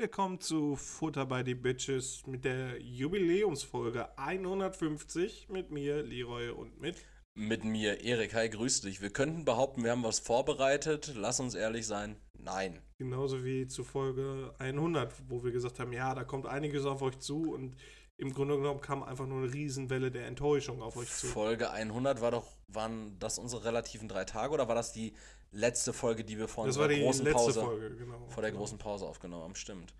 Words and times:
Willkommen 0.00 0.40
zu 0.40 0.74
Futter 0.74 1.24
by 1.24 1.42
the 1.44 1.54
Bitches 1.54 2.26
mit 2.26 2.44
der 2.44 2.82
Jubiläumsfolge 2.82 4.18
150 4.18 5.48
mit 5.50 5.70
mir, 5.70 6.02
Leroy 6.02 6.50
und 6.50 6.80
mit. 6.80 6.96
Mit 7.36 7.62
mir, 7.62 8.00
Erik. 8.00 8.34
Hi, 8.34 8.50
grüß 8.50 8.80
dich. 8.80 9.00
Wir 9.00 9.10
könnten 9.10 9.44
behaupten, 9.44 9.84
wir 9.84 9.92
haben 9.92 10.02
was 10.02 10.18
vorbereitet. 10.18 11.12
Lass 11.14 11.38
uns 11.38 11.54
ehrlich 11.54 11.86
sein. 11.86 12.16
Nein. 12.36 12.82
Genauso 12.98 13.44
wie 13.44 13.68
zu 13.68 13.84
Folge 13.84 14.52
100, 14.58 15.12
wo 15.28 15.44
wir 15.44 15.52
gesagt 15.52 15.78
haben, 15.78 15.92
ja, 15.92 16.12
da 16.12 16.24
kommt 16.24 16.46
einiges 16.46 16.86
auf 16.86 17.00
euch 17.00 17.20
zu 17.20 17.52
und 17.52 17.76
im 18.16 18.34
Grunde 18.34 18.56
genommen 18.56 18.80
kam 18.80 19.04
einfach 19.04 19.26
nur 19.26 19.44
eine 19.44 19.52
Riesenwelle 19.52 20.10
der 20.10 20.26
Enttäuschung 20.26 20.82
auf 20.82 20.96
euch 20.96 21.08
zu. 21.08 21.28
Folge 21.28 21.70
100 21.70 22.20
war 22.20 22.32
doch, 22.32 22.48
waren 22.66 23.16
das 23.20 23.38
unsere 23.38 23.64
relativen 23.64 24.08
drei 24.08 24.24
Tage 24.24 24.52
oder 24.54 24.66
war 24.66 24.74
das 24.74 24.92
die 24.92 25.14
letzte 25.54 25.92
Folge, 25.92 26.24
die 26.24 26.38
wir 26.38 26.48
vor 26.48 26.66
das 26.66 26.76
die 26.76 27.00
großen 27.00 27.24
Pause, 27.32 27.60
Folge, 27.62 27.96
genau. 27.96 28.28
vor 28.28 28.42
der 28.42 28.50
genau. 28.50 28.60
großen 28.62 28.78
Pause 28.78 29.06
aufgenommen 29.06 29.44
haben? 29.44 29.54
Stimmt. 29.54 29.94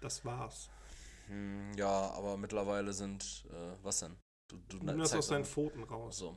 Das 0.00 0.24
war's. 0.24 0.70
Hm, 1.28 1.72
ja, 1.76 2.10
aber 2.10 2.36
mittlerweile 2.36 2.92
sind, 2.92 3.44
äh, 3.50 3.76
was 3.82 4.00
denn? 4.00 4.16
Du, 4.48 4.58
du 4.68 4.78
Nimm 4.78 4.98
das 4.98 5.10
zeigst 5.10 5.14
aus 5.14 5.28
deinen 5.28 5.44
Pfoten 5.44 5.82
raus. 5.84 6.18
So, 6.18 6.36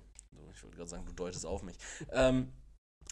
ich 0.53 0.63
wollte 0.63 0.77
gerade 0.77 0.89
sagen, 0.89 1.05
du 1.05 1.13
deutest 1.13 1.45
auf 1.45 1.63
mich. 1.63 1.77
ähm, 2.11 2.53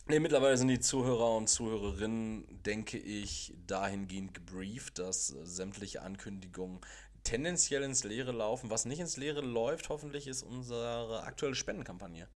nee, 0.08 0.20
mittlerweile 0.20 0.58
sind 0.58 0.68
die 0.70 0.80
Zuhörer 0.80 1.36
und 1.36 1.48
Zuhörerinnen, 1.48 2.46
denke 2.63 2.98
ich, 2.98 3.54
dahingehend 3.66 4.34
gebrieft, 4.34 4.99
dass 4.99 5.34
äh, 5.34 5.46
sämtliche 5.46 6.02
Ankündigungen 6.02 6.80
tendenziell 7.24 7.84
ins 7.84 8.04
Leere 8.04 8.32
laufen. 8.32 8.70
Was 8.70 8.85
nicht 8.85 8.99
ins 8.99 9.18
Leere 9.18 9.41
läuft, 9.41 9.90
hoffentlich, 9.90 10.27
ist 10.27 10.43
unsere 10.43 11.24
aktuelle 11.24 11.55
Spendenkampagne. 11.55 12.30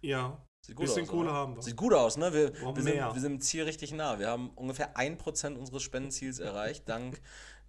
Ja, 0.00 0.46
Sieht 0.66 0.76
Bisschen 0.78 1.02
aus, 1.04 1.08
Kohle 1.08 1.28
oder? 1.28 1.32
haben 1.34 1.54
wir. 1.54 1.62
Sieht 1.62 1.76
gut 1.76 1.94
aus, 1.94 2.16
ne? 2.16 2.32
Wir, 2.32 2.52
wir, 2.52 2.82
sind, 2.82 2.96
wir 2.96 3.20
sind 3.20 3.32
im 3.34 3.40
Ziel 3.40 3.62
richtig 3.62 3.92
nah. 3.92 4.18
Wir 4.18 4.28
haben 4.28 4.50
ungefähr 4.50 4.96
1% 4.96 5.54
unseres 5.54 5.84
Spendenziels 5.84 6.40
erreicht, 6.40 6.88
dank, 6.88 7.20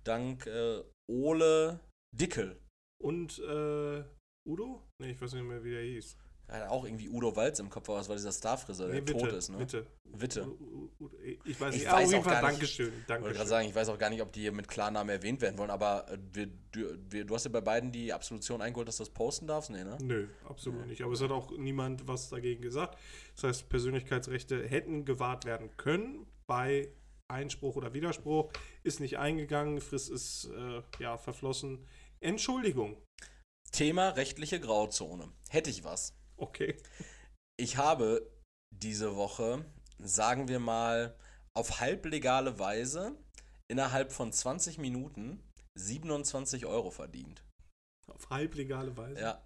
dank 0.04 0.48
äh, 0.48 0.82
Ole 1.08 1.80
Dickel. 2.12 2.60
und 3.00 3.38
äh, 3.38 4.04
Udo? 4.48 4.82
Nee, 5.00 5.12
ich 5.12 5.22
weiß 5.22 5.34
nicht 5.34 5.44
mehr, 5.44 5.64
wie 5.64 5.72
der 5.72 5.84
hieß. 5.84 6.18
Hat 6.50 6.70
auch 6.70 6.86
irgendwie 6.86 7.10
Udo 7.10 7.36
Walz 7.36 7.60
im 7.60 7.70
Kopf, 7.70 7.90
aber 7.90 7.98
das 7.98 8.08
war 8.08 8.16
dieser 8.16 8.32
Starfriseur, 8.32 8.88
der 8.88 9.02
Nee, 9.02 9.12
tot 9.12 9.34
ist, 9.34 9.50
ne? 9.50 9.58
Bitte. 9.58 9.86
Witte. 10.06 10.48
U- 10.48 11.10
Ich 11.44 11.60
weiß 11.60 11.76
Ich 11.76 11.82
nicht, 11.82 11.90
aber 11.90 11.98
weiß 11.98 12.06
auf 12.08 12.12
jeden 12.14 12.20
auch 12.22 12.24
Fall 12.24 12.42
gar 12.42 12.42
nicht- 12.52 12.62
Dankeschön. 12.62 12.94
Ich 13.06 13.10
wollte 13.22 13.36
gerade 13.36 13.50
sagen, 13.50 13.68
ich 13.68 13.76
weiß 13.76 13.90
auch 13.90 13.98
gar 14.00 14.10
nicht, 14.10 14.22
ob 14.22 14.32
die 14.32 14.40
hier 14.42 14.54
mit 14.54 14.68
Klarnamen 14.70 15.10
erwähnt 15.10 15.42
werden 15.42 15.58
wollen, 15.58 15.70
aber 15.70 16.10
äh, 16.10 16.18
wir, 16.32 16.48
du, 16.72 16.98
wir, 17.10 17.26
du 17.26 17.36
hast 17.36 17.44
ja 17.44 17.52
bei 17.52 17.60
beiden 17.60 17.92
die 17.92 18.14
Absolution 18.14 18.62
eingeholt, 18.62 18.88
dass 18.88 18.96
du 18.98 19.04
das 19.04 19.10
posten 19.14 19.46
darfst? 19.46 19.70
Nee, 19.72 19.84
ne? 19.84 19.98
Nö, 20.02 20.28
absolut 20.48 20.80
Nee. 20.82 20.88
nicht. 20.88 21.02
Aber 21.04 21.12
es 21.12 21.22
hat 21.22 21.32
auch 21.32 21.52
niemand 21.58 22.08
was 22.08 22.30
dagegen 22.30 22.62
gesagt. 22.62 22.98
Das 23.36 23.44
heißt, 23.44 23.70
Persönlichkeitsrechte 23.70 24.66
hätten 24.68 25.04
gewahrt 25.04 25.44
werden 25.44 25.76
können 25.76 26.28
bei 26.48 26.90
Einspruch 27.28 27.76
oder 27.76 27.94
Widerspruch. 27.94 28.54
Ist 28.84 29.02
nicht 29.02 29.18
eingegangen, 29.18 29.82
Frist 29.82 30.10
ist 30.10 30.46
äh, 30.56 30.82
ja 31.00 31.18
verflossen. 31.18 31.86
Entschuldigung. 32.22 32.96
Thema 33.74 34.10
rechtliche 34.12 34.62
Grauzone. 34.62 35.28
Hätte 35.50 35.70
ich 35.70 35.84
was. 35.84 36.17
Okay. 36.38 36.78
Ich 37.60 37.78
habe 37.78 38.32
diese 38.72 39.16
Woche, 39.16 39.66
sagen 40.00 40.48
wir 40.48 40.60
mal, 40.60 41.18
auf 41.56 41.80
halblegale 41.80 42.60
Weise 42.60 43.18
innerhalb 43.68 44.12
von 44.12 44.32
20 44.32 44.78
Minuten 44.78 45.44
27 45.76 46.66
Euro 46.66 46.92
verdient. 46.92 47.44
Auf 48.08 48.30
halblegale 48.30 48.96
Weise. 48.96 49.20
Ja. 49.20 49.44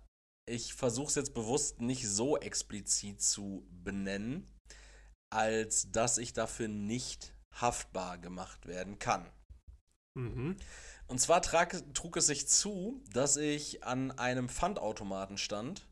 Ich 0.50 0.74
versuche 0.74 1.08
es 1.08 1.16
jetzt 1.16 1.34
bewusst 1.34 1.82
nicht 1.82 2.08
so 2.08 2.38
explizit 2.38 3.22
zu 3.22 3.66
benennen, 3.70 4.52
als 5.32 5.92
dass 5.92 6.18
ich 6.18 6.34
dafür 6.34 6.68
nicht 6.68 7.34
haftbar 7.56 8.18
gemacht 8.18 8.66
werden 8.66 9.00
kann. 9.00 9.30
Mhm. 10.18 10.58
Und 11.08 11.20
zwar 11.20 11.42
trag, 11.42 11.84
trug 11.94 12.18
es 12.18 12.28
sich 12.28 12.48
zu, 12.48 13.02
dass 13.14 13.38
ich 13.38 13.84
an 13.84 14.12
einem 14.12 14.50
Pfandautomaten 14.50 15.38
stand. 15.38 15.88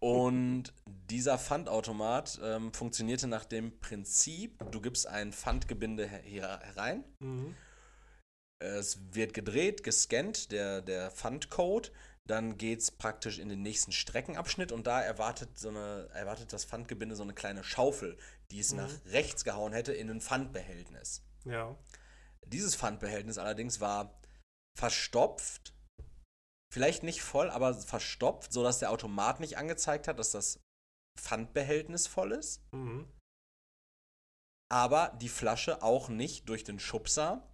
Und 0.00 0.72
dieser 0.86 1.38
Pfandautomat 1.38 2.40
ähm, 2.42 2.72
funktionierte 2.72 3.26
nach 3.26 3.44
dem 3.44 3.78
Prinzip, 3.80 4.58
du 4.70 4.80
gibst 4.80 5.06
ein 5.06 5.32
Pfandgebinde 5.32 6.06
her 6.06 6.22
hier 6.22 6.58
herein, 6.62 7.04
Mhm. 7.18 7.54
es 8.58 8.98
wird 9.14 9.34
gedreht, 9.34 9.82
gescannt, 9.84 10.52
der, 10.52 10.82
der 10.82 11.10
Pfandcode, 11.10 11.92
dann 12.26 12.58
geht 12.58 12.80
es 12.80 12.90
praktisch 12.90 13.38
in 13.38 13.48
den 13.48 13.62
nächsten 13.62 13.92
Streckenabschnitt 13.92 14.72
und 14.72 14.86
da 14.86 15.00
erwartet, 15.00 15.58
so 15.58 15.68
eine, 15.68 16.08
erwartet 16.12 16.52
das 16.52 16.64
Pfandgebinde 16.64 17.16
so 17.16 17.22
eine 17.22 17.34
kleine 17.34 17.64
Schaufel, 17.64 18.16
die 18.50 18.60
es 18.60 18.72
Mhm. 18.72 18.78
nach 18.78 18.90
rechts 19.06 19.44
gehauen 19.44 19.72
hätte 19.72 19.92
in 19.92 20.10
ein 20.10 20.20
Pfandbehältnis. 20.20 21.22
Ja. 21.44 21.76
Dieses 22.46 22.76
Pfandbehältnis 22.76 23.38
allerdings 23.38 23.80
war 23.80 24.20
verstopft, 24.78 25.72
vielleicht 26.72 27.02
nicht 27.02 27.22
voll, 27.22 27.50
aber 27.50 27.74
verstopft, 27.74 28.52
sodass 28.52 28.78
der 28.78 28.90
Automat 28.90 29.40
nicht 29.40 29.58
angezeigt 29.58 30.08
hat, 30.08 30.18
dass 30.18 30.30
das 30.30 30.60
Pfandbehältnis 31.18 32.06
voll 32.06 32.32
ist, 32.32 32.62
Mhm. 32.72 33.08
aber 34.70 35.16
die 35.20 35.28
Flasche 35.28 35.82
auch 35.82 36.08
nicht 36.08 36.48
durch 36.48 36.64
den 36.64 36.78
Schubser 36.78 37.46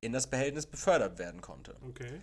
in 0.00 0.12
das 0.12 0.30
Behältnis 0.30 0.66
befördert 0.66 1.18
werden 1.18 1.40
konnte. 1.40 1.76
Okay. 1.82 2.20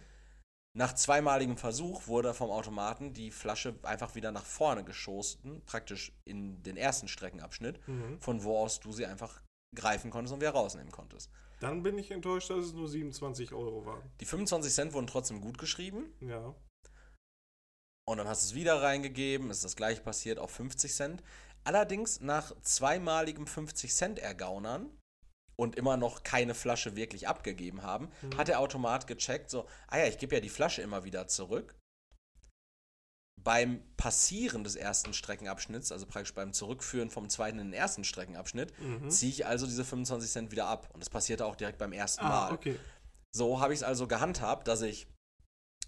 Nach 0.75 0.93
zweimaligem 0.93 1.57
Versuch 1.57 2.07
wurde 2.07 2.33
vom 2.33 2.51
Automaten 2.51 3.13
die 3.13 3.31
Flasche 3.31 3.77
einfach 3.83 4.15
wieder 4.15 4.31
nach 4.31 4.45
vorne 4.45 4.83
geschossen, 4.83 5.63
praktisch 5.65 6.11
in 6.23 6.61
den 6.63 6.77
ersten 6.77 7.07
Streckenabschnitt, 7.07 7.85
Mhm. 7.87 8.21
von 8.21 8.43
wo 8.43 8.57
aus 8.57 8.79
du 8.79 8.91
sie 8.91 9.05
einfach 9.05 9.41
greifen 9.75 10.11
konntest 10.11 10.33
und 10.33 10.39
wieder 10.41 10.51
rausnehmen 10.51 10.91
konntest. 10.91 11.29
Dann 11.59 11.81
bin 11.83 11.97
ich 11.97 12.11
enttäuscht, 12.11 12.49
dass 12.49 12.65
es 12.65 12.73
nur 12.73 12.87
27 12.87 13.53
Euro 13.53 13.85
waren. 13.85 14.09
Die 14.19 14.25
25 14.25 14.71
Cent 14.73 14.93
wurden 14.93 15.07
trotzdem 15.07 15.41
gut 15.41 15.57
geschrieben 15.57 16.13
Ja. 16.21 16.53
und 18.07 18.17
dann 18.17 18.27
hast 18.27 18.43
du 18.43 18.47
es 18.47 18.55
wieder 18.55 18.81
reingegeben, 18.81 19.49
ist 19.49 19.63
das 19.63 19.75
gleiche 19.75 20.01
passiert 20.01 20.39
auf 20.39 20.51
50 20.51 20.93
Cent. 20.93 21.23
Allerdings 21.63 22.21
nach 22.21 22.53
zweimaligem 22.61 23.47
50 23.47 23.93
Cent 23.93 24.19
ergaunern 24.19 24.89
und 25.57 25.75
immer 25.75 25.97
noch 25.97 26.23
keine 26.23 26.53
Flasche 26.53 26.95
wirklich 26.95 27.27
abgegeben 27.27 27.81
haben, 27.81 28.09
Mhm. 28.21 28.37
hat 28.37 28.47
der 28.47 28.59
Automat 28.59 29.07
gecheckt, 29.07 29.49
so, 29.49 29.67
ah 29.87 29.97
ja, 29.97 30.05
ich 30.05 30.17
gebe 30.19 30.35
ja 30.35 30.41
die 30.41 30.49
Flasche 30.49 30.81
immer 30.81 31.03
wieder 31.03 31.27
zurück. 31.27 31.75
Beim 33.43 33.81
Passieren 33.97 34.63
des 34.63 34.75
ersten 34.75 35.13
Streckenabschnitts, 35.13 35.91
also 35.91 36.05
praktisch 36.05 36.33
beim 36.33 36.53
Zurückführen 36.53 37.09
vom 37.09 37.29
zweiten 37.29 37.59
in 37.59 37.67
den 37.67 37.73
ersten 37.73 38.03
Streckenabschnitt, 38.03 38.73
Mhm. 38.79 39.09
ziehe 39.09 39.31
ich 39.31 39.45
also 39.45 39.65
diese 39.65 39.85
25 39.85 40.29
Cent 40.29 40.51
wieder 40.51 40.67
ab. 40.67 40.89
Und 40.93 41.01
das 41.01 41.09
passierte 41.09 41.45
auch 41.45 41.55
direkt 41.55 41.77
beim 41.77 41.93
ersten 41.93 42.25
Ah, 42.25 42.29
Mal. 42.29 42.51
okay. 42.53 42.77
So 43.33 43.59
habe 43.59 43.73
ich 43.73 43.79
es 43.79 43.83
also 43.83 44.07
gehandhabt, 44.07 44.67
dass 44.67 44.81
ich 44.81 45.07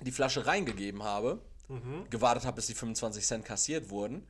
die 0.02 0.12
Flasche 0.12 0.46
reingegeben 0.46 1.04
habe, 1.04 1.42
Mhm. 1.68 2.10
gewartet 2.10 2.46
habe, 2.46 2.56
bis 2.56 2.68
die 2.68 2.74
25 2.76 3.26
Cent 3.26 3.46
kassiert 3.46 3.90
wurden, 3.90 4.28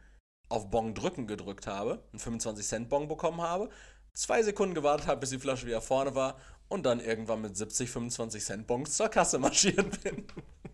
auf 0.50 0.70
Bon 0.70 0.94
drücken 0.96 1.28
gedrückt 1.28 1.68
habe, 1.68 2.04
einen 2.12 2.20
25 2.20 2.66
Cent 2.68 2.90
Bon 2.90 3.08
bekommen 3.08 3.42
habe, 3.42 3.70
zwei 4.14 4.42
Sekunden 4.44 4.74
gewartet 4.76 5.08
habe, 5.08 5.20
bis 5.22 5.30
die 5.30 5.40
Flasche 5.40 5.68
wieder 5.68 5.82
vorne 5.82 6.16
war 6.16 6.38
und 6.68 6.84
dann 6.86 7.00
irgendwann 7.00 7.42
mit 7.42 7.56
70, 7.56 7.90
25 7.90 8.44
Cent 8.44 8.68
Bons 8.68 8.96
zur 8.98 9.10
Kasse 9.10 9.38
marschiert 9.40 10.04
bin. 10.04 10.28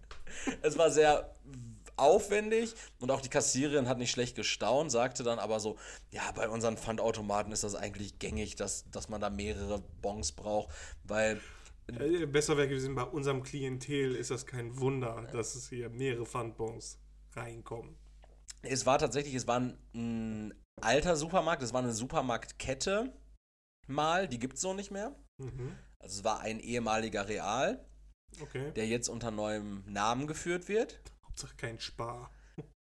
es 0.62 0.78
war 0.78 0.90
sehr 0.92 1.34
aufwendig 1.98 2.74
und 3.00 3.12
auch 3.12 3.22
die 3.22 3.30
Kassiererin 3.30 3.88
hat 3.88 3.98
nicht 3.98 4.12
schlecht 4.12 4.36
gestaunt, 4.36 4.92
sagte 4.92 5.24
dann 5.24 5.40
aber 5.40 5.60
so, 5.60 5.78
ja, 6.12 6.32
bei 6.34 6.50
unseren 6.50 6.78
Pfandautomaten 6.78 7.52
ist 7.52 7.64
das 7.64 7.76
eigentlich 7.76 8.20
gängig, 8.20 8.56
dass, 8.56 8.90
dass 8.92 9.10
man 9.10 9.22
da 9.22 9.30
mehrere 9.30 9.82
Bons 10.02 10.32
braucht, 10.34 10.70
weil 11.04 11.40
Äh, 11.88 12.26
Besser 12.26 12.58
wäre 12.58 12.68
gewesen, 12.68 12.96
bei 12.96 13.04
unserem 13.04 13.44
Klientel 13.44 14.16
ist 14.16 14.32
das 14.32 14.46
kein 14.46 14.80
Wunder, 14.80 15.28
dass 15.32 15.56
es 15.56 15.70
hier 15.70 15.90
mehrere 15.90 16.26
Pfandbons 16.26 16.98
reinkommen. 17.36 17.96
Es 18.64 18.86
war 18.88 18.98
tatsächlich, 18.98 19.36
es 19.36 19.46
war 19.48 19.60
ein, 19.60 19.78
ein 19.94 20.54
alter 20.82 21.16
Supermarkt, 21.16 21.62
es 21.62 21.74
war 21.74 21.84
eine 21.84 21.94
Supermarktkette 21.94 23.14
mal, 23.88 24.28
die 24.28 24.40
gibt 24.40 24.56
es 24.56 24.62
so 24.62 24.74
nicht 24.74 24.90
mehr. 24.90 25.16
Mhm. 25.38 25.78
Also 26.00 26.20
es 26.20 26.24
war 26.24 26.40
ein 26.40 26.60
ehemaliger 26.60 27.28
Real, 27.28 27.86
Okay. 28.42 28.72
der 28.74 28.88
jetzt 28.88 29.08
unter 29.08 29.30
neuem 29.32 29.84
Namen 29.86 30.26
geführt 30.28 30.68
wird. 30.68 31.00
Hauptsache 31.36 31.58
kein 31.58 31.80
Spar. 31.80 32.32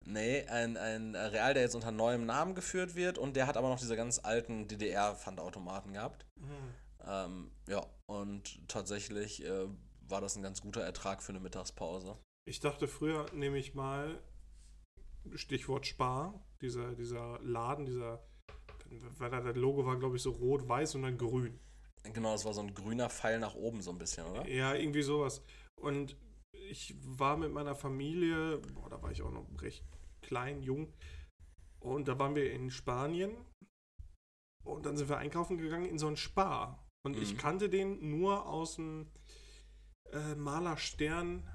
Nee, 0.05 0.45
ein, 0.47 0.77
ein 0.77 1.13
Real, 1.13 1.53
der 1.53 1.63
jetzt 1.63 1.75
unter 1.75 1.91
neuem 1.91 2.25
Namen 2.25 2.55
geführt 2.55 2.95
wird 2.95 3.17
und 3.17 3.35
der 3.35 3.47
hat 3.47 3.57
aber 3.57 3.67
noch 3.67 3.79
diese 3.79 3.97
ganz 3.97 4.19
alten 4.23 4.69
DDR-Pfandautomaten 4.69 5.91
gehabt. 5.91 6.25
Mhm. 6.37 6.73
Ähm, 7.05 7.51
ja, 7.67 7.85
und 8.05 8.65
tatsächlich 8.69 9.43
äh, 9.43 9.67
war 10.07 10.21
das 10.21 10.37
ein 10.37 10.43
ganz 10.43 10.61
guter 10.61 10.81
Ertrag 10.81 11.21
für 11.21 11.33
eine 11.33 11.41
Mittagspause. 11.41 12.17
Ich 12.45 12.61
dachte 12.61 12.87
früher, 12.87 13.25
nehme 13.33 13.57
ich 13.57 13.73
mal, 13.73 14.21
Stichwort 15.33 15.85
Spar, 15.85 16.39
dieser, 16.61 16.93
dieser 16.93 17.39
Laden, 17.41 17.85
dieser, 17.85 18.23
weil 19.17 19.31
da 19.31 19.41
das 19.41 19.57
Logo 19.57 19.85
war, 19.85 19.99
glaube 19.99 20.15
ich, 20.15 20.21
so 20.21 20.31
rot-weiß 20.31 20.95
und 20.95 21.01
dann 21.01 21.17
grün. 21.17 21.59
Genau, 22.13 22.31
das 22.31 22.45
war 22.45 22.53
so 22.53 22.61
ein 22.61 22.73
grüner 22.73 23.09
Pfeil 23.09 23.39
nach 23.39 23.55
oben 23.55 23.81
so 23.81 23.91
ein 23.91 23.97
bisschen, 23.97 24.25
oder? 24.27 24.47
Ja, 24.47 24.75
irgendwie 24.75 25.01
sowas. 25.01 25.41
Und 25.75 26.15
ich 26.69 26.95
war 27.03 27.37
mit 27.37 27.51
meiner 27.51 27.75
Familie, 27.75 28.59
boah, 28.73 28.89
da 28.89 29.01
war 29.01 29.11
ich 29.11 29.21
auch 29.21 29.31
noch 29.31 29.45
recht 29.61 29.83
klein, 30.21 30.61
jung. 30.61 30.93
Und 31.79 32.07
da 32.07 32.17
waren 32.17 32.35
wir 32.35 32.51
in 32.51 32.71
Spanien. 32.71 33.31
Und 34.63 34.85
dann 34.85 34.97
sind 34.97 35.09
wir 35.09 35.17
einkaufen 35.17 35.57
gegangen 35.57 35.85
in 35.85 35.99
so 35.99 36.07
ein 36.07 36.17
Spar. 36.17 36.83
Und 37.03 37.17
ich 37.17 37.37
kannte 37.37 37.69
den 37.69 38.09
nur 38.09 38.47
aus 38.47 38.77
dem 38.77 39.07
äh, 40.11 40.33
Maler 40.35 40.77
Stern. 40.77 41.47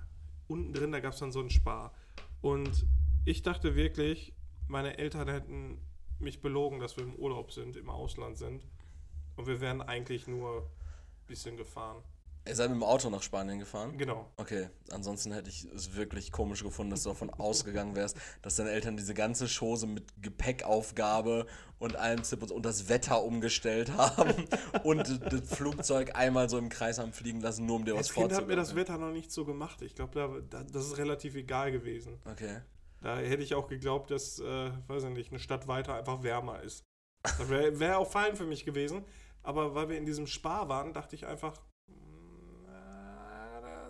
Unten 0.47 0.73
drin, 0.73 0.93
da 0.93 1.01
gab 1.01 1.15
es 1.15 1.19
dann 1.19 1.33
so 1.33 1.41
einen 1.41 1.51
Spar. 1.51 1.93
Und 2.41 2.87
ich 3.25 3.43
dachte 3.43 3.75
wirklich, 3.75 4.33
meine 4.69 4.99
Eltern 4.99 5.29
hätten 5.29 5.81
mich 6.21 6.41
belogen, 6.41 6.79
dass 6.79 6.97
wir 6.97 7.05
im 7.05 7.17
Urlaub 7.17 7.51
sind, 7.51 7.77
im 7.77 7.91
Ausland 7.91 8.39
sind. 8.39 8.65
Und 9.37 9.47
wir 9.47 9.61
wären 9.61 9.83
eigentlich 9.83 10.29
nur 10.29 10.63
ein 10.63 11.27
bisschen 11.27 11.57
gefahren. 11.57 12.03
Ihr 12.51 12.57
seid 12.57 12.69
mit 12.69 12.81
dem 12.81 12.83
Auto 12.83 13.09
nach 13.11 13.23
Spanien 13.23 13.61
gefahren? 13.61 13.97
Genau. 13.97 14.29
Okay, 14.37 14.69
ansonsten 14.91 15.33
hätte 15.33 15.49
ich 15.49 15.65
es 15.73 15.95
wirklich 15.95 16.33
komisch 16.33 16.65
gefunden, 16.65 16.91
dass 16.91 17.05
du 17.05 17.11
davon 17.11 17.31
ausgegangen 17.31 17.95
wärst, 17.95 18.17
dass 18.43 18.57
deine 18.57 18.71
Eltern 18.71 18.97
diese 18.97 19.15
ganze 19.15 19.47
Chose 19.47 19.87
mit 19.87 20.03
Gepäckaufgabe 20.21 21.47
und 21.79 21.95
allem 21.95 22.25
Zip 22.25 22.43
und, 22.43 22.51
und 22.51 22.67
das 22.67 22.89
Wetter 22.89 23.23
umgestellt 23.23 23.93
haben 23.97 24.35
und 24.83 25.33
das 25.33 25.57
Flugzeug 25.57 26.17
einmal 26.17 26.51
so 26.51 26.59
im 26.59 26.71
Kreis 26.71 26.99
haben 26.99 27.13
fliegen 27.13 27.41
lassen, 27.41 27.67
nur 27.67 27.77
um 27.77 27.85
dir 27.85 27.95
was 27.95 28.13
Kind 28.13 28.33
hat 28.33 28.49
mir 28.49 28.57
das 28.57 28.75
Wetter 28.75 28.99
noch 28.99 29.13
nicht 29.13 29.31
so 29.31 29.45
gemacht. 29.45 29.81
Ich 29.83 29.95
glaube, 29.95 30.43
da, 30.51 30.59
da, 30.59 30.65
das 30.65 30.87
ist 30.87 30.99
relativ 30.99 31.37
egal 31.37 31.71
gewesen. 31.71 32.19
Okay. 32.25 32.63
Da 33.01 33.19
hätte 33.19 33.45
ich 33.45 33.55
auch 33.55 33.69
geglaubt, 33.69 34.11
dass, 34.11 34.41
äh, 34.41 34.73
weiß 34.89 35.05
ich 35.05 35.11
nicht, 35.11 35.31
eine 35.31 35.39
Stadt 35.39 35.69
weiter 35.69 35.95
einfach 35.95 36.25
wärmer 36.25 36.63
ist. 36.63 36.83
Das 37.23 37.49
wäre 37.49 37.79
wär 37.79 37.99
auch 38.01 38.11
fein 38.11 38.35
für 38.35 38.45
mich 38.45 38.65
gewesen. 38.65 39.05
Aber 39.43 39.75
weil 39.75 39.89
wir 39.89 39.97
in 39.97 40.05
diesem 40.05 40.27
Spar 40.27 40.69
waren, 40.69 40.93
dachte 40.93 41.15
ich 41.15 41.27
einfach, 41.27 41.55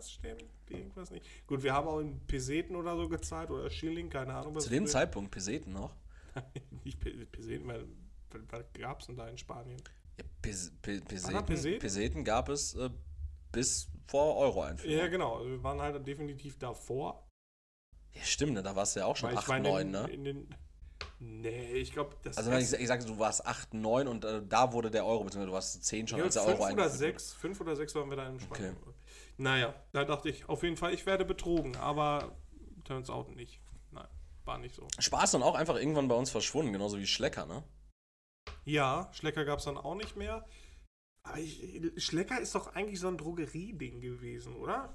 das 0.00 0.12
stimmt 0.12 0.44
irgendwas 0.68 1.10
nicht. 1.10 1.26
Gut, 1.46 1.62
wir 1.62 1.72
haben 1.74 1.86
auch 1.88 1.98
in 2.00 2.18
Peseten 2.26 2.74
oder 2.76 2.96
so 2.96 3.08
gezahlt 3.08 3.50
oder 3.50 3.68
Schilling, 3.68 4.08
keine 4.08 4.34
Ahnung. 4.34 4.54
Was 4.54 4.64
Zu 4.64 4.70
dem 4.70 4.86
Zeitpunkt 4.86 5.30
Peseten 5.30 5.72
noch? 5.72 5.94
Nicht 6.84 6.98
Pe- 7.00 7.26
Peseten, 7.26 7.66
weil, 7.68 7.86
was 8.48 8.64
gab 8.72 9.00
es 9.00 9.06
denn 9.06 9.16
da 9.16 9.28
in 9.28 9.36
Spanien? 9.36 9.80
Ja, 10.16 10.24
Pes 10.40 10.72
Pe 10.80 11.00
Peseten, 11.00 11.44
Peseten? 11.46 11.78
Peseten 11.80 12.24
gab 12.24 12.48
es 12.48 12.74
äh, 12.74 12.88
bis 13.52 13.88
vor 14.06 14.36
Euro-Einführung. 14.36 14.96
Ja, 14.96 15.08
genau. 15.08 15.36
Also 15.38 15.50
wir 15.50 15.62
waren 15.62 15.80
halt 15.80 16.06
definitiv 16.06 16.58
davor. 16.58 17.26
Ja, 18.12 18.22
stimmt, 18.22 18.54
ne? 18.54 18.62
da 18.62 18.74
warst 18.74 18.96
du 18.96 19.00
ja 19.00 19.06
auch 19.06 19.16
schon 19.16 19.30
Weil 19.30 19.38
8, 19.38 19.48
meine, 19.48 19.68
9, 19.68 19.80
in, 19.86 19.90
ne? 19.90 20.08
in 20.10 20.24
den, 20.24 20.54
nee, 21.18 21.72
ich 21.74 21.92
glaube, 21.92 22.16
das 22.22 22.38
Also 22.38 22.50
wenn 22.50 22.60
ich, 22.60 22.72
ich 22.72 22.86
sage, 22.88 23.04
du 23.04 23.18
warst 23.18 23.46
8, 23.46 23.74
9 23.74 24.08
und 24.08 24.24
äh, 24.24 24.42
da 24.48 24.72
wurde 24.72 24.90
der 24.90 25.04
Euro, 25.04 25.24
beziehungsweise 25.24 25.46
du 25.50 25.52
warst 25.54 25.84
10 25.84 26.08
schon, 26.08 26.18
Ja, 26.18 26.24
als 26.24 26.34
der 26.34 26.44
Euro 26.44 26.56
oder 26.58 26.66
eingeführt 26.68 26.92
sechs, 26.92 27.32
fünf 27.34 27.60
oder 27.60 27.76
sechs 27.76 27.94
waren 27.94 28.08
wir 28.10 28.16
da 28.16 28.28
in 28.28 28.40
Spanien. 28.40 28.76
Okay. 28.82 28.92
Naja, 29.40 29.74
da 29.92 30.04
dachte 30.04 30.28
ich 30.28 30.46
auf 30.50 30.62
jeden 30.62 30.76
Fall, 30.76 30.92
ich 30.92 31.06
werde 31.06 31.24
betrogen, 31.24 31.74
aber 31.76 32.36
turns 32.84 33.08
out 33.08 33.34
nicht. 33.34 33.62
Nein, 33.90 34.06
war 34.44 34.58
nicht 34.58 34.74
so. 34.74 34.86
Spaß 34.98 35.30
dann 35.30 35.42
auch 35.42 35.54
einfach 35.54 35.76
irgendwann 35.76 36.08
bei 36.08 36.14
uns 36.14 36.30
verschwunden, 36.30 36.74
genauso 36.74 36.98
wie 36.98 37.06
Schlecker, 37.06 37.46
ne? 37.46 37.64
Ja, 38.66 39.08
Schlecker 39.14 39.46
gab 39.46 39.60
es 39.60 39.64
dann 39.64 39.78
auch 39.78 39.94
nicht 39.94 40.14
mehr. 40.14 40.44
Aber 41.22 41.38
ich, 41.38 41.62
Schlecker 42.04 42.38
ist 42.38 42.54
doch 42.54 42.74
eigentlich 42.74 43.00
so 43.00 43.08
ein 43.08 43.16
Drogerieding 43.16 44.02
gewesen, 44.02 44.56
oder? 44.56 44.94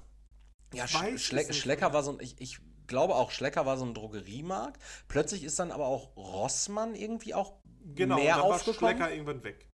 Ja, 0.72 0.84
Ich 0.84 0.90
Sch 0.92 1.18
Schle 1.26 1.52
Schlecker 1.52 1.86
mehr. 1.86 1.94
war 1.94 2.02
so 2.04 2.12
ein, 2.12 2.20
ich, 2.20 2.40
ich 2.40 2.58
glaube 2.86 3.16
auch, 3.16 3.32
Schlecker 3.32 3.66
war 3.66 3.76
so 3.76 3.84
ein 3.84 3.94
Drogeriemarkt. 3.94 4.80
Plötzlich 5.08 5.42
ist 5.42 5.58
dann 5.58 5.72
aber 5.72 5.86
auch 5.86 6.16
Rossmann 6.16 6.94
irgendwie 6.94 7.34
auch 7.34 7.54
Genau, 7.94 8.16
mehr 8.16 8.36
und 8.36 8.42
dann 8.42 8.52
aufgekommen. 8.52 8.96
Schlecker 8.96 9.12
irgendwann 9.12 9.42
weg. 9.42 9.68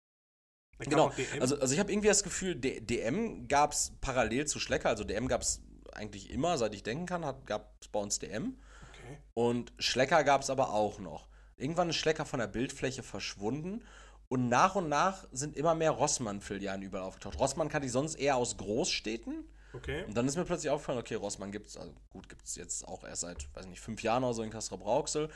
Genau, 0.78 1.12
also, 1.40 1.58
also 1.58 1.74
ich 1.74 1.80
habe 1.80 1.90
irgendwie 1.90 2.08
das 2.08 2.22
Gefühl, 2.22 2.54
D 2.54 2.80
DM 2.80 3.48
gab 3.48 3.72
es 3.72 3.92
parallel 4.00 4.46
zu 4.46 4.60
Schlecker, 4.60 4.88
also 4.88 5.02
DM 5.04 5.26
gab 5.26 5.42
es 5.42 5.60
eigentlich 5.92 6.30
immer, 6.30 6.56
seit 6.56 6.74
ich 6.74 6.82
denken 6.82 7.06
kann, 7.06 7.22
gab 7.46 7.72
es 7.80 7.88
bei 7.88 7.98
uns 7.98 8.18
DM. 8.18 8.56
okay. 8.92 9.18
Und 9.34 9.72
Schlecker 9.78 10.22
gab 10.22 10.42
es 10.42 10.50
aber 10.50 10.72
auch 10.72 11.00
noch. 11.00 11.26
Irgendwann 11.56 11.90
ist 11.90 11.96
Schlecker 11.96 12.24
von 12.24 12.38
der 12.38 12.46
Bildfläche 12.46 13.02
verschwunden 13.02 13.82
und 14.28 14.48
nach 14.48 14.76
und 14.76 14.88
nach 14.88 15.26
sind 15.32 15.56
immer 15.56 15.74
mehr 15.74 15.90
Rossmann-Filialen 15.90 16.82
überall 16.82 17.04
aufgetaucht. 17.04 17.38
Rossmann 17.38 17.68
kannte 17.68 17.86
ich 17.86 17.92
sonst 17.92 18.14
eher 18.14 18.36
aus 18.36 18.56
Großstädten. 18.56 19.48
Okay. 19.72 20.04
Und 20.04 20.16
dann 20.16 20.26
ist 20.26 20.36
mir 20.36 20.44
plötzlich 20.44 20.70
aufgefallen, 20.70 20.98
okay, 20.98 21.14
Rossmann 21.14 21.52
gibt 21.52 21.66
es, 21.68 21.76
also 21.76 21.92
gut, 22.10 22.28
gibt 22.28 22.44
es 22.44 22.56
jetzt 22.56 22.86
auch 22.86 23.04
erst 23.04 23.22
seit, 23.22 23.54
weiß 23.54 23.66
nicht, 23.66 23.80
fünf 23.80 24.02
Jahren 24.02 24.24
oder 24.24 24.34
so 24.34 24.42
in 24.42 24.50
Kastrop-Rauxel. 24.50 25.28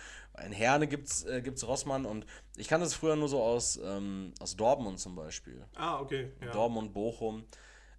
In 0.45 0.53
Herne 0.53 0.87
gibt 0.89 1.09
es 1.09 1.25
äh, 1.25 1.43
gibt's 1.43 1.67
Rossmann 1.67 2.07
und 2.07 2.27
ich 2.57 2.69
kannte 2.69 2.87
es 2.87 2.95
früher 2.95 3.17
nur 3.17 3.29
so 3.29 3.43
aus, 3.43 3.79
ähm, 3.83 4.33
aus 4.41 4.57
Dortmund 4.57 5.01
zum 5.01 5.15
Beispiel. 5.15 5.65
Ah, 5.75 6.01
okay. 6.01 6.33
Ja. 6.41 6.53
Dortmund, 6.53 6.93
Bochum. 6.93 7.45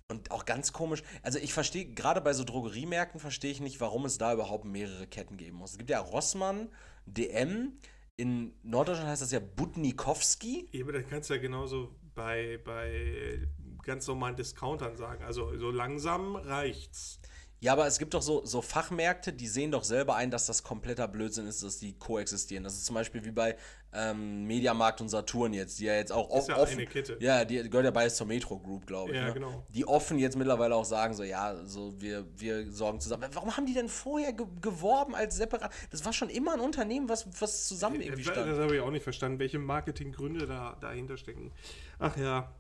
Und 0.10 0.32
auch 0.32 0.46
ganz 0.46 0.74
komisch, 0.74 1.02
also 1.22 1.40
ich 1.40 1.54
verstehe, 1.54 1.86
gerade 1.86 2.22
bei 2.22 2.34
so 2.34 2.44
Drogeriemärkten 2.44 3.20
verstehe 3.20 3.52
ich 3.52 3.62
nicht, 3.62 3.80
warum 3.80 4.06
es 4.06 4.18
da 4.18 4.34
überhaupt 4.34 4.66
mehrere 4.66 5.08
Ketten 5.08 5.38
geben 5.38 5.58
muss. 5.58 5.72
Es 5.72 5.78
gibt 5.78 5.90
ja 5.90 6.00
Rossmann, 6.00 6.70
DM, 7.06 7.74
in 8.16 8.54
Norddeutschland 8.64 9.10
heißt 9.10 9.22
das 9.22 9.32
ja 9.32 9.40
Butnikowski. 9.40 10.70
Aber 10.82 10.92
das 10.92 11.08
kannst 11.10 11.30
du 11.30 11.36
ja 11.36 11.42
genauso 11.42 11.96
bei, 12.14 12.60
bei 12.64 13.48
ganz 13.84 14.08
normalen 14.08 14.36
Discountern 14.36 14.96
sagen. 14.96 15.24
Also 15.24 15.56
so 15.58 15.72
langsam 15.72 16.36
reicht's. 16.36 17.20
Ja, 17.64 17.72
aber 17.72 17.88
es 17.88 17.98
gibt 17.98 18.14
doch 18.14 18.22
so, 18.22 18.46
so 18.46 18.62
Fachmärkte, 18.62 19.32
die 19.32 19.48
sehen 19.48 19.72
doch 19.72 19.86
selber 19.86 20.18
ein, 20.18 20.30
dass 20.30 20.48
das 20.48 20.64
kompletter 20.64 21.08
Blödsinn 21.08 21.48
ist, 21.48 21.64
dass 21.64 21.80
die 21.80 21.98
koexistieren. 21.98 22.66
Das 22.66 22.74
ist 22.74 22.84
zum 22.84 22.94
Beispiel 22.96 23.24
wie 23.24 23.32
bei 23.32 23.56
ähm, 23.94 24.44
Mediamarkt 24.44 25.00
und 25.00 25.08
Saturn 25.08 25.54
jetzt, 25.54 25.80
die 25.80 25.86
ja 25.86 25.94
jetzt 25.94 26.12
auch 26.12 26.30
Ist 26.38 26.50
ja 26.50 26.58
offen. 26.58 26.74
eine 26.80 26.88
Kette. 26.88 27.16
Ja, 27.22 27.46
die 27.46 27.70
gehört 27.70 27.86
ja 27.86 27.92
beides 27.92 28.18
zur 28.18 28.28
Metro 28.28 28.60
Group, 28.60 28.86
glaube 28.86 29.12
ich. 29.12 29.16
Ja, 29.16 29.28
ne? 29.28 29.34
genau. 29.34 29.64
Die 29.70 29.88
offen 29.88 30.20
jetzt 30.20 30.36
mittlerweile 30.36 30.76
auch 30.76 30.84
sagen, 30.84 31.14
so, 31.14 31.24
ja, 31.24 31.56
so, 31.64 31.94
wir, 32.02 32.26
wir 32.36 32.70
sorgen 32.70 33.00
zusammen. 33.00 33.30
Warum 33.32 33.56
haben 33.56 33.66
die 33.66 33.74
denn 33.74 33.88
vorher 33.88 34.34
ge 34.34 34.46
geworben 34.60 35.16
als 35.16 35.38
separat? 35.38 35.72
Das 35.90 36.04
war 36.04 36.12
schon 36.12 36.28
immer 36.28 36.56
ein 36.56 36.60
Unternehmen, 36.60 37.08
was, 37.08 37.26
was 37.42 37.66
zusammen 37.70 38.02
irgendwie 38.02 38.24
Das, 38.24 38.34
stand. 38.34 38.52
das 38.52 38.60
habe 38.60 38.76
ich 38.76 38.82
auch 38.82 38.92
nicht 38.92 39.04
verstanden, 39.04 39.40
welche 39.40 39.60
Marketinggründe 39.60 40.48
da 40.48 40.76
dahinter 40.82 41.16
stecken. 41.16 41.54
Ach 41.98 42.18
ja, 42.18 42.54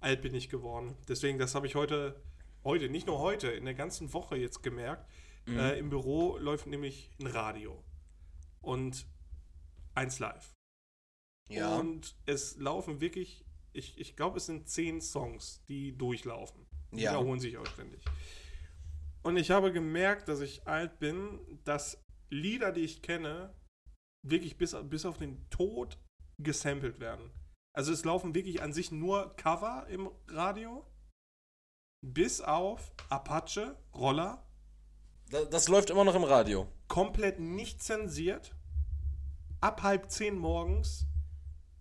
alt 0.00 0.22
bin 0.22 0.34
ich 0.34 0.48
geworden. 0.48 0.96
Deswegen, 1.08 1.38
das 1.38 1.54
habe 1.54 1.66
ich 1.66 1.74
heute, 1.74 2.22
heute, 2.64 2.88
nicht 2.88 3.06
nur 3.06 3.18
heute, 3.18 3.48
in 3.48 3.64
der 3.64 3.74
ganzen 3.74 4.12
Woche 4.12 4.36
jetzt 4.36 4.62
gemerkt. 4.62 5.08
Mhm. 5.46 5.58
Äh, 5.58 5.78
Im 5.78 5.90
Büro 5.90 6.36
läuft 6.38 6.66
nämlich 6.66 7.10
ein 7.20 7.26
Radio 7.26 7.82
und 8.60 9.06
eins 9.94 10.18
live. 10.18 10.54
Ja. 11.48 11.78
Und 11.78 12.16
es 12.26 12.56
laufen 12.56 13.00
wirklich, 13.00 13.44
ich, 13.72 13.98
ich 13.98 14.16
glaube, 14.16 14.38
es 14.38 14.46
sind 14.46 14.68
zehn 14.68 15.00
Songs, 15.00 15.64
die 15.68 15.96
durchlaufen. 15.96 16.66
Die 16.92 17.02
Ja. 17.02 17.12
wiederholen 17.12 17.40
sich 17.40 17.56
auch 17.56 17.66
ständig. 17.66 18.02
Und 19.22 19.36
ich 19.36 19.50
habe 19.50 19.72
gemerkt, 19.72 20.28
dass 20.28 20.40
ich 20.40 20.66
alt 20.66 20.98
bin, 20.98 21.60
dass 21.64 22.02
Lieder, 22.30 22.72
die 22.72 22.80
ich 22.82 23.02
kenne, 23.02 23.54
wirklich 24.22 24.56
bis, 24.56 24.76
bis 24.84 25.04
auf 25.04 25.18
den 25.18 25.48
Tod 25.50 25.98
gesampelt 26.38 27.00
werden. 27.00 27.30
Also 27.72 27.92
es 27.92 28.04
laufen 28.04 28.34
wirklich 28.34 28.62
an 28.62 28.72
sich 28.72 28.90
nur 28.90 29.34
Cover 29.36 29.86
im 29.88 30.10
Radio, 30.28 30.84
bis 32.04 32.40
auf 32.40 32.92
Apache, 33.08 33.76
Roller, 33.94 34.44
Das, 35.30 35.48
das 35.50 35.68
läuft 35.68 35.90
immer 35.90 36.04
noch 36.04 36.14
im 36.14 36.24
Radio. 36.24 36.66
komplett 36.88 37.38
nicht 37.38 37.82
zensiert. 37.82 38.54
Ab 39.60 39.82
halb 39.82 40.10
zehn 40.10 40.36
morgens. 40.38 41.06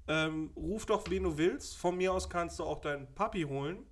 Ähm, 0.07 0.51
ruf 0.55 0.85
doch, 0.85 1.09
wen 1.09 1.23
du 1.23 1.37
willst. 1.37 1.77
Von 1.77 1.97
mir 1.97 2.13
aus 2.13 2.29
kannst 2.29 2.59
du 2.59 2.63
auch 2.65 2.81
deinen 2.81 3.13
Papi 3.15 3.43
holen. 3.43 3.85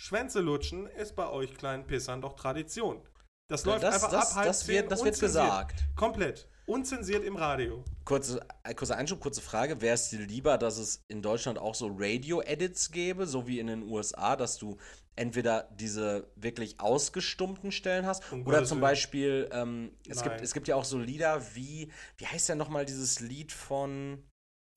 Schwänze 0.00 0.40
lutschen 0.40 0.86
ist 0.86 1.16
bei 1.16 1.28
euch 1.28 1.54
kleinen 1.54 1.86
Pissern 1.86 2.20
doch 2.20 2.34
Tradition. 2.34 3.02
Das 3.48 3.64
läuft 3.64 3.82
das, 3.82 3.94
einfach 3.94 4.10
das, 4.10 4.30
ab 4.30 4.36
halb 4.36 4.46
das 4.46 4.60
zehn. 4.60 4.74
wird, 4.76 4.92
das 4.92 5.04
wird 5.04 5.18
gesagt. 5.18 5.84
Komplett. 5.96 6.48
Unzensiert 6.70 7.24
im 7.24 7.34
Radio. 7.34 7.82
Kurze, 8.04 8.46
äh, 8.62 8.74
kurzer 8.74 8.96
Einschub, 8.96 9.18
kurze 9.18 9.40
Frage. 9.40 9.80
Wäre 9.80 9.94
es 9.96 10.08
dir 10.08 10.20
lieber, 10.20 10.56
dass 10.56 10.78
es 10.78 11.02
in 11.08 11.20
Deutschland 11.20 11.58
auch 11.58 11.74
so 11.74 11.88
Radio-Edits 11.98 12.92
gäbe, 12.92 13.26
so 13.26 13.48
wie 13.48 13.58
in 13.58 13.66
den 13.66 13.82
USA, 13.82 14.36
dass 14.36 14.56
du 14.56 14.76
entweder 15.16 15.68
diese 15.74 16.30
wirklich 16.36 16.78
ausgestummten 16.78 17.72
Stellen 17.72 18.06
hast 18.06 18.30
Um 18.32 18.46
oder 18.46 18.64
zum. 18.64 18.80
Beispiel, 18.80 19.48
ähm, 19.50 19.90
es, 20.08 20.22
gibt, 20.22 20.40
es 20.40 20.54
gibt 20.54 20.68
ja 20.68 20.76
auch 20.76 20.84
so 20.84 20.96
Lieder 21.00 21.42
wie, 21.56 21.90
wie 22.18 22.26
heißt 22.26 22.48
ja 22.48 22.54
nochmal 22.54 22.84
dieses 22.84 23.18
Lied 23.18 23.50
von, 23.50 24.22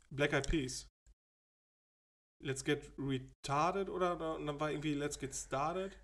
Black 0.09 0.33
Eyed 0.33 0.49
Peas. 0.49 0.87
Let's 2.43 2.63
get 2.65 2.91
retarded 2.97 3.87
oder, 3.89 4.35
und 4.35 4.47
dann 4.47 4.59
war 4.59 4.71
irgendwie 4.71 4.95
Let's 4.95 5.19
get 5.19 5.35
started. 5.35 5.95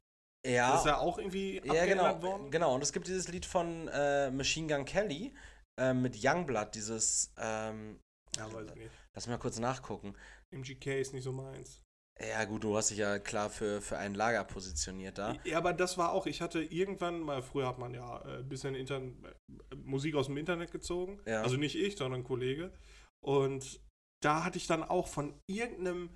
ja, 0.46 0.70
Das 0.70 0.82
ist 0.82 0.86
ja 0.86 1.00
auch 1.00 1.18
irgendwie 1.18 1.60
ja 1.66 1.88
genau, 1.88 2.22
worden. 2.22 2.52
genau, 2.52 2.76
und 2.76 2.84
es 2.84 2.94
gibt 2.94 3.08
dieses 3.08 3.28
Lied 3.28 3.48
von 3.48 3.88
äh, 3.88 4.30
Machine 4.30 4.68
Gun 4.68 4.86
Kelly 4.86 5.34
äh, 5.80 5.94
mit 5.94 6.18
Youngblood, 6.24 6.76
dieses, 6.76 7.34
ähm, 7.38 8.00
Ja, 8.38 8.52
weiß 8.54 8.68
ich 8.70 8.76
nicht. 8.76 8.92
lass 9.14 9.26
mich 9.28 9.36
mal 9.36 9.42
kurz 9.42 9.60
nachgucken. 9.60 10.14
MGK 10.52 11.00
ist 11.00 11.14
nicht 11.14 11.24
so 11.24 11.32
meins. 11.32 11.82
Ja 12.22 12.44
gut, 12.44 12.66
du 12.66 12.76
hast 12.76 12.90
dich 12.90 12.98
ja 12.98 13.18
klar 13.18 13.50
für, 13.50 13.82
für 13.82 13.98
ein 13.98 14.14
Lager 14.14 14.44
positioniert 14.44 15.18
da. 15.18 15.38
Ja, 15.46 15.58
aber 15.58 15.72
das 15.72 15.98
war 15.98 16.12
auch, 16.12 16.26
ich 16.26 16.42
hatte 16.42 16.62
irgendwann 16.62 17.22
mal, 17.22 17.42
früher 17.42 17.66
hat 17.68 17.80
man 17.80 17.94
ja 17.94 18.20
äh, 18.26 18.40
ein 18.40 18.50
bisschen 18.50 18.76
Intern 18.76 19.24
äh, 19.72 19.76
Musik 19.76 20.16
aus 20.16 20.26
dem 20.26 20.36
Internet 20.36 20.72
gezogen. 20.72 21.22
Ja. 21.26 21.42
Also 21.44 21.56
nicht 21.56 21.76
ich, 21.78 21.96
sondern 21.96 22.22
ein 22.22 22.24
Kollege. 22.26 22.74
Und 23.22 23.80
da 24.22 24.44
hatte 24.44 24.58
ich 24.58 24.68
dann 24.68 24.84
auch 24.84 25.08
von 25.08 25.34
irgendeinem 25.48 26.10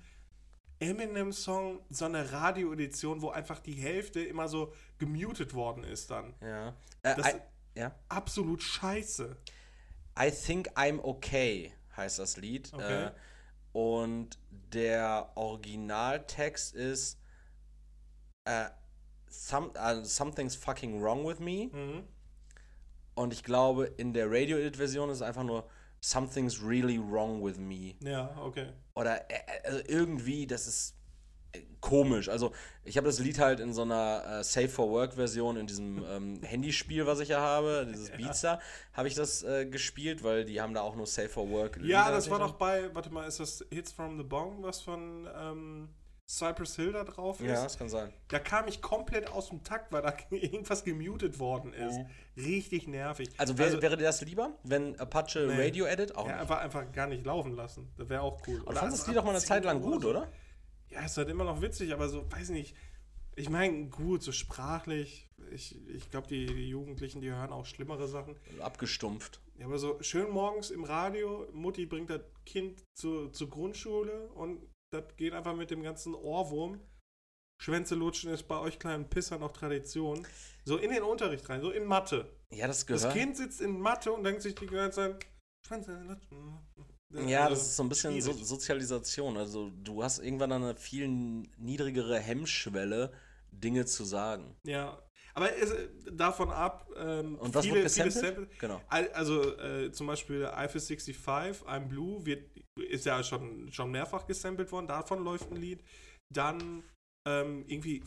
Eminem-Song 0.80 1.80
so 1.88 2.04
eine 2.04 2.32
Radioedition, 2.32 3.22
wo 3.22 3.30
einfach 3.30 3.60
die 3.60 3.72
Hälfte 3.74 4.20
immer 4.22 4.48
so 4.48 4.72
gemutet 4.98 5.54
worden 5.54 5.84
ist 5.84 6.10
dann. 6.10 6.34
Ja. 6.42 6.68
Äh, 7.02 7.16
Das- 7.16 7.34
ja. 7.74 7.94
Absolut 8.08 8.62
scheiße. 8.62 9.36
I 10.18 10.30
Think 10.30 10.70
I'm 10.76 11.02
Okay 11.02 11.72
heißt 11.96 12.18
das 12.18 12.36
Lied. 12.36 12.72
Okay. 12.72 13.06
Äh, 13.06 13.10
Und 13.72 14.38
der 14.50 15.32
Originaltext 15.34 16.74
ist 16.74 17.18
äh, 18.44 18.66
some, 19.28 19.72
uh, 19.76 20.04
Something's 20.04 20.54
fucking 20.54 21.02
wrong 21.02 21.26
with 21.26 21.40
me. 21.40 21.68
Mhm. 21.72 22.04
Und 23.14 23.32
ich 23.32 23.44
glaube, 23.44 23.86
in 23.86 24.12
der 24.12 24.30
Radio-Edit-Version 24.30 25.08
ist 25.10 25.18
es 25.18 25.22
einfach 25.22 25.44
nur 25.44 25.68
Something's 26.00 26.62
really 26.62 26.98
wrong 26.98 27.44
with 27.44 27.58
me. 27.58 27.94
Ja, 28.00 28.36
okay. 28.38 28.72
Oder 28.94 29.30
äh, 29.30 29.40
also 29.64 29.80
irgendwie, 29.86 30.46
das 30.46 30.66
ist 30.66 30.90
äh, 30.90 31.03
komisch. 31.80 32.28
Also, 32.28 32.52
ich 32.82 32.96
habe 32.96 33.06
das 33.06 33.18
Lied 33.18 33.38
halt 33.38 33.60
in 33.60 33.72
so 33.72 33.82
einer 33.82 34.40
äh, 34.40 34.44
Safe 34.44 34.68
for 34.68 34.90
Work-Version, 34.90 35.56
in 35.56 35.66
diesem 35.66 36.04
ähm, 36.08 36.42
Handyspiel, 36.42 37.06
was 37.06 37.20
ich 37.20 37.28
ja 37.28 37.40
habe, 37.40 37.86
dieses 37.88 38.42
Ja. 38.42 38.58
Habe 38.92 39.08
ich 39.08 39.14
das 39.14 39.42
äh, 39.42 39.66
gespielt, 39.66 40.24
weil 40.24 40.44
die 40.44 40.60
haben 40.60 40.74
da 40.74 40.80
auch 40.80 40.96
nur 40.96 41.06
Safe 41.06 41.28
for 41.28 41.50
Work. 41.50 41.80
Ja, 41.82 42.10
das 42.10 42.30
war 42.30 42.38
doch 42.38 42.52
bei, 42.52 42.94
warte 42.94 43.10
mal, 43.10 43.26
ist 43.26 43.40
das 43.40 43.64
Hits 43.70 43.92
from 43.92 44.16
the 44.16 44.24
Bong, 44.24 44.62
was 44.62 44.80
von 44.80 45.28
ähm, 45.36 45.88
Cypress 46.26 46.76
Hill 46.76 46.92
da 46.92 47.04
drauf 47.04 47.40
ist? 47.40 47.46
Ja, 47.46 47.62
das 47.62 47.76
kann 47.76 47.88
sein. 47.88 48.12
Da 48.28 48.38
kam 48.38 48.66
ich 48.66 48.80
komplett 48.80 49.30
aus 49.30 49.50
dem 49.50 49.62
Takt, 49.62 49.92
weil 49.92 50.02
da 50.02 50.14
irgendwas 50.30 50.84
gemutet 50.84 51.38
worden 51.38 51.72
ist. 51.74 52.00
Richtig 52.36 52.88
nervig. 52.88 53.28
Also, 53.36 53.58
wär, 53.58 53.80
wäre 53.82 53.96
dir 53.96 54.04
das 54.04 54.22
lieber, 54.22 54.52
wenn 54.64 54.98
Apache 54.98 55.46
Nee. 55.46 55.66
Radio 55.66 55.84
Edit 55.84 56.16
auch 56.16 56.26
ja, 56.26 56.32
nicht? 56.32 56.40
einfach, 56.40 56.58
einfach 56.58 56.92
gar 56.92 57.06
nicht 57.06 57.24
laufen 57.24 57.54
lassen. 57.54 57.92
Das 57.96 58.08
wäre 58.08 58.22
auch 58.22 58.40
cool. 58.46 58.60
Aber 58.62 58.72
du 58.72 58.78
fandest 58.78 59.02
also 59.02 59.12
die 59.12 59.16
doch 59.16 59.24
mal 59.24 59.30
eine 59.30 59.40
Zeit 59.40 59.64
lang 59.64 59.80
10 59.80 59.84
Uhr 59.84 59.92
gut, 59.92 60.02
so. 60.02 60.26
Ja, 60.94 61.04
ist 61.04 61.16
halt 61.16 61.28
immer 61.28 61.44
noch 61.44 61.60
witzig, 61.60 61.92
aber 61.92 62.08
so, 62.08 62.30
weiß 62.30 62.50
nicht. 62.50 62.76
Ich 63.36 63.50
meine, 63.50 63.88
gut, 63.88 64.22
so 64.22 64.30
sprachlich. 64.30 65.28
Ich, 65.50 65.76
ich 65.88 66.08
glaube, 66.10 66.28
die, 66.28 66.46
die 66.46 66.68
Jugendlichen, 66.68 67.20
die 67.20 67.30
hören 67.32 67.50
auch 67.50 67.66
schlimmere 67.66 68.06
Sachen. 68.06 68.36
Abgestumpft. 68.60 69.42
Ja, 69.58 69.66
aber 69.66 69.78
so 69.78 70.00
schön 70.02 70.30
morgens 70.30 70.70
im 70.70 70.84
Radio, 70.84 71.48
Mutti 71.52 71.86
bringt 71.86 72.10
das 72.10 72.22
Kind 72.46 72.82
zu, 72.96 73.28
zur 73.30 73.50
Grundschule 73.50 74.28
und 74.30 74.64
das 74.92 75.04
geht 75.16 75.32
einfach 75.32 75.56
mit 75.56 75.70
dem 75.70 75.82
ganzen 75.82 76.14
Ohrwurm. 76.14 76.80
Schwänze 77.60 77.94
lutschen 77.94 78.30
ist 78.32 78.44
bei 78.44 78.58
euch 78.58 78.78
kleinen 78.78 79.08
Pisser 79.08 79.38
noch 79.38 79.52
Tradition. 79.52 80.26
So 80.64 80.76
in 80.76 80.90
den 80.90 81.02
Unterricht 81.02 81.48
rein, 81.48 81.60
so 81.60 81.70
in 81.70 81.86
Mathe. 81.86 82.36
Ja, 82.50 82.66
das 82.66 82.84
Das 82.86 83.02
gehört. 83.02 83.16
Kind 83.16 83.36
sitzt 83.36 83.60
in 83.60 83.80
Mathe 83.80 84.12
und 84.12 84.24
denkt 84.24 84.42
sich 84.42 84.54
die 84.54 84.66
ganze 84.66 84.96
Zeit, 84.96 85.26
Schwänze 85.66 86.00
lutschen. 86.02 86.58
Ja, 87.26 87.44
Also, 87.44 87.54
das 87.54 87.66
ist 87.66 87.76
so 87.76 87.82
ein 87.84 87.88
bisschen 87.88 88.20
so. 88.20 88.32
Sozialisation. 88.32 89.36
Also 89.36 89.70
du 89.82 90.02
hast 90.02 90.18
irgendwann 90.18 90.52
eine 90.52 90.76
viel 90.76 91.08
niedrigere 91.08 92.18
Hemmschwelle, 92.18 93.12
Dinge 93.50 93.86
zu 93.86 94.04
sagen. 94.04 94.56
Ja, 94.64 95.00
aber 95.34 95.56
es, 95.56 95.72
davon 96.12 96.50
ab, 96.50 96.88
ähm, 96.96 97.36
Und 97.38 97.54
was 97.54 97.64
viele, 97.64 97.82
wird 97.82 97.90
viele 97.92 98.04
gesampelt? 98.06 98.36
Samples, 98.36 98.58
Genau. 98.58 98.80
Al- 98.88 99.10
Also 99.12 99.56
äh, 99.58 99.90
zum 99.92 100.06
Beispiel 100.06 100.46
Eiffel 100.46 100.80
65, 100.80 101.62
I'm 101.66 101.86
Blue, 101.88 102.24
wird, 102.26 102.50
ist 102.78 103.04
ja 103.06 103.22
schon, 103.22 103.70
schon 103.72 103.90
mehrfach 103.90 104.26
gesampelt 104.26 104.70
worden, 104.72 104.86
davon 104.88 105.22
läuft 105.24 105.50
ein 105.50 105.56
Lied. 105.56 105.82
Dann 106.32 106.82
ähm, 107.28 107.64
irgendwie 107.68 108.02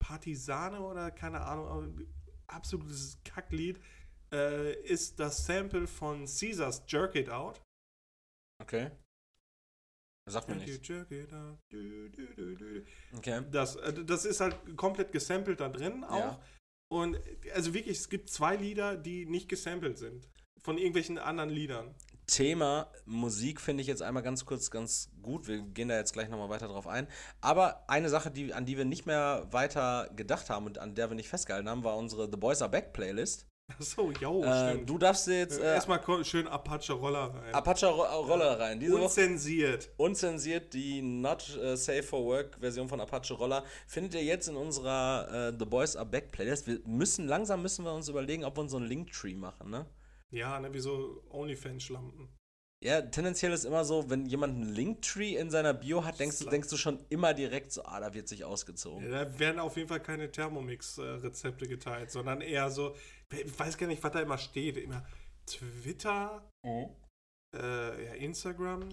Partisane 0.00 0.80
oder 0.80 1.10
keine 1.10 1.40
Ahnung, 1.40 2.00
absolutes 2.46 3.18
Kacklied, 3.24 3.80
äh, 4.32 4.74
ist 4.82 5.18
das 5.20 5.44
Sample 5.46 5.86
von 5.86 6.26
Caesars 6.26 6.82
Jerk 6.86 7.14
It 7.16 7.30
Out. 7.30 7.60
Okay. 8.60 8.90
Sagt 10.26 10.48
mir 10.48 10.56
du. 10.56 10.64
Okay. 13.16 13.42
Das, 13.50 13.76
äh, 13.76 14.04
das 14.04 14.24
ist 14.24 14.40
halt 14.40 14.76
komplett 14.76 15.12
gesampelt 15.12 15.60
da 15.60 15.68
drin 15.68 16.04
auch. 16.04 16.18
Ja. 16.18 16.42
Und 16.90 17.18
also 17.54 17.74
wirklich, 17.74 17.98
es 17.98 18.08
gibt 18.08 18.30
zwei 18.30 18.56
Lieder, 18.56 18.96
die 18.96 19.26
nicht 19.26 19.48
gesampelt 19.48 19.98
sind. 19.98 20.28
Von 20.62 20.76
irgendwelchen 20.76 21.18
anderen 21.18 21.50
Liedern. 21.50 21.94
Thema 22.26 22.92
Musik 23.06 23.60
finde 23.60 23.80
ich 23.80 23.86
jetzt 23.86 24.02
einmal 24.02 24.22
ganz 24.22 24.44
kurz 24.44 24.70
ganz 24.70 25.10
gut. 25.22 25.48
Wir 25.48 25.62
gehen 25.62 25.88
da 25.88 25.96
jetzt 25.96 26.12
gleich 26.12 26.28
nochmal 26.28 26.50
weiter 26.50 26.68
drauf 26.68 26.86
ein. 26.86 27.08
Aber 27.40 27.88
eine 27.88 28.10
Sache, 28.10 28.30
die, 28.30 28.52
an 28.52 28.66
die 28.66 28.76
wir 28.76 28.84
nicht 28.84 29.06
mehr 29.06 29.46
weiter 29.50 30.10
gedacht 30.14 30.50
haben 30.50 30.66
und 30.66 30.78
an 30.78 30.94
der 30.94 31.10
wir 31.10 31.14
nicht 31.14 31.30
festgehalten 31.30 31.70
haben, 31.70 31.84
war 31.84 31.96
unsere 31.96 32.30
The 32.30 32.36
Boys 32.36 32.60
Are 32.60 32.70
Back 32.70 32.92
Playlist. 32.92 33.47
Achso, 33.76 34.10
jo, 34.18 34.42
äh, 34.44 34.70
stimmt. 34.70 34.88
du 34.90 34.98
darfst 34.98 35.26
dir 35.26 35.38
jetzt 35.40 35.58
äh, 35.60 35.74
Erstmal 35.74 36.00
ko- 36.00 36.24
schön 36.24 36.48
Apache 36.48 36.92
Roller 36.94 37.34
rein. 37.34 37.54
Apache 37.54 37.86
Ro 37.86 38.02
Roller 38.22 38.58
rein. 38.58 38.80
Diese 38.80 38.92
Woche 38.94 39.02
Unzensiert. 39.04 39.90
unzensiert 39.98 40.72
die 40.72 41.02
Not 41.02 41.56
äh, 41.58 41.76
Safe 41.76 42.02
for 42.02 42.24
Work 42.24 42.56
Version 42.58 42.88
von 42.88 43.00
Apache 43.00 43.34
Roller 43.34 43.64
findet 43.86 44.14
ihr 44.14 44.24
jetzt 44.24 44.48
in 44.48 44.56
unserer 44.56 45.50
äh, 45.50 45.56
The 45.58 45.66
Boys 45.66 45.96
Are 45.96 46.06
Back 46.06 46.32
Playlist. 46.32 46.66
Wir 46.66 46.80
müssen 46.86 47.26
langsam 47.28 47.60
müssen 47.62 47.84
wir 47.84 47.92
uns 47.92 48.08
überlegen, 48.08 48.44
ob 48.44 48.56
wir 48.56 48.62
uns 48.62 48.70
so 48.72 48.78
einen 48.78 48.86
Linktree 48.86 49.34
machen, 49.34 49.70
ne? 49.70 49.86
Ja, 50.30 50.58
ne, 50.60 50.72
wie 50.72 50.80
so 50.80 51.22
Onlyfans-Schlampen. 51.30 52.28
Ja, 52.80 53.02
tendenziell 53.02 53.52
ist 53.52 53.64
immer 53.64 53.84
so, 53.84 54.08
wenn 54.08 54.24
jemand 54.26 54.54
einen 54.54 54.72
Linktree 54.72 55.36
in 55.36 55.50
seiner 55.50 55.74
Bio 55.74 56.04
hat, 56.04 56.20
denkst 56.20 56.46
denkst 56.46 56.68
du 56.68 56.76
schon 56.76 57.00
immer 57.08 57.34
direkt 57.34 57.72
so, 57.72 57.82
ah, 57.84 57.98
da 57.98 58.14
wird 58.14 58.28
sich 58.28 58.44
ausgezogen. 58.44 59.10
Ja, 59.10 59.24
da 59.24 59.38
werden 59.38 59.58
auf 59.58 59.76
jeden 59.76 59.88
Fall 59.88 60.00
keine 60.00 60.30
Thermomix-Rezepte 60.30 61.66
geteilt, 61.66 62.12
sondern 62.12 62.40
eher 62.40 62.70
so, 62.70 62.94
ich 63.32 63.58
weiß 63.58 63.76
gar 63.76 63.86
nicht, 63.86 64.02
was 64.02 64.12
da 64.12 64.20
immer 64.20 64.38
steht. 64.38 64.76
Immer 64.76 65.04
Twitter, 65.46 66.42
äh, 66.64 68.04
ja, 68.04 68.12
Instagram. 68.14 68.88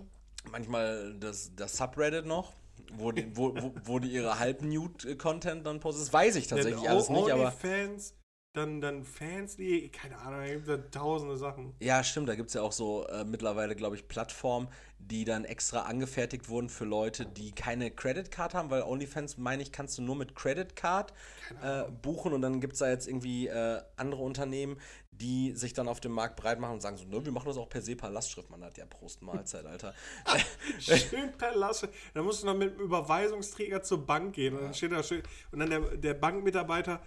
Manchmal 0.52 1.16
das, 1.20 1.56
das 1.56 1.78
Subreddit 1.78 2.26
noch, 2.26 2.54
wo 2.94 3.12
die, 3.12 3.36
wo, 3.36 3.56
wo, 3.56 3.74
wo 3.84 4.00
die 4.00 4.10
ihre 4.10 4.40
halb-Nude-Content 4.40 5.66
dann 5.66 5.80
posten. 5.80 6.02
Das 6.02 6.14
weiß 6.14 6.36
ich 6.36 6.48
tatsächlich 6.48 6.84
dann 6.84 6.92
alles 6.92 7.10
nicht, 7.10 7.32
aber. 7.32 7.46
Onlyfans, 7.46 8.16
dann, 8.58 8.82
dann 8.82 9.04
Fans, 9.04 9.58
die, 9.58 9.90
keine 9.90 10.18
Ahnung, 10.18 10.42
da 10.42 10.48
gibt 10.54 10.68
es 10.68 10.92
tausende 10.92 11.38
Sachen. 11.38 11.74
Ja, 11.80 12.04
stimmt, 12.04 12.30
da 12.30 12.36
gibt 12.36 12.50
es 12.50 12.54
ja 12.54 12.62
auch 12.62 12.72
so 12.72 13.06
äh, 13.08 13.24
mittlerweile, 13.24 13.76
glaube 13.76 13.96
ich, 13.96 14.08
Plattformen, 14.08 14.68
die 15.00 15.26
dann 15.26 15.46
extra 15.46 15.82
angefertigt 15.82 16.50
wurden 16.50 16.70
für 16.70 16.86
Leute, 16.86 17.26
die 17.26 17.52
keine 17.52 17.92
Credit 17.92 18.32
Card 18.32 18.54
haben, 18.54 18.70
weil 18.70 18.82
OnlyFans, 18.84 19.38
meine 19.38 19.62
ich, 19.62 19.72
kannst 19.72 19.98
du 19.98 20.02
nur 20.02 20.16
mit 20.16 20.36
Credit 20.36 20.76
Card 20.76 21.14
äh, 21.62 21.84
buchen 22.02 22.34
und 22.34 22.42
dann 22.42 22.60
gibt 22.60 22.74
es 22.74 22.80
da 22.80 22.90
jetzt 22.90 23.08
irgendwie 23.08 23.48
äh, 23.48 23.82
andere 23.98 24.24
Unternehmen, 24.24 24.78
die 25.12 25.54
sich 25.54 25.74
dann 25.74 25.88
auf 25.88 26.00
dem 26.00 26.12
Markt 26.12 26.36
breit 26.36 26.60
machen 26.60 26.74
und 26.74 26.82
sagen 26.82 26.98
so, 26.98 27.06
ne, 27.06 27.24
wir 27.24 27.32
machen 27.32 27.48
das 27.48 27.58
auch 27.58 27.70
per 27.70 27.82
SEPA 27.82 28.08
Lastschrift. 28.08 28.50
Man 28.50 28.64
hat 28.64 28.78
ja 28.78 28.86
Prost 28.86 29.22
Mahlzeit, 29.22 29.66
Alter. 29.66 29.94
Schön 30.80 31.32
per 31.38 31.56
Lasche. 31.56 31.90
Da 32.14 32.22
musst 32.22 32.44
du 32.44 32.48
noch 32.48 32.56
mit 32.56 32.74
dem 32.74 32.82
Überweisungsträger 32.82 33.82
zur 33.82 34.06
Bank 34.06 34.36
gehen. 34.36 34.56
Und 34.56 34.64
dann 34.64 34.74
steht 34.74 34.92
da 34.92 35.04
schön. 35.04 35.24
Und 35.52 35.60
dann 35.60 35.70
der, 35.70 35.80
der 35.98 36.14
Bankmitarbeiter. 36.14 37.02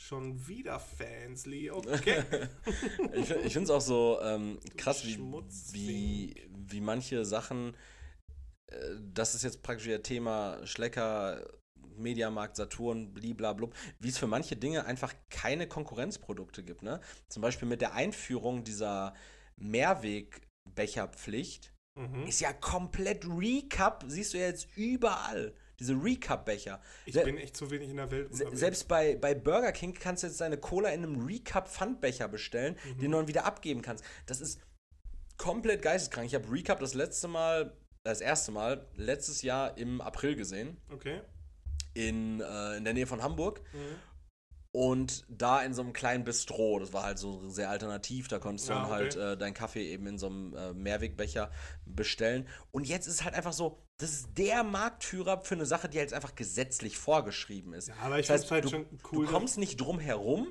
Schon 0.00 0.46
wieder 0.46 0.78
Fansly, 0.78 1.70
okay. 1.72 2.22
ich 3.14 3.30
ich 3.30 3.52
finde 3.52 3.64
es 3.64 3.70
auch 3.70 3.80
so 3.80 4.20
ähm, 4.22 4.60
krass, 4.76 5.04
wie, 5.04 5.18
wie, 5.72 6.48
wie 6.50 6.80
manche 6.80 7.24
Sachen, 7.24 7.74
äh, 8.68 8.76
das 9.12 9.34
ist 9.34 9.42
jetzt 9.42 9.64
praktisch 9.64 9.88
wieder 9.88 10.00
Thema 10.00 10.64
Schlecker, 10.64 11.44
Mediamarkt, 11.96 12.54
Saturn, 12.54 13.12
bliblablub, 13.12 13.74
wie 13.98 14.08
es 14.08 14.18
für 14.18 14.28
manche 14.28 14.54
Dinge 14.54 14.84
einfach 14.84 15.12
keine 15.30 15.66
Konkurrenzprodukte 15.66 16.62
gibt. 16.62 16.82
Ne? 16.82 17.00
Zum 17.28 17.42
Beispiel 17.42 17.66
mit 17.66 17.80
der 17.80 17.94
Einführung 17.94 18.62
dieser 18.62 19.14
Mehrwegbecherpflicht 19.56 21.74
mhm. 21.96 22.24
ist 22.28 22.40
ja 22.40 22.52
komplett 22.52 23.26
Recap, 23.26 24.04
siehst 24.06 24.32
du 24.32 24.38
ja 24.38 24.46
jetzt 24.46 24.68
überall. 24.76 25.56
Diese 25.78 25.94
Recap-Becher. 25.94 26.80
Ich 27.06 27.14
Se- 27.14 27.22
bin 27.24 27.38
echt 27.38 27.56
zu 27.56 27.70
wenig 27.70 27.88
in 27.90 27.96
der 27.96 28.10
Welt. 28.10 28.30
Unterwegs. 28.32 28.58
selbst 28.58 28.88
bei, 28.88 29.14
bei 29.16 29.34
Burger 29.34 29.70
King 29.72 29.94
kannst 29.94 30.22
du 30.22 30.26
jetzt 30.26 30.40
deine 30.40 30.58
Cola 30.58 30.88
in 30.90 31.04
einem 31.04 31.24
Recap-Pfandbecher 31.24 32.26
bestellen, 32.28 32.76
den 33.00 33.10
du 33.12 33.16
dann 33.18 33.28
wieder 33.28 33.44
abgeben 33.44 33.80
kannst. 33.82 34.04
Das 34.26 34.40
ist 34.40 34.60
komplett 35.36 35.82
geisteskrank. 35.82 36.26
Ich 36.26 36.34
habe 36.34 36.50
Recap 36.50 36.80
das 36.80 36.94
letzte 36.94 37.28
Mal, 37.28 37.76
das 38.02 38.20
erste 38.20 38.50
Mal, 38.50 38.86
letztes 38.96 39.42
Jahr 39.42 39.78
im 39.78 40.00
April 40.00 40.34
gesehen, 40.34 40.78
Okay. 40.92 41.20
in, 41.94 42.40
äh, 42.40 42.76
in 42.76 42.84
der 42.84 42.94
Nähe 42.94 43.06
von 43.06 43.22
Hamburg. 43.22 43.60
Mhm. 43.72 43.78
Und 44.74 45.24
da 45.28 45.62
in 45.62 45.72
so 45.72 45.82
einem 45.82 45.92
kleinen 45.94 46.24
Bistro, 46.24 46.78
das 46.78 46.92
war 46.92 47.02
halt 47.02 47.18
so 47.18 47.48
sehr 47.48 47.70
alternativ, 47.70 48.28
da 48.28 48.38
konntest 48.38 48.68
du 48.68 48.72
Ja, 48.72 48.80
dann 48.80 48.84
okay. 48.84 48.94
halt 48.94 49.16
äh, 49.16 49.36
deinen 49.36 49.54
Kaffee 49.54 49.90
eben 49.90 50.06
in 50.06 50.18
so 50.18 50.26
einem 50.26 50.54
äh, 50.54 50.72
Mehrwegbecher 50.74 51.50
bestellen. 51.86 52.46
Und 52.70 52.86
jetzt 52.86 53.06
ist 53.06 53.14
es 53.14 53.24
halt 53.24 53.34
einfach 53.34 53.54
so, 53.54 53.82
das 53.98 54.10
ist 54.12 54.28
der 54.36 54.64
Marktführer 54.64 55.40
für 55.40 55.54
eine 55.54 55.66
Sache, 55.66 55.88
die 55.88 55.98
halt 55.98 56.12
einfach 56.12 56.34
gesetzlich 56.34 56.98
vorgeschrieben 56.98 57.72
ist. 57.72 57.88
Ja, 57.88 57.94
aber 58.02 58.18
ich 58.18 58.26
Das 58.26 58.42
heißt, 58.42 58.50
halt 58.50 58.64
du, 58.66 58.68
schon 58.68 58.86
cool. 59.10 59.26
Du 59.26 59.32
kommst 59.32 59.56
nicht 59.58 59.80
drum 59.80 59.98
herum 59.98 60.48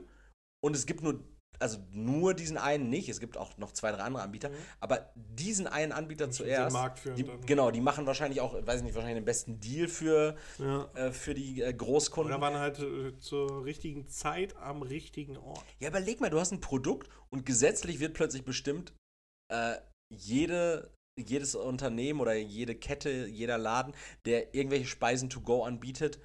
und 0.61 0.75
es 0.75 0.85
gibt 0.87 1.03
nur, 1.03 1.23
also 1.59 1.79
nur 1.91 2.33
diesen 2.33 2.57
einen 2.57 2.89
nicht, 2.89 3.09
es 3.09 3.19
gibt 3.19 3.37
auch 3.37 3.57
noch 3.57 3.71
zwei, 3.71 3.91
drei 3.91 4.03
andere 4.03 4.23
Anbieter, 4.23 4.51
aber 4.79 5.11
diesen 5.15 5.67
einen 5.67 5.91
Anbieter 5.91 6.29
zuerst, 6.29 6.71
sehr 6.71 6.81
marktführend 6.81 7.19
die, 7.19 7.47
genau, 7.47 7.71
die 7.71 7.81
machen 7.81 8.05
wahrscheinlich 8.05 8.41
auch, 8.41 8.53
weiß 8.53 8.77
ich 8.77 8.83
nicht, 8.83 8.95
wahrscheinlich 8.95 9.19
den 9.19 9.25
besten 9.25 9.59
Deal 9.59 9.87
für, 9.87 10.35
ja. 10.59 10.89
äh, 10.93 11.11
für 11.11 11.33
die 11.33 11.61
äh, 11.61 11.73
Großkunden. 11.73 12.33
Oder 12.33 12.41
waren 12.41 12.57
halt 12.57 12.79
äh, 12.79 13.17
zur 13.19 13.65
richtigen 13.65 14.07
Zeit 14.07 14.55
am 14.57 14.81
richtigen 14.81 15.37
Ort. 15.37 15.65
Ja, 15.79 15.89
überleg 15.89 16.21
mal, 16.21 16.29
du 16.29 16.39
hast 16.39 16.51
ein 16.51 16.61
Produkt 16.61 17.09
und 17.29 17.45
gesetzlich 17.45 17.99
wird 17.99 18.13
plötzlich 18.13 18.45
bestimmt, 18.45 18.93
äh, 19.51 19.75
jede, 20.13 20.93
jedes 21.19 21.55
Unternehmen 21.55 22.19
oder 22.19 22.35
jede 22.35 22.75
Kette, 22.75 23.25
jeder 23.25 23.57
Laden, 23.57 23.93
der 24.25 24.53
irgendwelche 24.53 24.85
Speisen 24.85 25.29
to 25.29 25.41
go 25.41 25.63
anbietet, 25.63 26.19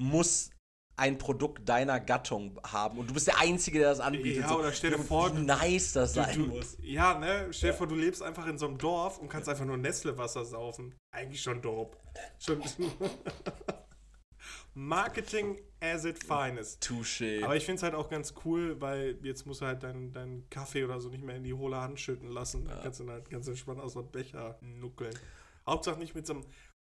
muss 0.00 0.50
ein 0.96 1.18
Produkt 1.18 1.68
deiner 1.68 2.00
Gattung 2.00 2.58
haben 2.64 2.98
und 2.98 3.10
du 3.10 3.14
bist 3.14 3.26
der 3.26 3.38
Einzige, 3.38 3.80
der 3.80 3.90
das 3.90 4.00
anbietet. 4.00 4.42
Ja, 4.42 4.48
so, 4.48 4.58
oder 4.58 4.72
stell 4.72 4.92
dir 4.92 4.98
wie 4.98 5.02
vor, 5.02 5.30
nice 5.30 5.92
das 5.92 6.14
Du, 6.14 6.22
sein 6.22 6.38
du, 6.38 6.46
muss. 6.46 6.76
ja, 6.80 7.18
ne? 7.18 7.48
Stell 7.50 7.72
dir 7.72 7.76
vor, 7.76 7.86
du 7.86 7.94
lebst 7.94 8.22
einfach 8.22 8.46
in 8.46 8.56
so 8.58 8.66
einem 8.66 8.78
Dorf 8.78 9.18
und 9.18 9.28
kannst 9.28 9.48
einfach 9.48 9.66
nur 9.66 9.76
Nestle-Wasser 9.76 10.44
saufen. 10.44 10.94
Eigentlich 11.12 11.42
schon 11.42 11.60
dope. 11.60 11.98
Schon. 12.38 12.62
Marketing 14.74 15.58
as 15.80 16.04
it 16.04 16.22
finest. 16.22 16.82
Touché. 16.82 17.42
Aber 17.44 17.56
ich 17.56 17.64
finde 17.64 17.76
es 17.76 17.82
halt 17.82 17.94
auch 17.94 18.10
ganz 18.10 18.34
cool, 18.44 18.80
weil 18.80 19.18
jetzt 19.22 19.46
musst 19.46 19.62
du 19.62 19.66
halt 19.66 19.82
deinen 19.82 20.12
dein 20.12 20.48
Kaffee 20.50 20.84
oder 20.84 21.00
so 21.00 21.08
nicht 21.08 21.24
mehr 21.24 21.36
in 21.36 21.44
die 21.44 21.54
hohle 21.54 21.80
Hand 21.80 21.98
schütten 21.98 22.28
lassen. 22.28 22.66
Dann 22.66 22.82
kannst 22.82 23.00
du 23.00 23.08
halt 23.08 23.30
ganz 23.30 23.48
entspannt 23.48 23.80
aus 23.80 23.94
dem 23.94 24.10
Becher 24.10 24.58
nuckeln. 24.60 25.14
Hauptsache 25.66 25.98
nicht 25.98 26.14
mit 26.14 26.26
so 26.26 26.34
einem 26.34 26.44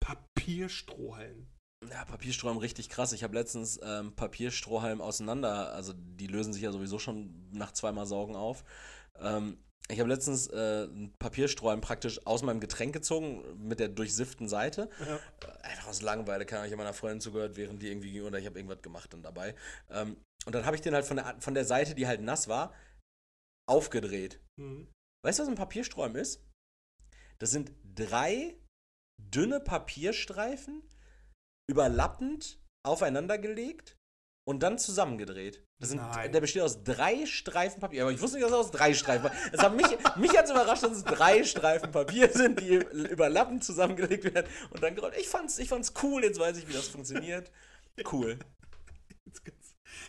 Papierstrohhalm. 0.00 1.48
Ja, 1.90 2.04
Papierstrohhalm 2.04 2.58
richtig 2.58 2.88
krass. 2.88 3.12
Ich 3.12 3.24
habe 3.24 3.34
letztens 3.34 3.80
ähm, 3.82 4.14
Papierstrohhalm 4.14 5.00
auseinander, 5.00 5.72
also 5.72 5.92
die 5.94 6.26
lösen 6.26 6.52
sich 6.52 6.62
ja 6.62 6.72
sowieso 6.72 6.98
schon 6.98 7.48
nach 7.52 7.72
zweimal 7.72 8.06
Saugen 8.06 8.36
auf. 8.36 8.64
Ähm, 9.18 9.58
ich 9.88 9.98
habe 9.98 10.08
letztens 10.08 10.46
äh, 10.46 10.84
einen 10.84 11.12
Papierstrohhalm 11.18 11.80
praktisch 11.80 12.24
aus 12.26 12.42
meinem 12.42 12.60
Getränk 12.60 12.92
gezogen 12.92 13.42
mit 13.58 13.80
der 13.80 13.88
durchsifften 13.88 14.48
Seite. 14.48 14.88
Ja. 15.00 15.16
Äh, 15.16 15.62
Einfach 15.62 15.88
aus 15.88 16.02
Langeweile, 16.02 16.46
kann 16.46 16.64
ich 16.64 16.72
habe 16.72 16.82
meiner 16.82 16.94
Freundin 16.94 17.20
zugehört, 17.20 17.56
während 17.56 17.82
die 17.82 17.88
irgendwie 17.88 18.12
ging 18.12 18.22
oder 18.22 18.38
ich 18.38 18.46
habe 18.46 18.58
irgendwas 18.58 18.82
gemacht 18.82 19.12
dann 19.12 19.22
dabei. 19.22 19.54
Ähm, 19.90 20.16
und 20.46 20.54
dann 20.54 20.64
habe 20.64 20.76
ich 20.76 20.82
den 20.82 20.94
halt 20.94 21.04
von 21.04 21.16
der, 21.16 21.36
von 21.40 21.54
der 21.54 21.64
Seite, 21.64 21.94
die 21.94 22.06
halt 22.06 22.20
nass 22.20 22.48
war, 22.48 22.74
aufgedreht. 23.68 24.40
Mhm. 24.56 24.88
Weißt 25.24 25.38
du, 25.38 25.42
was 25.42 25.48
ein 25.48 25.56
Papierstrohhalm 25.56 26.16
ist? 26.16 26.44
Das 27.38 27.50
sind 27.50 27.72
drei 27.94 28.56
dünne 29.18 29.60
Papierstreifen, 29.60 30.82
überlappend 31.72 32.58
aufeinander 32.84 33.38
gelegt 33.38 33.96
und 34.44 34.62
dann 34.62 34.78
zusammengedreht. 34.78 35.64
Das 35.78 35.88
sind, 35.88 36.00
der 36.32 36.40
besteht 36.40 36.62
aus 36.62 36.84
drei 36.84 37.26
Streifen 37.26 37.80
Papier. 37.80 38.02
Aber 38.02 38.12
ich 38.12 38.20
wusste 38.20 38.36
nicht, 38.36 38.44
dass 38.44 38.52
es 38.52 38.66
aus 38.66 38.70
drei 38.70 38.94
Streifen 38.94 39.30
Es 39.50 39.60
hat 39.60 39.74
mich, 39.74 39.86
mich 40.16 40.36
hat 40.36 40.44
es 40.44 40.50
überrascht, 40.50 40.82
dass 40.84 40.92
es 40.92 41.04
drei 41.04 41.42
Streifen 41.42 41.90
Papier 41.90 42.30
sind, 42.30 42.60
die 42.60 42.74
überlappend 43.10 43.64
zusammengelegt 43.64 44.32
werden 44.32 44.46
und 44.70 44.82
dann 44.82 44.94
gerollt. 44.94 45.14
Ich 45.18 45.28
fand's, 45.28 45.58
ich 45.58 45.68
fand's 45.68 45.92
cool, 46.02 46.22
jetzt 46.22 46.38
weiß 46.38 46.56
ich, 46.58 46.68
wie 46.68 46.72
das 46.72 46.88
funktioniert. 46.88 47.50
Cool. 48.10 48.38
Jetzt, 49.24 49.42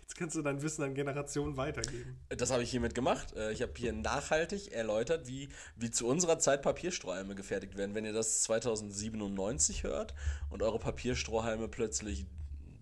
jetzt 0.02 0.16
kannst 0.16 0.36
du 0.36 0.42
dein 0.42 0.62
Wissen 0.62 0.84
an 0.84 0.94
Generationen 0.94 1.58
weitergeben. 1.58 2.20
Das 2.30 2.52
habe 2.52 2.64
ich 2.64 2.72
hiermit 2.72 2.96
gemacht. 2.96 3.34
Äh, 3.36 3.52
Ich 3.54 3.62
habe 3.62 3.74
hier 3.78 3.94
nachhaltig 3.94 4.72
erläutert, 4.72 5.28
wie, 5.28 5.50
wie 5.76 5.92
zu 5.92 6.08
unserer 6.08 6.40
Zeit 6.40 6.62
Papierstrohhalme 6.62 7.36
gefertigt 7.36 7.76
werden. 7.78 7.96
Wenn 7.96 8.06
ihr 8.06 8.14
das 8.14 8.42
2097 8.44 9.84
hört 9.84 10.14
und 10.50 10.62
eure 10.64 10.80
Papierstrohhalme 10.80 11.68
plötzlich 11.68 12.26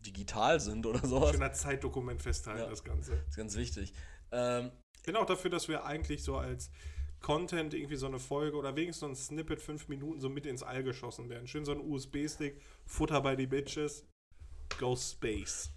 digital 0.06 0.60
sind 0.60 0.86
oder 0.86 1.06
sowas, 1.06 1.32
Schöner 1.32 1.54
Zeitdokument 1.54 2.22
festhalten, 2.22 2.62
Ja. 2.64 2.70
das 2.70 2.84
Ganze. 2.84 3.14
ist 3.30 3.36
ganz 3.38 3.56
wichtig. 3.56 3.94
Ähm, 4.32 4.72
Ich 4.98 5.04
bin 5.04 5.16
auch 5.16 5.26
dafür, 5.26 5.50
dass 5.52 5.68
wir 5.68 5.84
eigentlich 5.86 6.24
so 6.24 6.38
als 6.38 6.70
Content 7.22 7.74
irgendwie 7.76 7.96
so 7.98 8.08
eine 8.08 8.18
Folge 8.20 8.58
oder 8.58 8.76
wenigstens 8.76 9.00
so 9.00 9.06
ein 9.08 9.16
Snippet 9.16 9.62
fünf 9.62 9.88
Minuten 9.88 10.20
so 10.22 10.28
mit 10.30 10.46
ins 10.48 10.64
All 10.64 10.84
geschossen 10.84 11.30
werden. 11.30 11.48
Schön 11.48 11.66
so 11.66 11.72
ein 11.72 11.80
USB-Stick, 11.80 12.60
Futter 12.86 13.22
bei 13.22 13.36
die 13.36 13.46
Bitches, 13.48 14.06
Go 14.80 14.96
Space. 14.96 15.70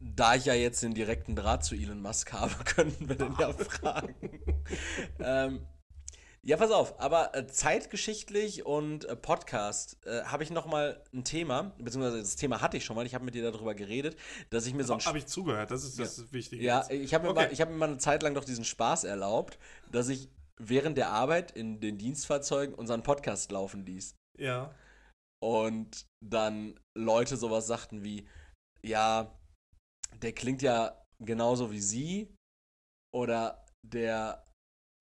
Da 0.00 0.34
ich 0.34 0.46
ja 0.46 0.54
jetzt 0.54 0.82
den 0.82 0.94
direkten 0.94 1.36
Draht 1.36 1.64
zu 1.64 1.74
Elon 1.74 2.00
Musk 2.00 2.32
habe, 2.32 2.52
könnten 2.64 3.08
wir 3.08 3.16
den 3.16 3.34
ja 3.38 3.52
fragen. 3.52 4.14
ähm, 5.20 5.66
ja, 6.42 6.56
pass 6.56 6.70
auf, 6.70 6.98
aber 6.98 7.34
äh, 7.36 7.46
zeitgeschichtlich 7.46 8.64
und 8.64 9.04
äh, 9.04 9.14
Podcast 9.14 9.98
äh, 10.06 10.22
habe 10.24 10.42
ich 10.42 10.50
noch 10.50 10.64
mal 10.64 11.02
ein 11.12 11.22
Thema, 11.22 11.74
beziehungsweise 11.78 12.18
das 12.20 12.36
Thema 12.36 12.62
hatte 12.62 12.78
ich 12.78 12.84
schon 12.86 12.96
mal, 12.96 13.04
ich 13.04 13.14
habe 13.14 13.26
mit 13.26 13.34
dir 13.34 13.42
darüber 13.52 13.74
geredet, 13.74 14.16
dass 14.48 14.64
ich 14.66 14.72
mir 14.72 14.84
so 14.84 14.94
ein 14.94 15.00
Habe 15.00 15.18
ich 15.18 15.26
zugehört, 15.26 15.70
das 15.70 15.84
ist 15.84 15.98
das 15.98 16.32
Wichtige. 16.32 16.62
Ja, 16.64 16.88
ich 16.88 17.12
habe 17.12 17.24
mir, 17.24 17.30
Okay. 17.32 17.44
mal- 17.44 17.52
ich 17.52 17.60
hab 17.60 17.68
mir 17.68 17.76
mal 17.76 17.90
eine 17.90 17.98
Zeit 17.98 18.22
lang 18.22 18.34
doch 18.34 18.44
diesen 18.44 18.64
Spaß 18.64 19.04
erlaubt, 19.04 19.58
dass 19.92 20.08
ich 20.08 20.30
während 20.58 20.96
der 20.96 21.10
Arbeit 21.10 21.50
in 21.52 21.78
den 21.80 21.98
Dienstfahrzeugen 21.98 22.74
unseren 22.74 23.02
Podcast 23.02 23.52
laufen 23.52 23.84
ließ. 23.84 24.14
ja. 24.38 24.74
Und 25.42 26.04
dann 26.22 26.78
Leute 26.94 27.38
sowas 27.38 27.66
sagten 27.66 28.04
wie, 28.04 28.26
ja, 28.82 29.34
der 30.22 30.32
klingt 30.32 30.62
ja 30.62 30.96
genauso 31.18 31.70
wie 31.70 31.80
sie 31.80 32.34
oder 33.14 33.64
der 33.82 34.44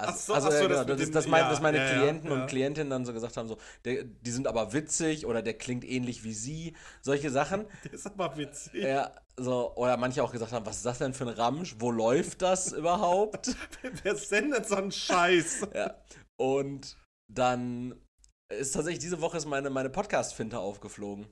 Ach 0.02 0.16
so, 0.16 0.34
also 0.34 0.48
ach 0.48 0.54
so, 0.54 0.60
das 0.60 0.68
genau, 0.68 0.84
das, 0.86 0.98
dem- 0.98 1.04
ist, 1.04 1.16
das, 1.16 1.28
mein, 1.28 1.42
ja, 1.42 1.50
das 1.50 1.62
meine 1.62 1.78
ja, 1.78 1.90
Klienten 1.90 2.32
ja. 2.32 2.36
und 2.36 2.48
Klientinnen 2.48 2.90
dann 2.90 3.06
so 3.06 3.12
gesagt 3.12 3.36
haben, 3.36 3.50
so, 3.50 3.58
der, 3.84 4.06
die 4.06 4.32
sind 4.32 4.48
aber 4.48 4.72
witzig 4.72 5.26
oder 5.26 5.42
der 5.42 5.56
klingt 5.56 5.84
ähnlich 5.84 6.24
wie 6.24 6.34
sie, 6.34 6.76
solche 7.02 7.30
Sachen. 7.30 7.66
Das 7.84 7.94
ist 7.94 8.08
aber 8.08 8.38
witzig. 8.38 8.82
Ja, 8.82 9.12
so, 9.36 9.76
oder 9.76 9.98
manche 9.98 10.24
auch 10.24 10.32
gesagt 10.32 10.54
haben, 10.54 10.66
was 10.66 10.78
ist 10.78 10.86
das 10.86 11.00
denn 11.00 11.14
für 11.14 11.26
ein 11.26 11.34
Ramsch? 11.34 11.76
Wo 11.80 11.92
läuft 11.92 12.42
das 12.42 12.72
überhaupt? 12.72 13.54
Wer 14.04 14.16
sendet 14.16 14.68
so 14.68 14.76
einen 14.76 14.92
Scheiß? 14.92 15.68
ja. 15.74 15.96
Und 16.40 16.96
dann 17.30 18.00
ist 18.50 18.72
tatsächlich 18.72 19.00
diese 19.00 19.20
Woche 19.20 19.36
ist 19.38 19.48
meine, 19.48 19.70
meine 19.70 19.90
Podcast-Finte 19.90 20.60
aufgeflogen. 20.60 21.28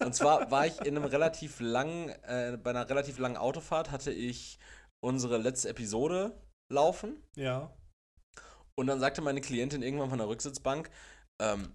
Und 0.00 0.14
zwar 0.14 0.50
war 0.50 0.66
ich 0.66 0.80
in 0.80 0.96
einem 0.96 1.04
relativ 1.06 1.60
langen, 1.60 2.08
äh, 2.24 2.58
bei 2.62 2.70
einer 2.70 2.88
relativ 2.88 3.18
langen 3.18 3.36
Autofahrt 3.36 3.90
hatte 3.90 4.12
ich 4.12 4.58
unsere 5.02 5.38
letzte 5.38 5.68
Episode 5.68 6.38
laufen. 6.72 7.22
Ja. 7.36 7.74
Und 8.78 8.86
dann 8.88 9.00
sagte 9.00 9.22
meine 9.22 9.40
Klientin 9.40 9.82
irgendwann 9.82 10.10
von 10.10 10.18
der 10.18 10.28
Rücksitzbank, 10.28 10.90
ähm, 11.40 11.72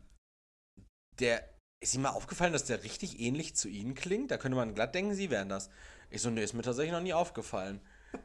der, 1.19 1.47
ist 1.81 1.95
ihm 1.95 2.01
mal 2.01 2.09
aufgefallen, 2.09 2.53
dass 2.53 2.65
der 2.65 2.83
richtig 2.83 3.19
ähnlich 3.19 3.55
zu 3.55 3.69
Ihnen 3.69 3.93
klingt? 3.93 4.31
Da 4.31 4.37
könnte 4.37 4.57
man 4.57 4.73
glatt 4.73 4.95
denken, 4.95 5.13
Sie 5.13 5.29
wären 5.29 5.47
das. 5.49 5.69
Ich 6.09 6.21
so, 6.21 6.29
nee, 6.29 6.43
ist 6.43 6.53
mir 6.53 6.61
tatsächlich 6.61 6.91
noch 6.91 7.01
nie 7.01 7.13
aufgefallen. 7.13 7.79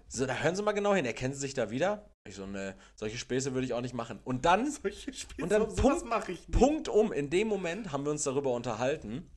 So, 0.09 0.27
da 0.27 0.35
hören 0.39 0.57
Sie 0.57 0.63
mal 0.63 0.73
genau 0.73 0.95
hin, 0.95 1.05
erkennen 1.05 1.35
Sie 1.35 1.41
sich 1.41 1.55
da 1.55 1.71
wieder? 1.71 2.11
Ich 2.27 2.37
so, 2.37 2.47
nee, 2.47 2.73
solche 2.97 3.19
Späße 3.19 3.53
würde 3.53 3.67
ich 3.67 3.75
auch 3.75 3.81
nicht 3.83 3.95
machen. 3.95 4.19
Und 4.25 4.45
dann, 4.45 4.71
Solche 4.71 5.13
Spiele, 5.13 5.45
Und 5.45 5.51
dann 5.53 5.75
Punkt- 5.77 6.05
mache 6.07 6.33
ich 6.33 6.49
nicht. 6.49 6.59
Punkt 6.59 6.89
um, 6.89 7.13
in 7.13 7.31
dem 7.31 7.47
Moment 7.49 7.93
haben 7.93 8.05
wir 8.05 8.11
uns 8.11 8.25
darüber 8.25 8.53
unterhalten, 8.53 9.31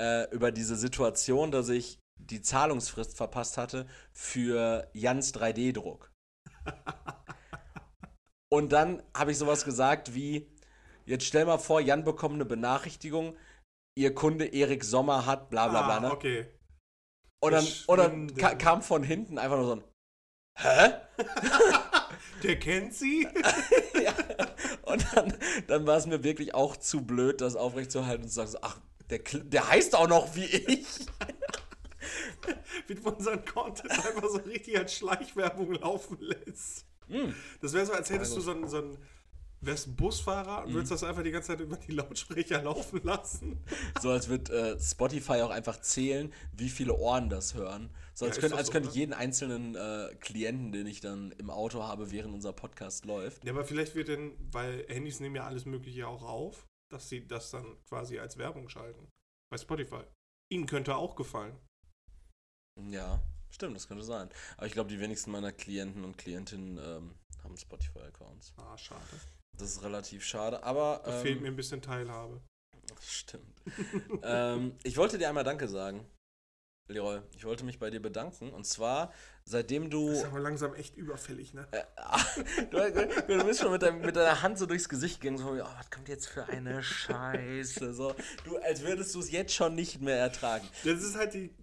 äh, 0.00 0.24
über 0.30 0.50
diese 0.50 0.76
Situation, 0.76 1.50
dass 1.50 1.68
ich 1.68 1.98
die 2.16 2.40
Zahlungsfrist 2.40 3.16
verpasst 3.16 3.58
hatte 3.58 3.86
für 4.12 4.88
Jans 4.94 5.34
3D-Druck. 5.34 6.10
Und 8.52 8.72
dann 8.72 9.02
habe 9.16 9.30
ich 9.30 9.38
sowas 9.38 9.64
gesagt 9.64 10.14
wie, 10.14 10.48
jetzt 11.06 11.24
stell 11.24 11.44
mal 11.44 11.58
vor, 11.58 11.80
Jan 11.80 12.04
bekommt 12.04 12.34
eine 12.34 12.44
Benachrichtigung, 12.44 13.36
ihr 13.96 14.14
Kunde 14.14 14.46
Erik 14.46 14.84
Sommer 14.84 15.26
hat 15.26 15.50
bla 15.50 15.68
bla 15.68 15.82
bla. 15.82 15.96
ah, 15.96 16.00
Ne? 16.00 16.10
okay. 16.10 16.46
Und 17.42 17.52
dann, 17.52 17.66
und 17.86 17.98
dann 17.98 18.34
ka 18.34 18.54
kam 18.54 18.82
von 18.82 19.02
hinten 19.02 19.38
einfach 19.38 19.56
nur 19.56 19.66
so 19.66 19.72
ein 19.76 19.84
Hä? 20.58 20.92
Der 22.42 22.58
kennt 22.58 22.94
sie? 22.94 23.26
ja. 24.02 24.14
Und 24.82 25.06
dann, 25.14 25.34
dann 25.68 25.86
war 25.86 25.96
es 25.96 26.06
mir 26.06 26.24
wirklich 26.24 26.54
auch 26.54 26.76
zu 26.76 27.02
blöd, 27.02 27.40
das 27.40 27.56
aufrechtzuerhalten 27.56 28.24
und 28.24 28.28
zu 28.28 28.34
sagen, 28.34 28.50
so, 28.50 28.58
ach, 28.62 28.80
der, 29.10 29.18
der 29.18 29.68
heißt 29.68 29.94
auch 29.94 30.08
noch 30.08 30.34
wie 30.34 30.44
ich. 30.46 30.86
Du 32.88 33.08
unseren 33.10 33.44
Content 33.44 33.90
einfach 33.92 34.28
so 34.28 34.38
richtig 34.38 34.76
als 34.78 34.94
Schleichwerbung 34.94 35.72
laufen 35.74 36.18
lässt. 36.20 36.86
Hm. 37.08 37.34
Das 37.60 37.72
wäre 37.72 37.86
so, 37.86 37.92
als 37.92 38.10
hättest 38.10 38.34
Also- 38.34 38.52
du 38.54 38.68
so 38.68 38.78
einen, 38.80 38.92
so 38.92 38.98
wärst 39.62 39.94
Busfahrer 39.96 40.64
und 40.64 40.72
würdest 40.72 40.90
das 40.90 41.04
einfach 41.04 41.22
die 41.22 41.30
ganze 41.30 41.48
Zeit 41.48 41.60
über 41.60 41.76
die 41.76 41.92
Lautsprecher 41.92 42.62
laufen 42.62 43.00
lassen. 43.04 43.58
So 44.00 44.08
als 44.10 44.28
wird 44.28 44.48
äh, 44.48 44.78
Spotify 44.80 45.42
auch 45.42 45.50
einfach 45.50 45.80
zählen, 45.82 46.32
wie 46.56 46.70
viele 46.70 46.94
Ohren 46.94 47.28
das 47.28 47.54
hören. 47.54 47.90
So 48.14 48.24
als, 48.24 48.36
Ja, 48.36 48.40
könnte, 48.48 48.64
so, 48.64 48.72
könnte 48.72 48.88
ne? 48.88 48.92
ich 48.92 48.98
jeden 48.98 49.12
einzelnen 49.12 49.74
äh, 49.74 50.14
Klienten, 50.20 50.72
den 50.72 50.86
ich 50.86 51.00
dann 51.00 51.32
im 51.32 51.50
Auto 51.50 51.82
habe, 51.82 52.10
während 52.10 52.32
unser 52.34 52.54
Podcast 52.54 53.04
läuft. 53.04 53.44
Ja, 53.44 53.52
aber 53.52 53.64
vielleicht 53.64 53.94
wird 53.94 54.08
denn, 54.08 54.32
weil 54.50 54.84
Handys 54.88 55.20
nehmen 55.20 55.36
ja 55.36 55.44
alles 55.46 55.66
Mögliche 55.66 56.08
auch 56.08 56.22
auf, 56.22 56.66
dass 56.90 57.08
sie 57.08 57.26
das 57.26 57.50
dann 57.50 57.76
quasi 57.88 58.18
als 58.18 58.36
Werbung 58.36 58.68
schalten. 58.68 59.08
Bei 59.50 59.58
Spotify. 59.58 60.02
Ihnen 60.52 60.66
könnte 60.66 60.96
auch 60.96 61.16
gefallen. 61.16 61.56
Ja, 62.88 63.22
stimmt, 63.50 63.76
das 63.76 63.88
könnte 63.88 64.04
sein. 64.04 64.28
Aber 64.56 64.66
ich 64.66 64.72
glaube, 64.72 64.90
die 64.90 65.00
wenigsten 65.00 65.30
meiner 65.30 65.52
Klienten 65.52 66.04
und 66.04 66.18
Klientinnen 66.18 66.78
ähm, 66.78 67.14
haben 67.42 67.56
Spotify-Accounts. 67.56 68.54
Ah, 68.56 68.76
schade. 68.76 69.00
Das 69.58 69.70
ist 69.70 69.82
relativ 69.82 70.24
schade, 70.24 70.62
aber. 70.62 71.02
Da 71.04 71.16
ähm, 71.16 71.22
fehlt 71.22 71.40
mir 71.40 71.48
ein 71.48 71.56
bisschen 71.56 71.82
Teilhabe. 71.82 72.40
Stimmt. 73.00 73.62
ähm, 74.22 74.76
ich 74.82 74.96
wollte 74.96 75.18
dir 75.18 75.28
einmal 75.28 75.44
Danke 75.44 75.68
sagen, 75.68 76.04
Leroy. 76.90 77.20
Ich 77.36 77.44
wollte 77.44 77.64
mich 77.64 77.78
bei 77.78 77.90
dir 77.90 78.00
bedanken. 78.00 78.50
Und 78.50 78.66
zwar, 78.66 79.12
seitdem 79.44 79.90
du. 79.90 80.08
Das 80.10 80.18
ist 80.18 80.24
aber 80.26 80.40
langsam 80.40 80.74
echt 80.74 80.96
überfällig, 80.96 81.54
ne? 81.54 81.66
Äh, 81.70 81.82
du, 82.70 83.36
du 83.38 83.44
bist 83.46 83.60
schon 83.60 83.72
mit, 83.72 83.82
deinem, 83.82 84.00
mit 84.00 84.16
deiner 84.16 84.42
Hand 84.42 84.58
so 84.58 84.66
durchs 84.66 84.88
Gesicht 84.88 85.20
gegangen, 85.20 85.38
so, 85.38 85.50
oh, 85.50 85.68
was 85.78 85.90
kommt 85.90 86.08
jetzt 86.08 86.26
für 86.26 86.46
eine 86.46 86.82
Scheiße. 86.82 87.94
So, 87.94 88.14
du, 88.44 88.58
als 88.58 88.82
würdest 88.82 89.14
du 89.14 89.20
es 89.20 89.30
jetzt 89.30 89.54
schon 89.54 89.74
nicht 89.74 90.00
mehr 90.00 90.16
ertragen. 90.18 90.66
Das 90.84 91.02
ist 91.02 91.16
halt 91.16 91.34
die, 91.34 91.54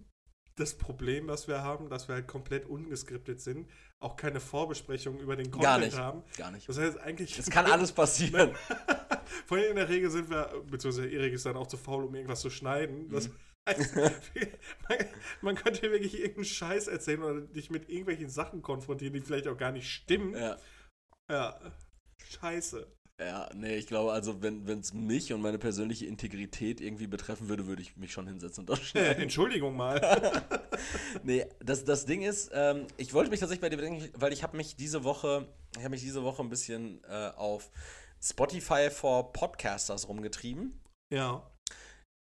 das 0.56 0.74
Problem, 0.74 1.28
was 1.28 1.46
wir 1.46 1.62
haben, 1.62 1.88
dass 1.88 2.08
wir 2.08 2.16
halt 2.16 2.26
komplett 2.26 2.66
ungeskriptet 2.66 3.40
sind, 3.40 3.68
auch 4.00 4.16
keine 4.16 4.40
Vorbesprechung 4.40 5.18
über 5.20 5.36
den 5.36 5.50
Content 5.50 5.62
Gar 5.62 5.78
nicht. 5.78 5.96
haben. 5.96 6.22
Gar 6.36 6.50
nicht. 6.50 6.68
Das 6.68 6.78
heißt 6.78 6.98
eigentlich. 6.98 7.38
Es 7.38 7.50
kann 7.50 7.66
alles 7.66 7.92
passieren. 7.92 8.54
Vor 9.46 9.56
allem 9.58 9.70
in 9.70 9.76
der 9.76 9.88
Regel 9.88 10.10
sind 10.10 10.30
wir, 10.30 10.50
beziehungsweise 10.70 11.08
Erik 11.08 11.32
ist 11.34 11.46
dann 11.46 11.56
auch 11.56 11.66
zu 11.66 11.76
faul, 11.76 12.04
um 12.04 12.14
irgendwas 12.14 12.40
zu 12.40 12.50
schneiden. 12.50 13.08
Das 13.10 13.28
Mhm. 13.28 13.34
Also, 13.68 14.00
man, 14.88 14.98
man 15.42 15.54
könnte 15.56 15.82
wirklich 15.90 16.14
irgendeinen 16.14 16.44
Scheiß 16.44 16.88
erzählen 16.88 17.22
oder 17.22 17.40
dich 17.42 17.70
mit 17.70 17.88
irgendwelchen 17.88 18.28
Sachen 18.30 18.62
konfrontieren, 18.62 19.12
die 19.14 19.20
vielleicht 19.20 19.48
auch 19.48 19.56
gar 19.58 19.72
nicht 19.72 19.88
stimmen. 19.90 20.34
Ja. 20.34 20.56
Ja. 21.30 21.60
Scheiße. 22.24 22.86
Ja, 23.20 23.48
nee, 23.52 23.74
ich 23.76 23.88
glaube, 23.88 24.12
also 24.12 24.42
wenn 24.42 24.64
es 24.78 24.94
mich 24.94 25.32
und 25.32 25.40
meine 25.42 25.58
persönliche 25.58 26.06
Integrität 26.06 26.80
irgendwie 26.80 27.08
betreffen 27.08 27.48
würde, 27.48 27.66
würde 27.66 27.82
ich 27.82 27.96
mich 27.96 28.12
schon 28.12 28.28
hinsetzen 28.28 28.62
und 28.62 28.70
Äh, 28.70 28.72
ausschneiden. 28.74 29.22
Entschuldigung 29.24 29.76
mal. 29.76 30.00
nee, 31.24 31.44
das, 31.58 31.84
das 31.84 32.06
Ding 32.06 32.22
ist, 32.22 32.50
ähm, 32.54 32.86
ich 32.96 33.12
wollte 33.14 33.30
mich 33.30 33.40
tatsächlich 33.40 33.60
bei 33.60 33.70
dir 33.70 33.76
bedenken, 33.76 34.08
weil 34.14 34.32
ich 34.32 34.44
habe 34.44 34.56
mich 34.56 34.76
diese 34.76 35.02
Woche, 35.02 35.48
ich 35.72 35.80
habe 35.82 35.90
mich 35.90 36.02
diese 36.02 36.22
Woche 36.22 36.42
ein 36.42 36.48
bisschen 36.48 37.02
äh, 37.04 37.30
auf 37.36 37.70
Spotify 38.22 38.88
for 38.90 39.32
Podcasters 39.32 40.08
rumgetrieben. 40.08 40.80
ja. 41.12 41.44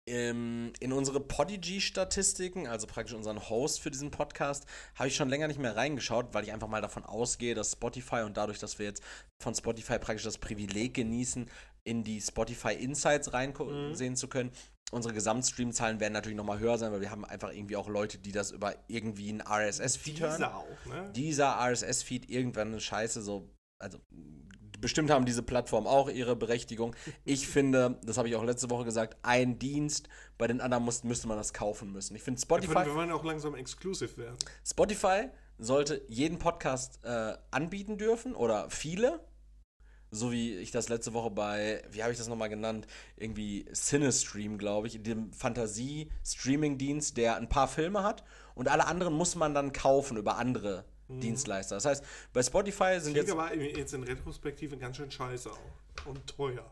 Ähm, 0.08 0.72
in 0.80 0.93
unsere 0.93 1.20
Podigy-Statistiken, 1.20 2.65
also 2.65 2.88
praktisch 2.88 3.13
unseren 3.13 3.50
Host 3.50 3.82
für 3.82 3.91
diesen 3.91 4.10
Podcast, 4.10 4.65
habe 4.96 5.10
ich 5.10 5.15
schon 5.15 5.28
länger 5.28 5.48
nicht 5.48 5.60
mehr 5.60 5.76
reingeschaut, 5.76 6.34
weil 6.34 6.46
ich 6.46 6.54
einfach 6.54 6.70
mal 6.70 6.82
davon 6.82 7.04
ausgehe, 7.04 7.56
dass 7.56 7.74
Spotify 7.74 8.22
und 8.22 8.38
dadurch, 8.38 8.58
dass 8.60 8.80
wir 8.80 8.86
jetzt 8.86 9.04
von 9.43 9.54
Spotify 9.54 10.00
praktisch 10.00 10.24
das 10.24 10.38
Privileg 10.38 10.93
genießen, 10.93 11.50
in 11.84 12.04
die 12.04 12.22
Spotify 12.22 12.74
Insights 12.74 13.34
reinsehen 13.34 14.15
zu 14.15 14.28
können, 14.28 14.52
unsere 14.91 15.13
Gesamtstreamzahlen 15.13 16.00
werden 16.00 16.13
natürlich 16.13 16.38
nochmal 16.38 16.60
höher 16.60 16.78
sein, 16.78 16.91
weil 16.91 17.02
wir 17.02 17.12
haben 17.12 17.26
einfach 17.26 17.52
irgendwie 17.52 17.76
auch 17.76 17.89
Leute, 17.89 18.17
die 18.17 18.32
das 18.32 18.52
über 18.52 18.76
irgendwie 18.88 19.30
einen 19.30 19.41
RSS-Feed 19.41 20.22
hören 20.22 20.38
Dieser 20.38 20.56
auch, 20.56 20.86
ne? 20.86 21.12
dieser 21.13 21.60
RSS-Feed 21.60 22.30
irgendwann 22.30 22.70
eine 22.70 22.80
Scheiße, 22.80 23.22
so, 23.22 23.50
also 23.82 24.00
bestimmt 24.80 25.10
haben 25.10 25.26
diese 25.26 25.44
Plattformen 25.44 25.88
auch 25.88 26.10
ihre 26.10 26.36
Berechtigung. 26.36 26.96
Ich 27.24 27.48
finde, 27.48 28.00
das 28.04 28.18
habe 28.18 28.30
ich 28.30 28.36
auch 28.36 28.44
letzte 28.44 28.70
Woche 28.70 28.86
gesagt, 28.86 29.18
ein 29.24 29.60
Dienst, 29.60 30.10
bei 30.38 30.48
den 30.48 30.62
anderen 30.62 30.84
muss, 30.84 31.04
müsste 31.04 31.28
man 31.28 31.38
das 31.38 31.54
kaufen 31.54 31.92
müssen. 31.92 32.16
Ich 32.16 32.24
finde 32.24 32.40
Wir 32.40 32.44
Spotify, 32.44 32.94
wollen 32.94 33.12
auch 33.12 33.24
langsam 33.24 33.56
exclusive 33.56 34.18
werden. 34.18 34.38
Spotify 34.66 35.30
sollte 35.58 36.04
jeden 36.08 36.38
Podcast 36.38 37.00
äh, 37.04 37.34
anbieten 37.52 37.98
dürfen 37.98 38.36
oder 38.36 38.70
viele. 38.70 39.20
So 40.10 40.32
wie 40.32 40.56
ich 40.56 40.72
das 40.72 40.88
letzte 40.88 41.13
Woche 41.13 41.32
bei, 41.32 41.84
wie 41.90 42.02
habe 42.02 42.13
ich 42.13 42.18
das 42.18 42.30
nochmal 42.30 42.48
genannt? 42.48 42.88
Irgendwie 43.18 43.66
Cinestream, 43.74 44.58
glaube 44.58 44.88
ich, 44.88 45.04
dem 45.04 45.34
Fantasie-Streaming-Dienst, 45.34 47.18
der 47.18 47.36
ein 47.36 47.50
paar 47.50 47.68
Filme 47.68 48.04
hat 48.04 48.24
und 48.56 48.70
alle 48.70 48.88
anderen 48.88 49.13
muss 49.13 49.36
man 49.36 49.54
dann 49.54 49.74
kaufen 49.74 50.16
über 50.16 50.38
andere 50.38 50.86
Dienstleister. 51.10 51.76
Das 51.76 51.86
heißt, 51.86 52.04
bei 52.34 52.43
Spotify 52.43 53.00
sind 53.00 53.13
Klingt 53.13 53.28
jetzt. 53.28 53.32
aber 53.32 53.56
jetzt 53.56 53.93
in 53.93 54.04
Retrospektive 54.04 54.78
ganz 54.78 54.98
schön 54.98 55.10
scheiße 55.12 55.50
auch. 55.52 56.06
Und 56.08 56.26
teuer. 56.28 56.70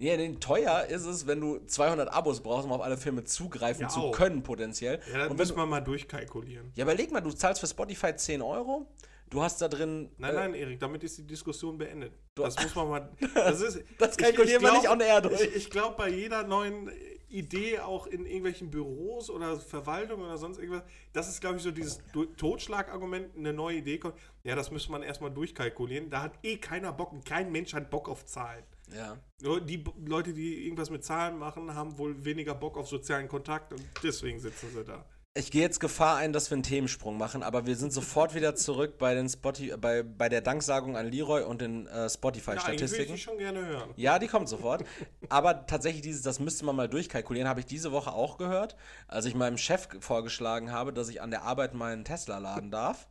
Ja, 0.00 0.16
nee, 0.16 0.32
teuer 0.38 0.84
ist 0.84 1.04
es, 1.06 1.26
wenn 1.26 1.40
du 1.40 1.58
200 1.66 2.08
Abos 2.12 2.40
brauchst, 2.40 2.66
um 2.66 2.72
auf 2.72 2.80
alle 2.82 2.96
Filme 2.96 3.24
zugreifen 3.24 3.82
Ja, 3.82 3.88
zu 3.88 4.00
auch. 4.00 4.12
können, 4.12 4.42
potenziell. 4.44 5.00
Ja, 5.12 5.28
wenn 5.28 5.36
müssen 5.36 5.56
wir 5.56 5.66
mal 5.66 5.80
durchkalkulieren. 5.80 6.70
ja, 6.76 6.84
überleg 6.84 7.10
mal, 7.10 7.20
du 7.20 7.32
zahlst 7.32 7.60
für 7.60 7.66
Spotify 7.66 8.14
10 8.14 8.40
Euro, 8.40 8.86
du 9.28 9.42
hast 9.42 9.60
da 9.60 9.66
drin. 9.66 10.10
Nein, 10.18 10.30
äh, 10.30 10.34
nein, 10.34 10.54
Erik, 10.54 10.78
damit 10.78 11.02
ist 11.02 11.18
die 11.18 11.26
Diskussion 11.26 11.78
beendet. 11.78 12.12
Das 12.36 12.54
muss 12.62 12.74
man 12.76 12.88
mal. 12.88 13.10
Das, 13.34 13.60
ist, 13.60 13.80
Das 13.98 14.16
kalkulieren 14.16 14.62
wir 14.62 14.72
nicht 14.72 14.88
on 14.88 15.00
air 15.00 15.20
durch. 15.20 15.40
Ich, 15.40 15.56
ich 15.56 15.70
glaube, 15.70 15.96
bei 15.96 16.08
jeder 16.10 16.44
neuen 16.44 16.88
Idee, 17.28 17.80
auch 17.80 18.06
in 18.06 18.24
irgendwelchen 18.26 18.70
Büros 18.70 19.30
oder 19.30 19.58
Verwaltung 19.58 20.22
oder 20.22 20.38
sonst 20.38 20.58
irgendwas, 20.58 20.82
das 21.12 21.28
ist, 21.28 21.40
glaube 21.40 21.56
ich, 21.56 21.62
so 21.62 21.70
dieses 21.70 22.00
Totschlagargument, 22.36 23.36
eine 23.36 23.52
neue 23.52 23.78
Idee 23.78 23.98
kommt. 23.98 24.14
Ja, 24.44 24.54
das 24.54 24.70
müsste 24.70 24.92
man 24.92 25.02
erstmal 25.02 25.30
durchkalkulieren. 25.30 26.10
Da 26.10 26.22
hat 26.22 26.38
eh 26.42 26.56
keiner 26.56 26.92
Bock 26.92 27.12
und 27.12 27.24
kein 27.24 27.52
Mensch 27.52 27.74
hat 27.74 27.90
Bock 27.90 28.08
auf 28.08 28.24
Zahlen. 28.24 28.64
Ja. 28.94 29.18
Die 29.60 29.84
Leute, 30.06 30.32
die 30.32 30.64
irgendwas 30.64 30.90
mit 30.90 31.04
Zahlen 31.04 31.38
machen, 31.38 31.74
haben 31.74 31.98
wohl 31.98 32.24
weniger 32.24 32.54
Bock 32.54 32.78
auf 32.78 32.88
sozialen 32.88 33.28
Kontakt 33.28 33.72
und 33.72 33.82
deswegen 34.02 34.40
sitzen 34.40 34.70
sie 34.72 34.84
da. 34.84 35.04
Ich 35.34 35.52
gehe 35.52 35.62
jetzt 35.62 35.78
Gefahr 35.78 36.16
ein, 36.16 36.32
dass 36.32 36.50
wir 36.50 36.56
einen 36.56 36.64
Themensprung 36.64 37.16
machen, 37.16 37.44
aber 37.44 37.64
wir 37.64 37.76
sind 37.76 37.92
sofort 37.92 38.34
wieder 38.34 38.56
zurück 38.56 38.98
bei, 38.98 39.14
den 39.14 39.28
Spotify, 39.28 39.76
bei, 39.76 40.02
bei 40.02 40.28
der 40.28 40.40
Danksagung 40.40 40.96
an 40.96 41.06
Leroy 41.06 41.42
und 41.44 41.60
den 41.60 41.86
äh, 41.86 41.90
Ja, 42.02 42.08
Spotify-Statistiken. 42.08 43.12
die 43.14 43.20
schon 43.20 43.38
gerne 43.38 43.64
hören. 43.64 43.90
Ja, 43.94 44.18
die 44.18 44.26
kommt 44.26 44.48
sofort. 44.48 44.84
Aber 45.28 45.66
tatsächlich, 45.66 46.02
dieses, 46.02 46.22
das 46.22 46.40
müsste 46.40 46.64
man 46.64 46.74
mal 46.74 46.88
durchkalkulieren, 46.88 47.48
habe 47.48 47.60
ich 47.60 47.66
diese 47.66 47.92
Woche 47.92 48.12
auch 48.12 48.36
gehört, 48.36 48.74
als 49.06 49.26
ich 49.26 49.36
meinem 49.36 49.58
Chef 49.58 49.86
vorgeschlagen 50.00 50.72
habe, 50.72 50.92
dass 50.92 51.08
ich 51.08 51.22
an 51.22 51.30
der 51.30 51.42
Arbeit 51.42 51.72
meinen 51.72 52.04
Tesla 52.04 52.38
laden 52.38 52.72
darf 52.72 53.06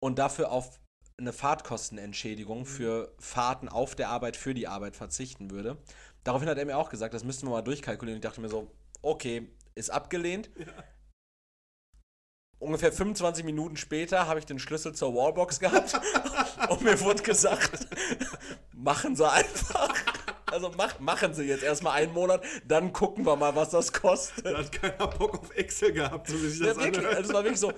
und 0.00 0.18
dafür 0.18 0.50
auf 0.52 0.78
eine 1.18 1.32
Fahrtkostenentschädigung 1.32 2.66
für 2.66 3.14
Fahrten 3.18 3.70
auf 3.70 3.94
der 3.94 4.10
Arbeit 4.10 4.36
für 4.36 4.52
die 4.52 4.68
Arbeit 4.68 4.96
verzichten 4.96 5.50
würde. 5.50 5.78
Daraufhin 6.24 6.48
hat 6.50 6.58
er 6.58 6.66
mir 6.66 6.76
auch 6.76 6.90
gesagt, 6.90 7.14
das 7.14 7.24
müssten 7.24 7.46
wir 7.46 7.52
mal 7.52 7.62
durchkalkulieren. 7.62 8.18
Ich 8.18 8.22
dachte 8.22 8.42
mir 8.42 8.50
so, 8.50 8.70
okay, 9.00 9.48
ist 9.74 9.88
abgelehnt. 9.90 10.50
Ungefähr 12.58 12.90
25 12.90 13.44
Minuten 13.44 13.76
später 13.76 14.26
habe 14.26 14.38
ich 14.38 14.46
den 14.46 14.58
Schlüssel 14.58 14.94
zur 14.94 15.14
Wallbox 15.14 15.60
gehabt 15.60 15.92
und 16.70 16.80
mir 16.82 16.98
wurde 17.00 17.22
gesagt, 17.22 17.86
machen 18.72 19.14
Sie 19.14 19.30
einfach. 19.30 19.92
Also 20.46 20.72
mach, 20.76 20.98
machen 21.00 21.34
Sie 21.34 21.42
jetzt 21.44 21.62
erstmal 21.62 21.92
einen 22.00 22.14
Monat, 22.14 22.42
dann 22.66 22.92
gucken 22.92 23.26
wir 23.26 23.36
mal, 23.36 23.54
was 23.54 23.70
das 23.70 23.92
kostet. 23.92 24.46
Da 24.46 24.56
hat 24.58 24.72
keiner 24.72 25.06
Bock 25.08 25.38
auf 25.40 25.54
Excel 25.56 25.92
gehabt, 25.92 26.28
so 26.28 26.34
wie 26.42 26.48
sich 26.48 26.60
Ja, 26.60 26.66
das 26.68 26.76
wirklich, 26.78 26.98
anhört. 26.98 27.16
also 27.16 27.28
es 27.28 27.34
war 27.34 27.44
wirklich 27.44 27.60
so. 27.60 27.72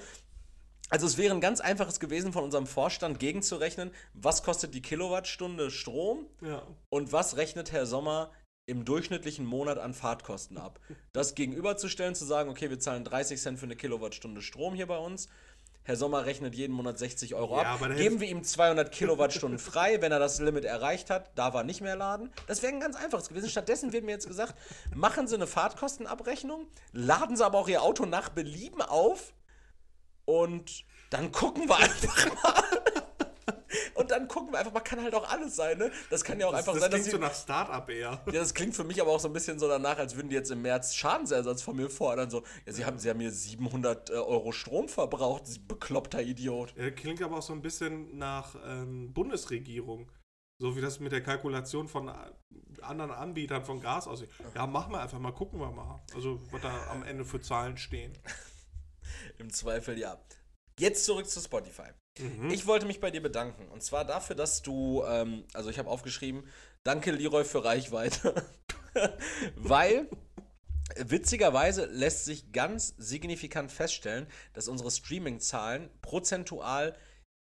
Also 0.91 1.07
es 1.07 1.19
wäre 1.19 1.35
ein 1.35 1.41
ganz 1.43 1.61
einfaches 1.61 1.99
gewesen 2.01 2.33
von 2.33 2.45
unserem 2.45 2.67
Vorstand 2.67 3.19
gegenzurechnen, 3.19 3.91
was 4.15 4.43
kostet 4.43 4.75
die 4.75 4.81
Kilowattstunde 4.81 5.71
Strom 5.71 6.27
Ja. 6.41 6.63
und 6.89 7.13
was 7.13 7.37
rechnet 7.37 7.73
Herr 7.73 7.85
Sommer 7.85 8.31
im 8.69 8.85
durchschnittlichen 8.85 9.47
Monat 9.47 9.79
an 9.79 9.95
Fahrtkosten 9.95 10.59
ab. 10.59 10.79
Das 11.13 11.35
gegenüberzustellen, 11.35 12.15
zu 12.15 12.27
sagen, 12.27 12.51
okay, 12.51 12.69
wir 12.69 12.79
zahlen 12.79 13.03
30 13.03 13.41
Cent 13.41 13.59
für 13.59 13.65
eine 13.65 13.77
Kilowattstunde 13.77 14.43
Strom 14.43 14.75
hier 14.75 14.87
bei 14.87 14.99
uns. 14.99 15.29
Herr 15.85 15.97
Sommer 15.97 16.27
rechnet 16.27 16.55
jeden 16.55 16.75
Monat 16.75 16.99
60 16.99 17.35
Euro 17.35 17.57
Ja, 17.63 17.77
ab. 17.77 17.97
Geben 17.97 18.21
wir 18.21 18.29
ihm 18.29 18.45
200 18.45 18.93
Kilowattstunden 18.93 19.59
frei. 19.59 20.03
Wenn 20.03 20.13
er 20.13 20.19
das 20.19 20.39
Limit 20.39 20.67
erreicht 20.67 21.09
hat, 21.09 21.37
darf 21.39 21.55
er 21.55 21.65
nicht 21.65 21.81
mehr 21.81 21.97
laden. 21.97 22.31
Das 22.47 22.63
wäre 22.63 22.75
ein 22.75 22.81
ganz 22.81 22.95
einfaches 22.95 23.31
gewesen. 23.31 23.49
Stattdessen 23.49 23.95
wird 23.95 24.05
mir 24.05 24.13
jetzt 24.13 24.29
gesagt, 24.29 24.55
machen 24.95 25.27
Sie 25.27 25.35
eine 25.35 25.47
Fahrtkostenabrechnung, 25.47 26.67
laden 26.93 27.39
Sie 27.39 27.47
aber 27.47 27.57
auch 27.57 27.69
Ihr 27.69 27.83
Auto 27.83 28.05
nach 28.05 28.29
Belieben 28.29 28.83
auf 28.83 29.33
und 30.27 30.85
dann 31.09 31.33
gucken 31.33 31.71
wir 31.71 31.77
einfach 31.79 32.45
mal. 32.45 32.65
Und 33.95 34.11
dann 34.11 34.29
gucken 34.29 34.53
wir 34.53 34.59
einfach 34.59 34.73
mal, 34.73 34.81
kann 34.81 35.03
halt 35.03 35.15
auch 35.15 35.29
alles 35.29 35.57
sein, 35.57 35.79
ne? 35.79 35.91
Das 36.11 36.25
kann 36.25 36.41
ja 36.41 36.47
auch 36.47 36.53
Das, 36.53 36.61
einfach 36.61 36.73
das 36.75 36.83
sein, 36.83 36.91
dass 36.91 37.01
klingt 37.01 37.13
so 37.13 37.19
nach 37.19 37.35
Start-up 37.35 37.91
eher. 37.91 38.23
ja, 38.27 38.33
das 38.33 38.55
klingt 38.55 38.75
für 38.75 38.85
mich 38.85 39.01
aber 39.01 39.11
auch 39.11 39.21
so 39.21 39.29
ein 39.29 39.33
bisschen 39.33 39.59
so 39.59 39.69
danach, 39.69 39.99
als 39.99 40.17
würden 40.17 40.29
die 40.29 40.35
jetzt 40.35 40.51
im 40.51 40.63
März 40.63 40.95
Schadensersatz 40.95 41.63
von 41.63 41.77
mir 41.77 41.91
fordern. 41.91 42.31
So, 42.31 42.43
ja, 42.67 42.73
sie 42.73 42.85
haben, 42.85 42.99
sie 42.99 43.11
haben 43.11 43.19
mir 43.19 43.31
700 43.31 44.11
äh, 44.11 44.13
Euro 44.15 44.53
Strom 44.53 44.89
verbraucht, 44.89 45.47
Sie 45.47 45.59
bekloppter 45.59 46.23
Idiot. 46.23 46.75
Ja, 46.77 46.91
klingt 46.91 47.23
aber 47.23 47.39
auch 47.39 47.43
so 47.43 47.53
ein 47.53 47.63
bisschen 47.63 48.17
nach 48.19 48.55
ähm, 48.67 49.13
Bundesregierung. 49.13 50.11
So 50.61 50.75
wie 50.75 50.81
das 50.81 50.99
mit 50.99 51.13
der 51.13 51.23
Kalkulation 51.23 51.87
von 51.87 52.09
äh, 52.09 52.13
anderen 52.83 53.13
Anbietern 53.13 53.65
von 53.65 53.81
Gas 53.81 54.09
aussieht. 54.09 54.31
Ja, 54.55 54.67
machen 54.67 54.93
wir 54.93 55.01
einfach 55.01 55.19
mal, 55.21 55.31
gucken 55.33 55.61
wir 55.61 55.71
mal. 55.71 56.03
Also, 56.15 56.41
was 56.51 56.61
da 56.63 56.89
am 56.91 57.05
Ende 57.05 57.25
für 57.25 57.41
Zahlen 57.41 57.77
stehen. 57.77 58.17
Im 59.39 59.53
Zweifel 59.53 59.99
ja. 59.99 60.19
Jetzt 60.81 61.05
zurück 61.05 61.29
zu 61.29 61.41
Spotify. 61.41 61.91
Ich 62.51 62.67
wollte 62.67 62.87
mich 62.87 63.01
bei 63.01 63.11
dir 63.11 63.23
bedanken. 63.23 63.69
Und 63.69 63.83
zwar 63.83 64.05
dafür, 64.05 64.37
dass 64.37 64.63
du, 64.63 65.05
ähm, 65.07 65.45
also 65.55 65.71
ich 65.71 65.79
habe 65.79 65.89
aufgeschrieben, 65.89 66.45
danke 66.85 67.11
Leroy 67.11 67.45
für 67.45 67.65
Reichweite. 67.65 68.35
Weil 69.57 70.09
witzigerweise 70.97 71.87
lässt 71.87 72.25
sich 72.25 72.53
ganz 72.53 72.95
signifikant 72.99 73.71
feststellen, 73.71 74.27
dass 74.53 74.69
unsere 74.69 74.91
Streaming-Zahlen 74.91 75.91
prozentual 76.03 76.97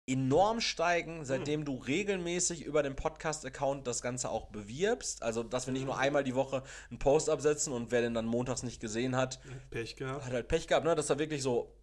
enorm 0.10 0.62
steigen, 0.62 1.26
seitdem 1.26 1.66
du 1.66 1.76
regelmäßig 1.76 2.64
über 2.64 2.82
den 2.82 2.96
Podcast-Account 2.96 3.86
das 3.86 4.02
Ganze 4.02 4.30
auch 4.30 4.48
bewirbst. 4.48 5.22
Also, 5.22 5.44
dass 5.44 5.68
wir 5.68 5.74
nicht 5.74 5.86
nur 5.86 5.98
einmal 5.98 6.24
die 6.24 6.36
Woche 6.36 6.64
einen 6.90 7.00
Post 7.00 7.30
absetzen 7.30 7.74
und 7.74 7.92
wer 7.92 8.02
den 8.02 8.14
dann 8.14 8.26
montags 8.26 8.64
nicht 8.64 8.80
gesehen 8.80 9.18
hat, 9.18 9.40
Pech 9.70 9.98
gehabt. 9.98 10.26
hat 10.26 10.32
halt 10.32 10.48
Pech 10.48 10.68
gehabt, 10.68 10.86
ne? 10.86 10.96
dass 10.96 11.08
da 11.08 11.20
wirklich 11.20 11.42
so 11.42 11.76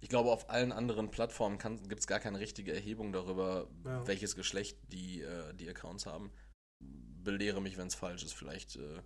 Ich 0.02 0.10
glaube, 0.10 0.32
auf 0.32 0.50
allen 0.50 0.72
anderen 0.72 1.12
Plattformen 1.12 1.58
gibt 1.88 2.00
es 2.00 2.08
gar 2.08 2.20
keine 2.20 2.40
richtige 2.40 2.74
Erhebung 2.74 3.14
darüber, 3.14 3.70
Ja. 3.86 4.06
welches 4.08 4.36
Geschlecht 4.36 4.78
die, 4.92 5.22
äh, 5.22 5.54
die 5.54 5.70
Accounts 5.70 6.06
haben. 6.08 6.32
Belehre 7.24 7.62
mich, 7.62 7.78
wenn 7.78 7.88
es 7.88 7.96
falsch 7.96 8.24
ist. 8.24 8.34
Vielleicht 8.34 8.76
äh, 8.78 9.02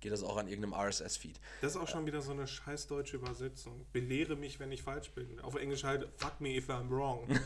geht 0.00 0.12
das 0.12 0.22
auch 0.22 0.36
an 0.36 0.48
irgendeinem 0.48 0.74
RSS-Feed. 0.74 1.38
Das 1.60 1.72
ist 1.72 1.76
auch 1.76 1.88
schon 1.88 2.06
wieder 2.06 2.20
so 2.22 2.32
eine 2.32 2.46
scheiß 2.46 2.86
deutsche 2.86 3.16
Übersetzung. 3.16 3.86
Belehre 3.92 4.36
mich, 4.36 4.58
wenn 4.58 4.72
ich 4.72 4.82
falsch 4.82 5.10
bin. 5.10 5.38
Auf 5.40 5.54
Englisch 5.54 5.84
halt, 5.84 6.08
fuck 6.16 6.40
me 6.40 6.56
if 6.56 6.68
I'm 6.68 6.88
wrong. 6.90 7.26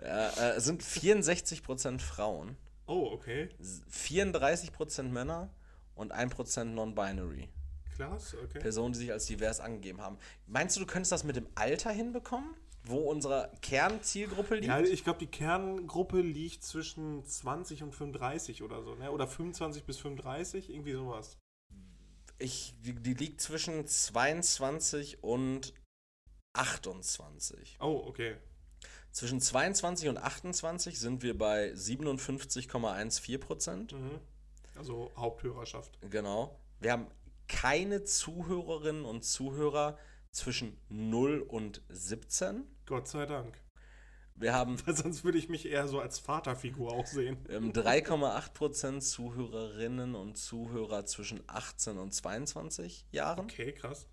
Äh, 0.00 0.06
äh, 0.06 0.56
es 0.56 0.64
sind 0.64 0.80
64% 0.80 1.98
Frauen, 1.98 2.56
oh, 2.86 3.10
okay. 3.12 3.48
34% 3.90 5.02
Männer 5.04 5.50
und 5.96 6.14
1% 6.14 6.64
Non-Binary. 6.64 7.48
Klasse, 7.94 8.38
okay. 8.42 8.58
Personen, 8.58 8.92
die 8.92 9.00
sich 9.00 9.12
als 9.12 9.26
divers 9.26 9.60
angegeben 9.60 10.00
haben. 10.00 10.18
Meinst 10.46 10.76
du, 10.76 10.80
du 10.80 10.86
könntest 10.86 11.12
das 11.12 11.24
mit 11.24 11.36
dem 11.36 11.46
Alter 11.54 11.90
hinbekommen? 11.90 12.54
Wo 12.86 12.98
unsere 12.98 13.50
Kernzielgruppe 13.62 14.56
liegt? 14.56 14.66
Ja, 14.66 14.80
ich 14.80 15.04
glaube, 15.04 15.18
die 15.18 15.26
Kerngruppe 15.26 16.20
liegt 16.20 16.62
zwischen 16.62 17.24
20 17.24 17.82
und 17.82 17.94
35 17.94 18.62
oder 18.62 18.82
so, 18.82 18.94
ne? 18.94 19.10
Oder 19.10 19.26
25 19.26 19.84
bis 19.84 19.98
35, 19.98 20.70
irgendwie 20.70 20.92
sowas. 20.92 21.38
Ich, 22.38 22.74
die, 22.80 22.94
die 22.94 23.14
liegt 23.14 23.40
zwischen 23.40 23.86
22 23.86 25.22
und 25.22 25.72
28. 26.52 27.78
Oh, 27.80 28.04
okay. 28.06 28.36
Zwischen 29.12 29.40
22 29.40 30.08
und 30.08 30.18
28 30.18 30.98
sind 30.98 31.22
wir 31.22 31.38
bei 31.38 31.70
57,14 31.70 33.38
Prozent. 33.38 33.92
Mhm. 33.92 34.20
Also 34.76 35.12
Haupthörerschaft. 35.16 35.98
Genau. 36.10 36.58
Wir 36.80 36.92
haben 36.92 37.06
keine 37.48 38.02
Zuhörerinnen 38.02 39.04
und 39.04 39.24
Zuhörer 39.24 39.96
zwischen 40.34 40.76
0 40.88 41.40
und 41.40 41.82
17. 41.88 42.64
Gott 42.86 43.08
sei 43.08 43.24
Dank. 43.26 43.58
Wir 44.36 44.52
haben 44.52 44.84
Weil 44.86 44.96
sonst 44.96 45.24
würde 45.24 45.38
ich 45.38 45.48
mich 45.48 45.66
eher 45.66 45.86
so 45.86 46.00
als 46.00 46.18
Vaterfigur 46.18 46.92
auch 46.92 47.06
sehen. 47.06 47.38
ähm, 47.48 47.72
3,8% 47.72 49.00
Zuhörerinnen 49.00 50.14
und 50.16 50.36
Zuhörer 50.36 51.06
zwischen 51.06 51.42
18 51.46 51.98
und 51.98 52.12
22 52.12 53.06
Jahren. 53.12 53.44
Okay, 53.44 53.72
krass. 53.72 54.08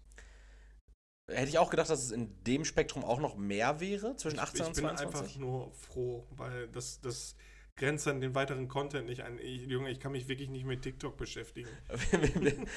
Hätte 1.28 1.50
ich 1.50 1.58
auch 1.58 1.70
gedacht, 1.70 1.90
dass 1.90 2.04
es 2.04 2.12
in 2.12 2.44
dem 2.44 2.66
Spektrum 2.66 3.04
auch 3.04 3.20
noch 3.20 3.36
mehr 3.36 3.80
wäre, 3.80 4.16
zwischen 4.18 4.38
18 4.40 4.62
ich 4.62 4.68
und 4.68 4.76
bin 4.76 4.84
22. 4.84 5.08
einfach 5.08 5.36
nur 5.38 5.72
froh, 5.74 6.28
weil 6.32 6.68
das, 6.68 7.00
das 7.02 7.36
grenzt 7.76 8.08
dann 8.08 8.22
den 8.22 8.36
weiteren 8.36 8.68
Content 8.68 9.08
nicht 9.08 9.24
an. 9.24 9.40
Ich, 9.40 9.64
Junge, 9.68 9.90
ich 9.90 10.00
kann 10.00 10.12
mich 10.12 10.28
wirklich 10.28 10.50
nicht 10.50 10.66
mit 10.66 10.82
TikTok 10.82 11.18
beschäftigen. 11.18 11.70
wir, 12.12 12.42
wir, 12.42 12.68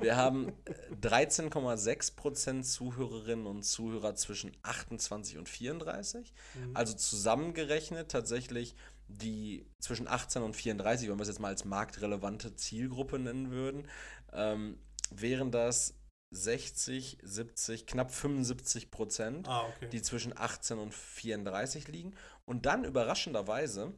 wir 0.00 0.16
haben 0.16 0.48
äh, 0.64 0.94
13,6% 1.02 2.62
Zuhörerinnen 2.62 3.46
und 3.46 3.64
Zuhörer 3.64 4.14
zwischen 4.14 4.52
28 4.62 5.38
und 5.38 5.48
34. 5.48 6.32
Mhm. 6.54 6.76
Also 6.76 6.94
zusammengerechnet 6.94 8.10
tatsächlich 8.10 8.74
die 9.08 9.66
zwischen 9.80 10.08
18 10.08 10.42
und 10.42 10.56
34, 10.56 11.08
wenn 11.08 11.16
wir 11.16 11.22
es 11.22 11.28
jetzt 11.28 11.40
mal 11.40 11.48
als 11.48 11.64
marktrelevante 11.64 12.54
Zielgruppe 12.56 13.18
nennen 13.18 13.50
würden, 13.50 13.88
ähm, 14.32 14.78
wären 15.10 15.50
das 15.50 15.94
60, 16.30 17.18
70, 17.22 17.86
knapp 17.86 18.10
75 18.10 18.90
Prozent, 18.90 19.48
Ah, 19.48 19.66
okay. 19.68 19.88
die 19.90 20.02
zwischen 20.02 20.36
18 20.36 20.78
und 20.78 20.94
34 20.94 21.88
liegen. 21.88 22.14
Und 22.44 22.66
dann 22.66 22.84
überraschenderweise 22.84 23.94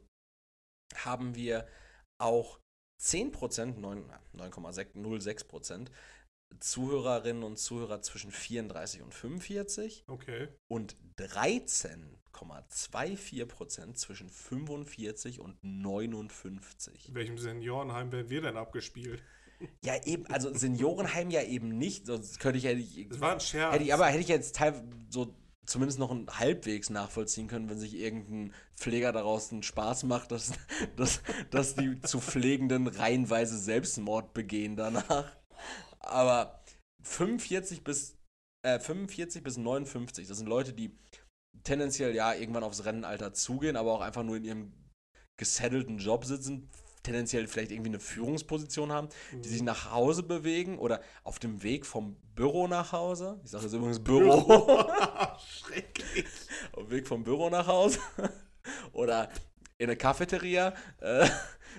haben 0.94 1.34
wir 1.34 1.66
auch 2.18 2.60
10 2.98 3.32
Prozent, 3.32 3.78
9,06 3.78 5.46
Prozent 5.46 5.90
Zuhörerinnen 6.60 7.42
und 7.42 7.58
Zuhörer 7.58 8.00
zwischen 8.02 8.30
34 8.30 9.02
und 9.02 9.12
45 9.12 10.04
okay. 10.06 10.46
und 10.68 10.96
13,24 11.18 13.46
Prozent 13.46 13.98
zwischen 13.98 14.30
45 14.30 15.40
und 15.40 15.58
59. 15.62 17.08
In 17.08 17.14
welchem 17.14 17.38
Seniorenheim 17.38 18.12
werden 18.12 18.30
wir 18.30 18.42
denn 18.42 18.56
abgespielt? 18.56 19.24
Ja, 19.84 19.94
eben, 20.04 20.26
also 20.26 20.52
Seniorenheim 20.52 21.30
ja 21.30 21.42
eben 21.42 21.78
nicht, 21.78 22.06
sonst 22.06 22.40
könnte 22.40 22.58
ich, 22.58 22.64
hätte 22.64 22.80
ich, 22.80 23.08
Das 23.08 23.20
war 23.20 23.32
ein 23.32 23.40
Scherz. 23.40 23.74
hätte 23.74 23.84
ich 23.84 23.94
aber 23.94 24.06
hätte 24.06 24.20
ich 24.20 24.28
jetzt 24.28 24.56
teilweise 24.56 24.84
so 25.08 25.34
zumindest 25.66 25.98
noch 25.98 26.10
ein 26.10 26.26
halbwegs 26.30 26.90
nachvollziehen 26.90 27.48
können, 27.48 27.68
wenn 27.68 27.78
sich 27.78 27.94
irgendein 27.94 28.54
Pfleger 28.76 29.12
daraus 29.12 29.52
einen 29.52 29.62
Spaß 29.62 30.04
macht, 30.04 30.32
dass, 30.32 30.52
dass, 30.96 31.20
dass 31.50 31.74
die 31.74 32.00
zu 32.00 32.20
Pflegenden 32.20 32.86
reihenweise 32.86 33.58
Selbstmord 33.58 34.32
begehen 34.32 34.76
danach. 34.76 35.36
Aber 35.98 36.62
45 37.02 37.84
bis, 37.84 38.16
äh, 38.62 38.78
45 38.78 39.42
bis 39.42 39.56
59, 39.56 40.26
das 40.28 40.38
sind 40.38 40.46
Leute, 40.46 40.72
die 40.72 40.96
tendenziell 41.64 42.14
ja 42.14 42.32
irgendwann 42.32 42.64
aufs 42.64 42.84
Rennenalter 42.84 43.32
zugehen, 43.32 43.76
aber 43.76 43.92
auch 43.92 44.00
einfach 44.00 44.22
nur 44.22 44.36
in 44.36 44.44
ihrem 44.44 44.72
gesettelten 45.36 45.98
Job 45.98 46.24
sitzen, 46.24 46.70
tendenziell 47.06 47.46
vielleicht 47.46 47.70
irgendwie 47.70 47.90
eine 47.90 48.00
Führungsposition 48.00 48.92
haben, 48.92 49.08
die 49.32 49.48
sich 49.48 49.62
nach 49.62 49.92
Hause 49.92 50.22
bewegen 50.22 50.78
oder 50.78 51.00
auf 51.24 51.38
dem 51.38 51.62
Weg 51.62 51.86
vom 51.86 52.16
Büro 52.34 52.68
nach 52.68 52.92
Hause. 52.92 53.40
Ich 53.44 53.50
sage 53.50 53.64
jetzt 53.64 53.72
übrigens 53.72 53.98
Büro. 54.04 54.86
Schrecklich. 55.38 56.26
auf 56.72 56.84
dem 56.84 56.90
Weg 56.90 57.06
vom 57.06 57.24
Büro 57.24 57.48
nach 57.48 57.66
Hause 57.66 58.00
oder 58.92 59.30
in 59.78 59.88
eine 59.88 59.96
Cafeteria, 59.96 60.74
äh, 61.00 61.28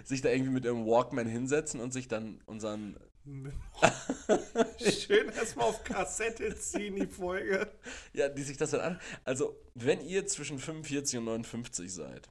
sich 0.04 0.22
da 0.22 0.30
irgendwie 0.30 0.52
mit 0.52 0.66
ihrem 0.66 0.86
Walkman 0.86 1.28
hinsetzen 1.28 1.82
und 1.82 1.92
sich 1.92 2.08
dann 2.08 2.42
unseren 2.46 2.98
Schön 4.80 5.28
erstmal 5.30 5.68
auf 5.68 5.84
Kassette 5.84 6.56
ziehen, 6.56 6.96
die 6.96 7.08
Folge. 7.08 7.70
Ja, 8.14 8.30
die 8.30 8.44
sich 8.44 8.56
das 8.56 8.72
dann 8.72 8.80
an. 8.80 9.02
Also, 9.26 9.60
wenn 9.74 10.00
ihr 10.00 10.26
zwischen 10.28 10.60
45 10.60 11.20
und 11.20 11.26
59 11.26 11.94
seid 11.94 12.30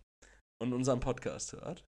und 0.58 0.72
unseren 0.72 1.00
Podcast 1.00 1.52
hört, 1.52 1.84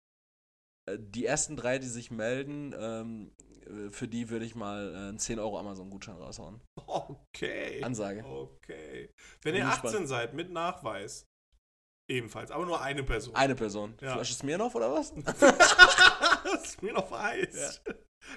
die 0.96 1.26
ersten 1.26 1.56
drei, 1.56 1.78
die 1.78 1.86
sich 1.86 2.10
melden, 2.10 2.74
ähm, 2.78 3.32
äh, 3.66 3.90
für 3.90 4.08
die 4.08 4.30
würde 4.30 4.44
ich 4.44 4.54
mal 4.54 4.92
äh, 4.92 4.96
einen 5.08 5.18
10 5.18 5.38
Euro 5.38 5.58
Amazon-Gutschein 5.58 6.16
raushauen. 6.16 6.60
Okay. 6.86 7.82
Ansage. 7.82 8.24
Okay. 8.24 9.12
Wenn 9.42 9.52
Bin 9.52 9.62
ihr 9.62 9.68
gespannt. 9.68 9.94
18 9.94 10.06
seid, 10.06 10.34
mit 10.34 10.50
Nachweis. 10.50 11.26
Ebenfalls, 12.10 12.50
aber 12.50 12.64
nur 12.64 12.80
eine 12.80 13.04
Person. 13.04 13.34
Eine 13.34 13.54
Person. 13.54 13.94
Ja. 14.00 14.14
Flasche 14.14 14.32
Smirnoff 14.32 14.74
oder 14.74 14.90
was? 14.90 15.12
noch 16.82 17.12
Eis. 17.12 17.82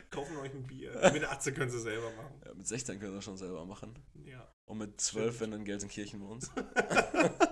Kaufen 0.09 0.35
euch 0.37 0.53
ein 0.53 0.63
Bier. 0.63 0.91
Mit 1.13 1.21
der 1.21 1.31
Atze 1.31 1.53
können 1.53 1.71
sie 1.71 1.79
selber 1.79 2.11
machen. 2.11 2.41
Ja, 2.45 2.53
mit 2.53 2.67
16 2.67 2.99
können 2.99 3.13
wir 3.13 3.21
schon 3.21 3.37
selber 3.37 3.65
machen. 3.65 3.97
Ja. 4.25 4.53
Und 4.65 4.77
mit 4.79 4.99
12, 4.99 5.39
wenn 5.39 5.51
du 5.51 5.57
in 5.57 5.65
Gelsenkirchen 5.65 6.21
wohnst. 6.21 6.51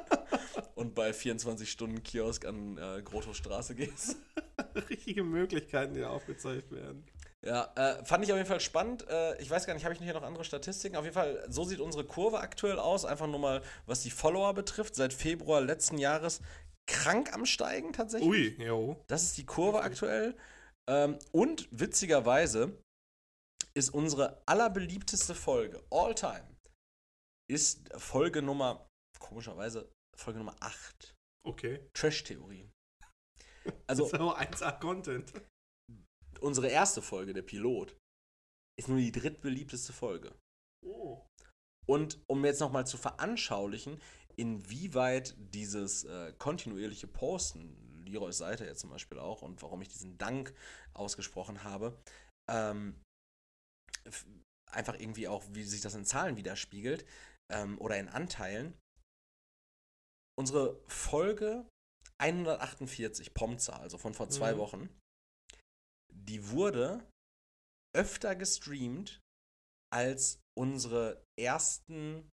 und 0.80 0.96
bei 0.96 1.12
24 1.12 1.70
Stunden 1.70 2.02
Kiosk 2.04 2.46
an 2.46 2.78
äh, 2.78 3.02
Grotowstraße 3.02 3.76
gehst. 3.76 4.16
Richtige 4.90 5.24
Möglichkeiten, 5.24 5.94
die 5.94 6.00
da 6.00 6.10
aufgezeigt 6.10 6.72
werden. 6.72 7.06
Ja, 7.46 7.72
äh, 7.76 8.04
fand 8.06 8.24
ich 8.24 8.32
auf 8.32 8.38
jeden 8.38 8.50
Fall 8.50 8.60
spannend. 8.62 9.06
Äh, 9.10 9.42
ich 9.42 9.50
weiß 9.50 9.66
gar 9.66 9.74
nicht, 9.74 9.84
habe 9.84 9.94
ich 9.94 10.02
hier 10.02 10.14
noch 10.14 10.24
andere 10.24 10.44
Statistiken? 10.44 10.96
Auf 10.96 11.04
jeden 11.04 11.14
Fall, 11.14 11.46
so 11.50 11.64
sieht 11.64 11.80
unsere 11.80 12.06
Kurve 12.06 12.40
aktuell 12.40 12.80
aus. 12.80 13.06
Einfach 13.06 13.28
nur 13.28 13.40
mal, 13.40 13.62
was 13.86 14.02
die 14.02 14.10
Follower 14.10 14.54
betrifft. 14.54 14.96
Seit 14.96 15.14
Februar 15.14 15.62
letzten 15.62 15.98
Jahres 15.98 16.42
krank 16.88 17.34
am 17.34 17.46
Steigen 17.46 17.94
tatsächlich. 17.94 18.30
Ui, 18.30 18.66
jo. 18.66 19.04
Das 19.08 19.24
ist 19.24 19.38
die 19.38 19.46
Kurve 19.46 19.82
aktuell. 19.82 20.36
Ähm, 20.90 21.20
und 21.32 21.68
witzigerweise 21.72 22.78
ist 23.74 23.94
unsere 23.94 24.42
allerbeliebteste 24.46 25.36
Folge, 25.36 25.84
all 25.92 26.16
time, 26.16 26.48
ist 27.50 27.90
Folge 27.98 28.42
Nummer, 28.42 28.88
komischerweise, 29.20 29.90
Folge 30.20 30.40
Nummer 30.40 30.56
8. 30.60 31.16
Okay. 31.48 31.88
Trash-Theorien. 31.94 32.72
Das 33.66 33.76
Also, 33.88 34.06
ist 34.06 34.14
aber 34.14 34.40
1A-Content. 34.40 35.34
unsere 36.40 36.70
erste 36.70 37.02
Folge, 37.02 37.34
der 37.34 37.42
Pilot, 37.42 37.96
ist 38.80 38.88
nur 38.88 38.98
die 38.98 39.12
drittbeliebteste 39.12 39.92
Folge. 39.94 40.34
Oh. 40.86 41.26
Und 41.88 42.20
um 42.28 42.44
jetzt 42.46 42.62
nochmal 42.62 42.88
zu 42.88 42.98
veranschaulichen, 42.98 44.02
inwieweit 44.38 45.36
dieses 45.38 46.06
äh, 46.06 46.34
kontinuierliche 46.38 47.08
Posten, 47.08 48.06
Leroys 48.06 48.38
Seite 48.38 48.66
jetzt 48.66 48.80
zum 48.80 48.90
Beispiel 48.90 49.20
auch, 49.20 49.42
und 49.42 49.62
warum 49.62 49.82
ich 49.82 49.90
diesen 49.90 50.18
Dank 50.18 50.56
ausgesprochen 50.94 51.64
habe, 51.64 52.02
ähm, 52.50 53.02
einfach 54.72 54.98
irgendwie 54.98 55.28
auch, 55.28 55.44
wie 55.52 55.64
sich 55.64 55.82
das 55.82 55.96
in 55.96 56.06
Zahlen 56.06 56.38
widerspiegelt. 56.38 57.06
ähm, 57.52 57.78
oder 57.80 57.98
in 58.00 58.08
Anteilen. 58.10 58.78
Unsere 60.40 60.80
Folge 60.88 61.68
148, 62.22 63.34
Pomza, 63.34 63.74
also 63.78 63.98
von 63.98 64.14
vor 64.14 64.30
zwei 64.30 64.54
Mhm. 64.54 64.58
Wochen, 64.58 65.00
die 66.14 66.50
wurde 66.50 67.06
öfter 67.94 68.36
gestreamt 68.36 69.20
als 69.92 70.40
unsere 70.58 71.24
ersten, 71.38 72.30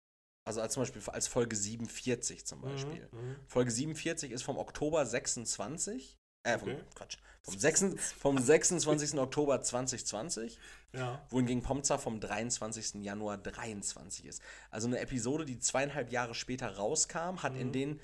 also 0.47 0.61
als 0.61 0.73
zum 0.73 0.81
Beispiel 0.81 1.01
als 1.09 1.27
Folge 1.27 1.55
47 1.55 2.45
zum 2.45 2.61
Beispiel. 2.61 3.07
Mhm. 3.11 3.35
Folge 3.47 3.69
47 3.71 4.31
ist 4.31 4.43
vom 4.43 4.57
Oktober 4.57 5.05
26, 5.05 6.17
äh, 6.43 6.57
vom, 6.57 6.69
Okay. 6.69 6.81
Quatsch, 6.95 7.17
vom, 7.43 7.57
6, 7.57 7.85
vom 8.19 8.37
26. 8.37 9.19
Oktober 9.19 9.61
2020, 9.61 10.57
Ja. 10.93 11.21
wohingegen 11.29 11.61
Pomza 11.63 11.97
vom 11.97 12.19
23. 12.19 13.03
Januar 13.03 13.37
23 13.37 14.25
ist. 14.25 14.41
Also 14.69 14.87
eine 14.87 14.99
Episode, 14.99 15.45
die 15.45 15.59
zweieinhalb 15.59 16.11
Jahre 16.11 16.33
später 16.35 16.75
rauskam, 16.75 17.41
hat 17.43 17.55
in 17.55 17.67
Mhm. 17.67 17.71
den 17.73 17.99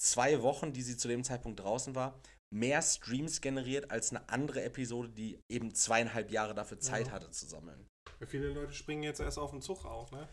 zwei 0.00 0.42
Wochen, 0.42 0.72
die 0.72 0.82
sie 0.82 0.96
zu 0.96 1.08
dem 1.08 1.22
Zeitpunkt 1.24 1.60
draußen 1.60 1.94
war, 1.94 2.18
mehr 2.50 2.82
Streams 2.82 3.40
generiert 3.40 3.90
als 3.90 4.10
eine 4.10 4.28
andere 4.28 4.62
Episode, 4.62 5.08
die 5.08 5.38
eben 5.48 5.74
zweieinhalb 5.74 6.30
Jahre 6.30 6.54
dafür 6.54 6.80
Zeit 6.80 7.06
Ja. 7.06 7.12
hatte 7.14 7.30
zu 7.30 7.46
sammeln. 7.46 7.88
Viele 8.26 8.48
Leute 8.52 8.72
springen 8.72 9.02
jetzt 9.02 9.20
erst 9.20 9.38
auf 9.38 9.50
den 9.50 9.62
Zug 9.62 9.84
auf, 9.84 10.10
ne? 10.12 10.28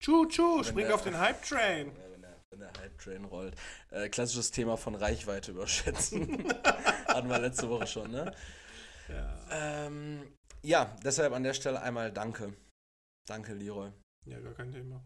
Tschu, 0.00 0.26
tschu, 0.26 0.62
spring 0.64 0.90
auf 0.90 1.02
den 1.02 1.18
Hype-Train. 1.18 1.88
Ja, 1.96 2.15
wenn 2.56 2.60
der, 2.60 2.68
wenn 2.68 2.74
der 2.74 2.82
Hype-Train 2.82 3.24
rollt. 3.24 3.54
Äh, 3.90 4.08
klassisches 4.08 4.50
Thema 4.50 4.76
von 4.76 4.94
Reichweite 4.94 5.52
überschätzen. 5.52 6.48
Hatten 7.08 7.28
wir 7.28 7.38
letzte 7.38 7.68
Woche 7.68 7.86
schon, 7.86 8.10
ne? 8.10 8.34
Ja. 9.08 9.46
Ähm, 9.50 10.36
ja, 10.62 10.96
deshalb 11.04 11.32
an 11.32 11.42
der 11.42 11.54
Stelle 11.54 11.80
einmal 11.80 12.12
Danke. 12.12 12.54
Danke, 13.26 13.54
Leroy. 13.54 13.90
ja, 14.24 14.40
gar 14.40 14.54
kein 14.54 14.72
Thema. 14.72 15.04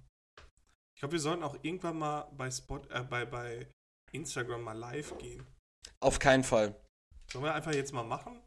Ich 0.95 1.01
glaube, 1.01 1.13
wir 1.13 1.21
sollten 1.21 1.43
auch 1.43 1.57
irgendwann 1.63 1.99
mal 1.99 2.31
bei 2.37 2.51
Spot, 2.51 2.81
äh, 2.91 3.03
bei, 3.03 3.25
bei 3.25 3.67
Instagram 4.13 4.63
mal 4.63 4.77
live 4.77 5.17
gehen. 5.19 5.47
Auf 6.01 6.19
keinen 6.19 6.45
Fall. 6.45 6.75
Sollen 7.33 7.45
wir 7.45 7.55
einfach 7.55 7.73
jetzt 7.73 7.93
mal 7.93 8.05
machen? 8.05 8.41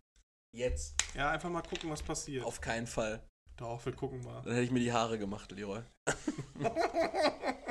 Jetzt. 0.55 0.95
Ja, 1.15 1.31
einfach 1.31 1.49
mal 1.49 1.63
gucken, 1.63 1.89
was 1.89 2.03
passiert. 2.03 2.45
Auf 2.45 2.61
keinen 2.61 2.85
Fall. 2.85 3.23
Doch, 3.57 3.83
wir 3.85 3.93
gucken 3.93 4.23
mal. 4.23 4.41
Dann 4.43 4.53
hätte 4.53 4.65
ich 4.65 4.71
mir 4.71 4.79
die 4.79 4.91
Haare 4.91 5.17
gemacht, 5.17 5.51
Leroy. 5.51 5.81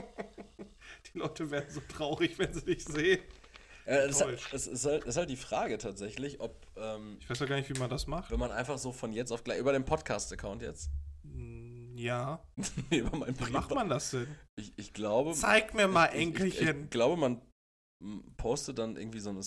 Die 1.14 1.18
Leute 1.18 1.50
werden 1.50 1.70
so 1.70 1.80
traurig, 1.88 2.38
wenn 2.38 2.52
sie 2.52 2.64
dich 2.64 2.84
sehen. 2.84 3.20
Es, 3.84 4.20
Enttäuscht. 4.20 4.52
es 4.54 4.66
ist, 4.68 4.86
halt, 4.86 5.04
ist 5.04 5.16
halt 5.16 5.28
die 5.28 5.36
Frage 5.36 5.76
tatsächlich, 5.76 6.40
ob, 6.40 6.54
ähm, 6.76 7.16
Ich 7.20 7.28
weiß 7.28 7.38
doch 7.40 7.48
gar 7.48 7.56
nicht, 7.56 7.68
wie 7.68 7.78
man 7.78 7.90
das 7.90 8.06
macht. 8.06 8.30
wenn 8.30 8.38
man 8.38 8.52
einfach 8.52 8.78
so 8.78 8.92
von 8.92 9.12
jetzt 9.12 9.32
auf 9.32 9.42
gleich, 9.42 9.58
über 9.58 9.72
den 9.72 9.84
Podcast-Account 9.84 10.62
jetzt, 10.62 10.90
Hm, 11.24 11.96
Ja. 11.96 12.42
über 12.90 13.16
mein 13.16 13.38
Wie 13.38 13.50
macht 13.50 13.74
man 13.74 13.88
das 13.88 14.12
denn? 14.12 14.28
Ich, 14.56 14.72
ich 14.76 14.92
glaube. 14.92 15.32
Zeig 15.32 15.74
mir 15.74 15.88
mal, 15.88 16.06
ich, 16.06 16.12
ich, 16.14 16.18
ich, 16.20 16.26
Enkelchen. 16.26 16.84
ich 16.84 16.90
glaube, 16.90 17.16
man 17.16 17.42
postet 18.36 18.78
dann 18.78 18.96
irgendwie 18.96 19.20
so 19.20 19.30
eine. 19.30 19.40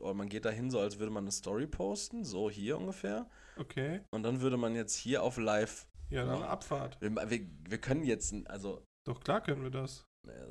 Oder 0.00 0.14
man 0.14 0.28
geht 0.28 0.44
da 0.44 0.50
hin, 0.50 0.70
so 0.70 0.78
als 0.78 0.98
würde 0.98 1.10
man 1.10 1.24
eine 1.24 1.32
Story 1.32 1.66
posten, 1.66 2.24
so 2.24 2.48
hier 2.50 2.78
ungefähr. 2.78 3.28
Okay. 3.56 4.00
Und 4.10 4.22
dann 4.22 4.40
würde 4.42 4.56
man 4.56 4.74
jetzt 4.76 4.94
hier 4.94 5.22
auf 5.22 5.38
live. 5.38 5.88
Ja, 6.10 6.24
dann 6.24 6.40
Ja. 6.40 6.46
Abfahrt. 6.48 7.00
Wir, 7.00 7.10
wir, 7.14 7.40
wir 7.68 7.78
können 7.78 8.04
jetzt. 8.04 8.32
Also. 8.46 8.84
Doch 9.06 9.20
klar 9.20 9.42
können 9.42 9.62
wir 9.62 9.70
das. 9.70 10.04
naja, 10.26 10.46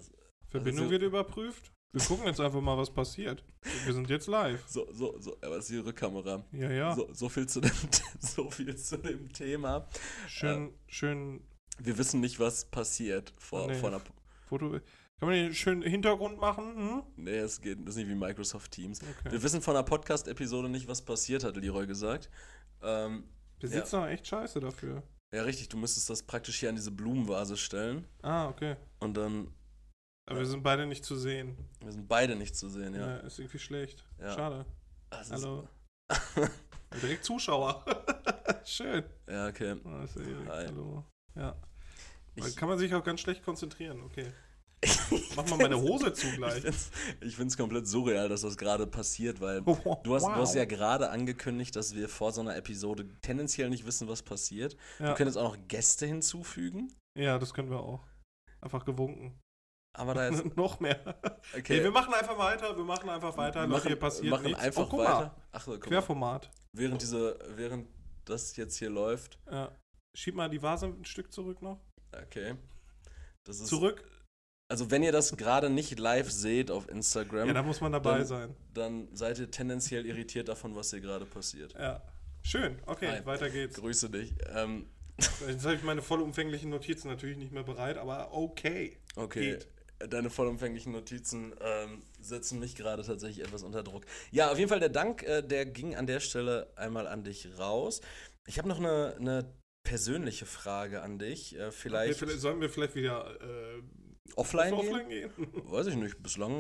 Verbindung 0.50 0.86
so- 0.86 0.92
wird 0.92 1.02
überprüft. 1.04 1.72
Wir 1.94 2.02
gucken 2.06 2.26
jetzt 2.28 2.40
einfach 2.42 2.62
mal, 2.62 2.78
was 2.78 2.92
passiert. 2.94 3.44
Wir 3.86 3.94
sind 3.94 4.10
jetzt 4.10 4.28
live. 4.28 4.62
So, 4.68 4.92
so, 4.92 5.18
so. 5.20 5.38
Aber 5.42 5.56
das 5.56 5.66
ist 5.66 5.72
die 5.72 5.78
Rückkamera. 5.78 6.46
Ja, 6.52 6.70
ja. 6.70 6.94
So, 6.96 7.12
so, 7.14 7.30
viel 7.30 7.48
zu 7.48 7.62
dem, 7.62 7.72
so 8.20 8.50
viel 8.52 8.76
zu 8.76 8.98
dem 8.98 9.32
Thema. 9.32 9.88
Schön, 10.28 10.74
schön 10.88 11.42
Wir 11.80 11.98
wissen 11.98 12.20
nicht, 12.20 12.40
was 12.40 12.66
passiert 12.66 13.34
vor, 13.38 13.68
Nee. 13.68 13.76
vor 13.76 13.90
einer. 13.90 14.02
Foto. 14.48 14.72
Kann 15.20 15.30
man 15.30 15.32
den 15.32 15.54
schönen 15.56 15.82
Hintergrund 15.82 16.40
machen? 16.40 16.76
Hm? 16.76 17.04
Nee, 17.16 17.38
es 17.38 17.60
geht. 17.62 17.80
Das 17.82 17.96
ist 17.96 17.98
nicht 17.98 18.10
wie 18.10 18.16
Microsoft 18.16 18.72
Teams. 18.72 19.02
Okay. 19.02 19.32
Wir 19.32 19.42
wissen 19.42 19.62
von 19.62 19.76
einer 19.76 19.84
Podcast-Episode 19.86 20.70
nicht, 20.70 20.88
was 20.88 21.02
passiert, 21.02 21.44
hat 21.44 21.56
Leroy 21.58 21.88
gesagt. 21.88 22.30
Ähm, 22.84 23.24
Besitzt 23.60 23.94
noch 23.94 24.06
echt 24.06 24.28
scheiße 24.28 24.60
dafür. 24.60 25.02
ja, 25.34 25.42
richtig, 25.42 25.70
du 25.70 25.78
müsstest 25.78 26.10
das 26.12 26.22
praktisch 26.22 26.60
hier 26.60 26.70
an 26.70 26.76
diese 26.76 26.92
Blumenvase 26.92 27.58
stellen. 27.58 28.06
Ah, 28.22 28.50
okay. 28.50 28.76
Und 29.00 29.18
dann. 29.18 29.48
Aber 30.30 30.40
wir 30.40 30.46
sind 30.46 30.62
beide 30.62 30.86
nicht 30.86 31.06
zu 31.06 31.16
sehen. 31.16 31.58
Wir 31.82 31.92
sind 31.92 32.08
beide 32.08 32.36
nicht 32.36 32.56
zu 32.56 32.70
sehen, 32.70 32.94
Ja, 32.94 33.08
ja. 33.08 33.18
ist 33.18 33.40
irgendwie 33.40 33.60
schlecht. 33.60 34.04
Ja. 34.20 34.34
Schade. 34.36 34.66
Das 35.10 35.32
Hallo. 35.32 35.68
Direkt 37.02 37.24
Zuschauer. 37.24 37.84
Schön. 38.66 39.04
ja, 39.30 39.48
okay. 39.48 39.76
Ah, 39.86 40.04
ist 40.04 40.18
Erik. 40.18 40.36
Hi. 40.50 40.66
Hallo. 40.68 41.04
Ja. 41.36 41.56
Ich- 42.36 42.56
kann 42.56 42.68
man 42.70 42.78
sich 42.78 42.94
auch 42.94 43.04
ganz 43.04 43.22
schlecht 43.22 43.44
konzentrieren. 43.44 44.02
Okay. 44.02 44.28
Mach 45.36 45.50
mal 45.50 45.58
meine 45.58 45.82
Hose 45.82 46.14
zu 46.14 46.28
Ich 46.28 46.36
gleich. 46.36 46.64
ich 47.22 47.36
find's 47.36 47.58
komplett 47.58 47.88
surreal, 47.88 48.30
dass 48.30 48.42
das 48.42 48.58
gerade 48.58 48.86
passiert, 48.86 49.42
weil 49.42 49.62
du 49.64 49.74
hast, 49.76 49.86
Wow. 49.86 50.04
du 50.04 50.42
hast 50.42 50.54
ja 50.54 50.66
gerade 50.66 51.10
angekündigt, 51.10 51.76
dass 51.76 51.96
wir 51.96 52.08
vor 52.10 52.32
so 52.32 52.42
einer 52.42 52.56
Episode 52.56 53.08
tendenziell 53.22 53.70
nicht 53.72 53.88
wissen, 53.88 54.08
was 54.08 54.22
passiert. 54.22 54.78
Ja. 55.00 55.08
Wir 55.08 55.14
können 55.16 55.30
jetzt 55.30 55.38
auch 55.38 55.56
noch 55.56 55.68
Gäste 55.68 56.06
hinzufügen, 56.06 56.94
ja, 57.18 57.40
das 57.40 57.54
können 57.56 57.72
wir 57.72 57.80
auch. 57.80 58.06
Einfach 58.62 58.86
gewunken. 58.86 59.40
Aber 59.98 60.14
da 60.14 60.28
ist. 60.28 60.44
Noch 60.56 60.80
mehr. 60.80 61.00
Okay, 61.58 61.78
Nee, 61.78 61.84
wir 61.84 61.92
machen 61.92 62.14
einfach 62.14 62.38
weiter. 62.38 62.76
Wir 62.76 62.84
machen 62.84 63.10
einfach 63.10 63.36
weiter. 63.38 63.62
wir 63.62 63.68
Leute, 63.68 63.88
hier 63.88 63.96
passiert 64.00 64.30
machen 64.32 64.46
nichts. 64.46 64.60
einfach 64.62 64.84
oh, 64.84 64.90
guck 64.90 65.00
weiter. 65.00 65.20
Mal. 65.20 65.36
Ach 65.52 65.62
so. 65.62 65.80
Querformat. 65.80 66.50
Während 66.74 67.02
diese, 67.02 67.38
während 67.56 67.88
das 68.26 68.56
jetzt 68.56 68.78
hier 68.78 68.90
läuft, 68.90 69.40
Ja. 69.52 69.72
Schieb 70.16 70.36
mal 70.36 70.50
die 70.50 70.62
Vase 70.62 70.88
ein 70.88 71.06
Stück 71.06 71.32
zurück 71.32 71.62
noch. 71.62 71.80
okay. 72.12 72.56
Das 73.44 73.60
ist, 73.60 73.68
Zurück. 73.68 74.04
Also 74.70 74.92
wenn 74.92 75.02
ihr 75.04 75.12
das 75.14 75.38
gerade 75.38 75.70
nicht 75.70 75.98
live 76.00 76.30
seht 76.30 76.72
auf 76.72 76.90
Instagram, 76.90 77.48
Ja, 77.48 77.54
da 77.54 77.64
muss 77.64 77.80
man 77.80 77.92
dabei 77.94 78.18
dann- 78.18 78.26
sein. 78.28 78.56
dann 78.74 79.16
seid 79.16 79.40
ihr 79.40 79.50
tendenziell 79.50 80.06
irritiert 80.06 80.50
davon, 80.50 80.76
was 80.76 80.90
hier 80.90 81.00
gerade 81.00 81.26
passiert. 81.26 81.74
Ja. 81.74 82.02
Schön. 82.44 82.78
Okay, 82.86 83.08
Hi. 83.10 83.26
weiter 83.26 83.50
geht's. 83.50 83.78
Grüße 83.78 84.10
dich. 84.10 84.34
Ähm, 84.54 84.90
Jetzt 85.48 85.64
habe 85.66 85.76
ich 85.76 85.84
meine 85.84 86.02
vollumfänglichen 86.02 86.70
Notizen 86.70 87.08
natürlich 87.08 87.38
nicht 87.38 87.52
mehr 87.52 87.64
bereit, 87.64 87.98
aber 87.98 88.34
okay. 88.34 88.98
okay. 89.16 89.52
Geht. 89.52 89.68
Deine 90.00 90.30
vollumfänglichen 90.30 90.92
Notizen 90.92 91.56
ähm, 91.60 92.04
setzen 92.20 92.60
mich 92.60 92.76
gerade 92.76 93.04
tatsächlich 93.04 93.44
etwas 93.46 93.64
unter 93.64 93.82
Druck. 93.84 94.06
Ja, 94.32 94.52
auf 94.52 94.58
jeden 94.60 94.70
Fall 94.70 94.80
der 94.80 94.90
Dank, 94.90 95.24
äh, 95.24 95.42
der 95.42 95.66
ging 95.66 95.96
an 95.96 96.06
der 96.06 96.20
Stelle 96.20 96.72
einmal 96.76 97.08
an 97.08 97.24
dich 97.24 97.48
raus. 97.58 98.02
Ich 98.46 98.60
habe 98.60 98.68
noch 98.68 98.78
eine, 98.80 99.16
eine 99.20 99.54
persönliche 99.84 100.46
Frage 100.46 101.02
an 101.02 101.18
dich. 101.18 101.56
Äh, 101.56 101.64
Okay, 101.64 101.72
vielleicht, 101.72 102.20
vielleicht 102.20 102.40
sollen 102.42 102.62
wir 102.62 102.70
vielleicht 102.70 102.94
wieder 102.96 103.42
äh, 103.42 103.82
offline, 104.36 104.76
gehen? 104.76 104.90
offline 104.90 105.10
gehen? 105.10 105.32
Weiß 105.66 105.88
ich 105.88 105.96
nicht. 105.96 106.22
Bislang 106.22 106.54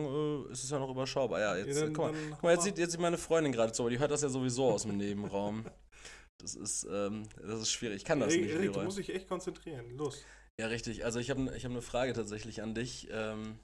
äh, 0.48 0.52
ist 0.52 0.64
es 0.64 0.70
ja 0.72 0.80
noch 0.80 0.90
überschaubar. 0.90 1.40
Ja, 1.40 1.56
jetzt, 1.58 1.76
Ja, 1.78 1.84
dann- 1.84 1.94
guck 1.94 2.12
mal, 2.12 2.14
guck 2.32 2.44
mal, 2.44 2.54
jetzt, 2.54 2.64
sieht, 2.64 2.78
jetzt 2.80 2.92
sieht 2.92 3.02
meine 3.02 3.18
Freundin 3.20 3.52
gerade 3.52 3.72
zu, 3.72 3.84
aber 3.84 3.92
die 3.92 4.00
hört 4.00 4.10
das 4.12 4.24
ja 4.24 4.30
sowieso 4.30 4.72
aus 4.72 4.84
dem 4.84 4.98
Nebenraum. 4.98 5.66
Das 6.40 6.56
ist, 6.56 6.88
ähm, 6.92 7.24
das 7.42 7.62
ist 7.62 7.72
schwierig. 7.72 7.98
Ich 7.98 8.06
kann 8.06 8.20
das 8.20 8.34
Ey, 8.34 8.42
nicht, 8.42 8.52
Erik, 8.56 8.74
du 8.74 8.82
musst 8.82 8.98
dich 8.98 9.10
echt 9.14 9.28
konzentrieren. 9.28 9.90
Los. 9.98 10.24
Ja, 10.60 10.68
richtig. 10.68 11.06
Also 11.06 11.20
ich 11.20 11.30
habe 11.30 11.56
ich 11.56 11.66
hab 11.66 11.72
eine 11.72 11.82
Frage 11.82 12.14
tatsächlich 12.14 12.62
an 12.62 12.74
dich. 12.74 13.08
Ähm, 13.12 13.60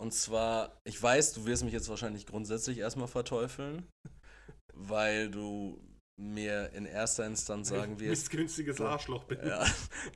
und 0.00 0.14
zwar, 0.14 0.80
ich 0.84 1.00
weiß, 1.02 1.34
du 1.34 1.44
wirst 1.44 1.64
mich 1.64 1.72
jetzt 1.72 1.88
wahrscheinlich 1.88 2.26
grundsätzlich 2.26 2.78
erstmal 2.78 3.08
verteufeln, 3.08 3.86
weil 4.72 5.30
du 5.30 5.82
mir 6.20 6.72
in 6.72 6.86
erster 6.86 7.26
Instanz 7.26 7.68
sagen 7.68 8.00
wirst, 8.00 8.22
Missgünstiges 8.22 8.80
Arschloch 8.80 9.24
bin. 9.24 9.38
ja, 9.46 9.64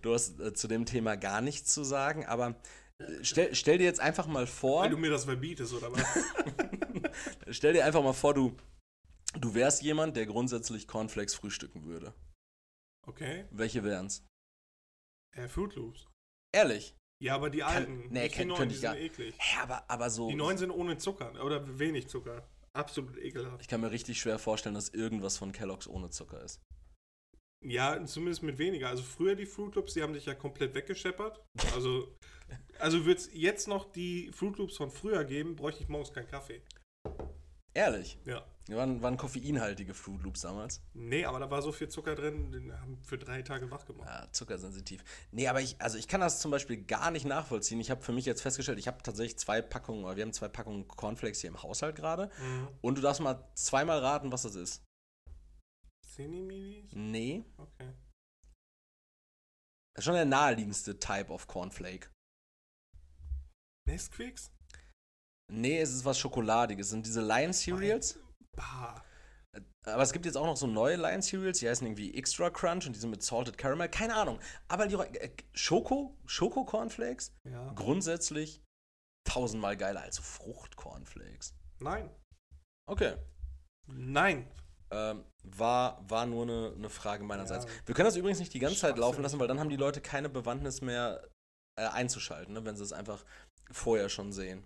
du 0.02 0.14
hast 0.14 0.40
äh, 0.40 0.52
zu 0.52 0.66
dem 0.66 0.84
Thema 0.84 1.16
gar 1.16 1.40
nichts 1.40 1.72
zu 1.72 1.84
sagen, 1.84 2.26
aber 2.26 2.56
äh, 2.98 3.22
stell, 3.22 3.54
stell 3.54 3.78
dir 3.78 3.84
jetzt 3.84 4.00
einfach 4.00 4.26
mal 4.26 4.46
vor, 4.46 4.82
Weil 4.82 4.90
du 4.90 4.98
mir 4.98 5.10
das 5.10 5.24
verbietest, 5.24 5.72
oder 5.74 5.92
was? 5.92 6.04
stell 7.56 7.72
dir 7.72 7.84
einfach 7.84 8.02
mal 8.02 8.12
vor, 8.12 8.34
du, 8.34 8.56
du 9.38 9.54
wärst 9.54 9.82
jemand, 9.82 10.16
der 10.16 10.26
grundsätzlich 10.26 10.88
Cornflakes 10.88 11.34
frühstücken 11.34 11.84
würde. 11.84 12.14
Okay. 13.06 13.44
Welche 13.50 13.84
wären's? 13.84 14.24
Äh, 15.36 15.48
Fruit 15.48 15.74
Loops. 15.74 16.06
Ehrlich? 16.54 16.94
Ja, 17.22 17.34
aber 17.36 17.50
die 17.50 17.58
Kann- 17.60 17.74
alten. 17.76 18.08
nee, 18.10 18.22
nicht 18.22 18.34
die 18.34 18.38
kann- 18.38 18.48
neuen, 18.48 18.58
könnte 18.58 18.68
die 18.72 18.74
ich 18.74 18.80
sind 18.80 18.90
gar- 18.92 18.98
eklig. 19.00 19.34
Hä, 19.38 19.58
aber, 19.62 19.88
aber 19.90 20.10
so... 20.10 20.28
Die 20.28 20.34
neuen 20.34 20.58
sind 20.58 20.70
ohne 20.70 20.98
Zucker 20.98 21.32
oder 21.44 21.78
wenig 21.78 22.08
Zucker. 22.08 22.46
Absolut 22.74 23.16
ekelhaft. 23.18 23.60
Ich 23.62 23.68
kann 23.68 23.80
mir 23.80 23.90
richtig 23.90 24.20
schwer 24.20 24.38
vorstellen, 24.38 24.74
dass 24.74 24.88
irgendwas 24.88 25.36
von 25.38 25.52
Kellogg's 25.52 25.86
ohne 25.86 26.10
Zucker 26.10 26.42
ist. 26.42 26.60
Ja, 27.64 28.04
zumindest 28.06 28.42
mit 28.42 28.58
weniger. 28.58 28.88
Also 28.88 29.02
früher 29.04 29.36
die 29.36 29.46
Fruit 29.46 29.74
Loops, 29.76 29.94
die 29.94 30.02
haben 30.02 30.14
dich 30.14 30.26
ja 30.26 30.34
komplett 30.34 30.74
weggescheppert. 30.74 31.40
Also, 31.74 32.12
also 32.80 33.04
wird 33.06 33.18
es 33.20 33.30
jetzt 33.32 33.68
noch 33.68 33.92
die 33.92 34.32
Fruit 34.32 34.58
Loops 34.58 34.76
von 34.76 34.90
früher 34.90 35.24
geben, 35.24 35.54
bräuchte 35.54 35.82
ich 35.84 35.88
morgens 35.88 36.12
keinen 36.12 36.26
Kaffee. 36.28 36.62
Ehrlich? 37.74 38.18
Ja. 38.24 38.46
Die 38.68 38.76
waren, 38.76 39.02
waren 39.02 39.16
koffeinhaltige 39.16 39.92
Fruit 39.92 40.22
Loops 40.22 40.42
damals. 40.42 40.80
Nee, 40.94 41.24
aber 41.24 41.40
da 41.40 41.50
war 41.50 41.62
so 41.62 41.72
viel 41.72 41.88
Zucker 41.88 42.14
drin, 42.14 42.52
den 42.52 42.72
haben 42.78 43.02
für 43.02 43.18
drei 43.18 43.42
Tage 43.42 43.70
wach 43.70 43.86
gemacht. 43.86 44.08
Ja, 44.08 44.30
zuckersensitiv. 44.30 45.02
Nee, 45.32 45.48
aber 45.48 45.60
ich, 45.60 45.80
also 45.80 45.98
ich 45.98 46.06
kann 46.06 46.20
das 46.20 46.40
zum 46.40 46.50
Beispiel 46.52 46.84
gar 46.84 47.10
nicht 47.10 47.24
nachvollziehen. 47.26 47.80
Ich 47.80 47.90
habe 47.90 48.02
für 48.02 48.12
mich 48.12 48.24
jetzt 48.24 48.42
festgestellt, 48.42 48.78
ich 48.78 48.86
habe 48.86 49.02
tatsächlich 49.02 49.38
zwei 49.38 49.62
Packungen, 49.62 50.04
oder 50.04 50.16
wir 50.16 50.22
haben 50.22 50.32
zwei 50.32 50.48
Packungen 50.48 50.86
Cornflakes 50.86 51.40
hier 51.40 51.50
im 51.50 51.62
Haushalt 51.62 51.96
gerade. 51.96 52.30
Mhm. 52.40 52.68
Und 52.82 52.98
du 52.98 53.02
darfst 53.02 53.20
mal 53.20 53.50
zweimal 53.54 53.98
raten, 53.98 54.30
was 54.30 54.42
das 54.42 54.54
ist. 54.54 54.84
Cinni-Minis? 56.14 56.92
Nee. 56.92 57.44
Okay. 57.56 57.92
Das 59.94 60.02
ist 60.02 60.04
schon 60.04 60.14
der 60.14 60.24
naheliegendste 60.24 60.98
Type 61.00 61.32
of 61.32 61.46
Cornflake. 61.48 62.10
Nesquicks? 63.88 64.52
Nee, 65.52 65.80
es 65.80 65.90
ist 65.92 66.04
was 66.04 66.18
Schokoladiges. 66.18 66.86
Es 66.86 66.90
sind 66.90 67.04
diese 67.06 67.20
Lion 67.20 67.52
Cereals. 67.52 68.18
Bah. 68.56 69.04
Aber 69.84 70.02
es 70.02 70.12
gibt 70.12 70.24
jetzt 70.24 70.36
auch 70.36 70.46
noch 70.46 70.56
so 70.56 70.66
neue 70.66 70.96
Lion 70.96 71.20
Cereals, 71.20 71.58
die 71.58 71.68
heißen 71.68 71.86
irgendwie 71.86 72.14
Extra 72.14 72.48
Crunch 72.50 72.86
und 72.86 72.94
die 72.94 73.00
sind 73.00 73.10
mit 73.10 73.22
Salted 73.22 73.58
Caramel. 73.58 73.88
Keine 73.88 74.14
Ahnung. 74.14 74.38
Aber 74.68 74.86
die 74.86 74.94
äh, 74.94 75.30
Schoko, 75.52 76.16
Schoko 76.24 76.64
Cornflakes, 76.64 77.32
Ja. 77.44 77.72
grundsätzlich 77.74 78.62
tausendmal 79.28 79.76
geiler 79.76 80.00
als 80.02 80.18
Frucht 80.18 80.76
Cornflakes. 80.76 81.54
Nein. 81.80 82.08
Okay. 82.88 83.16
Nein. 83.86 84.50
Ähm, 84.90 85.24
war, 85.44 86.08
war 86.08 86.26
nur 86.26 86.42
eine, 86.44 86.72
eine 86.76 86.88
Frage 86.90 87.24
meinerseits. 87.24 87.64
Ja. 87.66 87.70
Wir 87.86 87.94
können 87.94 88.06
das 88.06 88.16
übrigens 88.16 88.38
nicht 88.38 88.54
die 88.54 88.58
ganze 88.58 88.78
Zeit 88.78 88.96
laufen 88.96 89.22
lassen, 89.22 89.38
weil 89.38 89.48
dann 89.48 89.58
haben 89.60 89.70
die 89.70 89.76
Leute 89.76 90.00
keine 90.00 90.28
Bewandtnis 90.28 90.80
mehr 90.80 91.28
äh, 91.78 91.86
einzuschalten, 91.86 92.54
ne, 92.54 92.64
wenn 92.64 92.76
sie 92.76 92.84
es 92.84 92.92
einfach 92.92 93.24
vorher 93.70 94.08
schon 94.08 94.32
sehen. 94.32 94.64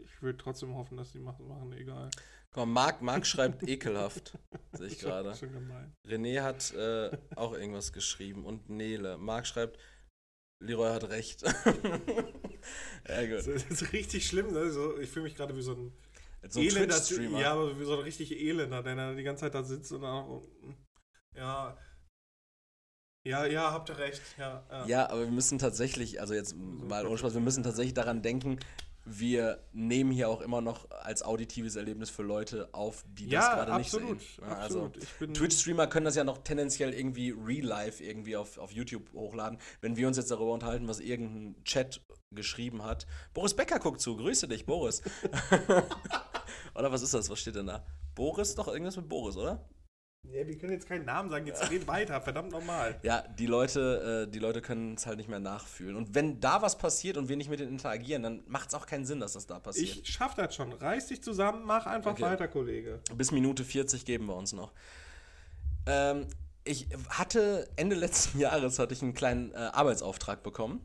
Ich 0.00 0.22
würde 0.22 0.38
trotzdem 0.38 0.74
hoffen, 0.74 0.96
dass 0.96 1.12
die 1.12 1.18
machen, 1.18 1.46
machen 1.48 1.72
egal. 1.72 2.10
Mal, 2.54 2.66
Marc, 2.66 3.02
Marc 3.02 3.26
schreibt 3.26 3.62
ekelhaft, 3.68 4.38
sehe 4.72 4.86
ich 4.86 4.98
gerade. 4.98 5.34
Schon 5.34 5.52
gemein. 5.52 5.92
René 6.06 6.42
hat 6.42 6.72
äh, 6.74 7.16
auch 7.36 7.52
irgendwas 7.52 7.92
geschrieben 7.92 8.44
und 8.44 8.68
Nele. 8.68 9.18
Marc 9.18 9.46
schreibt, 9.46 9.78
Leroy 10.60 10.90
hat 10.90 11.08
recht. 11.08 11.42
ja, 13.08 13.26
Das 13.26 13.46
gut. 13.46 13.54
ist 13.70 13.92
richtig 13.92 14.26
schlimm. 14.26 14.52
Ne? 14.52 14.70
So, 14.70 14.98
ich 14.98 15.10
fühle 15.10 15.24
mich 15.24 15.34
gerade 15.34 15.56
wie 15.56 15.62
so 15.62 15.72
ein 15.74 15.92
So 16.48 16.60
ein 16.60 16.66
elender 16.66 16.96
Twitch-Streamer. 16.96 17.40
Ja, 17.40 17.52
aber 17.52 17.78
wie 17.78 17.84
so 17.84 17.94
ein 17.94 18.00
richtig 18.00 18.32
elender, 18.32 18.82
der 18.82 18.94
dann 18.96 19.16
die 19.16 19.24
ganze 19.24 19.42
Zeit 19.42 19.54
da 19.54 19.62
sitzt 19.62 19.92
und 19.92 20.02
dann. 20.02 20.42
Ja. 21.34 21.76
Ja, 23.26 23.46
ja, 23.46 23.72
habt 23.72 23.88
ihr 23.88 23.98
recht. 23.98 24.22
Ja, 24.38 24.66
ja. 24.70 24.86
Ja, 24.86 25.10
aber 25.10 25.20
wir 25.22 25.30
müssen 25.30 25.58
tatsächlich, 25.58 26.20
also 26.20 26.34
jetzt 26.34 26.54
mal 26.56 27.06
ohne 27.06 27.16
Spaß, 27.18 27.32
wir 27.34 27.40
müssen 27.40 27.62
tatsächlich 27.62 27.94
daran 27.94 28.22
denken, 28.22 28.58
wir 29.04 29.62
nehmen 29.72 30.10
hier 30.10 30.28
auch 30.28 30.40
immer 30.40 30.60
noch 30.60 30.90
als 30.90 31.22
auditives 31.22 31.76
Erlebnis 31.76 32.10
für 32.10 32.22
Leute 32.22 32.68
auf, 32.72 33.04
die 33.06 33.28
das 33.28 33.44
Ja, 33.44 33.54
gerade 33.54 33.78
nicht 33.78 33.90
sehen. 33.90 34.18
Ja, 34.40 34.48
also 34.56 34.84
absolut. 34.86 35.18
bin, 35.18 35.34
Twitch-Streamer 35.34 35.86
können 35.86 36.06
das 36.06 36.16
ja 36.16 36.24
noch 36.24 36.38
tendenziell 36.38 36.94
irgendwie 36.94 37.30
real 37.30 37.66
life 37.66 38.02
irgendwie 38.02 38.36
auf, 38.36 38.58
auf 38.58 38.72
YouTube 38.72 39.12
hochladen. 39.12 39.58
Wenn 39.80 39.96
wir 39.96 40.06
uns 40.06 40.16
jetzt 40.16 40.30
darüber 40.30 40.52
unterhalten, 40.52 40.88
was 40.88 41.00
irgendein 41.00 41.62
Chat 41.64 42.00
geschrieben 42.30 42.82
hat. 42.82 43.06
Boris 43.32 43.54
Becker 43.54 43.78
guckt 43.78 44.00
zu, 44.00 44.16
grüße 44.16 44.48
dich, 44.48 44.66
Boris. 44.66 45.02
oder 46.74 46.90
was 46.90 47.02
ist 47.02 47.14
das? 47.14 47.30
Was 47.30 47.40
steht 47.40 47.56
denn 47.56 47.66
da? 47.66 47.84
Boris? 48.14 48.54
Doch 48.54 48.68
irgendwas 48.68 48.96
mit 48.96 49.08
Boris, 49.08 49.36
oder? 49.36 49.68
Ja, 50.32 50.46
wir 50.46 50.58
können 50.58 50.72
jetzt 50.72 50.88
keinen 50.88 51.04
Namen 51.04 51.30
sagen, 51.30 51.46
jetzt 51.46 51.70
reden 51.70 51.86
weiter, 51.86 52.20
verdammt 52.20 52.50
nochmal. 52.50 52.98
Ja, 53.02 53.22
die 53.38 53.46
Leute, 53.46 54.24
äh, 54.26 54.30
die 54.30 54.38
Leute 54.38 54.62
können 54.62 54.94
es 54.94 55.06
halt 55.06 55.18
nicht 55.18 55.28
mehr 55.28 55.38
nachfühlen. 55.38 55.94
Und 55.96 56.14
wenn 56.14 56.40
da 56.40 56.60
was 56.62 56.76
passiert 56.78 57.16
und 57.16 57.28
wir 57.28 57.36
nicht 57.36 57.50
mit 57.50 57.60
denen 57.60 57.72
interagieren, 57.72 58.22
dann 58.22 58.42
macht 58.46 58.68
es 58.68 58.74
auch 58.74 58.86
keinen 58.86 59.04
Sinn, 59.04 59.20
dass 59.20 59.34
das 59.34 59.46
da 59.46 59.60
passiert. 59.60 59.98
Ich 59.98 60.08
schaff 60.08 60.34
das 60.34 60.54
schon. 60.54 60.72
Reiß 60.72 61.06
dich 61.08 61.22
zusammen, 61.22 61.62
mach 61.64 61.86
einfach 61.86 62.12
Okay. 62.12 62.22
weiter, 62.22 62.48
Kollege. 62.48 63.00
Bis 63.14 63.30
Minute 63.30 63.64
40 63.64 64.04
geben 64.04 64.26
wir 64.26 64.34
uns 64.36 64.52
noch. 64.52 64.72
Ähm, 65.86 66.26
ich 66.64 66.88
hatte 67.10 67.68
Ende 67.76 67.94
letzten 67.94 68.38
Jahres 68.40 68.78
hatte 68.78 68.94
ich 68.94 69.02
einen 69.02 69.14
kleinen 69.14 69.52
äh, 69.52 69.56
Arbeitsauftrag 69.56 70.42
bekommen 70.42 70.80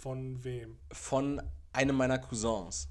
Von 0.00 0.42
wem? 0.44 0.76
von 0.92 1.40
einem 1.72 1.96
meiner 1.96 2.18
Cousins. 2.18 2.88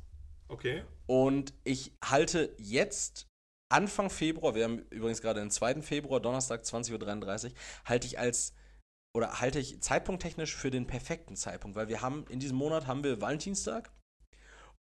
Okay. 0.48 0.84
Und 1.06 1.54
ich 1.66 1.94
halte 2.04 2.56
jetzt 2.58 3.28
Anfang 3.72 4.10
Februar, 4.10 4.56
wir 4.56 4.64
haben 4.66 4.80
übrigens 4.90 5.22
gerade 5.22 5.40
den 5.40 5.52
2. 5.52 5.82
Februar, 5.82 6.20
Donnerstag 6.20 6.62
20.33 6.62 7.46
Uhr, 7.46 7.52
halte 7.86 8.08
ich 8.08 8.20
als 8.20 8.54
oder 9.14 9.42
halte 9.42 9.60
ich 9.60 9.82
zeitpunkttechnisch 9.82 10.56
für 10.56 10.72
den 10.72 10.88
perfekten 10.88 11.36
Zeitpunkt, 11.36 11.76
weil 11.76 11.90
wir 11.90 12.02
haben 12.02 12.26
in 12.30 12.40
diesem 12.40 12.58
Monat 12.58 12.88
haben 12.88 13.04
wir 13.04 13.20
Valentinstag 13.20 13.92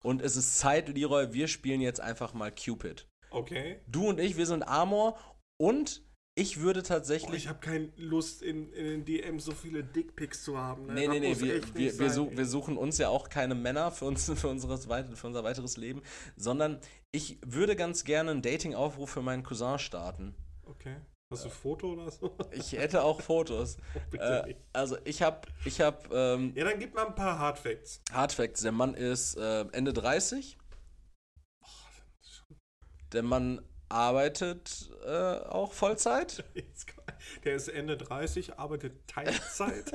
und 0.03 0.21
es 0.21 0.35
ist 0.35 0.57
Zeit, 0.57 0.89
Leroy, 0.89 1.33
wir 1.33 1.47
spielen 1.47 1.81
jetzt 1.81 1.99
einfach 1.99 2.33
mal 2.33 2.51
Cupid. 2.51 3.07
Okay. 3.29 3.79
Du 3.87 4.07
und 4.07 4.19
ich, 4.19 4.37
wir 4.37 4.45
sind 4.45 4.63
Amor 4.63 5.17
und 5.57 6.01
ich 6.35 6.61
würde 6.61 6.79
Oh, 6.79 6.83
tatsächlich. 6.83 7.43
ich 7.43 7.47
habe 7.49 7.59
keine 7.59 7.91
Lust, 7.97 8.41
in, 8.41 8.71
in 8.71 8.85
den 8.85 9.05
DMs 9.05 9.43
so 9.43 9.51
viele 9.51 9.83
Dickpics 9.83 10.43
zu 10.43 10.57
haben. 10.57 10.85
Ne? 10.85 10.93
nee, 10.93 11.07
nee, 11.07 11.19
nee, 11.19 11.39
wir, 11.39 11.61
wir, 11.75 11.75
wir, 11.75 11.91
sein, 11.91 12.09
su 12.09 12.27
ey. 12.29 12.37
wir 12.37 12.45
suchen 12.45 12.77
uns 12.77 12.97
ja 12.97 13.09
auch 13.09 13.27
keine 13.27 13.53
Männer 13.53 13.91
für, 13.91 14.05
uns, 14.05 14.31
für, 14.35 14.47
unseres 14.47 14.85
für 14.85 15.27
unser 15.27 15.43
weiteres 15.43 15.75
Leben, 15.75 16.01
sondern 16.37 16.79
ich 17.11 17.39
würde 17.45 17.75
ganz 17.75 18.03
gerne 18.03 18.31
einen 18.31 18.41
Dating-Aufruf 18.41 19.09
für 19.09 19.21
meinen 19.21 19.43
Cousin 19.43 19.79
starten. 19.79 20.35
Okay. 20.65 20.95
Hast 21.29 21.45
du 21.45 21.49
ein 21.49 21.53
Foto 21.53 21.93
oder 21.93 22.11
so? 22.11 22.35
Ich 22.51 22.73
hätte 22.73 23.03
auch 23.03 23.21
Fotos. 23.21 23.77
Bitte 24.11 24.47
äh, 24.49 24.55
also 24.73 24.97
ich 25.05 25.21
habe 25.21 25.47
ich 25.63 25.79
hab, 25.79 26.11
ähm, 26.11 26.53
Ja, 26.55 26.65
dann 26.65 26.77
gib 26.77 26.93
mal 26.93 27.07
ein 27.07 27.15
paar 27.15 27.39
Hardfacts. 27.39 28.01
Hardfacts. 28.11 28.61
Der 28.61 28.73
Mann 28.73 28.93
ist 28.93 29.37
äh, 29.37 29.61
Ende 29.71 29.93
30. 29.93 30.57
Der 33.13 33.23
Mann 33.23 33.61
arbeitet 33.87 34.89
äh, 35.05 35.09
auch 35.09 35.71
Vollzeit. 35.73 36.43
Der 37.43 37.55
ist 37.55 37.67
Ende 37.67 37.97
30, 37.97 38.57
arbeitet 38.57 39.07
Teilzeit, 39.07 39.91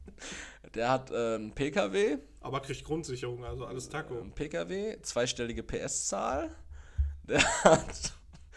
Der 0.74 0.90
hat 0.90 1.10
äh, 1.10 1.34
einen 1.34 1.52
PKW. 1.52 2.18
aber 2.40 2.60
kriegt 2.60 2.84
Grundsicherung, 2.84 3.44
also 3.44 3.64
alles 3.66 3.88
Taco. 3.88 4.18
Ein 4.20 4.32
PKW, 4.32 4.96
zweistellige 5.02 5.62
PS-Zahl. 5.62 6.50
Der 7.24 7.42
hat 7.64 8.12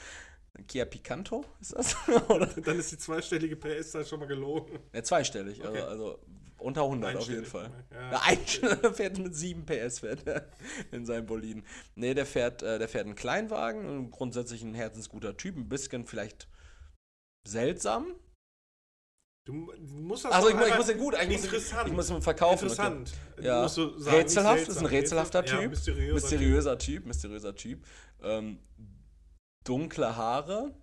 Kia 0.68 0.86
Picanto, 0.86 1.44
ist 1.60 1.74
das? 1.74 1.96
Oder? 2.30 2.46
Dann 2.48 2.78
ist 2.80 2.92
die 2.92 2.98
zweistellige 2.98 3.56
PS-Zahl 3.56 4.06
schon 4.06 4.20
mal 4.20 4.28
gelogen. 4.28 4.80
Ne, 4.94 5.02
zweistellig, 5.04 5.60
Okay. 5.62 5.80
also, 5.82 5.90
also 5.90 6.20
unter 6.60 6.84
100 6.84 7.18
auf 7.18 7.28
jeden 7.28 7.46
Fall. 7.46 7.70
Ja. 7.92 8.12
Ja, 8.12 8.22
ein 8.26 8.38
fährt 8.94 9.18
mit 9.18 9.36
7 9.36 9.66
PS 9.66 10.00
fährt 10.00 10.26
er 10.26 10.48
in 10.92 11.06
seinem 11.06 11.26
Boliden. 11.26 11.66
Nee, 11.96 12.14
der 12.14 12.26
fährt, 12.26 12.62
äh, 12.64 12.80
der 12.80 12.88
fährt 12.88 13.06
einen 13.06 13.16
Kleinwagen, 13.16 13.86
und 13.86 14.12
grundsätzlich 14.12 14.64
ein 14.64 14.74
herzensguter 14.74 15.36
Typ, 15.36 15.58
ein 15.58 15.68
bisschen 15.68 16.06
vielleicht 16.06 16.48
seltsam. 17.46 18.16
Du 19.46 19.52
mu- 19.54 19.74
du 19.74 20.00
musst 20.00 20.24
das 20.24 20.32
Also 20.32 20.50
ich, 20.50 20.56
ich 20.56 20.76
muss 20.78 20.86
den 20.88 20.98
gut, 20.98 21.16
eigentlich 21.16 21.44
Interessant. 21.44 21.88
ich 21.90 21.94
muss 21.94 22.10
ihn 22.10 22.22
verkaufen. 22.22 22.64
Interessant. 22.64 23.14
Okay. 23.34 23.46
Ja. 23.46 23.62
Du 23.64 23.68
sagen, 23.68 24.16
Rätselhaft, 24.18 24.68
ist 24.70 24.78
ein 24.78 24.86
rätselhafter 24.86 25.40
Rätsel- 25.42 25.54
ja, 25.56 25.62
Typ. 25.62 25.70
mysteriöser, 25.72 26.14
Mysteriöser 26.14 26.78
Typ, 26.78 27.06
mysteriöser 27.06 27.56
Typ. 27.56 27.86
Ähm, 28.22 28.60
dunkle 29.66 30.16
Haare, 30.16 30.74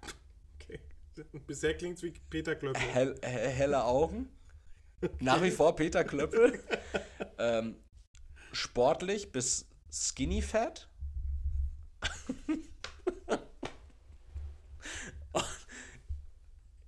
Typ. 0.00 0.14
Okay. 0.54 0.80
Bisher 1.46 1.74
klingt 1.76 1.98
es 1.98 2.02
wie 2.02 2.12
Peter 2.30 2.56
Klöppel. 2.56 2.80
hell, 2.80 3.14
he- 3.22 3.26
helle 3.28 3.84
Augen. 3.84 4.30
Nach 5.20 5.42
wie 5.42 5.50
vor 5.50 5.76
Peter 5.76 6.02
Klöppel. 6.02 6.58
ähm, 7.38 7.76
sportlich 8.52 9.32
bis 9.32 9.66
skinny 9.92 10.40
fat. 10.40 10.88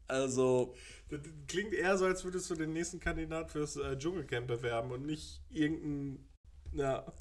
Also, 0.09 0.75
Das 1.09 1.21
klingt 1.49 1.73
eher 1.73 1.97
so, 1.99 2.05
als 2.07 2.25
würdest 2.25 2.49
du 2.51 2.55
den 2.55 2.73
nächsten 2.73 3.01
Kandidat 3.01 3.51
fürs 3.51 3.77
äh, 3.77 3.97
Dschungelcamp 3.99 4.47
bewerben 4.47 4.91
und 4.93 5.07
nicht 5.07 5.43
irgendein. 5.51 6.27
Ja, 6.73 7.13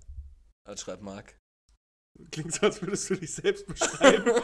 was 0.65 0.81
schreibt 0.81 1.03
Marc? 1.03 1.36
klingt 2.31 2.53
so, 2.53 2.65
als 2.65 2.81
würdest 2.81 3.09
du 3.09 3.15
dich 3.15 3.33
selbst 3.33 3.65
beschreiben. 3.67 4.31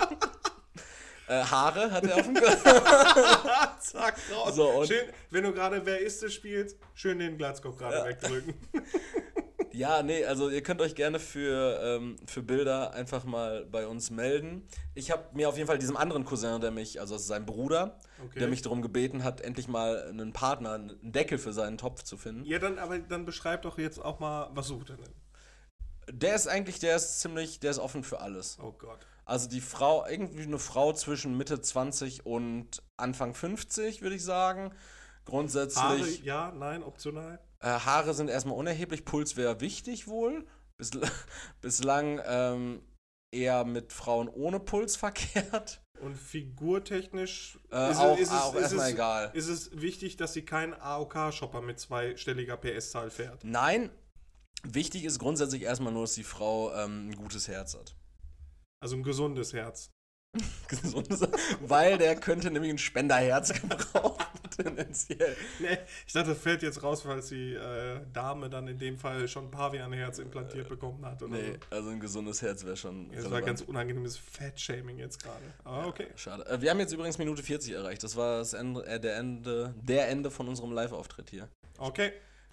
Äh, 1.27 1.43
Haare 1.45 1.89
hat 1.91 2.03
er 2.03 2.15
auf 2.17 2.23
dem 2.25 2.33
Kopf. 2.35 2.63
Zack, 3.79 4.17
raus. 4.33 4.53
So, 4.53 4.85
schön, 4.85 5.07
wenn 5.29 5.43
du 5.45 5.53
gerade 5.53 5.85
Wer 5.85 5.99
ist 6.01 6.21
es 6.23 6.33
spielst, 6.33 6.77
schön 6.93 7.19
den 7.19 7.37
Glatzkopf 7.37 7.77
gerade 7.77 7.97
Ja. 7.97 8.05
wegdrücken. 8.05 8.53
Ja, 9.74 10.03
nee, 10.03 10.26
also 10.26 10.49
ihr 10.49 10.63
könnt 10.63 10.82
euch 10.82 10.95
gerne 10.95 11.19
für, 11.19 11.80
ähm, 11.82 12.17
für 12.26 12.41
Bilder 12.41 12.93
einfach 12.93 13.24
mal 13.24 13.65
bei 13.65 13.88
uns 13.88 14.11
melden. 14.11 14.67
Ich 14.95 15.11
habe 15.11 15.24
mir 15.34 15.47
auf 15.49 15.55
jeden 15.57 15.67
Fall 15.67 15.78
diesem 15.78 15.97
anderen 15.97 16.26
Cousin, 16.26 16.59
der 16.61 16.72
mich, 16.72 16.99
also 16.99 17.15
das 17.15 17.24
ist 17.24 17.28
sein 17.28 17.45
Bruder, 17.45 17.99
Okay. 18.24 18.39
der 18.39 18.47
mich 18.47 18.61
darum 18.61 18.82
gebeten 18.82 19.24
hat, 19.24 19.41
endlich 19.41 19.67
mal 19.67 20.07
einen 20.09 20.34
Partner, 20.34 20.74
einen 20.74 21.11
Deckel 21.11 21.38
für 21.38 21.53
seinen 21.53 21.78
Topf 21.78 22.03
zu 22.03 22.17
finden. 22.17 22.45
Ja, 22.45 22.59
dann, 22.59 22.78
aber 22.80 22.99
dann 22.99 23.26
beschreib 23.26 23.63
doch 23.63 23.78
jetzt 23.78 23.99
auch 23.99 24.19
mal, 24.19 24.49
was 24.53 24.67
sucht 24.67 24.91
er 24.91 24.97
denn? 24.97 25.13
Der 26.11 26.36
ist 26.36 26.47
eigentlich, 26.47 26.80
der 26.80 26.95
ist 26.95 27.19
ziemlich, 27.22 27.59
der 27.59 27.72
ist 27.72 27.80
offen 27.80 28.03
für 28.03 28.19
alles. 28.22 28.57
Oh 28.61 28.74
Gott. 28.74 28.99
Also 29.26 29.47
die 29.47 29.61
Frau, 29.61 30.05
irgendwie 30.07 30.43
eine 30.43 30.59
Frau 30.59 30.91
zwischen 30.93 31.38
Mitte 31.38 31.61
20 31.61 32.26
und 32.26 32.84
Anfang 32.97 33.34
50, 33.34 34.01
würde 34.01 34.15
ich 34.15 34.24
sagen. 34.24 34.61
Haare, 34.63 34.74
Grundsätzlich. 35.26 36.24
ja, 36.24 36.51
nein, 36.51 36.84
optional. 36.84 37.39
Äh, 37.62 37.68
Haare 37.68 38.14
sind 38.14 38.30
erstmal 38.30 38.57
unerheblich, 38.57 39.05
Puls 39.05 39.38
wäre 39.38 39.62
wichtig 39.62 40.07
wohl. 40.07 40.45
Bisl 40.78 41.01
bislang 41.62 42.20
ähm, 42.26 42.82
eher 43.32 43.64
mit 43.66 43.93
Frauen 43.93 44.28
ohne 44.28 44.59
Puls 44.59 44.95
verkehrt. 44.97 45.82
Und 45.99 46.16
figurtechnisch 46.16 47.59
Äh, 47.72 47.91
ist, 47.91 47.97
auch 47.99 48.16
es, 48.16 48.22
ist, 48.22 48.32
auch 48.32 48.55
es, 48.55 48.72
ist, 48.72 48.88
egal. 48.88 49.30
ist 49.36 49.47
es 49.47 49.80
wichtig, 49.80 50.18
dass 50.18 50.34
sie 50.34 50.43
keinen 50.43 50.74
AOK-Shopper 50.74 51.62
mit 51.62 51.80
zweistelliger 51.80 52.57
PS-Zahl 52.57 53.12
fährt. 53.12 53.43
Nein, 53.43 53.91
wichtig 54.64 55.05
ist 55.05 55.20
grundsätzlich 55.20 55.62
erstmal 55.62 55.93
nur, 55.93 56.03
dass 56.03 56.16
die 56.16 56.24
Frau 56.24 56.74
ähm, 56.74 57.09
ein 57.09 57.16
gutes 57.16 57.47
Herz 57.47 57.76
hat. 57.76 57.95
Also 58.82 58.95
ein 58.95 59.03
gesundes 59.03 59.53
Herz. 59.53 59.91
Gesundes, 60.68 61.28
weil 61.59 61.99
der 61.99 62.16
könnte 62.16 62.49
nämlich 62.49 62.72
ein 62.72 62.78
Spenderherz 62.80 63.53
gebrauchen. 63.53 64.26
Tendenziell. 64.64 65.36
Nee, 65.59 65.78
ich 66.07 66.14
dachte, 66.14 66.30
das 66.30 66.38
fällt 66.39 66.62
jetzt 66.64 66.82
raus, 66.84 67.01
falls 67.01 67.30
die 67.30 67.53
äh, 67.53 67.99
Dame 68.14 68.49
dann 68.49 68.68
in 68.68 68.78
dem 68.78 68.97
Fall 68.97 69.28
schon 69.28 69.45
ein 69.45 69.51
Pavianherz 69.51 70.20
implantiert 70.20 70.70
bekommen 70.70 71.05
hat. 71.05 71.22
Oder 71.24 71.34
Nee, 71.38 71.53
so. 71.53 71.76
also 71.76 71.89
ein 71.89 71.99
gesundes 71.99 72.41
Herz 72.41 72.64
wäre 72.66 72.78
schon. 72.78 73.09
Das 73.09 73.18
war 73.18 73.32
relevant. 73.32 73.45
ganz 73.45 73.62
unangenehmes 73.62 74.18
Fat-Shaming 74.18 74.97
jetzt 74.97 75.22
gerade. 75.24 75.43
Aber 75.64 75.88
okay. 75.88 76.07
Schade. 76.16 76.45
Äh, 76.47 76.62
wir 76.62 76.70
haben 76.72 76.80
jetzt 76.80 76.93
übrigens 76.93 77.18
Minute 77.18 77.43
40 77.43 77.74
erreicht. 77.74 78.03
Das 78.03 78.16
war 78.16 78.39
das 78.39 78.53
Ende, 78.53 78.86
äh, 78.86 78.99
der, 78.99 79.18
Ende, 79.18 79.74
der 79.82 80.09
Ende 80.09 80.32
von 80.32 80.47
unserem 80.47 80.72
Live-Auftritt 80.72 81.30
hier. 81.30 81.49
Okay. 81.78 82.12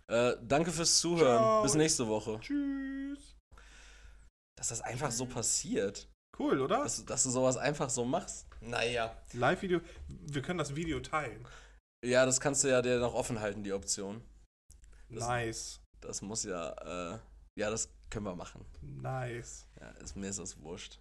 Äh, 0.09 0.33
danke 0.43 0.71
fürs 0.73 0.99
Zuhören. 0.99 1.37
Ciao. 1.39 1.63
Bis 1.63 1.75
nächste 1.75 2.09
Woche. 2.09 2.39
Tschüss. 2.41 3.37
Dass 4.57 4.69
das 4.69 4.81
einfach 4.81 5.11
so 5.11 5.27
passiert. 5.27 6.09
Cool, 6.39 6.61
oder? 6.61 6.83
Dass, 6.83 7.05
dass 7.05 7.25
du 7.25 7.31
sowas 7.31 7.57
einfach 7.57 7.91
so 7.91 8.05
machst. 8.05 8.47
Naja. 8.61 9.17
Live-Video. 9.33 9.81
Wir 10.09 10.43
können 10.43 10.59
das 10.59 10.75
Video 10.75 11.01
teilen. 11.01 11.45
Ja, 12.05 12.25
das 12.27 12.41
kannst 12.41 12.63
du 12.65 12.69
ja 12.69 12.81
dir 12.83 12.99
noch 12.99 13.15
offen 13.15 13.41
halten, 13.41 13.63
die 13.63 13.73
Option. 13.73 14.23
Das- 15.11 15.27
Nice. 15.27 15.81
Das 16.01 16.23
muss 16.23 16.45
ja, 16.45 17.15
äh, 17.15 17.19
ja, 17.59 17.71
das 17.71 17.89
können 18.09 18.25
wir 18.25 18.37
machen. 18.37 18.65
Nice. 18.83 19.67
Ja, 19.81 19.91
ist, 20.03 20.15
mir 20.15 20.29
ist 20.29 20.39
das 20.39 20.61
wurscht. 20.61 21.01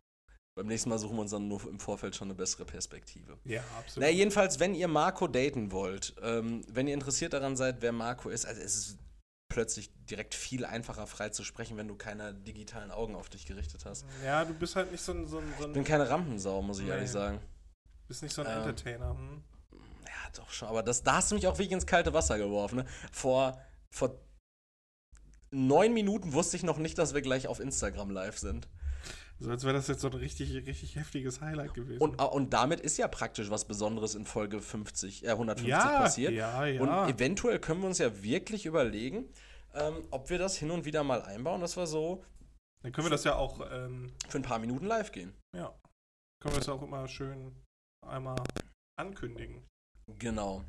Beim 0.58 0.66
nächsten 0.66 0.90
Mal 0.90 0.98
suchen 0.98 1.16
wir 1.18 1.22
uns 1.22 1.30
dann 1.30 1.48
nur 1.48 1.62
im 1.70 1.80
Vorfeld 1.80 2.16
schon 2.16 2.30
eine 2.30 2.34
bessere 2.36 2.66
Perspektive. 2.66 3.38
Ja, 3.44 3.62
absolut. 3.78 4.08
Na, 4.08 4.12
jedenfalls, 4.12 4.60
wenn 4.60 4.74
ihr 4.74 4.88
Marco 4.88 5.28
daten 5.28 5.72
wollt, 5.72 6.16
ähm, 6.24 6.64
wenn 6.68 6.88
ihr 6.88 6.96
interessiert 6.96 7.34
daran 7.34 7.56
seid, 7.56 7.84
wer 7.84 7.92
Marco 7.92 8.30
ist, 8.30 8.48
also 8.48 8.60
es 8.60 8.76
ist 8.76 8.98
plötzlich 9.50 9.92
direkt 10.10 10.34
viel 10.34 10.66
einfacher 10.66 11.06
frei 11.06 11.30
zu 11.30 11.44
sprechen, 11.44 11.78
wenn 11.78 11.88
du 11.88 11.96
keine 11.96 12.34
digitalen 12.34 12.90
Augen 12.90 13.14
auf 13.16 13.30
dich 13.30 13.46
gerichtet 13.46 13.86
hast. 13.86 14.04
Ja, 14.26 14.44
du 14.46 14.56
bist 14.56 14.76
halt 14.76 14.92
nicht 14.92 15.02
so 15.04 15.12
ein, 15.12 15.28
so 15.28 15.38
ein, 15.38 15.54
so 15.60 15.68
Ich 15.68 15.74
bin 15.74 15.84
ein, 15.84 15.86
keine 15.86 16.10
Rampensau, 16.10 16.60
muss 16.64 16.80
ich 16.80 16.86
Nee. 16.86 16.92
ehrlich 16.92 17.12
sagen. 17.12 17.40
bist 18.08 18.24
nicht 18.24 18.34
so 18.34 18.42
ein 18.42 18.48
Ähm, 18.48 18.58
Entertainer. 18.58 19.12
Hm? 19.12 19.44
Doch 20.38 20.50
schon, 20.52 20.68
aber 20.68 20.84
das, 20.84 21.04
da 21.04 21.16
hast 21.16 21.32
du 21.32 21.36
mich 21.36 21.48
auch 21.48 21.58
wirklich 21.58 21.72
ins 21.72 21.86
kalte 21.86 22.14
Wasser 22.14 22.38
geworfen. 22.38 22.78
Ne? 22.78 22.86
Vor, 23.12 23.62
vor 23.92 24.20
neun 25.52 25.94
Minuten 25.94 26.34
wusste 26.34 26.58
ich 26.58 26.64
noch 26.64 26.78
nicht, 26.78 26.98
dass 26.98 27.14
wir 27.14 27.22
gleich 27.22 27.48
auf 27.48 27.60
Instagram 27.60 28.12
live 28.12 28.38
sind. 28.38 28.68
So 29.40 29.52
als 29.52 29.64
wäre 29.64 29.74
das 29.74 29.88
jetzt 29.88 30.02
so 30.02 30.08
ein 30.08 30.16
richtig, 30.16 30.54
richtig 30.66 30.96
heftiges 30.96 31.42
Highlight 31.42 31.76
gewesen. 31.76 32.02
Und, 32.02 32.20
und 32.20 32.54
damit 32.54 32.80
ist 32.80 32.98
ja 32.98 33.08
praktisch 33.08 33.52
was 33.52 33.66
Besonderes 33.66 34.16
in 34.16 34.26
Folge 34.26 34.62
50, 34.62 35.26
äh, 35.26 35.30
150 35.30 35.70
ja, 35.70 36.00
passiert. 36.00 36.34
ja, 36.34 36.66
ja. 36.66 36.82
Und 36.82 37.14
eventuell 37.14 37.60
können 37.60 37.82
wir 37.82 37.88
uns 37.88 38.00
ja 38.00 38.24
wirklich 38.24 38.66
überlegen, 38.66 39.32
ähm, 39.76 40.08
ob 40.10 40.30
wir 40.32 40.40
das 40.40 40.58
hin 40.58 40.72
und 40.72 40.86
wieder 40.86 41.04
mal 41.04 41.22
einbauen, 41.22 41.62
dass 41.62 41.78
wir 41.78 41.86
so 41.86 42.24
Dann 42.82 42.92
können 42.92 43.06
wir 43.06 43.12
das 43.12 43.26
ja 43.26 43.36
auch, 43.36 43.62
ähm, 43.72 44.12
für 44.28 44.40
ein 44.40 44.44
paar 44.44 44.60
Minuten 44.60 44.88
live 44.88 45.12
gehen. 45.12 45.36
ja, 45.56 45.72
können 46.42 46.56
wir 46.56 46.60
das 46.60 46.70
auch 46.70 46.82
immer 46.82 47.08
schön 47.08 47.56
einmal 48.08 48.42
ankündigen. 49.00 49.64
Genau. 50.20 50.64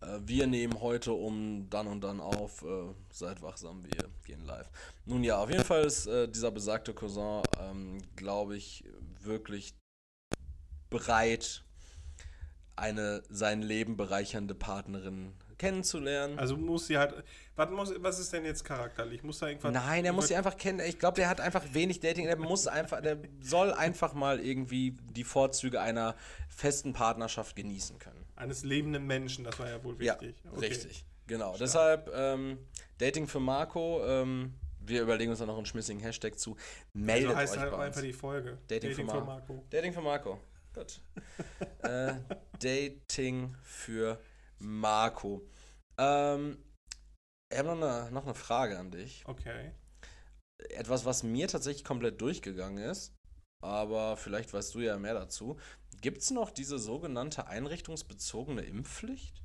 Äh, 0.00 0.18
wir 0.24 0.46
nehmen 0.46 0.80
heute 0.80 1.12
um 1.12 1.68
dann 1.70 1.86
und 1.86 2.02
dann 2.02 2.20
auf. 2.20 2.62
Äh, 2.62 2.94
seid 3.10 3.42
wachsam, 3.42 3.82
wir 3.84 4.08
gehen 4.24 4.44
live. 4.44 4.68
Nun 5.04 5.24
ja, 5.24 5.38
auf 5.38 5.50
jeden 5.50 5.64
Fall 5.64 5.84
ist 5.84 6.06
äh, 6.06 6.28
dieser 6.28 6.50
besagte 6.50 6.92
Cousin, 6.92 7.42
ähm, 7.60 7.98
glaube 8.16 8.56
ich, 8.56 8.84
wirklich 9.20 9.74
bereit, 10.90 11.64
eine 12.76 13.22
sein 13.28 13.62
Leben 13.62 13.96
bereichernde 13.96 14.54
Partnerin 14.54 15.32
kennenzulernen. 15.58 16.38
Also 16.38 16.56
muss 16.56 16.86
sie 16.86 16.96
halt, 16.96 17.24
was, 17.56 17.70
muss, 17.70 17.92
was 17.98 18.20
ist 18.20 18.32
denn 18.32 18.44
jetzt 18.44 18.64
charakterlich? 18.64 19.24
Muss 19.24 19.40
da 19.40 19.48
irgendwas... 19.48 19.72
Nein, 19.72 20.04
er 20.04 20.12
muss 20.12 20.28
sie 20.28 20.36
einfach 20.36 20.56
kennen. 20.56 20.80
Ich 20.80 21.00
glaube, 21.00 21.16
der 21.16 21.28
hat 21.28 21.40
einfach 21.40 21.64
wenig 21.72 21.98
Dating. 21.98 22.26
Der 22.26 22.36
muss 22.36 22.68
einfach, 22.68 23.02
der 23.02 23.18
soll 23.40 23.72
einfach 23.72 24.14
mal 24.14 24.38
irgendwie 24.38 24.92
die 25.10 25.24
Vorzüge 25.24 25.80
einer 25.80 26.14
festen 26.48 26.92
Partnerschaft 26.92 27.56
genießen 27.56 27.98
können. 27.98 28.17
Eines 28.38 28.62
lebenden 28.64 29.06
Menschen, 29.06 29.44
das 29.44 29.58
war 29.58 29.68
ja 29.68 29.82
wohl 29.82 29.98
wichtig. 29.98 30.36
Ja, 30.44 30.52
Okay. 30.52 30.66
richtig. 30.66 31.04
Genau. 31.26 31.56
Deshalb 31.58 32.10
ähm, 32.14 32.58
Dating 32.98 33.26
für 33.26 33.40
Marco. 33.40 34.02
Ähm, 34.06 34.54
wir 34.80 35.02
überlegen 35.02 35.30
uns 35.30 35.40
da 35.40 35.46
noch 35.46 35.56
einen 35.56 35.66
schmissigen 35.66 36.00
Hashtag 36.00 36.38
zu. 36.38 36.56
Meldet 36.94 37.28
Also 37.30 37.38
heißt 37.40 37.52
euch 37.54 37.58
halt 37.60 37.70
bei 37.72 37.78
einfach 37.78 37.96
uns. 38.00 38.06
die 38.06 38.12
Folge. 38.12 38.58
Dating 38.68 38.94
für 38.94 39.04
Mar- 39.04 39.24
Marco. 39.24 39.64
Dating 39.70 39.92
für 39.92 40.00
Marco. 40.00 40.40
Gut. 40.72 41.00
äh, 41.82 42.14
Dating 42.60 43.54
für 43.62 44.18
Marco. 44.58 45.42
Ähm, 45.98 46.56
ich 47.52 47.58
habe 47.58 47.68
noch 47.68 47.76
eine, 47.76 48.10
noch 48.12 48.24
eine 48.24 48.34
Frage 48.34 48.78
an 48.78 48.90
dich. 48.90 49.24
Okay. 49.26 49.72
etwas, 50.70 51.04
was 51.04 51.22
mir 51.22 51.48
tatsächlich 51.48 51.84
komplett 51.84 52.20
durchgegangen 52.20 52.78
ist, 52.78 53.14
aber 53.62 54.16
vielleicht 54.16 54.52
weißt 54.52 54.74
du 54.74 54.80
ja 54.80 54.96
mehr 54.98 55.14
dazu. 55.14 55.58
Gibt 56.00 56.22
es 56.22 56.30
noch 56.30 56.50
diese 56.50 56.78
sogenannte 56.78 57.46
einrichtungsbezogene 57.48 58.62
Impfpflicht? 58.62 59.42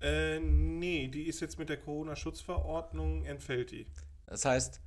Äh, 0.00 0.38
nee, 0.40 1.08
die 1.08 1.24
ist 1.24 1.40
jetzt 1.40 1.58
mit 1.58 1.68
der 1.68 1.76
Corona-Schutzverordnung 1.76 3.24
entfällt 3.24 3.72
die. 3.72 3.86
Das 4.26 4.44
heißt, 4.44 4.80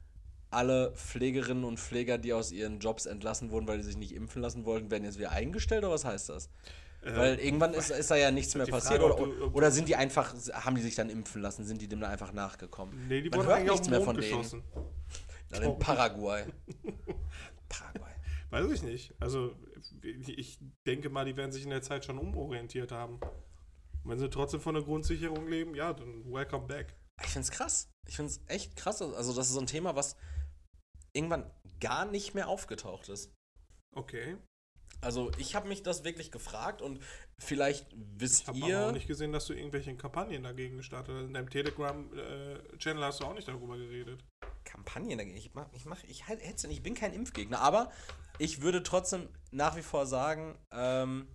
alle 0.52 0.94
Pflegerinnen 0.96 1.64
und 1.66 1.80
Pfleger, 1.80 2.18
die 2.18 2.32
aus 2.34 2.52
ihren 2.52 2.80
Jobs 2.80 3.06
entlassen 3.06 3.52
wurden, 3.52 3.68
weil 3.68 3.78
die 3.78 3.84
sich 3.84 3.98
nicht 3.98 4.14
impfen 4.14 4.42
lassen 4.42 4.64
wollten, 4.66 4.90
werden 4.90 5.04
jetzt 5.04 5.18
wieder 5.18 5.32
eingestellt 5.32 5.84
oder 5.84 5.94
was 5.94 6.06
heißt 6.06 6.30
das? 6.30 6.50
Äh, 7.04 7.16
Weil 7.16 7.40
irgendwann 7.40 7.74
ist, 7.74 7.90
ist 7.90 8.12
da 8.12 8.16
ja 8.16 8.32
nichts 8.32 8.56
mehr 8.56 8.68
passiert. 8.68 9.02
Frage, 9.02 9.16
oder, 9.22 9.34
du- 9.36 9.46
ob- 9.48 9.56
oder 9.56 9.72
sind 9.72 9.88
die 9.90 9.96
einfach, 9.96 10.34
haben 10.54 10.76
die 10.76 10.82
sich 10.82 10.96
dann 10.96 11.10
impfen 11.10 11.42
lassen? 11.42 11.66
Sind 11.66 11.82
die 11.82 11.88
dem 11.88 12.00
dann 12.00 12.12
einfach 12.12 12.32
nachgekommen? 12.32 13.08
nee, 13.08 13.22
die 13.22 13.30
Man 13.30 13.40
wurden 13.40 13.50
eigentlich 13.52 13.72
nichts 13.72 13.90
mehr 13.90 14.02
von 14.02 14.16
denen. 14.16 14.30
geschossen. 14.30 14.64
Dann 15.50 15.64
in 15.64 15.80
Paraguay. 15.80 16.44
Paraguay. 17.70 18.12
Weiß 18.52 18.72
ich 18.72 18.84
nicht. 18.84 19.14
Also, 19.20 19.56
ich 20.02 20.60
denke 20.86 21.10
mal, 21.10 21.26
die 21.26 21.38
werden 21.38 21.52
sich 21.52 21.64
in 21.64 21.70
der 21.70 21.82
Zeit 21.82 22.06
schon 22.06 22.18
umorientiert 22.18 22.92
haben. 22.92 23.20
Und 24.04 24.12
wenn 24.12 24.20
sie 24.20 24.30
trotzdem 24.30 24.62
von 24.62 24.76
der 24.76 24.84
Grundsicherung 24.84 25.48
leben, 25.48 25.76
ja, 25.76 25.94
dann 25.94 26.32
welcome 26.32 26.68
back. 26.68 26.96
Ich 27.24 27.30
find's 27.30 27.52
krass. 27.52 27.90
Ich 28.08 28.16
find's 28.16 28.42
echt 28.48 28.76
krass. 28.76 29.02
Also, 29.02 29.34
das 29.34 29.48
ist 29.48 29.54
so 29.54 29.60
ein 29.60 29.68
Thema, 29.68 29.96
was 29.96 30.16
irgendwann 31.14 31.52
gar 31.80 32.06
nicht 32.06 32.34
mehr 32.34 32.48
aufgetaucht 32.48 33.10
ist. 33.10 33.32
Okay. 33.94 34.38
Also, 35.02 35.32
ich 35.38 35.56
habe 35.56 35.68
mich 35.68 35.84
das 35.84 36.04
wirklich 36.04 36.32
gefragt 36.32 36.82
und 36.82 37.00
vielleicht 37.40 37.88
wisst 37.96 38.42
Ich 38.42 38.48
habe 38.48 38.58
aber 38.58 38.66
auch 38.66 38.88
ihr. 38.88 38.92
nicht 38.92 39.08
gesehen, 39.08 39.32
dass 39.32 39.46
du 39.46 39.54
irgendwelche 39.54 39.96
Kampagnen 39.96 40.44
dagegen 40.44 40.78
gestartet 40.78 41.16
hast. 41.16 41.26
In 41.26 41.34
deinem 41.34 41.50
Telegram-Channel 41.50 43.04
hast 43.04 43.20
du 43.20 43.26
auch 43.26 43.34
nicht 43.34 43.48
darüber 43.48 43.78
geredet. 43.78 44.24
Kampagnen 44.64 45.18
dagegen. 45.18 45.38
Ich 45.38 45.54
mach, 45.54 45.72
ich 45.74 45.86
mach, 45.86 46.04
ich 46.04 46.28
halt, 46.28 46.42
ich 46.42 46.84
bin 46.84 46.94
kein 46.94 47.14
Impfgegner, 47.14 47.60
aber 47.60 47.92
ich 48.42 48.62
würde 48.62 48.82
trotzdem 48.82 49.30
nach 49.52 49.76
wie 49.76 49.84
vor 49.84 50.06
sagen, 50.08 50.58
ähm, 50.72 51.28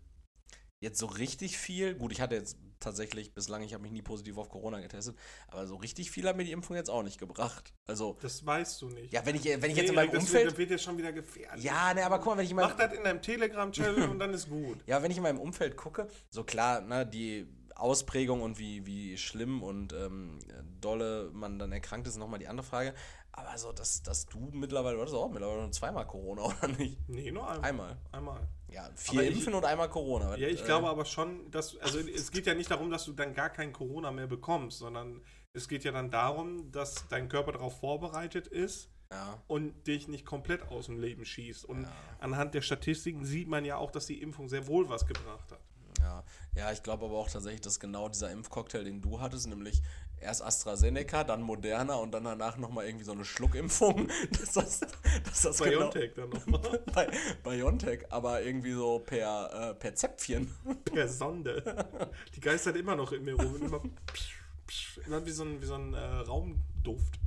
jetzt 0.81 0.99
so 0.99 1.07
richtig 1.07 1.57
viel, 1.57 1.95
gut, 1.95 2.11
ich 2.13 2.21
hatte 2.21 2.35
jetzt 2.35 2.59
tatsächlich 2.81 3.33
bislang, 3.33 3.63
ich 3.63 3.73
habe 3.73 3.83
mich 3.83 3.93
nie 3.93 4.03
positiv 4.03 4.37
auf 4.39 4.49
Corona 4.49 4.81
getestet, 4.81 5.17
aber 5.49 5.67
so 5.67 5.77
richtig 5.77 6.11
viel 6.11 6.27
hat 6.29 6.37
mir 6.37 6.45
die 6.45 6.53
Impfung 6.53 6.77
jetzt 6.77 6.91
auch 6.91 7.03
nicht 7.03 7.19
gebracht. 7.19 7.73
Also, 7.87 8.19
Das 8.21 8.45
weißt 8.45 8.83
du 8.83 8.91
nicht. 8.91 9.13
ja, 9.13 9.25
wenn 9.25 9.37
ich, 9.37 9.45
wenn 9.45 9.71
ich 9.71 9.77
jetzt 9.77 9.89
in 9.89 9.95
Nee, 9.95 10.03
meinem 10.03 10.11
das 10.13 10.25
Umfeld. 10.25 10.43
Wird, 10.45 10.53
das 10.53 10.59
wird 10.59 10.71
jetzt 10.71 10.83
schon 10.85 10.99
wieder 10.99 11.13
gefährlich. 11.13 11.65
ja, 11.65 11.95
ne, 11.95 12.05
aber 12.05 12.19
guck 12.19 12.27
mal, 12.27 12.39
wenn 12.39 12.45
ich 12.45 12.51
in 12.51 12.57
meinem, 12.57 12.71
Mach 12.71 12.77
das 12.77 12.93
in 12.93 13.05
deinem 13.05 13.23
Telegram-Channel 13.23 14.09
und 14.11 14.19
dann 14.19 14.35
ist 14.35 14.49
gut. 14.49 14.79
Ja, 14.87 15.03
wenn 15.03 15.11
ich 15.11 15.17
in 15.17 15.23
meinem 15.23 15.39
Umfeld 15.41 15.77
gucke, 15.77 16.09
so 16.31 16.43
klar, 16.45 16.81
ne, 16.81 17.07
die 17.07 17.47
Ausprägung 17.77 18.41
und 18.43 18.59
wie, 18.59 18.85
wie 18.87 19.17
schlimm 19.19 19.63
und 19.63 19.93
ähm, 19.93 20.39
dolle 20.81 21.31
man 21.33 21.59
dann 21.59 21.73
erkrankt 21.73 22.07
ist, 22.09 22.17
nochmal 22.17 22.39
die 22.41 22.49
andere 22.49 22.67
Frage. 22.67 22.95
Aber 23.39 23.57
so, 23.59 23.71
dass, 23.73 24.03
dass 24.03 24.27
du 24.27 24.49
mittlerweile, 24.53 24.97
du 24.97 25.03
hattest 25.03 25.17
auch 25.17 25.29
mittlerweile 25.29 25.61
nur 25.63 25.73
zweimal 25.73 26.07
Corona, 26.07 26.43
oder 26.45 26.69
nicht? 26.69 26.99
Nee, 27.09 27.31
nur 27.31 27.49
einmal. 27.49 27.65
Einmal. 27.69 27.97
Einmal. 28.13 28.49
Ja, 28.69 28.91
vier 28.95 29.21
Aber 29.21 29.29
ich- 29.29 29.37
Impfen 29.37 29.55
und 29.55 29.65
einmal 29.65 29.89
Corona. 29.91 30.37
Ja, 30.37 30.49
ich 30.49 30.63
Äh, 30.63 30.65
glaube 30.65 30.89
aber 30.89 31.05
schon, 31.05 31.51
dass, 31.51 31.77
also 31.79 31.99
es 31.99 32.31
geht 32.31 32.47
ja 32.47 32.55
nicht 32.55 32.71
darum, 32.71 32.91
dass 32.91 33.05
du 33.05 33.13
dann 33.13 33.35
gar 33.35 33.51
kein 33.51 33.73
Corona 33.73 34.11
mehr 34.11 34.27
bekommst, 34.27 34.79
sondern 34.79 35.23
es 35.53 35.69
geht 35.69 35.85
ja 35.85 35.93
dann 35.93 36.11
darum, 36.11 36.71
dass 36.73 37.07
dein 37.09 37.29
Körper 37.29 37.53
darauf 37.53 37.79
vorbereitet 37.79 38.47
ist 38.49 38.89
Ja, 39.13 39.41
und 39.47 39.87
dich 39.87 40.09
nicht 40.09 40.27
komplett 40.27 40.69
aus 40.71 40.87
dem 40.87 40.99
Leben 40.99 41.25
schießt. 41.25 41.65
Und 41.67 41.83
Ja. 41.85 41.93
anhand 42.21 42.55
der 42.55 42.63
Statistiken 42.63 43.25
sieht 43.25 43.49
man 43.49 43.65
ja 43.65 43.77
auch, 43.77 43.91
dass 43.91 44.07
die 44.07 44.21
Impfung 44.21 44.49
sehr 44.49 44.67
wohl 44.67 44.89
was 44.89 45.07
gebracht 45.07 45.53
hat. 45.53 45.61
ja. 46.01 46.25
Ja, 46.57 46.73
ich 46.73 46.83
glaube 46.83 47.05
aber 47.05 47.15
auch 47.17 47.29
tatsächlich, 47.31 47.61
dass 47.61 47.79
genau 47.81 48.09
dieser 48.09 48.31
Impfcocktail, 48.31 48.83
den 48.85 49.01
du 49.03 49.21
hattest, 49.21 49.47
nämlich 49.47 49.83
erst 50.21 50.43
AstraZeneca, 50.43 51.25
dann 51.25 51.43
Moderna 51.43 51.95
und 51.97 52.13
dann 52.13 52.25
danach 52.25 52.57
nochmal 52.57 52.87
irgendwie 52.87 53.05
so 53.05 53.13
eine 53.13 53.25
Schluckimpfung, 53.25 54.09
dass 54.39 54.53
das, 54.55 54.81
dass 54.81 55.43
das 55.43 55.59
genau, 55.59 55.91
BioNTech 55.91 56.15
dann 56.15 56.31
nochmal. 56.31 56.83
bei 56.95 57.09
BioNTech, 57.45 58.07
aber 58.11 58.43
irgendwie 58.43 58.73
so 58.73 58.99
per, 59.01 59.71
äh, 59.71 59.75
per 59.75 59.95
Zäpfchen. 59.95 60.53
per 60.85 61.09
Sonde. 61.09 61.89
Die 62.35 62.41
geistert 62.41 62.77
immer 62.77 62.97
noch 62.97 63.13
in 63.13 63.25
mir 63.25 63.35
rum. 63.35 63.57
Immer, 63.57 63.81
psch, 64.13 64.43
psch, 64.67 64.99
immer 65.07 65.25
wie 65.25 65.31
so 65.31 65.45
ein, 65.45 65.61
wie 65.61 65.67
so 65.67 65.75
ein 65.75 65.95
äh, 65.95 65.99
Raumduft. 65.99 67.19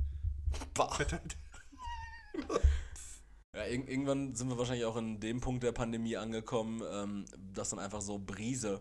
Bah. 0.74 0.98
Ja, 3.52 3.66
irg 3.66 3.88
irgendwann 3.88 4.34
sind 4.34 4.48
wir 4.48 4.58
wahrscheinlich 4.58 4.84
auch 4.84 4.96
in 4.96 5.18
dem 5.18 5.40
Punkt 5.40 5.62
der 5.64 5.72
Pandemie 5.72 6.16
angekommen, 6.16 6.82
ähm, 6.92 7.24
dass 7.52 7.70
dann 7.70 7.80
einfach 7.80 8.00
so 8.00 8.18
Brise 8.18 8.80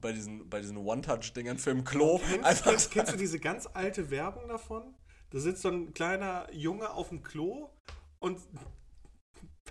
bei 0.00 0.12
diesen, 0.12 0.48
bei 0.48 0.60
diesen 0.60 0.76
One-Touch-Dingern 0.76 1.58
für 1.58 1.70
im 1.70 1.84
Klo 1.84 2.18
Kennst, 2.18 2.44
einfach 2.44 2.70
kennst, 2.70 2.90
kennst 2.92 3.12
du 3.12 3.16
diese 3.16 3.38
ganz 3.38 3.68
alte 3.72 4.10
Werbung 4.10 4.48
davon? 4.48 4.94
Da 5.30 5.38
sitzt 5.38 5.62
so 5.62 5.68
ein 5.68 5.92
kleiner 5.94 6.52
Junge 6.52 6.90
auf 6.90 7.08
dem 7.10 7.22
Klo 7.22 7.70
und 8.18 8.40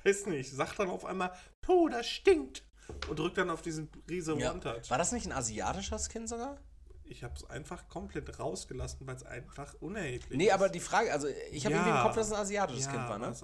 weiß 0.03 0.27
nicht, 0.27 0.51
sagt 0.51 0.79
dann 0.79 0.89
auf 0.89 1.05
einmal, 1.05 1.33
puh, 1.61 1.89
das 1.89 2.07
stinkt. 2.07 2.63
und 3.09 3.19
drückt 3.19 3.37
dann 3.37 3.49
auf 3.49 3.61
diesen 3.61 3.89
riese 4.09 4.35
Ja. 4.37 4.51
One-Touch. 4.51 4.89
War 4.89 4.97
das 4.97 5.11
nicht 5.11 5.25
ein 5.27 5.31
asiatischer 5.33 5.99
Skin 5.99 6.27
sogar? 6.27 6.57
Ich 7.03 7.23
habe 7.23 7.33
es 7.35 7.43
einfach 7.49 7.87
komplett 7.89 8.39
rausgelassen, 8.39 9.05
weil 9.07 9.15
es 9.15 9.23
einfach 9.23 9.73
unerheblich 9.79 10.37
Nee, 10.37 10.47
ist. 10.47 10.53
aber 10.53 10.69
die 10.69 10.79
Frage, 10.79 11.11
also 11.11 11.27
ich 11.27 11.65
habe 11.65 11.75
Ja. 11.75 11.81
irgendwie 11.81 11.97
im 11.97 12.03
Kopf, 12.03 12.15
dass 12.15 12.27
es 12.27 12.33
ein 12.33 12.39
asiatisches 12.39 12.85
ja, 12.85 12.91
Kind 12.91 13.09
war, 13.09 13.17
ne? 13.17 13.35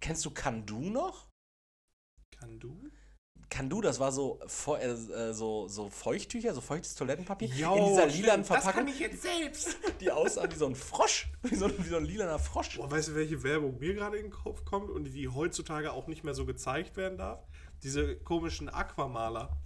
Kennst 0.00 0.24
du 0.24 0.30
Kandu 0.30 0.90
noch? 0.90 1.28
Kann 3.50 3.70
du? 3.70 3.80
Das 3.80 3.98
war 3.98 4.12
so, 4.12 4.38
äh, 4.78 5.32
so, 5.32 5.68
so 5.68 5.88
Feuchttücher, 5.88 6.52
so 6.52 6.60
feuchtes 6.60 6.94
Toilettenpapier 6.94 7.48
Jo, 7.48 7.74
in 7.76 7.84
dieser 7.86 8.06
lilanen 8.06 8.42
Das 8.42 8.48
kann 8.48 8.62
Verpackung, 8.62 8.88
ich 8.88 8.98
jetzt 9.00 9.22
selbst. 9.22 9.78
die 10.00 10.10
aussah 10.10 10.50
wie 10.50 10.56
so 10.56 10.66
ein 10.66 10.74
Frosch, 10.74 11.30
wie 11.44 11.54
so, 11.54 11.64
ein- 11.64 11.74
wie 11.78 11.88
so 11.88 11.96
ein 11.96 12.04
lilaner 12.04 12.38
Frosch. 12.38 12.76
Boah, 12.76 12.90
weißt 12.90 13.08
du, 13.08 13.14
welche 13.14 13.42
Werbung 13.42 13.78
mir 13.78 13.94
gerade 13.94 14.18
in 14.18 14.24
den 14.26 14.30
Kopf 14.32 14.64
kommt 14.66 14.90
und 14.90 15.04
die 15.04 15.28
heutzutage 15.28 15.92
auch 15.92 16.06
nicht 16.08 16.24
mehr 16.24 16.34
so 16.34 16.44
gezeigt 16.44 16.96
werden 16.98 17.16
darf? 17.16 17.40
Diese 17.82 18.16
komischen 18.16 18.68
Aquamaler. 18.68 19.56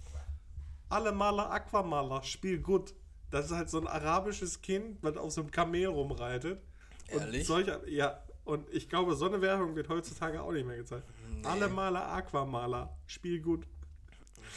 Alle 0.89 1.11
Maler 1.11 1.49
Aquamaler, 1.51 2.23
spiel 2.23 2.59
gut. 2.59 2.93
Das 3.31 3.47
ist 3.47 3.51
halt 3.51 3.69
so 3.69 3.79
ein 3.81 3.87
arabisches 3.87 4.61
Kind, 4.61 4.99
was 5.01 5.17
auf 5.17 5.31
so 5.31 5.41
einem 5.41 5.51
Kamel 5.51 5.87
rumreitet. 5.87 6.61
Ehrlich? 7.07 7.41
Und 7.41 7.47
solcher, 7.47 7.87
ja, 7.89 8.23
und 8.45 8.67
ich 8.73 8.89
glaube, 8.89 9.15
so 9.15 9.25
eine 9.25 9.41
Werbung 9.41 9.75
wird 9.75 9.89
heutzutage 9.89 10.41
auch 10.41 10.51
nicht 10.51 10.65
mehr 10.65 10.77
gezeigt. 10.77 11.03
Alle 11.43 11.69
Maler 11.69 12.07
Aquamaler, 12.07 12.95
spiel 13.07 13.41
gut. 13.41 13.65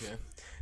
Okay. 0.00 0.16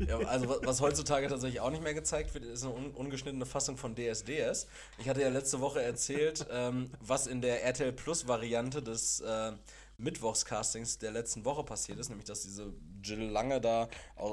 Ja, 0.06 0.18
also 0.18 0.48
was, 0.48 0.58
was 0.64 0.80
heutzutage 0.80 1.28
tatsächlich 1.28 1.60
auch 1.60 1.70
nicht 1.70 1.82
mehr 1.82 1.94
gezeigt 1.94 2.34
wird, 2.34 2.44
ist 2.44 2.64
eine 2.64 2.74
un 2.74 2.90
ungeschnittene 2.92 3.46
Fassung 3.46 3.76
von 3.76 3.94
DSDS. 3.94 4.66
Ich 4.98 5.08
hatte 5.08 5.22
ja 5.22 5.28
letzte 5.28 5.60
Woche 5.60 5.82
erzählt, 5.82 6.46
ähm, 6.50 6.90
was 7.00 7.26
in 7.26 7.40
der 7.40 7.64
RTL 7.64 7.92
Plus 7.92 8.26
Variante 8.28 8.82
des 8.82 9.20
äh, 9.20 9.52
Mittwochscastings 9.98 10.98
der 10.98 11.12
letzten 11.12 11.44
Woche 11.44 11.62
passiert 11.64 11.98
ist, 11.98 12.08
nämlich 12.08 12.26
dass 12.26 12.42
diese 12.42 12.72
Jill 13.02 13.22
Lange 13.30 13.60
da 13.60 13.88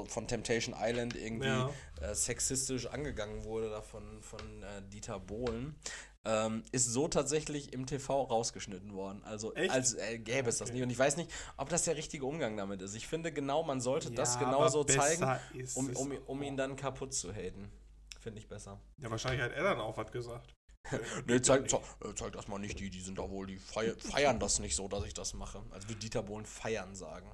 von 0.06 0.26
Temptation 0.26 0.74
Island 0.78 1.14
irgendwie 1.16 1.46
Ja. 1.48 1.70
äh, 2.00 2.14
sexistisch 2.14 2.86
angegangen 2.86 3.44
wurde 3.44 3.70
da 3.70 3.80
von, 3.82 4.20
von 4.22 4.40
äh, 4.62 4.82
Dieter 4.92 5.20
Bohlen. 5.20 5.76
Ähm, 6.24 6.62
ist 6.70 6.86
so 6.86 7.08
tatsächlich 7.08 7.72
im 7.72 7.84
TV 7.84 8.22
rausgeschnitten 8.22 8.94
worden. 8.94 9.24
Also 9.24 9.52
Echt? 9.54 9.72
als 9.72 9.94
äh, 9.94 10.18
gäbe 10.20 10.48
es 10.50 10.58
das 10.58 10.68
Okay. 10.68 10.74
nicht. 10.74 10.82
Und 10.84 10.90
ich 10.90 10.98
weiß 10.98 11.16
nicht, 11.16 11.30
ob 11.56 11.68
das 11.68 11.82
der 11.82 11.96
richtige 11.96 12.24
Umgang 12.24 12.56
damit 12.56 12.80
ist. 12.80 12.94
Ich 12.94 13.08
finde 13.08 13.32
genau, 13.32 13.64
man 13.64 13.80
sollte 13.80 14.12
das 14.12 14.34
Ja, 14.34 14.44
genauso 14.44 14.80
aber 14.80 14.86
besser 14.86 15.40
zeigen, 15.50 15.68
um, 15.74 15.90
um, 15.96 16.12
um 16.26 16.42
ihn 16.42 16.56
dann 16.56 16.76
kaputt 16.76 17.12
zu 17.12 17.32
haten. 17.32 17.72
Finde 18.20 18.38
ich 18.38 18.46
besser. 18.48 18.78
Ja, 18.98 19.10
wahrscheinlich 19.10 19.42
hat 19.42 19.50
er 19.52 19.64
dann 19.64 19.80
auch 19.80 19.96
was 19.96 20.12
gesagt. 20.12 20.54
Nee, 21.26 21.40
zeig, 21.40 21.68
zeig, 21.68 21.80
äh, 22.04 22.14
zeig 22.14 22.32
das 22.32 22.46
mal 22.48 22.58
nicht, 22.58 22.78
die, 22.78 22.90
die 22.90 23.00
sind 23.00 23.18
da 23.18 23.28
wohl, 23.30 23.46
die 23.46 23.56
feiern, 23.56 23.98
feiern 23.98 24.38
das 24.38 24.58
nicht 24.60 24.76
so, 24.76 24.86
dass 24.88 25.04
ich 25.04 25.14
das 25.14 25.34
mache. 25.34 25.62
Also 25.70 25.88
wird 25.88 26.02
Dieter 26.02 26.22
Bohlen 26.22 26.44
feiern 26.46 26.94
sagen. 26.94 27.30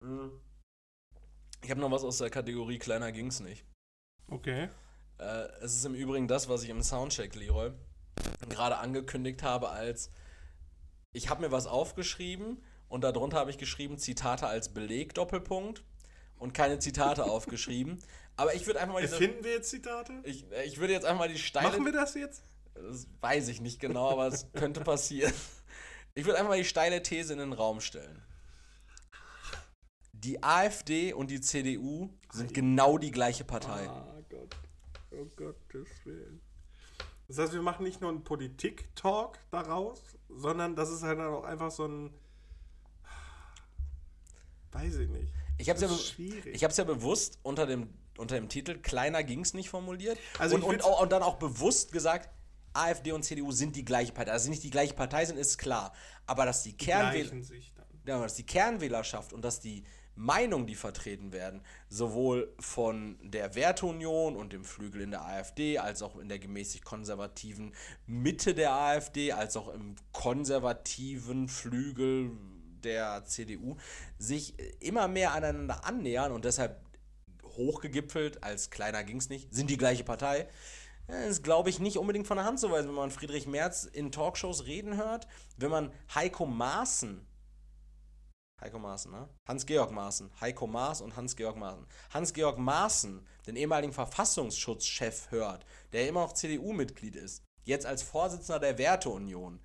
Mhm. 0.00 0.40
Ich 1.62 1.70
habe 1.70 1.80
noch 1.80 1.90
was 1.90 2.04
aus 2.04 2.18
der 2.18 2.30
Kategorie 2.30 2.78
kleiner 2.78 3.12
ging's 3.12 3.40
nicht. 3.40 3.64
Okay. 4.28 4.68
Äh, 5.18 5.48
es 5.60 5.74
ist 5.74 5.84
im 5.84 5.94
Übrigen 5.94 6.28
das, 6.28 6.48
was 6.48 6.62
ich 6.62 6.68
im 6.68 6.82
Soundcheck, 6.82 7.34
Leroy, 7.34 7.72
gerade 8.48 8.78
angekündigt 8.78 9.42
habe 9.42 9.70
als 9.70 10.10
ich 11.12 11.30
habe 11.30 11.40
mir 11.40 11.50
was 11.50 11.66
aufgeschrieben 11.66 12.62
und 12.88 13.02
darunter 13.02 13.38
habe 13.38 13.50
ich 13.50 13.56
geschrieben 13.56 13.96
Zitate 13.96 14.46
als 14.46 14.74
Beleg, 14.74 15.14
Doppelpunkt 15.14 15.82
und 16.36 16.52
keine 16.52 16.78
Zitate 16.78 17.24
aufgeschrieben. 17.30 17.98
Aber 18.36 18.54
ich 18.54 18.66
würde 18.66 18.80
einfach 18.80 18.94
mal 18.94 19.00
diese, 19.00 19.14
Erfinden 19.14 19.42
wir 19.42 19.52
jetzt 19.52 19.70
Zitate? 19.70 20.12
ich, 20.24 20.50
äh, 20.52 20.64
ich 20.64 20.78
würde 20.78 20.92
jetzt 20.92 21.06
einfach 21.06 21.20
mal 21.20 21.28
die 21.28 21.38
steile 21.38 21.68
Machen 21.68 21.84
wir 21.86 21.92
das 21.92 22.14
jetzt? 22.14 22.42
das 22.74 23.06
weiß 23.20 23.48
ich 23.48 23.60
nicht 23.62 23.80
genau, 23.80 24.10
aber 24.10 24.26
es 24.26 24.52
könnte 24.52 24.80
passieren. 24.80 25.32
Ich 26.14 26.24
würde 26.24 26.38
einfach 26.38 26.50
mal 26.50 26.58
die 26.58 26.64
steile 26.64 27.02
These 27.02 27.32
in 27.32 27.38
den 27.38 27.52
Raum 27.52 27.80
stellen. 27.80 28.22
Die 30.12 30.42
AfD 30.42 31.12
und 31.12 31.30
die 31.30 31.40
CDU 31.40 32.10
sind 32.32 32.52
genau 32.54 32.98
die 32.98 33.10
gleiche 33.10 33.44
Partei. 33.44 33.88
Ah. 33.88 34.15
Oh 35.18 35.26
Gottes 35.36 35.88
Willen. 36.04 36.40
Das 37.28 37.38
heißt, 37.38 37.52
wir 37.52 37.62
machen 37.62 37.84
nicht 37.84 38.00
nur 38.00 38.10
einen 38.10 38.22
Politik-Talk 38.22 39.38
daraus, 39.50 40.00
sondern 40.28 40.76
das 40.76 40.90
ist 40.90 41.02
halt 41.02 41.18
dann 41.18 41.32
auch 41.32 41.44
einfach 41.44 41.70
so 41.70 41.86
ein. 41.86 42.12
Weiß 44.72 44.96
ich 44.96 45.08
nicht. 45.08 45.32
Ich 45.58 45.68
habe 45.70 45.76
es 45.82 46.16
ja, 46.16 46.28
be- 46.28 46.56
ja 46.56 46.84
bewusst 46.84 47.38
unter 47.42 47.66
dem, 47.66 47.88
unter 48.18 48.34
dem 48.36 48.48
Titel 48.48 48.78
Kleiner 48.78 49.24
ging's 49.24 49.54
nicht 49.54 49.70
formuliert. 49.70 50.18
Also 50.38 50.56
und, 50.56 50.62
und, 50.64 50.84
auch- 50.84 51.00
und 51.00 51.12
dann 51.12 51.22
auch 51.22 51.36
bewusst 51.36 51.92
gesagt, 51.92 52.28
AfD 52.74 53.12
und 53.12 53.22
CDU 53.24 53.52
sind 53.52 53.74
die 53.74 53.84
gleiche 53.86 54.12
Partei. 54.12 54.32
Also, 54.32 54.50
nicht 54.50 54.62
die 54.62 54.70
gleiche 54.70 54.92
Partei 54.92 55.24
sind, 55.24 55.38
ist 55.38 55.56
klar. 55.56 55.94
Aber 56.26 56.44
dass 56.44 56.62
die 56.62 56.76
Kernwähler. 56.76 57.42
Sich 57.42 57.72
dann. 57.74 57.86
ja, 58.06 58.20
dass 58.20 58.34
die 58.34 58.44
Kernwählerschaft 58.44 59.32
und 59.32 59.42
dass 59.42 59.60
die 59.60 59.82
Meinungen, 60.16 60.66
die 60.66 60.74
vertreten 60.74 61.32
werden, 61.32 61.62
sowohl 61.88 62.52
von 62.58 63.18
der 63.22 63.54
Werteunion 63.54 64.34
und 64.34 64.52
dem 64.52 64.64
Flügel 64.64 65.02
in 65.02 65.10
der 65.10 65.24
AfD, 65.24 65.78
als 65.78 66.02
auch 66.02 66.16
in 66.18 66.28
der 66.28 66.38
gemäßigt 66.38 66.84
konservativen 66.84 67.74
Mitte 68.06 68.54
der 68.54 68.72
AfD, 68.72 69.32
als 69.32 69.56
auch 69.56 69.68
im 69.68 69.94
konservativen 70.12 71.48
Flügel 71.48 72.32
der 72.82 73.24
CDU, 73.24 73.76
sich 74.18 74.54
immer 74.80 75.06
mehr 75.06 75.32
aneinander 75.32 75.84
annähern 75.84 76.32
und 76.32 76.44
deshalb 76.44 76.80
hochgegipfelt, 77.44 78.42
als 78.42 78.70
kleiner 78.70 79.04
ging 79.04 79.18
es 79.18 79.28
nicht, 79.28 79.54
sind 79.54 79.70
die 79.70 79.78
gleiche 79.78 80.04
Partei. 80.04 80.48
Ja, 81.08 81.18
ist, 81.20 81.44
glaube 81.44 81.70
ich, 81.70 81.78
nicht 81.78 81.98
unbedingt 81.98 82.26
von 82.26 82.36
der 82.36 82.46
Hand 82.46 82.58
zu 82.58 82.70
weisen, 82.70 82.88
wenn 82.88 82.94
man 82.94 83.10
Friedrich 83.10 83.46
Merz 83.46 83.84
in 83.84 84.10
Talkshows 84.10 84.66
reden 84.66 84.96
hört, 84.96 85.28
wenn 85.56 85.70
man 85.70 85.92
Heiko 86.14 86.46
Maaßen 86.46 87.24
Heiko 88.60 88.78
Maaßen, 88.78 89.12
ne? 89.12 89.28
Hans-Georg 89.46 89.90
Maaßen. 89.90 90.30
Heiko 90.40 90.66
Maas 90.66 91.02
und 91.02 91.14
Hans-Georg 91.14 91.56
Maaßen. 91.56 91.86
Hans-Georg 92.10 92.58
Maaßen, 92.58 93.26
den 93.46 93.56
ehemaligen 93.56 93.92
Verfassungsschutzchef, 93.92 95.30
hört, 95.30 95.66
der 95.92 96.08
immer 96.08 96.22
noch 96.22 96.32
CDU-Mitglied 96.32 97.16
ist, 97.16 97.42
jetzt 97.64 97.84
als 97.84 98.02
Vorsitzender 98.02 98.58
der 98.58 98.78
Werteunion. 98.78 99.60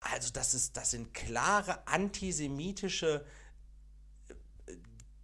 Also, 0.00 0.30
das, 0.32 0.52
ist, 0.52 0.76
das 0.76 0.90
sind 0.90 1.14
klare 1.14 1.86
antisemitische 1.86 3.24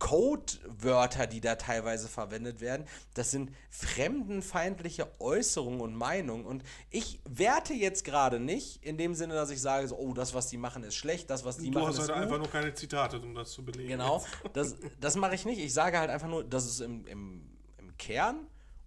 Codewörter, 0.05 1.27
die 1.27 1.41
da 1.41 1.55
teilweise 1.55 2.09
verwendet 2.09 2.61
werden. 2.61 2.87
Das 3.15 3.31
sind 3.31 3.51
fremdenfeindliche 3.71 5.09
Äußerungen 5.19 5.81
und 5.81 5.95
Meinungen. 5.95 6.45
Und 6.45 6.63
ich 6.91 7.21
werte 7.27 7.73
jetzt 7.73 8.05
gerade 8.05 8.39
nicht 8.39 8.85
in 8.85 8.99
dem 8.99 9.15
Sinne, 9.15 9.33
dass 9.33 9.49
ich 9.49 9.63
sage, 9.63 9.89
so, 9.89 9.97
oh, 9.97 10.13
das, 10.13 10.35
was 10.35 10.49
die 10.49 10.59
machen, 10.59 10.85
ist 10.85 10.95
schlecht, 10.95 11.31
das, 11.31 11.47
was 11.47 11.57
die 11.57 11.71
Du 11.71 11.79
machen, 11.79 11.89
hast 11.89 11.95
ist 11.95 12.01
halt 12.11 12.17
gut. 12.17 12.23
einfach 12.23 12.37
nur 12.39 12.51
keine 12.51 12.75
Zitate, 12.75 13.19
um 13.19 13.35
das 13.35 13.53
zu 13.53 13.65
belegen. 13.65 13.89
Genau, 13.89 14.23
das, 14.53 14.77
das 15.01 15.17
mache 15.17 15.37
ich 15.37 15.47
nicht. 15.47 15.59
Ich 15.59 15.73
sage 15.73 15.99
halt 15.99 16.11
einfach 16.11 16.29
nur, 16.29 16.45
dass 16.45 16.67
es 16.67 16.81
im, 16.81 17.07
im, 17.07 17.57
im 17.79 17.97
Kern, 17.97 18.47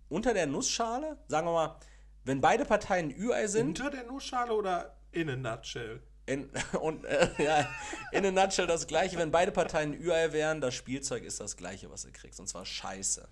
unter 0.10 0.36
der 0.36 0.46
Nussschale, 0.46 1.18
sagen 1.28 1.48
wir 1.48 1.54
mal, 1.54 1.80
wenn 2.26 2.42
beide 2.42 2.64
Parteien 2.64 3.10
Ü-Ei 3.10 3.48
sind, 3.48 3.70
Unter 3.70 3.90
der 3.90 4.04
Nussschale 4.04 4.54
oder 4.54 4.96
in 5.12 5.32
a 5.32 5.36
nutshell? 5.36 6.00
In, 6.28 6.50
und 6.82 7.06
äh, 7.06 7.30
ja, 7.40 7.68
in 8.12 8.26
a 8.26 8.32
nutshell 8.32 8.68
das 8.68 8.86
gleiche, 8.86 9.18
wenn 9.18 9.32
beide 9.32 9.52
Parteien 9.52 9.94
Ü-Ei 9.94 10.32
wären, 10.34 10.62
das 10.62 10.76
Spielzeug 10.76 11.24
ist 11.24 11.40
das 11.40 11.58
gleiche, 11.58 11.90
was 11.90 12.04
du 12.04 12.12
kriegst. 12.12 12.40
Und 12.40 12.48
zwar 12.48 12.66
Scheiße. 12.66 13.28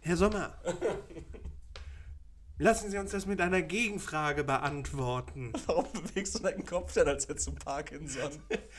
Herr 0.00 0.16
Sommer, 0.16 0.54
lassen 2.58 2.90
Sie 2.90 2.96
uns 2.96 3.10
das 3.10 3.26
mit 3.26 3.40
einer 3.40 3.60
Gegenfrage 3.60 4.44
beantworten. 4.44 5.52
Warum 5.66 5.92
bewegst 5.92 6.34
du 6.34 6.38
deinen 6.38 6.64
Kopf 6.64 6.94
denn, 6.94 7.06
als 7.06 7.28
hättest 7.28 7.48
du 7.48 7.52
Parkinson? 7.52 8.30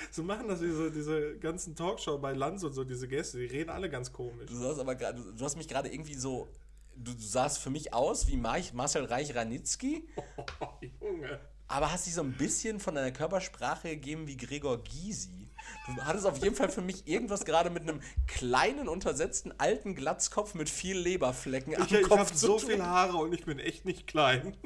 So 0.09 0.23
machen 0.23 0.47
das 0.47 0.59
diese, 0.59 0.91
diese 0.91 1.37
ganzen 1.37 1.75
Talkshow 1.75 2.17
bei 2.17 2.33
Lanz 2.33 2.63
und 2.63 2.73
so, 2.73 2.83
diese 2.83 3.07
Gäste, 3.07 3.37
die 3.37 3.45
reden 3.45 3.69
alle 3.69 3.89
ganz 3.89 4.11
komisch. 4.11 4.49
Du 4.49 4.55
sahst 4.55 4.79
aber 4.79 4.95
gerade, 4.95 5.21
du 5.21 5.45
hast 5.45 5.55
mich 5.55 5.67
gerade 5.67 5.93
irgendwie 5.93 6.15
so, 6.15 6.49
du, 6.95 7.11
sahst 7.19 7.59
für 7.59 7.69
mich 7.69 7.93
aus 7.93 8.27
wie 8.27 8.37
Mar 8.37 8.57
Marcel 8.73 9.05
Reich-Ranitzky. 9.05 10.07
Oh, 10.37 10.67
Junge. 10.99 11.39
Aber 11.71 11.89
hast 11.91 12.05
dich 12.05 12.13
so 12.13 12.21
ein 12.21 12.33
bisschen 12.33 12.81
von 12.81 12.95
deiner 12.95 13.11
Körpersprache 13.11 13.87
gegeben 13.89 14.27
wie 14.27 14.35
Gregor 14.35 14.83
Gysi. 14.83 15.49
Du 15.87 16.01
hattest 16.03 16.25
auf 16.25 16.43
jeden 16.43 16.55
Fall 16.55 16.69
für 16.69 16.81
mich 16.81 17.07
irgendwas 17.07 17.45
gerade 17.45 17.69
mit 17.69 17.83
einem 17.83 18.01
kleinen, 18.27 18.89
untersetzten, 18.89 19.53
alten 19.57 19.95
Glatzkopf 19.95 20.53
mit 20.53 20.69
viel 20.69 20.97
Leberflecken 20.97 21.75
am 21.75 21.83
Ich, 21.83 21.93
ich 21.93 22.01
Kopf 22.03 22.19
habe 22.19 22.33
zu 22.33 22.47
so 22.47 22.59
tun. 22.59 22.71
viele 22.71 22.85
Haare 22.85 23.15
und 23.15 23.31
ich 23.33 23.45
bin 23.45 23.57
echt 23.57 23.85
nicht 23.85 24.05
klein. 24.05 24.57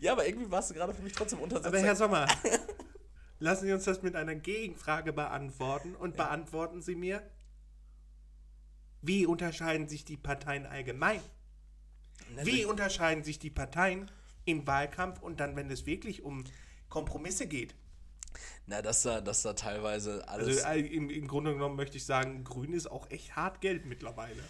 Ja, 0.00 0.12
aber 0.12 0.26
irgendwie 0.26 0.50
warst 0.50 0.70
du 0.70 0.74
gerade 0.74 0.94
für 0.94 1.02
mich 1.02 1.12
trotzdem 1.12 1.40
untersetzt. 1.40 1.66
Aber 1.66 1.78
Herr 1.80 1.96
Sommer, 1.96 2.26
lassen 3.40 3.66
Sie 3.66 3.72
uns 3.72 3.84
das 3.84 4.02
mit 4.02 4.16
einer 4.16 4.34
Gegenfrage 4.34 5.12
beantworten 5.12 5.94
und 5.94 6.16
beantworten 6.16 6.80
Sie 6.80 6.94
mir, 6.94 7.22
wie 9.02 9.26
unterscheiden 9.26 9.86
sich 9.86 10.06
die 10.06 10.16
Parteien 10.16 10.64
allgemein? 10.64 11.20
Wie 12.42 12.64
unterscheiden 12.64 13.22
sich 13.22 13.38
die 13.38 13.50
Parteien 13.50 14.10
im 14.44 14.66
Wahlkampf 14.66 15.22
und 15.22 15.40
dann, 15.40 15.56
wenn 15.56 15.70
es 15.70 15.86
wirklich 15.86 16.22
um 16.22 16.44
Kompromisse 16.88 17.46
geht? 17.46 17.74
Na, 18.66 18.82
dass 18.82 19.02
da, 19.02 19.20
dass 19.20 19.42
da 19.42 19.52
teilweise 19.52 20.26
Also 20.28 20.46
alles. 20.50 20.64
äh, 20.64 20.80
im, 20.80 21.10
im 21.10 21.28
Grunde 21.28 21.52
genommen 21.52 21.76
möchte 21.76 21.96
ich 21.96 22.04
sagen, 22.06 22.44
Grün 22.44 22.72
ist 22.72 22.90
auch 22.90 23.10
echt 23.10 23.36
hart 23.36 23.60
Geld 23.60 23.84
mittlerweile. 23.86 24.42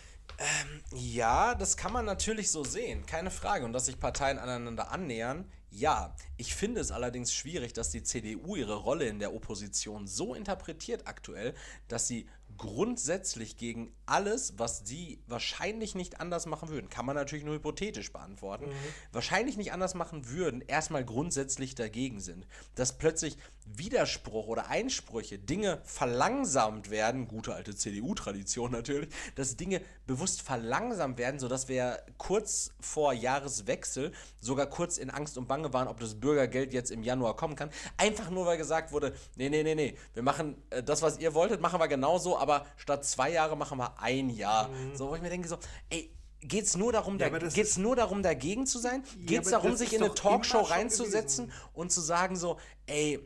Ja, 0.94 1.54
das 1.54 1.76
kann 1.76 1.92
man 1.92 2.04
natürlich 2.04 2.50
so 2.50 2.64
sehen, 2.64 3.06
keine 3.06 3.30
Frage. 3.30 3.64
Und 3.64 3.72
dass 3.72 3.86
sich 3.86 4.00
Parteien 4.00 4.38
aneinander 4.38 4.90
annähern, 4.90 5.50
ja. 5.70 6.14
Ich 6.36 6.54
finde 6.54 6.80
es 6.80 6.90
allerdings 6.92 7.34
schwierig, 7.34 7.72
dass 7.72 7.90
die 7.90 8.02
CDU 8.02 8.56
ihre 8.56 8.76
Rolle 8.76 9.06
in 9.06 9.18
der 9.18 9.34
Opposition 9.34 10.06
so 10.06 10.34
interpretiert 10.34 11.06
aktuell, 11.06 11.54
dass 11.88 12.08
sie 12.08 12.28
grundsätzlich 12.56 13.56
gegen 13.56 13.94
alles, 14.06 14.54
was 14.58 14.82
sie 14.84 15.22
wahrscheinlich 15.26 15.94
nicht 15.94 16.20
anders 16.20 16.46
machen 16.46 16.68
würden, 16.68 16.88
kann 16.88 17.06
man 17.06 17.16
natürlich 17.16 17.44
nur 17.44 17.54
hypothetisch 17.54 18.12
beantworten, 18.12 18.66
wahrscheinlich 19.12 19.56
nicht 19.56 19.72
anders 19.72 19.94
machen 19.94 20.28
würden, 20.28 20.60
erstmal 20.60 21.04
grundsätzlich 21.04 21.74
dagegen 21.74 22.20
sind. 22.20 22.46
Dass 22.74 22.98
plötzlich 22.98 23.38
Widerspruch 23.66 24.46
oder 24.46 24.68
Einsprüche, 24.68 25.38
Dinge 25.38 25.80
verlangsamt 25.84 26.90
werden, 26.90 27.28
gute 27.28 27.54
alte 27.54 27.74
CDU-Tradition 27.74 28.70
natürlich, 28.70 29.08
dass 29.34 29.56
Dinge 29.56 29.80
bewusst 30.06 30.42
verlangsamt 30.42 31.18
werden, 31.18 31.40
sodass 31.40 31.68
wir 31.68 32.02
kurz 32.18 32.72
vor 32.80 33.12
Jahreswechsel 33.12 34.12
sogar 34.40 34.66
kurz 34.66 34.98
in 34.98 35.10
Angst 35.10 35.38
und 35.38 35.48
Bange 35.48 35.72
waren, 35.72 35.88
ob 35.88 36.00
das 36.00 36.14
Bürgergeld 36.14 36.72
jetzt 36.72 36.90
im 36.90 37.02
Januar 37.02 37.36
kommen 37.36 37.56
kann. 37.56 37.70
Einfach 37.96 38.30
nur, 38.30 38.46
weil 38.46 38.58
gesagt 38.58 38.92
wurde, 38.92 39.14
nee, 39.36 39.48
nee, 39.48 39.62
nee, 39.62 39.74
nee, 39.74 39.96
wir 40.12 40.22
machen 40.22 40.56
äh, 40.70 40.82
das, 40.82 41.02
was 41.02 41.18
ihr 41.18 41.34
wolltet, 41.34 41.60
machen 41.60 41.80
wir 41.80 41.88
genauso, 41.88 42.38
aber 42.38 42.66
statt 42.76 43.04
zwei 43.04 43.30
Jahre 43.30 43.56
machen 43.56 43.78
wir 43.78 43.98
ein 44.00 44.30
Jahr. 44.30 44.70
So, 44.94 45.08
wo 45.08 45.16
ich 45.16 45.22
mir 45.22 45.30
denke, 45.30 45.48
so, 45.48 45.58
ey, 45.90 46.10
Geht 46.46 46.64
es 46.64 46.76
nur, 46.76 46.92
darum, 46.92 47.18
Ja, 47.18 47.30
da, 47.30 47.38
geht's 47.38 47.78
nur 47.78 47.96
darum, 47.96 48.22
dagegen 48.22 48.66
zu 48.66 48.78
sein? 48.78 49.02
Geht 49.16 49.46
es 49.46 49.52
aber 49.54 49.62
darum, 49.62 49.76
sich 49.78 49.94
in 49.94 50.02
eine 50.02 50.12
Talkshow 50.12 50.60
reinzusetzen 50.60 51.50
und 51.72 51.90
zu 51.90 52.02
sagen 52.02 52.36
so, 52.36 52.58
ey, 52.84 53.18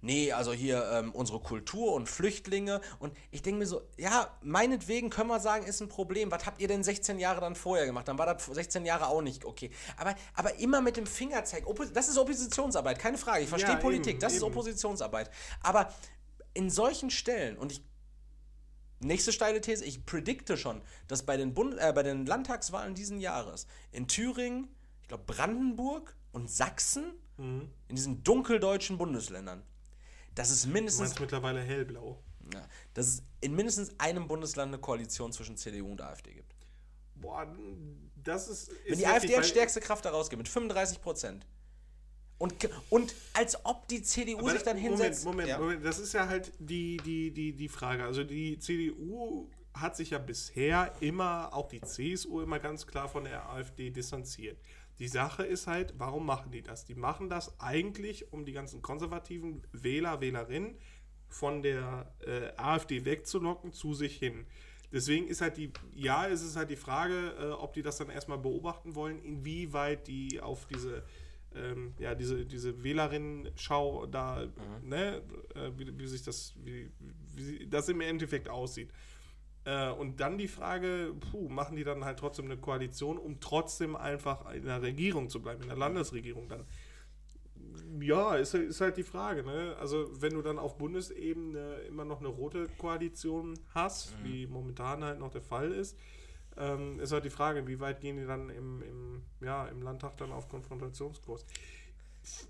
nee, 0.00 0.32
also 0.32 0.52
hier 0.52 0.84
ähm, 0.92 1.12
unsere 1.12 1.40
Kultur 1.40 1.92
und 1.94 2.08
Flüchtlinge. 2.08 2.80
Und 2.98 3.16
ich 3.30 3.42
denke 3.42 3.60
mir 3.60 3.66
so, 3.66 3.82
ja, 3.96 4.36
meinetwegen 4.42 5.10
können 5.10 5.28
wir 5.28 5.40
sagen, 5.40 5.66
ist 5.66 5.80
ein 5.80 5.88
Problem. 5.88 6.30
Was 6.30 6.46
habt 6.46 6.60
ihr 6.60 6.68
denn 6.68 6.82
16 6.82 7.18
Jahre 7.18 7.40
dann 7.40 7.54
vorher 7.54 7.86
gemacht? 7.86 8.08
Dann 8.08 8.18
war 8.18 8.26
das 8.32 8.46
16 8.46 8.84
Jahre 8.84 9.08
auch 9.08 9.22
nicht 9.22 9.44
okay. 9.44 9.70
Aber, 9.96 10.14
aber 10.34 10.58
immer 10.58 10.80
mit 10.80 10.96
dem 10.96 11.06
Fingerzeig. 11.06 11.64
Das 11.92 12.08
ist 12.08 12.18
Oppositionsarbeit, 12.18 12.98
keine 12.98 13.18
Frage. 13.18 13.42
Ich 13.42 13.48
verstehe 13.48 13.74
Ja, 13.74 13.80
Politik, 13.80 14.12
eben, 14.14 14.20
das 14.20 14.32
ist 14.34 14.42
eben. 14.42 14.50
Oppositionsarbeit. 14.50 15.30
Aber 15.62 15.92
in 16.54 16.70
solchen 16.70 17.10
Stellen, 17.10 17.56
und 17.56 17.72
ich 17.72 17.82
Nächste 18.98 19.30
steile 19.30 19.60
These, 19.60 19.84
ich 19.84 20.06
predikte 20.06 20.56
schon, 20.56 20.80
dass 21.06 21.22
bei 21.24 21.36
den, 21.36 21.52
Bund 21.52 21.76
äh, 21.78 21.92
bei 21.94 22.02
den 22.02 22.24
Landtagswahlen 22.24 22.94
diesen 22.94 23.20
Jahres 23.20 23.66
in 23.92 24.08
Thüringen, 24.08 24.68
ich 25.02 25.08
glaube 25.08 25.24
Brandenburg 25.26 26.16
und 26.32 26.50
Sachsen, 26.50 27.12
Mhm. 27.38 27.70
in 27.88 27.96
diesen 27.96 28.22
dunkeldeutschen 28.24 28.96
Bundesländern, 28.96 29.62
dass 30.36 30.50
es 30.50 30.62
Du 30.62 30.68
mindestens, 30.68 31.08
meinst 31.08 31.20
mittlerweile 31.20 31.60
hellblau. 31.60 32.22
ja, 32.54 32.68
dass 32.94 33.06
es 33.08 33.22
in 33.40 33.56
mindestens 33.56 33.98
einem 33.98 34.28
Bundesland 34.28 34.72
eine 34.72 34.80
Koalition 34.80 35.32
zwischen 35.32 35.56
CDU 35.56 35.90
und 35.90 36.00
AfD 36.00 36.32
gibt. 36.34 36.54
Boah, 37.16 37.46
das 38.22 38.48
ist. 38.48 38.70
Wenn 38.84 38.92
ist 38.92 39.00
die 39.00 39.06
AfD 39.06 39.34
als 39.34 39.48
stärkste 39.48 39.80
Kraft 39.80 40.04
da 40.04 40.10
rausgeht, 40.10 40.38
mit 40.38 40.48
35 40.48 41.00
Prozent. 41.00 41.46
Und, 42.38 42.54
und 42.90 43.14
als 43.32 43.64
ob 43.64 43.88
die 43.88 44.02
CDU 44.02 44.40
Aber 44.40 44.50
sich 44.50 44.62
dann 44.62 44.76
Moment, 44.76 44.98
hinsetzt. 44.98 45.24
Moment, 45.24 45.48
ja. 45.48 45.58
Moment, 45.58 45.82
das 45.82 45.98
ist 45.98 46.12
ja 46.12 46.28
halt 46.28 46.52
die, 46.58 46.98
die, 46.98 47.30
die, 47.30 47.54
die 47.54 47.68
Frage. 47.68 48.04
Also 48.04 48.24
die 48.24 48.58
CDU 48.58 49.48
hat 49.72 49.96
sich 49.96 50.10
ja 50.10 50.18
bisher 50.18 50.92
immer, 51.00 51.54
auch 51.54 51.68
die 51.68 51.80
CSU 51.80 52.42
immer 52.42 52.58
ganz 52.58 52.86
klar 52.86 53.08
von 53.08 53.24
der 53.24 53.48
AfD 53.48 53.88
distanziert. 53.90 54.58
Die 54.98 55.08
Sache 55.08 55.44
ist 55.44 55.66
halt, 55.66 55.94
warum 55.98 56.24
machen 56.24 56.52
die 56.52 56.62
das? 56.62 56.84
Die 56.84 56.94
machen 56.94 57.28
das 57.28 57.60
eigentlich, 57.60 58.32
um 58.32 58.44
die 58.44 58.52
ganzen 58.52 58.80
konservativen 58.80 59.62
Wähler, 59.72 60.20
Wählerinnen 60.20 60.78
von 61.28 61.62
der 61.62 62.14
äh, 62.20 62.52
AfD 62.56 63.04
wegzulocken 63.04 63.72
zu 63.72 63.94
sich 63.94 64.16
hin. 64.16 64.46
Deswegen 64.92 65.26
ist 65.26 65.40
halt 65.40 65.56
die, 65.56 65.72
ja, 65.94 66.28
es 66.28 66.42
ist 66.42 66.56
halt 66.56 66.70
die 66.70 66.76
Frage, 66.76 67.34
äh, 67.38 67.50
ob 67.50 67.74
die 67.74 67.82
das 67.82 67.98
dann 67.98 68.08
erstmal 68.08 68.38
beobachten 68.38 68.94
wollen, 68.94 69.18
inwieweit 69.22 70.06
die 70.06 70.40
auf 70.40 70.66
diese, 70.66 71.02
ähm, 71.54 71.94
ja, 71.98 72.14
diese, 72.14 72.46
diese 72.46 72.82
Wählerinnen-Schau 72.82 74.06
da, 74.06 74.46
ne, 74.82 75.22
äh, 75.54 75.70
wie, 75.76 75.98
wie 75.98 76.06
sich 76.06 76.22
das, 76.22 76.54
wie, 76.64 76.90
wie 77.34 77.66
das 77.66 77.88
im 77.88 78.00
Endeffekt 78.00 78.48
aussieht. 78.48 78.90
Äh, 79.66 79.90
und 79.90 80.20
dann 80.20 80.38
die 80.38 80.46
Frage, 80.46 81.12
puh, 81.30 81.48
machen 81.48 81.76
die 81.76 81.82
dann 81.82 82.04
halt 82.04 82.20
trotzdem 82.20 82.44
eine 82.44 82.56
Koalition, 82.56 83.18
um 83.18 83.40
trotzdem 83.40 83.96
einfach 83.96 84.50
in 84.54 84.64
der 84.64 84.80
Regierung 84.80 85.28
zu 85.28 85.42
bleiben, 85.42 85.62
in 85.62 85.68
der 85.68 85.76
Landesregierung 85.76 86.48
dann? 86.48 86.64
Ja, 88.00 88.36
ist, 88.36 88.54
ist 88.54 88.80
halt 88.80 88.96
die 88.96 89.02
Frage. 89.02 89.42
Ne? 89.42 89.76
Also, 89.80 90.08
wenn 90.20 90.34
du 90.34 90.42
dann 90.42 90.58
auf 90.58 90.78
Bundesebene 90.78 91.80
immer 91.88 92.04
noch 92.04 92.20
eine 92.20 92.28
rote 92.28 92.68
Koalition 92.78 93.58
hast, 93.74 94.12
wie 94.22 94.46
momentan 94.46 95.02
halt 95.02 95.18
noch 95.18 95.30
der 95.30 95.42
Fall 95.42 95.72
ist, 95.72 95.98
ähm, 96.56 97.00
ist 97.00 97.12
halt 97.12 97.24
die 97.24 97.30
Frage, 97.30 97.66
wie 97.66 97.80
weit 97.80 98.00
gehen 98.00 98.18
die 98.18 98.24
dann 98.24 98.50
im, 98.50 98.82
im, 98.82 99.22
ja, 99.40 99.66
im 99.66 99.82
Landtag 99.82 100.16
dann 100.16 100.30
auf 100.30 100.48
Konfrontationskurs? 100.48 101.44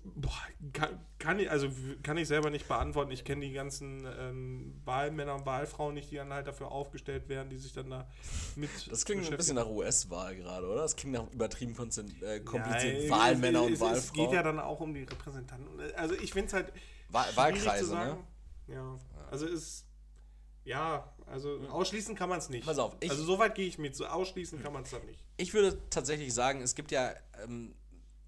Boah, 0.03 0.31
kann, 0.73 0.99
kann, 1.19 1.39
ich, 1.39 1.51
also 1.51 1.67
kann 2.01 2.17
ich 2.17 2.27
selber 2.27 2.49
nicht 2.49 2.67
beantworten. 2.67 3.11
Ich 3.11 3.23
kenne 3.23 3.45
die 3.45 3.51
ganzen 3.53 4.05
ähm, 4.19 4.81
Wahlmänner 4.85 5.35
und 5.35 5.45
Wahlfrauen 5.45 5.93
nicht, 5.93 6.09
die 6.11 6.15
dann 6.15 6.33
halt 6.33 6.47
dafür 6.47 6.71
aufgestellt 6.71 7.29
werden, 7.29 7.49
die 7.49 7.57
sich 7.57 7.73
dann 7.73 7.89
da 7.89 8.07
mit. 8.55 8.69
Das 8.89 9.05
klingt 9.05 9.29
ein 9.29 9.37
bisschen 9.37 9.55
nach 9.55 9.67
US-Wahl 9.67 10.35
gerade, 10.35 10.67
oder? 10.67 10.81
Das 10.81 10.95
klingt 10.95 11.13
nach 11.13 11.31
übertrieben 11.31 11.73
äh, 11.73 12.39
kompliziert. 12.39 13.01
Nein, 13.01 13.09
Wahlmänner 13.09 13.59
es, 13.61 13.65
und 13.67 13.73
es, 13.73 13.79
Wahlfrauen. 13.81 13.97
Es 13.97 14.13
geht 14.13 14.31
ja 14.31 14.43
dann 14.43 14.59
auch 14.59 14.79
um 14.79 14.93
die 14.93 15.03
Repräsentanten. 15.03 15.69
Also 15.95 16.15
ich 16.15 16.33
finde 16.33 16.47
es 16.47 16.53
halt 16.53 16.73
Wa- 17.09 17.23
schwierig 17.23 17.37
Wahlkreise, 17.37 17.83
zu 17.85 17.91
sagen. 17.91 18.25
ne? 18.67 18.73
Ja, 18.73 18.99
also 19.29 19.45
ist 19.45 19.85
ja, 20.65 21.13
also 21.27 21.59
ausschließen 21.69 22.15
kann 22.15 22.27
man 22.29 22.39
es 22.39 22.49
nicht. 22.49 22.65
Pass 22.65 22.77
auf, 22.79 22.97
ich- 22.99 23.09
also 23.09 23.23
so 23.23 23.39
weit 23.39 23.55
gehe 23.55 23.67
ich 23.67 23.77
mit. 23.77 23.95
So 23.95 24.05
ausschließen 24.05 24.61
kann 24.61 24.73
man 24.73 24.83
es 24.83 24.89
dann 24.91 25.05
nicht. 25.05 25.23
Ich 25.37 25.53
würde 25.53 25.77
tatsächlich 25.89 26.33
sagen, 26.33 26.61
es 26.61 26.75
gibt 26.75 26.91
ja 26.91 27.13
ähm, 27.43 27.73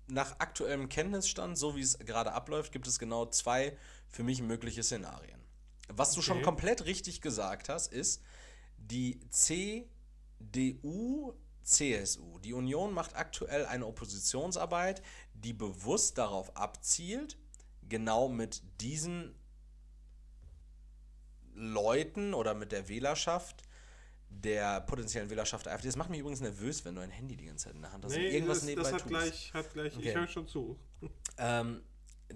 nach 0.09 0.39
aktuellem 0.39 0.89
Kenntnisstand, 0.89 1.57
so 1.57 1.75
wie 1.75 1.81
es 1.81 1.97
gerade 1.99 2.33
abläuft, 2.33 2.71
gibt 2.71 2.87
es 2.87 2.99
genau 2.99 3.25
zwei 3.27 3.77
für 4.07 4.23
mich 4.23 4.41
mögliche 4.41 4.83
Szenarien. 4.83 5.39
Was 5.87 6.13
du 6.13 6.21
schon 6.21 6.37
Okay. 6.37 6.45
komplett 6.45 6.85
richtig 6.85 7.21
gesagt 7.21 7.69
hast, 7.69 7.91
ist, 7.91 8.21
die 8.77 9.19
CDU, 9.29 11.33
CSU, 11.63 12.39
die 12.39 12.53
Union 12.53 12.93
macht 12.93 13.15
aktuell 13.15 13.65
eine 13.65 13.85
Oppositionsarbeit, 13.85 15.01
die 15.33 15.53
bewusst 15.53 16.17
darauf 16.17 16.55
abzielt, 16.55 17.37
genau 17.87 18.29
mit 18.29 18.61
diesen 18.81 19.35
Leuten 21.53 22.33
oder 22.33 22.53
mit 22.53 22.71
der 22.71 22.87
Wählerschaft, 22.87 23.63
der 24.29 24.81
potenziellen 24.81 25.29
Wählerschaft 25.29 25.65
der 25.65 25.73
AfD. 25.73 25.87
Das 25.87 25.95
macht 25.95 26.09
mich 26.09 26.19
übrigens 26.19 26.39
nervös, 26.41 26.85
wenn 26.85 26.95
du 26.95 27.01
ein 27.01 27.09
Handy 27.11 27.35
die 27.35 27.45
ganze 27.45 27.65
Zeit 27.65 27.75
in 27.75 27.81
der 27.81 27.91
Hand 27.91 28.05
hast 28.05 28.15
und 28.15 28.21
irgendwas 28.21 28.59
das, 28.59 28.65
nebenbei 28.67 28.91
das 28.91 28.93
hat 28.93 29.01
tust. 29.09 29.09
gleich, 29.21 29.53
hat 29.53 29.73
gleich, 29.73 29.97
Okay. 29.97 30.09
ich 30.09 30.15
höre 30.15 30.27
schon 30.27 30.47
zu. 30.47 30.79
Ähm, 31.37 31.81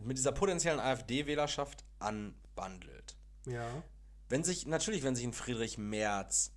mit 0.03 0.17
dieser 0.17 0.31
potenziellen 0.31 0.79
AfD-Wählerschaft 0.79 1.83
anbandelt. 1.99 3.15
Ja. 3.45 3.83
Wenn 4.29 4.43
sich, 4.43 4.65
natürlich, 4.65 5.03
wenn 5.03 5.15
sich 5.15 5.25
ein 5.25 5.33
Friedrich 5.33 5.77
Merz 5.77 6.51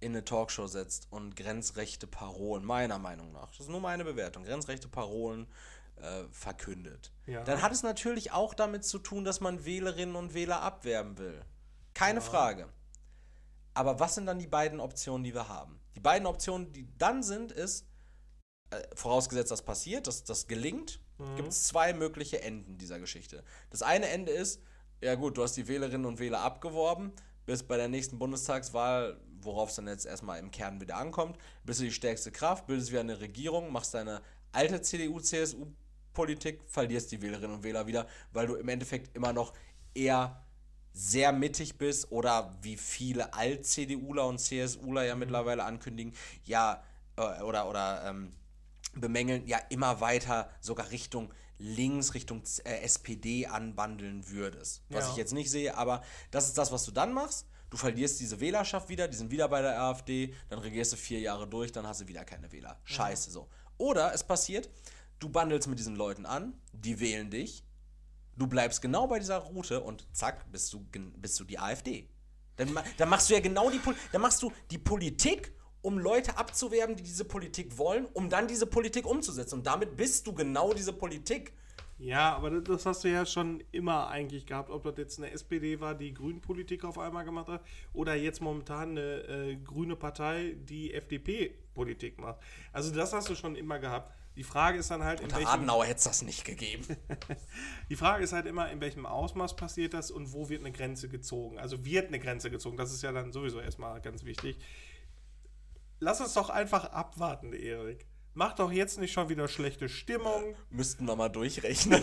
in 0.00 0.12
eine 0.12 0.24
Talkshow 0.24 0.66
setzt 0.66 1.06
und 1.10 1.36
grenzrechte 1.36 2.06
Parolen, 2.06 2.64
meiner 2.64 2.98
Meinung 2.98 3.32
nach, 3.32 3.50
das 3.50 3.60
ist 3.60 3.68
nur 3.70 3.80
meine 3.80 4.04
Bewertung, 4.04 4.44
grenzrechte 4.44 4.88
Parolen 4.88 5.46
äh, 5.96 6.24
verkündet, 6.30 7.12
Ja. 7.26 7.42
dann 7.44 7.62
hat 7.62 7.72
es 7.72 7.82
natürlich 7.82 8.32
auch 8.32 8.52
damit 8.52 8.84
zu 8.84 8.98
tun, 8.98 9.24
dass 9.24 9.40
man 9.40 9.64
Wählerinnen 9.64 10.14
und 10.16 10.34
Wähler 10.34 10.60
abwerben 10.60 11.16
will. 11.16 11.42
Keine 11.94 12.20
Frage. 12.20 12.68
Aber 13.76 14.00
was 14.00 14.14
sind 14.14 14.24
dann 14.24 14.38
die 14.38 14.46
beiden 14.46 14.80
Optionen, 14.80 15.22
die 15.22 15.34
wir 15.34 15.48
haben? 15.48 15.78
Die 15.96 16.00
beiden 16.00 16.26
Optionen, 16.26 16.72
die 16.72 16.88
dann 16.96 17.22
sind, 17.22 17.52
ist, 17.52 17.86
äh, 18.70 18.80
vorausgesetzt, 18.94 19.50
das 19.50 19.62
passiert, 19.62 20.06
dass 20.06 20.24
das 20.24 20.46
gelingt, 20.46 20.98
gibt 21.36 21.48
es 21.48 21.64
zwei 21.64 21.92
mögliche 21.92 22.42
Enden 22.42 22.78
dieser 22.78 22.98
Geschichte. 22.98 23.44
Das 23.70 23.82
eine 23.82 24.08
Ende 24.08 24.32
ist, 24.32 24.62
ja 25.02 25.14
gut, 25.14 25.36
du 25.36 25.42
hast 25.42 25.56
die 25.58 25.68
Wählerinnen 25.68 26.06
und 26.06 26.18
Wähler 26.18 26.40
abgeworben, 26.40 27.12
bist 27.44 27.68
bei 27.68 27.76
der 27.76 27.88
nächsten 27.88 28.18
Bundestagswahl, 28.18 29.20
worauf 29.40 29.68
es 29.68 29.76
dann 29.76 29.88
jetzt 29.88 30.06
erstmal 30.06 30.38
im 30.38 30.50
Kern 30.50 30.80
wieder 30.80 30.96
ankommt, 30.96 31.38
bist 31.64 31.80
du 31.80 31.84
die 31.84 31.92
stärkste 31.92 32.32
Kraft, 32.32 32.66
bildest 32.66 32.90
wieder 32.90 33.00
eine 33.00 33.20
Regierung, 33.20 33.72
machst 33.72 33.92
deine 33.92 34.22
alte 34.52 34.80
CDU-CSU-Politik, 34.80 36.62
verlierst 36.66 37.12
die 37.12 37.20
Wählerinnen 37.20 37.56
und 37.56 37.62
Wähler 37.62 37.86
wieder, 37.86 38.06
weil 38.32 38.46
du 38.46 38.54
im 38.54 38.68
Endeffekt 38.68 39.14
immer 39.14 39.34
noch 39.34 39.52
eher 39.94 40.45
sehr 40.96 41.30
mittig 41.30 41.76
bist 41.76 42.10
oder 42.10 42.56
wie 42.62 42.76
viele 42.78 43.34
Alt-CDUler 43.34 44.26
und 44.26 44.38
CSUler 44.38 45.04
ja 45.04 45.14
mittlerweile 45.14 45.64
ankündigen, 45.64 46.14
ja, 46.44 46.82
äh, 47.16 47.42
oder, 47.42 47.68
oder 47.68 48.02
ähm, 48.08 48.32
bemängeln, 48.94 49.46
ja 49.46 49.58
immer 49.68 50.00
weiter 50.00 50.48
sogar 50.60 50.90
Richtung 50.90 51.32
links, 51.58 52.14
Richtung 52.14 52.42
äh, 52.64 52.80
SPD 52.80 53.46
anbandeln 53.46 54.28
würdest. 54.30 54.82
Was 54.88 55.04
Ja. 55.04 55.10
ich 55.10 55.16
jetzt 55.18 55.34
nicht 55.34 55.50
sehe, 55.50 55.76
aber 55.76 56.02
das 56.30 56.46
ist 56.46 56.56
das, 56.56 56.72
was 56.72 56.84
du 56.84 56.92
dann 56.92 57.12
machst. 57.12 57.46
Du 57.68 57.76
verlierst 57.76 58.20
diese 58.20 58.40
Wählerschaft 58.40 58.88
wieder, 58.88 59.06
die 59.06 59.16
sind 59.16 59.30
wieder 59.30 59.48
bei 59.48 59.60
der 59.60 59.78
AfD, 59.80 60.32
dann 60.48 60.60
regierst 60.60 60.92
du 60.92 60.96
vier 60.96 61.20
Jahre 61.20 61.46
durch, 61.46 61.72
dann 61.72 61.86
hast 61.86 62.00
du 62.00 62.08
wieder 62.08 62.24
keine 62.24 62.50
Wähler. 62.52 62.80
Scheiße 62.84 63.30
so. 63.30 63.48
Oder 63.76 64.14
es 64.14 64.24
passiert, 64.24 64.70
du 65.18 65.28
bandelst 65.28 65.68
mit 65.68 65.78
diesen 65.78 65.96
Leuten 65.96 66.24
an, 66.24 66.58
die 66.72 67.00
wählen 67.00 67.28
dich, 67.30 67.64
du 68.36 68.46
bleibst 68.46 68.82
genau 68.82 69.06
bei 69.06 69.18
dieser 69.18 69.38
Route 69.38 69.80
und 69.80 70.06
zack, 70.12 70.50
bist 70.52 70.72
du, 70.72 70.84
bist 71.16 71.38
du 71.40 71.44
die 71.44 71.58
AfD. 71.58 72.08
Dann, 72.56 72.70
dann 72.96 73.08
machst 73.08 73.28
du 73.28 73.34
ja 73.34 73.40
genau 73.40 73.70
die, 73.70 73.80
dann 74.12 74.22
machst 74.22 74.42
du 74.42 74.50
die 74.70 74.78
Politik, 74.78 75.52
um 75.82 75.98
Leute 75.98 76.36
abzuwerben, 76.38 76.96
die 76.96 77.02
diese 77.02 77.24
Politik 77.24 77.76
wollen, 77.78 78.06
um 78.14 78.28
dann 78.28 78.48
diese 78.48 78.66
Politik 78.66 79.06
umzusetzen. 79.06 79.56
Und 79.58 79.66
damit 79.66 79.96
bist 79.96 80.26
du 80.26 80.32
genau 80.32 80.72
diese 80.72 80.92
Politik. 80.92 81.52
Ja, 81.98 82.34
aber 82.36 82.50
das- 82.50 82.64
das 82.64 82.86
hast 82.86 83.04
du 83.04 83.08
ja 83.08 83.24
schon 83.24 83.62
immer 83.72 84.08
eigentlich 84.08 84.44
gehabt, 84.46 84.68
ob 84.70 84.82
das 84.84 84.94
jetzt 84.98 85.18
eine 85.18 85.30
SPD 85.30 85.80
war, 85.80 85.94
die 85.94 86.12
Grünpolitik 86.12 86.84
auf 86.84 86.98
einmal 86.98 87.24
gemacht 87.24 87.48
hat, 87.48 87.62
oder 87.94 88.14
jetzt 88.14 88.42
momentan 88.42 88.90
eine 88.90 89.00
äh, 89.28 89.56
grüne 89.56 89.96
Partei, 89.96 90.56
die 90.68 90.92
FDP-Politik 90.92 92.18
macht. 92.18 92.38
Also 92.72 92.94
das 92.94 93.12
hast 93.12 93.28
du 93.30 93.34
schon 93.34 93.56
immer 93.56 93.78
gehabt. 93.78 94.12
Die 94.36 94.44
Frage 94.44 94.78
ist 94.78 94.90
dann 94.90 95.02
halt, 95.02 95.20
in 95.20 95.26
Unter 95.26 95.38
welchem, 95.38 95.50
Adenauer 95.50 95.86
hätte 95.86 95.96
es 95.96 96.04
das 96.04 96.22
nicht 96.22 96.44
gegeben. 96.44 96.84
die 97.88 97.96
Frage 97.96 98.22
ist 98.22 98.34
halt 98.34 98.46
immer, 98.46 98.70
in 98.70 98.80
welchem 98.82 99.06
Ausmaß 99.06 99.56
passiert 99.56 99.94
das 99.94 100.10
und 100.10 100.32
wo 100.34 100.50
wird 100.50 100.60
eine 100.60 100.72
Grenze 100.72 101.08
gezogen. 101.08 101.58
Also 101.58 101.84
wird 101.86 102.08
eine 102.08 102.18
Grenze 102.18 102.50
gezogen, 102.50 102.76
das 102.76 102.92
ist 102.92 103.02
ja 103.02 103.12
dann 103.12 103.32
sowieso 103.32 103.60
erstmal 103.60 104.00
ganz 104.02 104.24
wichtig. 104.24 104.58
Lass 106.00 106.20
uns 106.20 106.34
doch 106.34 106.50
einfach 106.50 106.84
abwarten, 106.92 107.54
Erik. 107.54 108.06
Mach 108.34 108.52
doch 108.52 108.70
jetzt 108.70 108.98
nicht 108.98 109.14
schon 109.14 109.30
wieder 109.30 109.48
schlechte 109.48 109.88
Stimmung. 109.88 110.54
Müssten 110.68 111.06
wir 111.06 111.16
mal 111.16 111.30
durchrechnen. 111.30 112.02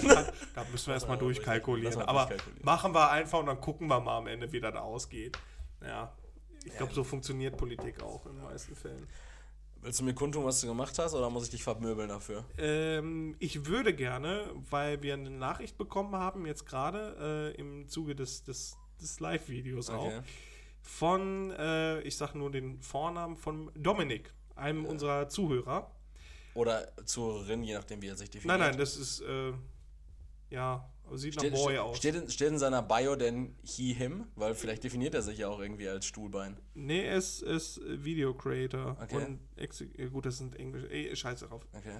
Da 0.55 0.65
müssen 0.71 0.87
wir 0.87 0.93
erstmal 0.95 1.19
durchkalkulieren. 1.19 1.93
Mal 1.93 2.05
Aber 2.07 2.25
durchkalkulieren. 2.25 2.65
machen 2.65 2.95
wir 2.95 3.11
einfach 3.11 3.37
und 3.37 3.45
dann 3.45 3.61
gucken 3.61 3.87
wir 3.87 3.99
mal 3.99 4.17
am 4.17 4.25
Ende, 4.25 4.51
wie 4.51 4.59
das 4.59 4.73
ausgeht. 4.73 5.37
Ja. 5.83 6.11
Ich 6.65 6.75
glaube, 6.75 6.91
so 6.91 7.03
funktioniert 7.03 7.55
Politik 7.55 8.01
auch 8.01 8.25
in 8.25 8.33
den 8.33 8.43
meisten 8.45 8.75
Fällen. 8.75 9.07
Willst 9.83 9.99
du 9.99 10.05
mir 10.05 10.13
kundtun, 10.13 10.45
was 10.45 10.61
du 10.61 10.67
gemacht 10.67 10.97
hast, 10.97 11.13
oder 11.13 11.29
muss 11.29 11.43
ich 11.43 11.49
dich 11.49 11.63
vermöbeln 11.63 12.07
dafür? 12.07 12.45
Ähm, 12.57 13.35
ich 13.39 13.65
würde 13.65 13.93
gerne, 13.93 14.45
weil 14.69 15.01
wir 15.03 15.13
eine 15.13 15.29
Nachricht 15.29 15.77
bekommen 15.77 16.15
haben, 16.15 16.45
jetzt 16.45 16.65
gerade 16.65 17.53
äh, 17.55 17.59
im 17.59 17.89
Zuge 17.89 18.15
des, 18.15 18.43
des, 18.43 18.77
des 19.01 19.19
Live-Videos 19.19 19.89
auch, 19.89 20.05
Okay. 20.05 20.21
von, 20.81 21.51
äh, 21.51 21.99
ich 22.01 22.15
sag 22.15 22.33
nur 22.33 22.49
den 22.49 22.81
Vornamen, 22.81 23.35
von 23.35 23.71
Dominik, 23.75 24.33
einem 24.55 24.85
unserer 24.85 25.27
Zuhörer. 25.27 25.91
Oder 26.53 26.93
Zuhörerin, 27.05 27.63
je 27.63 27.73
nachdem, 27.73 28.01
wie 28.01 28.07
er 28.07 28.15
sich 28.15 28.29
definiert. 28.29 28.57
Nein, 28.59 28.69
nein, 28.69 28.79
das 28.79 28.95
ist, 28.95 29.19
äh, 29.21 29.51
ja, 30.49 30.89
sieht 31.11 31.35
nach 31.35 31.41
Steht, 31.41 31.53
Boy 31.53 31.73
steht, 31.73 31.79
aus. 31.79 31.97
steht, 31.97 32.15
in, 32.15 32.29
steht 32.29 32.47
in 32.49 32.59
seiner 32.59 32.81
Bio 32.81 33.15
denn 33.15 33.55
he, 33.63 33.93
him? 33.93 34.25
Weil 34.35 34.55
vielleicht 34.55 34.83
definiert 34.83 35.13
er 35.13 35.21
sich 35.21 35.37
ja 35.39 35.47
auch 35.47 35.59
irgendwie 35.59 35.87
als 35.87 36.05
Stuhlbein. 36.05 36.57
Nee, 36.73 37.03
er 37.05 37.17
ist, 37.17 37.41
ist 37.41 37.81
Video 37.85 38.33
Creator. 38.33 38.97
Okay. 39.01 39.15
Und 39.15 39.39
ja, 39.97 40.07
gut, 40.07 40.25
das 40.25 40.37
sind 40.37 40.55
Englisch. 40.55 40.85
Ey, 40.89 41.15
scheiße 41.15 41.47
drauf. 41.47 41.67
Okay. 41.73 41.99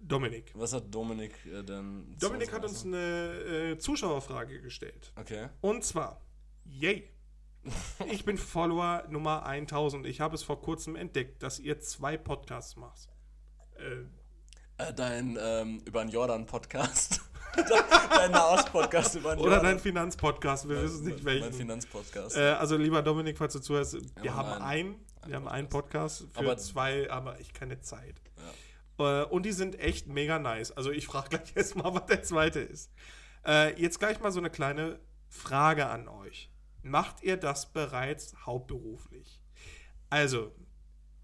Dominik. 0.00 0.52
Was 0.54 0.72
hat 0.72 0.94
Dominik 0.94 1.32
äh, 1.46 1.62
denn. 1.62 2.14
Dominik 2.20 2.52
hat 2.52 2.64
uns 2.64 2.84
eine 2.84 3.72
äh, 3.72 3.78
Zuschauerfrage 3.78 4.60
gestellt. 4.60 5.12
Okay. 5.16 5.48
Und 5.60 5.82
zwar, 5.84 6.20
yay. 6.64 7.08
Ich 8.10 8.24
bin 8.24 8.36
Follower 8.38 9.04
Nummer 9.08 9.46
1000. 9.46 10.06
Ich 10.06 10.20
habe 10.20 10.34
es 10.34 10.42
vor 10.42 10.60
kurzem 10.60 10.96
entdeckt, 10.96 11.42
dass 11.42 11.58
ihr 11.58 11.80
zwei 11.80 12.16
Podcasts 12.18 12.76
macht. 12.76 13.08
Äh, 13.76 14.04
Äh, 14.76 14.92
dein 14.92 15.38
ähm, 15.40 15.80
über 15.86 16.02
den 16.04 16.10
Jordan-Podcast. 16.10 17.20
Dein 17.56 18.30
Nahost-Podcast 18.30 19.14
über 19.16 19.36
oder 19.38 19.60
dein 19.60 19.78
Finanzpodcast, 19.78 20.68
wir 20.68 20.82
wissen 20.82 21.04
nicht 21.04 21.24
Mein 21.24 21.40
welchen. 21.40 21.52
Finanzpodcast. 21.52 22.36
Äh, 22.36 22.40
also 22.52 22.76
lieber 22.76 23.02
Dominik, 23.02 23.38
falls 23.38 23.52
du 23.52 23.60
zuhörst, 23.60 23.94
wir 23.94 24.22
wir 24.22 24.34
haben 24.34 24.62
einen, 24.62 24.96
wir 25.26 25.36
haben 25.36 25.48
einen 25.48 25.68
Podcast 25.68 26.26
für 26.32 26.38
Aber- 26.40 26.56
zwei, 26.56 27.10
aber 27.10 27.40
ich 27.40 27.52
keine 27.52 27.80
Zeit. 27.80 28.16
Äh, 28.98 29.24
und 29.24 29.44
die 29.44 29.52
sind 29.52 29.78
echt 29.80 30.06
mega 30.06 30.38
nice. 30.38 30.70
Also 30.72 30.90
ich 30.90 31.06
frage 31.06 31.30
gleich 31.30 31.52
erstmal, 31.56 31.94
was 31.94 32.06
der 32.06 32.22
zweite 32.22 32.60
ist. 32.60 32.90
Äh, 33.46 33.80
jetzt 33.80 33.98
gleich 33.98 34.20
mal 34.20 34.30
so 34.32 34.38
eine 34.40 34.50
kleine 34.50 34.98
Frage 35.28 35.86
an 35.86 36.08
euch. 36.08 36.50
Macht 36.82 37.22
ihr 37.22 37.36
das 37.36 37.72
bereits 37.72 38.34
hauptberuflich? 38.46 39.40
Also, 40.10 40.54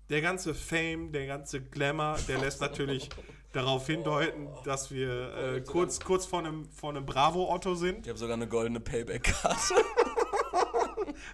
der 0.09 0.21
ganze 0.23 0.55
Fame, 0.55 1.13
der 1.13 1.27
ganze 1.27 1.61
Glamour, 1.63 2.17
der 2.27 2.39
lässt 2.39 2.61
natürlich 2.61 3.09
darauf 3.53 3.87
hindeuten, 3.87 4.49
dass 4.65 4.91
wir 4.91 5.35
äh, 5.35 5.61
kurz, 5.61 6.01
kurz 6.01 6.27
vor 6.27 6.41
einem, 6.41 6.69
vor 6.71 6.91
einem 6.91 7.07
Bravo-Otto 7.07 7.75
sind. 7.75 8.07
ich 8.07 8.09
habe 8.09 8.19
sogar 8.19 8.35
eine 8.37 8.49
goldene 8.49 8.81
Payback-Karte. 8.81 9.75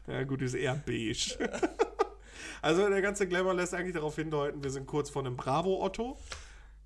Ja, 0.06 0.22
gut, 0.22 0.42
ist 0.42 0.54
eher 0.54 0.74
beige. 0.86 1.36
also 2.62 2.88
der 2.88 3.02
ganze 3.02 3.26
Glamour 3.26 3.54
lässt 3.54 3.74
eigentlich 3.74 3.94
darauf 3.94 4.14
hindeuten, 4.16 4.62
wir 4.62 4.70
sind 4.70 4.86
kurz 4.86 5.10
vor 5.10 5.22
einem 5.22 5.36
Bravo-Otto. 5.36 6.16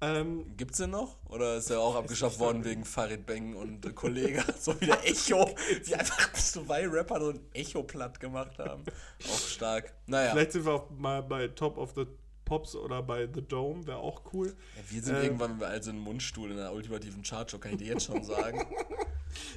Ähm, 0.03 0.57
Gibt's 0.57 0.79
den 0.79 0.91
noch? 0.91 1.17
Oder 1.29 1.57
ist 1.57 1.69
der 1.69 1.79
auch 1.81 1.95
abgeschafft 1.95 2.39
worden 2.39 2.65
wegen 2.65 2.87
Farid 2.87 3.27
Bang 3.27 3.55
und 3.55 3.85
äh, 3.85 3.93
Kollege? 3.93 4.43
so 4.59 4.81
wie 4.81 4.87
der 4.87 5.07
Echo. 5.07 5.51
Wie 5.85 5.95
einfach 5.95 6.33
zwei 6.33 6.89
Rapper 6.89 7.21
so 7.21 7.31
ein 7.31 7.41
Echo 7.53 7.83
platt 7.83 8.19
gemacht 8.19 8.59
haben. 8.59 8.85
Auch 9.31 9.39
stark. 9.39 9.93
Naja. 10.07 10.31
vielleicht 10.33 10.53
sind 10.53 10.65
wir 10.65 10.73
auch 10.73 10.91
mal 10.91 11.23
bei 11.23 11.49
Top 11.49 11.77
of 11.77 11.93
the 11.97 12.07
Pops 12.51 12.75
oder 12.75 13.01
bei 13.01 13.29
The 13.33 13.43
Dome, 13.43 13.87
wäre 13.87 13.99
auch 13.99 14.23
cool. 14.33 14.49
Ja, 14.49 14.83
wir 14.91 15.03
sind 15.03 15.17
Ähm, 15.17 15.23
irgendwann, 15.23 15.53
wenn 15.53 15.61
wir 15.61 15.69
also 15.69 15.91
einen 15.91 16.01
Mundstuhl 16.01 16.51
in 16.51 16.57
der 16.57 16.73
ultimativen 16.73 17.23
Chartshow, 17.23 17.59
kann 17.59 17.73
ich 17.73 17.79
dir 17.79 17.87
jetzt 17.87 18.07
schon 18.07 18.25
sagen. 18.25 18.67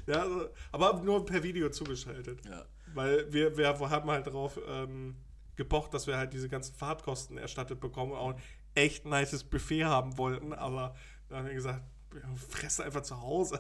Ja, 0.06 0.22
also, 0.22 0.50
aber 0.72 1.02
nur 1.02 1.26
per 1.26 1.42
Video 1.42 1.68
zugeschaltet. 1.70 2.46
Ja. 2.46 2.64
Weil 2.94 3.34
wir, 3.34 3.58
wir 3.58 3.68
haben 3.68 4.12
halt 4.12 4.28
drauf 4.28 4.60
ähm, 4.68 5.16
gepocht, 5.56 5.96
dass 5.96 6.06
wir 6.06 6.16
halt 6.16 6.32
diese 6.32 6.48
ganzen 6.48 6.76
Fahrtkosten 6.76 7.40
erstattet 7.40 7.80
bekommen 7.80 8.12
und 8.12 8.18
auch 8.20 8.30
ein 8.34 8.42
echt 8.76 9.06
nices 9.06 9.44
Buffet 9.44 9.86
haben 9.86 10.16
wollten, 10.20 10.54
aber 10.54 10.96
dann 11.28 11.40
haben 11.40 11.48
wir 11.48 11.56
gesagt, 11.56 11.82
fress 12.50 12.80
einfach 12.82 13.02
zu 13.02 13.20
Hause. 13.20 13.60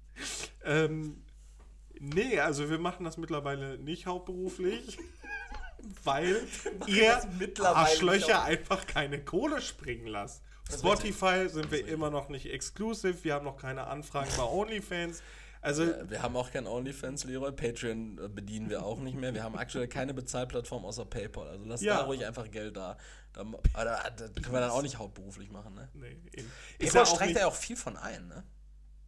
ähm, 0.64 1.22
nee, 1.98 2.38
also 2.40 2.68
wir 2.68 2.78
machen 2.78 3.04
das 3.04 3.16
mittlerweile 3.16 3.78
nicht 3.78 4.04
hauptberuflich, 4.04 4.98
weil 6.04 6.36
ihr 6.86 7.20
Arschlöcher 7.62 8.42
einfach 8.42 8.86
keine 8.86 9.22
Kohle 9.24 9.60
springen 9.60 10.06
lasst. 10.06 10.42
Spotify 10.70 11.48
sind 11.48 11.70
wir 11.70 11.86
immer 11.86 12.10
noch 12.10 12.28
nicht 12.28 12.46
exclusive, 12.52 13.24
wir 13.24 13.34
haben 13.34 13.44
noch 13.44 13.56
keine 13.56 13.86
Anfragen 13.86 14.28
bei 14.36 14.42
OnlyFans. 14.44 15.22
Also 15.60 15.86
Wir 16.08 16.22
haben 16.22 16.36
auch 16.36 16.52
kein 16.52 16.66
OnlyFans, 16.68 17.24
Leroy. 17.24 17.50
Patreon 17.50 18.18
äh, 18.24 18.28
bedienen 18.28 18.70
wir 18.70 18.84
auch 18.84 19.00
nicht 19.00 19.16
mehr. 19.16 19.34
Wir 19.34 19.42
haben 19.42 19.56
aktuell 19.56 19.88
keine 19.88 20.14
Bezahlplattform 20.14 20.84
außer 20.84 21.04
PayPal. 21.04 21.48
Also 21.48 21.64
lass 21.64 21.80
Ja. 21.82 21.96
da 21.98 22.04
ruhig 22.04 22.24
einfach 22.24 22.48
Geld 22.50 22.76
da. 22.76 22.96
da 23.32 23.40
aber 23.40 23.84
da, 23.84 24.10
das 24.10 24.32
können 24.34 24.52
wir 24.52 24.60
dann 24.60 24.70
auch 24.70 24.82
nicht 24.82 24.98
hauptberuflich 24.98 25.50
machen, 25.50 25.74
ne? 25.74 25.88
Nee, 25.94 26.16
eben. 26.32 26.48
PayPal 26.78 26.94
ja 26.94 27.02
auch 27.02 27.06
streicht 27.14 27.30
nicht- 27.30 27.40
ja 27.40 27.46
auch 27.48 27.54
viel 27.56 27.76
von 27.76 27.96
ein, 27.96 28.28
ne? 28.28 28.44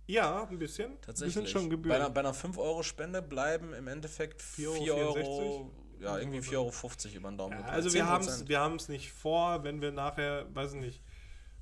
Ja, 0.09 0.49
ein 0.51 0.59
bisschen. 0.59 1.01
Tatsächlich. 1.03 1.37
Ein 1.37 1.43
bisschen 1.45 1.61
schon 1.61 1.69
bei, 1.69 1.77
Gebühren. 1.77 1.97
einer, 2.01 2.11
bei 2.11 2.21
einer 2.21 2.35
5-Euro-Spende 2.35 3.23
bleiben 3.23 3.73
im 3.73 3.87
Endeffekt 3.87 4.43
4 4.43 4.71
4,64 4.71 4.91
Euro, 4.93 5.71
ja, 6.01 6.19
irgendwie 6.19 6.41
4,50 6.41 6.55
Euro 6.57 7.17
über 7.17 7.31
den 7.31 7.39
Daumen. 7.39 7.59
Ja, 7.59 7.67
also 7.67 7.93
wir 7.93 8.05
10%. 8.05 8.07
haben 8.07 8.25
es 8.25 8.49
wir 8.49 8.61
haben's 8.61 8.89
nicht 8.89 9.13
vor, 9.13 9.65
wenn 9.65 9.81
wir 9.81 9.93
nachher, 9.93 10.47
weiß 10.55 10.75
ich 10.75 10.81
nicht, 10.81 11.03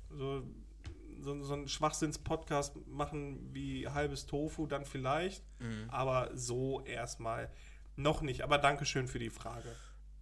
so, 0.09 0.43
so, 1.19 1.43
so 1.43 1.53
einen 1.53 1.67
Schwachsinns-Podcast 1.67 2.75
machen 2.87 3.53
wie 3.53 3.87
halbes 3.87 4.25
Tofu, 4.25 4.65
dann 4.65 4.85
vielleicht. 4.85 5.43
Mhm. 5.59 5.89
Aber 5.89 6.31
so 6.33 6.81
erstmal 6.81 7.51
noch 7.95 8.21
nicht. 8.21 8.41
Aber 8.41 8.57
Dankeschön 8.57 9.07
für 9.07 9.19
die 9.19 9.29
Frage. 9.29 9.75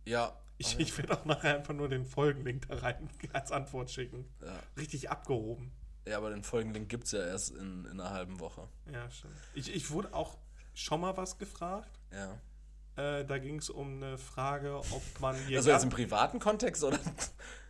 Ja. 0.06 0.34
Ich, 0.58 0.80
ich 0.80 0.98
werde 0.98 1.14
auch 1.14 1.26
nachher 1.26 1.56
einfach 1.56 1.76
nur 1.76 1.88
den 1.88 2.06
Folgenlink 2.06 2.68
da 2.68 2.78
rein 2.78 3.10
als 3.34 3.52
Antwort 3.52 3.92
schicken. 3.92 4.26
ja. 4.44 4.60
Richtig 4.76 5.12
abgehoben. 5.12 5.72
ja, 6.08 6.18
aber 6.18 6.32
den 6.32 6.44
Folgenlink 6.44 6.90
gibt 6.90 7.06
es 7.06 7.12
ja 7.12 7.24
erst 7.24 7.52
in, 7.52 7.86
in 7.86 8.00
einer 8.00 8.10
halben 8.10 8.40
Woche. 8.40 8.68
Ja, 8.92 9.10
stimmt. 9.12 9.36
Ich, 9.54 9.74
ich 9.74 9.92
wurde 9.92 10.14
auch 10.14 10.38
schon 10.74 11.02
mal 11.02 11.16
was 11.18 11.38
gefragt. 11.38 12.00
Ja. 12.12 12.40
Äh, 12.98 13.26
da 13.26 13.38
ging 13.38 13.58
es 13.60 13.70
um 13.70 13.98
eine 14.02 14.18
Frage, 14.18 14.76
ob 14.78 15.02
man 15.20 15.36
hier. 15.48 15.58
Also 15.58 15.70
jetzt 15.70 15.84
im 15.84 15.90
privaten 15.92 16.40
Kontext 16.40 16.84
oder? 16.84 17.00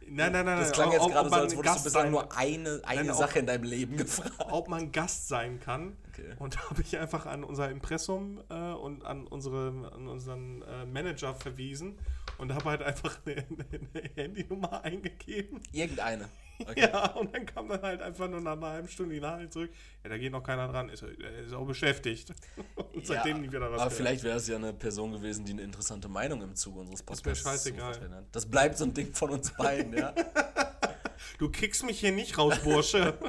nein, 0.10 0.32
nein, 0.32 0.46
nein, 0.46 0.60
Das 0.60 0.72
klang 0.72 0.88
ob- 0.88 0.94
jetzt 0.94 1.04
ob 1.04 1.12
gerade 1.12 1.30
so, 1.30 1.36
als 1.36 1.52
würdest 1.56 1.64
Gast 1.64 1.80
du 1.80 1.84
bislang 1.86 2.04
sein- 2.06 2.12
nur 2.12 2.38
eine, 2.38 2.82
eine 2.86 3.02
Nein, 3.02 3.12
ob- 3.12 3.18
Sache 3.18 3.40
in 3.40 3.46
deinem 3.46 3.64
Leben 3.64 3.98
gefragt. 3.98 4.32
ob 4.52 4.70
man 4.70 4.92
Gast 4.94 5.28
sein 5.28 5.60
kann. 5.60 5.98
Okay. 6.10 6.34
Und 6.40 6.56
da 6.56 6.70
habe 6.70 6.82
ich 6.82 6.98
einfach 6.98 7.26
an 7.26 7.44
unser 7.44 7.70
Impressum 7.70 8.42
äh, 8.50 8.54
und 8.72 9.06
an, 9.06 9.28
unsere, 9.28 9.92
an 9.94 10.08
unseren 10.08 10.62
äh, 10.62 10.86
Manager 10.86 11.36
verwiesen 11.36 12.00
und 12.38 12.54
habe 12.54 12.66
halt 12.70 12.82
einfach 12.84 13.18
eine, 13.26 13.36
eine 13.94 14.10
Handynummer 14.16 14.82
eingegeben. 14.84 15.60
Irgendeine. 15.74 16.30
Okay. 16.60 16.82
Ja, 16.92 17.12
und 17.14 17.34
dann 17.34 17.46
kam 17.46 17.68
dann 17.68 17.82
halt 17.82 18.02
einfach 18.02 18.28
nur 18.28 18.42
nach 18.42 18.54
einer 18.54 18.68
halben 18.70 18.88
Stunde 18.88 19.14
die 19.16 19.22
Nachricht 19.22 19.54
zurück. 19.54 19.72
Ja, 20.04 20.10
da 20.10 20.18
geht 20.18 20.32
noch 20.32 20.42
keiner 20.44 20.68
dran, 20.68 20.90
ist, 20.90 21.04
er 21.04 21.40
ist 21.40 21.54
auch 21.54 21.66
beschäftigt. 21.68 22.34
Und 22.94 23.06
seitdem 23.06 23.42
nie 23.42 23.48
wieder 23.48 23.62
was 23.62 23.80
Aber 23.80 23.90
gehört. 23.90 23.94
vielleicht 23.94 24.24
wäre 24.24 24.38
es 24.38 24.48
ja 24.48 24.56
eine 24.56 24.74
Person 24.74 25.12
gewesen, 25.12 25.46
die 25.46 25.52
eine 25.54 25.62
interessante 25.62 26.08
Meinung 26.08 26.42
im 26.42 26.56
Zuge 26.56 26.80
unseres 26.80 27.04
Podcasts 27.04 27.44
zu 27.44 27.50
scheißegal. 27.50 27.94
vertreten 27.94 28.16
hat. 28.16 28.26
Das 28.32 28.46
bleibt 28.50 28.78
so 28.78 28.86
ein 28.86 28.94
Ding 28.94 29.14
von 29.14 29.30
uns 29.32 29.54
beiden, 29.56 29.94
ja. 29.96 30.14
Du 31.40 31.52
kriegst 31.52 31.84
mich 31.84 32.00
hier 32.00 32.12
nicht 32.12 32.38
raus, 32.38 32.58
Bursche. 32.64 33.18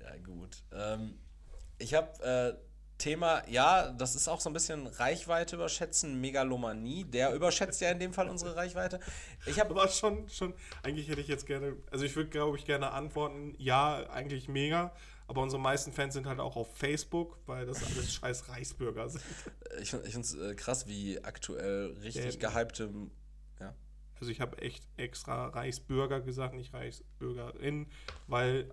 Ja, 0.00 0.16
gut. 0.24 0.56
Ähm, 0.72 1.18
ich 1.78 1.94
habe 1.94 2.22
äh, 2.22 2.69
Thema, 3.00 3.42
ja, 3.48 3.90
das 3.90 4.14
ist 4.14 4.28
auch 4.28 4.40
so 4.40 4.48
ein 4.48 4.52
bisschen 4.52 4.86
Reichweite 4.86 5.56
überschätzen, 5.56 6.20
Megalomanie. 6.20 7.02
Der 7.04 7.34
überschätzt 7.34 7.80
ja 7.80 7.90
in 7.90 7.98
dem 7.98 8.12
Fall 8.12 8.28
unsere 8.28 8.54
Reichweite. 8.54 9.00
Ich 9.46 9.58
habe 9.58 9.70
Aber 9.70 9.88
schon, 9.88 10.28
schon, 10.28 10.54
eigentlich 10.84 11.08
hätte 11.08 11.20
ich 11.20 11.26
jetzt 11.28 11.46
gerne, 11.46 11.76
also 11.90 12.04
ich 12.04 12.14
würde, 12.14 12.30
glaube 12.30 12.56
ich, 12.56 12.64
gerne 12.64 12.92
antworten, 12.92 13.54
ja, 13.58 14.08
eigentlich 14.10 14.46
mega. 14.48 14.92
Aber 15.26 15.42
unsere 15.42 15.60
meisten 15.62 15.92
Fans 15.92 16.14
sind 16.14 16.26
halt 16.26 16.40
auch 16.40 16.56
auf 16.56 16.76
Facebook, 16.76 17.38
weil 17.46 17.66
das 17.66 17.82
alles 17.84 18.14
scheiß 18.14 18.48
Reichsbürger 18.48 19.08
sind. 19.08 19.22
ich, 19.80 19.92
ich 19.92 20.12
finde 20.12 20.20
es 20.20 20.34
äh, 20.34 20.54
krass, 20.54 20.86
wie 20.86 21.22
aktuell 21.24 21.96
richtig 22.02 22.38
Der- 22.38 22.50
gehypte. 22.50 22.90
Ja. 23.60 23.74
Also 24.20 24.30
ich 24.32 24.40
habe 24.40 24.58
echt 24.58 24.86
extra 24.96 25.46
Reichsbürger 25.48 26.20
gesagt, 26.20 26.54
nicht 26.54 26.74
Reichsbürgerin, 26.74 27.88
weil 28.26 28.70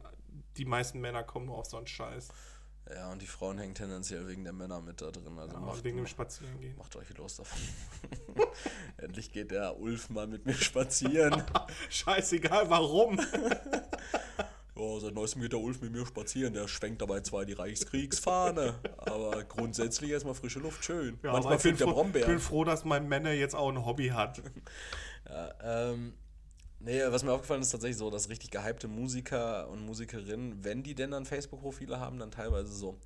die 0.57 0.65
meisten 0.65 0.99
Männer 0.99 1.23
kommen 1.23 1.45
nur 1.45 1.57
auf 1.57 1.65
so 1.67 1.77
einen 1.77 1.87
Scheiß. 1.87 2.29
Ja, 2.95 3.11
und 3.11 3.21
die 3.21 3.27
Frauen 3.27 3.57
hängen 3.57 3.75
tendenziell 3.75 4.27
wegen 4.27 4.43
der 4.43 4.53
Männer 4.53 4.79
mit 4.81 5.01
da 5.01 5.11
drin. 5.11 5.37
Also 5.37 5.53
Ja, 5.55 5.59
macht, 5.59 5.83
wegen 5.83 5.97
dem 5.97 6.07
Spazierengehen. 6.07 6.75
macht 6.77 6.95
euch 6.95 7.15
los 7.17 7.35
davon. 7.37 7.59
Endlich 8.97 9.31
geht 9.31 9.51
der 9.51 9.77
Ulf 9.79 10.09
mal 10.09 10.27
mit 10.27 10.45
mir 10.45 10.53
spazieren. 10.53 11.43
Scheißegal, 11.89 12.69
warum. 12.69 13.19
Ja, 14.79 14.99
seit 14.99 15.15
neuestem 15.15 15.41
geht 15.41 15.53
der 15.53 15.59
Ulf 15.59 15.81
mit 15.81 15.91
mir 15.91 16.05
spazieren. 16.05 16.53
Der 16.53 16.67
schwenkt 16.67 17.01
dabei 17.01 17.21
zwar 17.21 17.45
die 17.45 17.53
Reichskriegsfahne, 17.53 18.75
aber 18.97 19.43
grundsätzlich 19.45 20.11
erstmal 20.11 20.35
frische 20.35 20.59
Luft 20.59 20.85
schön. 20.85 21.17
Ja, 21.23 21.31
Manchmal 21.31 21.55
ich 21.55 21.61
findet 21.63 21.79
der 21.79 21.87
froh, 21.87 21.95
Brombeer. 21.95 22.27
bin 22.27 22.37
froh, 22.39 22.63
dass 22.63 22.85
mein 22.85 23.07
Männer 23.07 23.31
jetzt 23.31 23.55
auch 23.55 23.69
ein 23.69 23.83
Hobby 23.87 24.09
hat. 24.09 24.39
Ja, 25.27 25.89
ähm, 25.89 26.13
nee, 26.79 27.01
was 27.07 27.23
mir 27.23 27.31
aufgefallen 27.31 27.61
ist 27.61 27.71
tatsächlich 27.71 27.97
so, 27.97 28.09
dass 28.09 28.29
richtig 28.29 28.51
gehypte 28.51 28.87
Musiker 28.87 29.67
und 29.69 29.85
Musikerinnen, 29.85 30.63
wenn 30.63 30.83
die 30.83 30.95
denn 30.95 31.11
dann 31.11 31.25
Facebook-Profile 31.25 31.99
haben, 31.99 32.19
dann 32.19 32.31
teilweise 32.31 32.71
so 32.73 32.97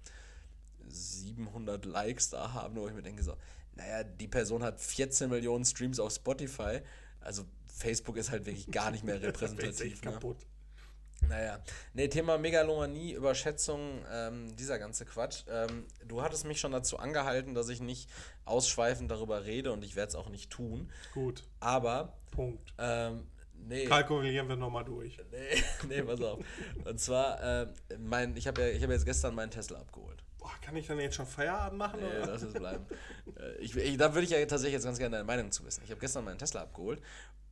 700 0.88 1.86
Likes 1.86 2.30
da 2.30 2.54
haben, 2.54 2.76
wo 2.76 2.88
ich 2.88 2.94
mir 2.94 3.02
denke 3.04 3.24
so, 3.24 3.36
naja, 3.76 4.04
die 4.04 4.28
Person 4.28 4.64
hat 4.64 4.80
14 4.82 5.30
Millionen 5.30 5.66
Streams 5.66 6.00
auf 6.00 6.14
Spotify, 6.14 6.82
also 7.22 7.46
Facebook 7.68 8.18
ist 8.18 8.32
halt 8.32 8.46
wirklich 8.46 8.70
gar 8.72 8.92
nicht 8.92 9.04
mehr 9.04 9.22
repräsentativ. 9.22 10.04
ne? 10.04 10.12
kaputt. 10.12 10.38
Naja, 11.30 11.60
nee, 11.94 12.08
Thema 12.08 12.40
Megalomanie, 12.40 13.14
Überschätzung, 13.14 14.04
ähm, 14.12 14.56
dieser 14.56 14.80
ganze 14.80 15.06
Quatsch. 15.06 15.44
Ähm, 15.48 15.86
du 16.08 16.24
hattest 16.24 16.46
mich 16.46 16.60
schon 16.60 16.72
dazu 16.72 16.98
angehalten, 16.98 17.54
dass 17.54 17.70
ich 17.70 17.80
nicht 17.80 18.10
ausschweifend 18.44 19.12
darüber 19.12 19.46
rede 19.46 19.72
und 19.72 19.84
ich 19.84 19.96
werde 19.96 20.10
es 20.10 20.16
auch 20.16 20.30
nicht 20.30 20.50
tun. 20.50 20.90
Gut, 21.14 21.44
Aber, 21.60 22.18
Punkt. 22.32 22.74
ähm, 22.80 23.28
nee. 23.68 23.86
Kalkulieren 23.86 24.48
wir 24.48 24.56
nochmal 24.56 24.84
durch. 24.84 25.18
Nee, 25.32 25.64
nee, 25.88 26.02
pass 26.02 26.22
auf. 26.22 26.40
Und 26.84 27.00
zwar, 27.00 27.42
ähm, 27.44 27.70
mein, 28.00 28.36
ich 28.36 28.48
habe 28.48 28.62
ja, 28.62 28.68
ich 28.70 28.84
hab 28.84 28.90
jetzt 28.90 29.06
gestern 29.06 29.36
meinen 29.36 29.52
Tesla 29.52 29.80
abgeholt. 29.80 30.24
Boah, 30.38 30.52
kann 30.62 30.76
ich 30.76 30.88
dann 30.88 31.00
jetzt 31.00 31.16
schon 31.16 31.28
Feierabend 31.28 31.78
machen? 31.78 32.00
Nee, 32.00 32.08
oder? 32.08 32.34
lass 32.34 32.42
es 32.42 32.54
bleiben. 32.54 32.86
Äh, 33.40 33.58
ich, 33.60 33.76
ich, 33.76 33.98
da 33.98 34.14
würde 34.14 34.26
ich 34.26 34.32
ja 34.32 34.40
tatsächlich 34.40 34.74
jetzt 34.74 34.86
ganz 34.86 34.98
gerne 34.98 35.18
deine 35.18 35.26
Meinung 35.26 35.52
zu 35.52 35.64
wissen. 35.66 35.84
Ich 35.84 35.92
habe 35.92 36.00
gestern 36.00 36.26
meinen 36.26 36.40
Tesla 36.40 36.62
abgeholt 36.62 37.02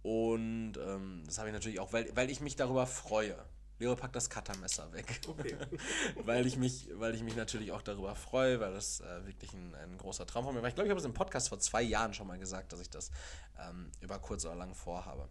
und 0.01 0.73
ähm, 0.77 1.23
das 1.25 1.37
habe 1.37 1.49
ich 1.49 1.53
natürlich 1.53 1.79
auch, 1.79 1.93
weil, 1.93 2.09
weil 2.15 2.29
ich 2.29 2.41
mich 2.41 2.55
darüber 2.55 2.87
freue. 2.87 3.35
Leo, 3.79 3.95
pack 3.95 4.11
das 4.11 4.29
Cuttermesser 4.29 4.91
weg. 4.91 5.21
Okay. 5.25 5.55
weil, 6.25 6.45
ich 6.45 6.57
mich, 6.57 6.89
weil 6.95 7.15
ich 7.15 7.23
mich 7.23 7.37
natürlich 7.37 7.71
auch 7.71 7.81
darüber 7.81 8.13
freue, 8.13 8.59
weil 8.59 8.73
das 8.73 8.99
äh, 8.99 9.25
wirklich 9.25 9.53
ein, 9.53 9.73
ein 9.75 9.97
großer 9.97 10.25
Traum 10.25 10.43
von 10.43 10.53
mir 10.53 10.61
war. 10.61 10.67
Ich 10.67 10.75
glaube, 10.75 10.87
ich 10.87 10.91
habe 10.91 10.99
es 10.99 11.05
im 11.05 11.13
Podcast 11.13 11.47
vor 11.47 11.59
zwei 11.59 11.81
Jahren 11.81 12.13
schon 12.13 12.27
mal 12.27 12.37
gesagt, 12.37 12.73
dass 12.73 12.81
ich 12.81 12.89
das 12.89 13.09
ähm, 13.57 13.89
über 14.01 14.19
kurz 14.19 14.45
oder 14.45 14.55
lang 14.55 14.75
vorhabe. 14.75 15.29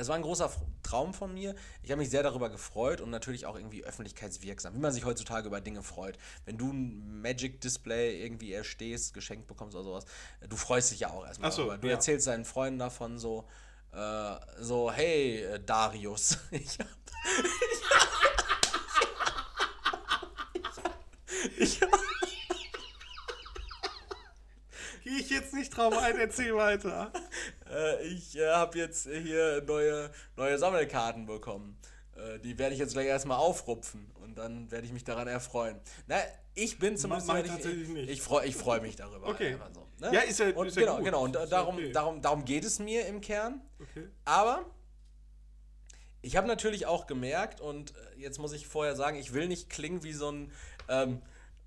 Es 0.00 0.08
war 0.08 0.16
ein 0.16 0.22
großer 0.22 0.50
Traum 0.82 1.12
von 1.12 1.34
mir. 1.34 1.54
Ich 1.82 1.90
habe 1.90 2.00
mich 2.00 2.08
sehr 2.08 2.22
darüber 2.22 2.48
gefreut 2.48 3.02
und 3.02 3.10
natürlich 3.10 3.44
auch 3.44 3.54
irgendwie 3.54 3.84
öffentlichkeitswirksam, 3.84 4.74
wie 4.74 4.78
man 4.78 4.92
sich 4.92 5.04
heutzutage 5.04 5.46
über 5.46 5.60
Dinge 5.60 5.82
freut. 5.82 6.16
Wenn 6.46 6.56
du 6.56 6.72
ein 6.72 7.20
Magic 7.20 7.60
Display 7.60 8.24
irgendwie 8.24 8.54
erstehst, 8.54 9.12
geschenkt 9.12 9.46
bekommst 9.46 9.76
oder 9.76 9.84
sowas, 9.84 10.06
du 10.48 10.56
freust 10.56 10.90
dich 10.90 11.00
ja 11.00 11.10
auch 11.10 11.26
erstmal 11.26 11.50
Ach 11.50 11.54
so, 11.54 11.62
darüber. 11.66 11.78
Du 11.78 11.88
ja. 11.88 11.94
erzählst 11.94 12.26
deinen 12.28 12.46
Freunden 12.46 12.78
davon 12.78 13.18
so, 13.18 13.46
äh, 13.92 14.36
so, 14.58 14.90
hey, 14.90 15.42
äh, 15.42 15.60
Darius, 15.60 16.38
ich 16.50 16.78
hab, 16.78 16.86
ich 21.58 21.82
hab, 21.82 21.90
Gehe 25.02 25.18
ich 25.18 25.30
jetzt 25.30 25.52
nicht 25.54 25.76
drauf 25.76 25.96
ein, 25.98 26.16
erzähl 26.18 26.54
weiter. 26.54 27.12
Äh, 27.70 28.02
ich 28.06 28.36
äh, 28.36 28.48
habe 28.48 28.78
jetzt 28.78 29.08
hier 29.08 29.62
neue, 29.62 30.10
neue 30.36 30.58
Sammelkarten 30.58 31.26
bekommen. 31.26 31.78
Äh, 32.16 32.38
die 32.40 32.58
werde 32.58 32.74
ich 32.74 32.80
jetzt 32.80 32.92
gleich 32.92 33.06
erstmal 33.06 33.38
aufrupfen 33.38 34.10
und 34.22 34.36
dann 34.36 34.70
werde 34.70 34.86
ich 34.86 34.92
mich 34.92 35.04
daran 35.04 35.28
erfreuen. 35.28 35.80
Na, 36.06 36.16
ich 36.54 36.78
bin 36.78 36.96
zumindest. 36.96 37.28
mach 37.28 37.38
ich 37.38 37.52
nicht. 37.52 38.10
Ich 38.10 38.22
freue 38.22 38.46
ich 38.46 38.56
freu 38.56 38.80
mich 38.80 38.96
darüber. 38.96 39.28
Okay. 39.28 39.56
so, 39.72 39.86
ne? 39.98 40.12
Ja, 40.12 40.20
ist 40.20 40.38
ja- 40.38 40.54
und 40.54 40.66
ist 40.66 40.76
ja 40.76 40.82
genau, 40.82 40.96
gut. 40.96 41.04
genau. 41.04 41.24
Und 41.24 41.34
darum, 41.50 41.76
okay. 41.76 41.92
darum, 41.92 42.20
darum 42.20 42.44
geht 42.44 42.64
es 42.64 42.78
mir 42.78 43.06
im 43.06 43.20
Kern. 43.20 43.60
Okay. 43.80 44.08
Aber 44.24 44.66
ich 46.22 46.36
habe 46.36 46.46
natürlich 46.46 46.86
auch 46.86 47.06
gemerkt, 47.06 47.60
und 47.60 47.92
äh, 47.92 48.20
jetzt 48.20 48.38
muss 48.38 48.52
ich 48.52 48.66
vorher 48.66 48.94
sagen, 48.94 49.16
ich 49.16 49.32
will 49.32 49.48
nicht 49.48 49.70
klingen 49.70 50.02
wie 50.02 50.12
so 50.12 50.30
ein, 50.30 50.52
ähm, 50.88 51.22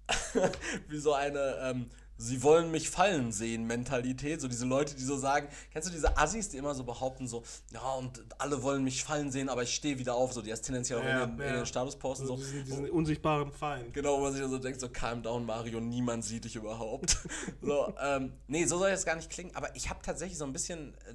wie 0.89 0.99
so 0.99 1.13
eine, 1.13 1.57
ähm, 1.61 1.89
sie 2.23 2.41
wollen 2.41 2.71
mich 2.71 2.89
fallen 2.89 3.31
sehen 3.31 3.65
Mentalität. 3.67 4.39
So 4.39 4.47
diese 4.47 4.65
Leute, 4.65 4.95
die 4.95 5.03
so 5.03 5.17
sagen, 5.17 5.47
kennst 5.71 5.89
du 5.89 5.91
diese 5.91 6.17
Assis, 6.17 6.49
die 6.49 6.57
immer 6.57 6.73
so 6.73 6.83
behaupten, 6.83 7.27
so, 7.27 7.43
ja, 7.71 7.81
und 7.93 8.23
alle 8.37 8.63
wollen 8.63 8.83
mich 8.83 9.03
fallen 9.03 9.31
sehen, 9.31 9.49
aber 9.49 9.63
ich 9.63 9.75
stehe 9.75 9.99
wieder 9.99 10.15
auf, 10.15 10.33
so 10.33 10.41
die 10.41 10.49
das 10.49 10.61
tendenziell 10.61 10.99
auch 10.99 11.03
Ja, 11.03 11.23
in, 11.23 11.37
den, 11.37 11.39
in 11.39 11.53
ja. 11.53 11.59
den 11.61 11.65
Status 11.65 11.95
posten. 11.97 12.23
Also 12.23 12.37
So, 12.37 12.43
diesen, 12.43 12.65
diesen 12.65 12.89
unsichtbaren 12.89 13.51
Feind. 13.51 13.93
Genau, 13.93 14.17
wo 14.17 14.23
man 14.23 14.31
sich 14.31 14.41
dann 14.41 14.51
so 14.51 14.57
denkt, 14.57 14.79
so 14.79 14.89
calm 14.89 15.21
down, 15.21 15.45
Mario, 15.45 15.79
niemand 15.79 16.23
sieht 16.23 16.45
dich 16.45 16.55
überhaupt. 16.55 17.17
so, 17.61 17.93
ähm, 18.01 18.33
nee, 18.47 18.65
so 18.65 18.77
soll 18.77 18.91
das 18.91 19.05
gar 19.05 19.15
nicht 19.15 19.29
klingen, 19.29 19.55
aber 19.55 19.75
ich 19.75 19.89
habe 19.89 19.99
tatsächlich 20.01 20.37
so 20.37 20.45
ein 20.45 20.53
bisschen 20.53 20.93
äh, 20.93 21.13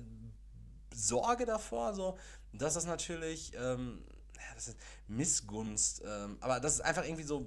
Sorge 0.94 1.46
davor, 1.46 1.94
so, 1.94 2.18
dass 2.52 2.74
das 2.74 2.86
natürlich, 2.86 3.52
ähm, 3.54 4.02
ja, 4.36 4.54
das 4.54 4.68
ist 4.68 4.76
Missgunst, 5.06 6.02
ähm, 6.06 6.36
aber 6.40 6.61
das 6.61 6.74
ist 6.74 6.80
einfach 6.80 7.04
irgendwie 7.04 7.22
so, 7.24 7.46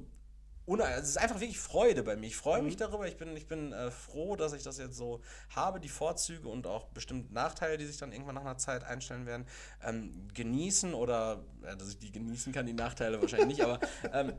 es 0.79 1.09
ist 1.09 1.17
einfach 1.17 1.39
wirklich 1.39 1.59
Freude 1.59 2.03
bei 2.03 2.15
mir. 2.15 2.27
Ich 2.27 2.35
freue 2.35 2.61
mich 2.61 2.77
darüber, 2.77 3.07
ich 3.07 3.17
bin, 3.17 3.35
ich 3.35 3.47
bin 3.47 3.73
äh, 3.73 3.91
froh, 3.91 4.35
dass 4.35 4.53
ich 4.53 4.63
das 4.63 4.77
jetzt 4.77 4.95
so 4.95 5.21
habe, 5.49 5.79
die 5.79 5.89
Vorzüge 5.89 6.47
und 6.47 6.67
auch 6.67 6.87
bestimmt 6.89 7.31
Nachteile, 7.31 7.77
die 7.77 7.85
sich 7.85 7.97
dann 7.97 8.11
irgendwann 8.11 8.35
nach 8.35 8.41
einer 8.41 8.57
Zeit 8.57 8.83
einstellen 8.83 9.25
werden, 9.25 9.45
ähm, 9.83 10.27
genießen 10.33 10.93
oder, 10.93 11.43
ja, 11.63 11.75
dass 11.75 11.89
ich 11.89 11.99
die 11.99 12.11
genießen 12.11 12.53
kann, 12.53 12.65
die 12.65 12.73
Nachteile 12.73 13.21
wahrscheinlich 13.21 13.57
nicht, 13.57 13.61
aber 13.61 13.79
ähm, 14.13 14.33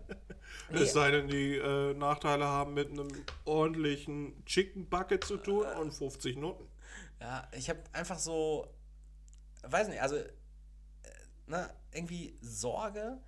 nee, 0.70 0.78
Es 0.82 0.92
sei 0.92 1.10
denn, 1.10 1.28
die 1.28 1.56
äh, 1.56 1.94
Nachteile 1.94 2.46
haben 2.46 2.74
mit 2.74 2.90
einem 2.90 3.08
ordentlichen 3.44 4.44
Chicken 4.44 4.88
Bucket 4.88 5.24
zu 5.24 5.36
tun 5.36 5.66
und 5.80 5.92
50 5.92 6.36
Noten. 6.36 6.68
Ja, 7.20 7.48
ich 7.52 7.68
habe 7.68 7.80
einfach 7.92 8.18
so, 8.18 8.66
weiß 9.62 9.88
nicht, 9.88 10.02
also, 10.02 10.16
äh, 10.16 10.30
na, 11.46 11.70
irgendwie 11.92 12.36
Sorge, 12.40 13.20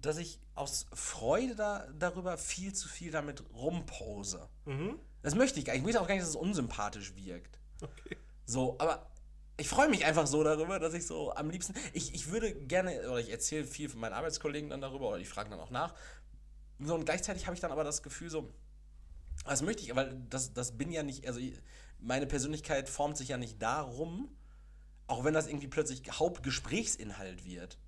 dass 0.00 0.18
ich 0.18 0.40
aus 0.54 0.86
Freude 0.92 1.54
da, 1.54 1.86
darüber 1.98 2.36
viel 2.38 2.72
zu 2.74 2.88
viel 2.88 3.10
damit 3.10 3.42
rumpose. 3.54 4.48
Mhm. 4.64 4.98
Das 5.22 5.34
möchte 5.34 5.58
ich 5.58 5.64
gar 5.64 5.72
nicht. 5.72 5.80
Ich 5.80 5.84
möchte 5.84 6.00
auch 6.00 6.06
gar 6.06 6.14
nicht, 6.14 6.22
dass 6.22 6.30
es 6.30 6.36
unsympathisch 6.36 7.14
wirkt. 7.16 7.58
Okay. 7.80 8.16
So, 8.44 8.76
aber 8.78 9.10
ich 9.56 9.68
freue 9.68 9.88
mich 9.88 10.04
einfach 10.04 10.26
so 10.26 10.42
darüber, 10.44 10.78
dass 10.78 10.94
ich 10.94 11.06
so 11.06 11.32
am 11.34 11.50
liebsten, 11.50 11.74
ich, 11.92 12.14
ich 12.14 12.30
würde 12.30 12.54
gerne, 12.54 13.10
oder 13.10 13.18
ich 13.18 13.30
erzähle 13.30 13.64
viel 13.64 13.88
von 13.88 14.00
meinen 14.00 14.12
Arbeitskollegen 14.12 14.70
dann 14.70 14.80
darüber, 14.80 15.08
oder 15.08 15.18
ich 15.18 15.28
frage 15.28 15.50
dann 15.50 15.60
auch 15.60 15.70
nach. 15.70 15.94
So, 16.78 16.94
und 16.94 17.04
gleichzeitig 17.04 17.46
habe 17.46 17.54
ich 17.54 17.60
dann 17.60 17.72
aber 17.72 17.82
das 17.82 18.02
Gefühl 18.02 18.30
so, 18.30 18.52
das 19.44 19.62
möchte 19.62 19.82
ich, 19.82 19.94
weil 19.94 20.14
das, 20.30 20.52
das 20.52 20.78
bin 20.78 20.92
ja 20.92 21.02
nicht, 21.02 21.26
also 21.26 21.40
meine 21.98 22.26
Persönlichkeit 22.26 22.88
formt 22.88 23.16
sich 23.16 23.28
ja 23.28 23.36
nicht 23.36 23.60
darum, 23.60 24.28
auch 25.08 25.24
wenn 25.24 25.34
das 25.34 25.48
irgendwie 25.48 25.68
plötzlich 25.68 26.02
Hauptgesprächsinhalt 26.10 27.44
wird. 27.44 27.78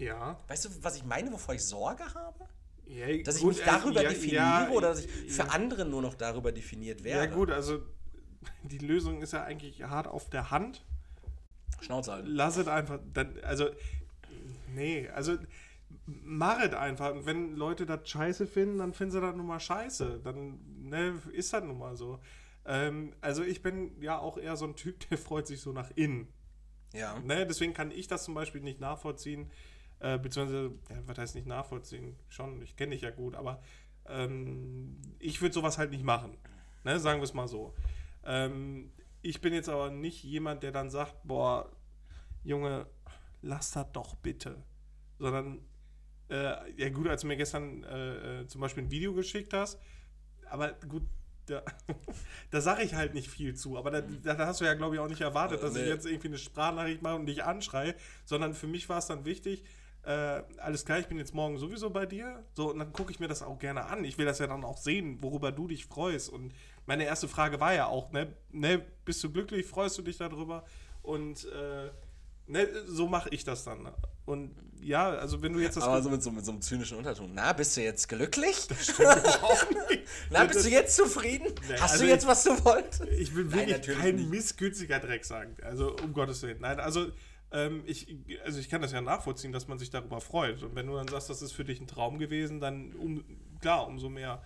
Ja. 0.00 0.38
Weißt 0.48 0.64
du, 0.64 0.68
was 0.82 0.96
ich 0.96 1.04
meine, 1.04 1.30
wovor 1.32 1.54
ich 1.54 1.62
Sorge 1.62 2.04
habe? 2.14 2.48
ja 2.86 3.22
Dass 3.22 3.36
ich 3.36 3.42
gut, 3.42 3.56
mich 3.56 3.62
äh, 3.62 3.66
darüber 3.66 4.02
ja, 4.02 4.08
definiere 4.08 4.36
ja, 4.36 4.70
oder 4.70 4.88
dass 4.88 5.04
ich 5.04 5.32
für 5.32 5.42
ja. 5.42 5.48
andere 5.50 5.84
nur 5.84 6.02
noch 6.02 6.14
darüber 6.14 6.52
definiert 6.52 7.00
Ja, 7.00 7.06
werde. 7.06 7.34
gut, 7.34 7.50
also 7.50 7.82
die 8.62 8.78
Lösung 8.78 9.22
ist 9.22 9.32
ja 9.32 9.44
eigentlich 9.44 9.82
hart 9.82 10.08
auf 10.08 10.30
der 10.30 10.50
Hand. 10.50 10.84
Schnauze 11.80 12.12
halten. 12.12 12.28
Lass 12.28 12.56
es 12.56 12.68
einfach. 12.68 12.98
Dann, 13.12 13.38
also, 13.42 13.68
nee, 14.74 15.08
also 15.08 15.38
mach 16.06 16.60
es 16.60 16.74
einfach. 16.74 17.12
Und 17.12 17.26
wenn 17.26 17.56
Leute 17.56 17.86
das 17.86 18.08
scheiße 18.08 18.46
finden, 18.46 18.78
dann 18.78 18.92
finden 18.92 19.12
sie 19.12 19.20
das 19.20 19.34
nun 19.34 19.46
mal 19.46 19.60
scheiße. 19.60 20.20
Dann 20.22 20.58
ne, 20.82 21.14
ist 21.32 21.52
das 21.52 21.62
nun 21.64 21.78
mal 21.78 21.96
so. 21.96 22.20
Ähm, 22.66 23.12
also 23.20 23.42
ich 23.42 23.62
bin 23.62 24.00
ja 24.02 24.18
auch 24.18 24.36
eher 24.36 24.56
so 24.56 24.66
ein 24.66 24.76
Typ, 24.76 25.00
der 25.10 25.18
freut 25.18 25.46
sich 25.46 25.60
so 25.60 25.72
nach 25.72 25.90
innen. 25.94 26.28
Ja. 26.92 27.18
Ne, 27.20 27.46
deswegen 27.46 27.72
kann 27.72 27.90
ich 27.90 28.08
das 28.08 28.24
zum 28.24 28.34
Beispiel 28.34 28.60
nicht 28.60 28.80
nachvollziehen, 28.80 29.50
äh, 30.00 30.18
beziehungsweise, 30.18 30.72
ja, 30.88 30.96
was 31.06 31.18
heißt 31.18 31.34
nicht 31.34 31.46
nachvollziehen? 31.46 32.16
Schon, 32.28 32.60
ich 32.62 32.76
kenne 32.76 32.92
dich 32.92 33.02
ja 33.02 33.10
gut, 33.10 33.34
aber 33.34 33.62
ähm, 34.06 34.96
ich 35.18 35.40
würde 35.40 35.54
sowas 35.54 35.78
halt 35.78 35.90
nicht 35.90 36.04
machen. 36.04 36.36
Ne, 36.84 36.98
sagen 36.98 37.20
wir 37.20 37.24
es 37.24 37.34
mal 37.34 37.48
so. 37.48 37.74
Ähm, 38.24 38.90
ich 39.22 39.40
bin 39.40 39.52
jetzt 39.52 39.68
aber 39.68 39.90
nicht 39.90 40.24
jemand, 40.24 40.62
der 40.62 40.72
dann 40.72 40.90
sagt, 40.90 41.14
boah, 41.24 41.70
Junge, 42.42 42.86
lass 43.42 43.72
das 43.72 43.86
doch 43.92 44.14
bitte. 44.16 44.62
Sondern, 45.18 45.60
äh, 46.30 46.72
ja 46.76 46.88
gut, 46.88 47.06
als 47.08 47.20
du 47.20 47.26
mir 47.26 47.36
gestern 47.36 47.84
äh, 47.84 48.40
äh, 48.40 48.46
zum 48.46 48.62
Beispiel 48.62 48.84
ein 48.84 48.90
Video 48.90 49.12
geschickt 49.12 49.52
hast, 49.52 49.78
aber 50.48 50.72
gut, 50.88 51.02
da, 51.46 51.62
da 52.50 52.60
sage 52.60 52.82
ich 52.82 52.94
halt 52.94 53.12
nicht 53.12 53.28
viel 53.28 53.54
zu. 53.54 53.76
Aber 53.76 53.90
da, 53.90 54.00
da 54.00 54.38
hast 54.46 54.62
du 54.62 54.64
ja, 54.64 54.74
glaube 54.74 54.94
ich, 54.94 55.00
auch 55.00 55.08
nicht 55.08 55.20
erwartet, 55.20 55.62
dass 55.62 55.76
ich 55.76 55.82
nee. 55.82 55.88
jetzt 55.88 56.06
irgendwie 56.06 56.28
eine 56.28 56.38
Sprachnachricht 56.38 57.02
mache 57.02 57.16
und 57.16 57.26
dich 57.26 57.44
anschreie, 57.44 57.94
sondern 58.24 58.54
für 58.54 58.66
mich 58.66 58.88
war 58.88 58.98
es 58.98 59.06
dann 59.06 59.26
wichtig, 59.26 59.64
äh, 60.04 60.42
alles 60.58 60.84
klar, 60.84 60.98
ich 60.98 61.06
bin 61.06 61.18
jetzt 61.18 61.34
morgen 61.34 61.58
sowieso 61.58 61.90
bei 61.90 62.06
dir. 62.06 62.42
So, 62.54 62.70
und 62.70 62.78
dann 62.78 62.92
gucke 62.92 63.12
ich 63.12 63.20
mir 63.20 63.28
das 63.28 63.42
auch 63.42 63.58
gerne 63.58 63.86
an. 63.86 64.04
Ich 64.04 64.16
will 64.18 64.26
das 64.26 64.38
ja 64.38 64.46
dann 64.46 64.64
auch 64.64 64.78
sehen, 64.78 65.22
worüber 65.22 65.52
du 65.52 65.68
dich 65.68 65.86
freust. 65.86 66.30
Und 66.30 66.52
meine 66.86 67.04
erste 67.04 67.28
Frage 67.28 67.60
war 67.60 67.74
ja 67.74 67.86
auch, 67.86 68.10
ne, 68.12 68.34
ne 68.50 68.82
bist 69.04 69.22
du 69.22 69.30
glücklich, 69.30 69.66
freust 69.66 69.98
du 69.98 70.02
dich 70.02 70.16
darüber? 70.16 70.64
Und 71.02 71.44
äh, 71.46 71.90
ne, 72.46 72.68
so 72.86 73.08
mache 73.08 73.28
ich 73.30 73.44
das 73.44 73.64
dann. 73.64 73.88
Und 74.24 74.54
ja, 74.82 75.10
also 75.10 75.42
wenn 75.42 75.52
du 75.52 75.58
jetzt 75.60 75.76
das. 75.76 75.84
Aber 75.84 76.00
so 76.02 76.08
mit, 76.08 76.22
so 76.22 76.30
mit 76.30 76.44
so 76.44 76.52
einem 76.52 76.62
zynischen 76.62 76.96
Unterton. 76.96 77.32
Na, 77.34 77.52
bist 77.52 77.76
du 77.76 77.82
jetzt 77.82 78.08
glücklich? 78.08 78.56
überhaupt 78.98 79.70
nicht. 79.90 80.04
Na, 80.30 80.44
bist 80.44 80.64
du 80.64 80.70
jetzt 80.70 80.96
zufrieden? 80.96 81.52
Nee, 81.68 81.74
Hast 81.78 81.92
also 81.92 82.04
du 82.04 82.10
jetzt, 82.10 82.22
ich- 82.22 82.28
was 82.28 82.44
du 82.44 82.64
wolltest? 82.64 83.04
Ich 83.18 83.34
will 83.34 83.44
Nein, 83.44 83.52
wirklich 83.52 83.76
natürlich 83.76 84.00
kein 84.00 84.14
nicht. 84.16 84.30
missgünstiger 84.30 84.98
Dreck 85.00 85.24
sagen. 85.24 85.56
Also 85.62 85.94
um 86.02 86.12
Gottes 86.12 86.40
Willen. 86.42 86.60
Nein, 86.60 86.80
also 86.80 87.08
ähm, 87.52 87.82
ich, 87.86 88.16
also 88.44 88.60
ich 88.60 88.68
kann 88.68 88.82
das 88.82 88.92
ja 88.92 89.00
nachvollziehen, 89.00 89.52
dass 89.52 89.68
man 89.68 89.78
sich 89.78 89.90
darüber 89.90 90.20
freut. 90.20 90.62
Und 90.62 90.74
wenn 90.74 90.86
du 90.86 90.94
dann 90.94 91.08
sagst, 91.08 91.30
das 91.30 91.42
ist 91.42 91.52
für 91.52 91.64
dich 91.64 91.80
ein 91.80 91.86
Traum 91.86 92.18
gewesen, 92.18 92.60
dann 92.60 92.92
um, 92.94 93.24
klar, 93.60 93.86
umso 93.86 94.08
mehr. 94.08 94.42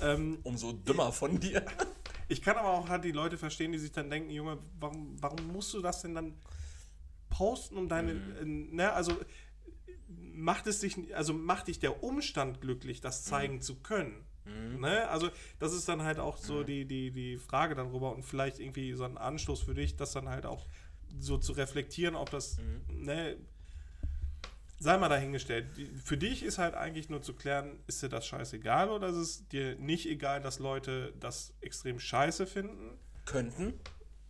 Ähm, 0.00 0.38
Umso 0.42 0.72
dümmer 0.72 1.12
von 1.12 1.38
dir. 1.38 1.64
ich 2.28 2.40
kann 2.40 2.56
aber 2.56 2.70
auch 2.70 2.88
halt 2.88 3.04
die 3.04 3.12
Leute 3.12 3.36
verstehen, 3.36 3.72
die 3.72 3.78
sich 3.78 3.92
dann 3.92 4.08
denken, 4.08 4.30
Junge, 4.30 4.58
warum, 4.80 5.20
warum 5.20 5.46
musst 5.48 5.74
du 5.74 5.82
das 5.82 6.00
denn 6.00 6.14
dann 6.14 6.34
posten, 7.28 7.76
um 7.76 7.88
deine, 7.88 8.12
äh, 8.12 8.44
ne, 8.44 8.92
also 8.92 9.12
macht 10.08 10.66
es 10.66 10.80
dich, 10.80 11.14
also 11.14 11.34
macht 11.34 11.68
dich 11.68 11.78
der 11.78 12.02
Umstand 12.02 12.62
glücklich, 12.62 13.02
das 13.02 13.24
zeigen 13.24 13.60
zu 13.60 13.80
können. 13.82 14.24
Ne? 14.44 15.08
Also 15.08 15.30
das 15.58 15.72
ist 15.72 15.88
dann 15.88 16.02
halt 16.02 16.18
auch 16.18 16.36
so 16.36 16.64
die, 16.64 16.84
die, 16.84 17.12
die 17.12 17.38
Frage 17.38 17.74
darüber 17.74 18.12
und 18.12 18.24
vielleicht 18.24 18.58
irgendwie 18.58 18.92
so 18.94 19.04
ein 19.04 19.16
Anstoß 19.16 19.62
für 19.62 19.74
dich, 19.74 19.96
das 19.96 20.12
dann 20.12 20.28
halt 20.28 20.46
auch 20.46 20.66
so 21.18 21.38
zu 21.38 21.52
reflektieren, 21.52 22.14
ob 22.14 22.30
das, 22.30 22.58
ne, 22.88 23.36
sei 24.78 24.98
mal 24.98 25.08
dahingestellt. 25.08 25.66
Für 26.04 26.16
dich 26.16 26.42
ist 26.42 26.58
halt 26.58 26.74
eigentlich 26.74 27.08
nur 27.08 27.22
zu 27.22 27.34
klären, 27.34 27.78
ist 27.86 28.02
dir 28.02 28.08
das 28.08 28.26
scheißegal 28.26 28.90
oder 28.90 29.08
ist 29.08 29.16
es 29.16 29.48
dir 29.48 29.76
nicht 29.76 30.06
egal, 30.08 30.40
dass 30.40 30.58
Leute 30.58 31.12
das 31.20 31.54
extrem 31.60 31.98
scheiße 32.00 32.46
finden 32.46 32.98
Könnten. 33.24 33.74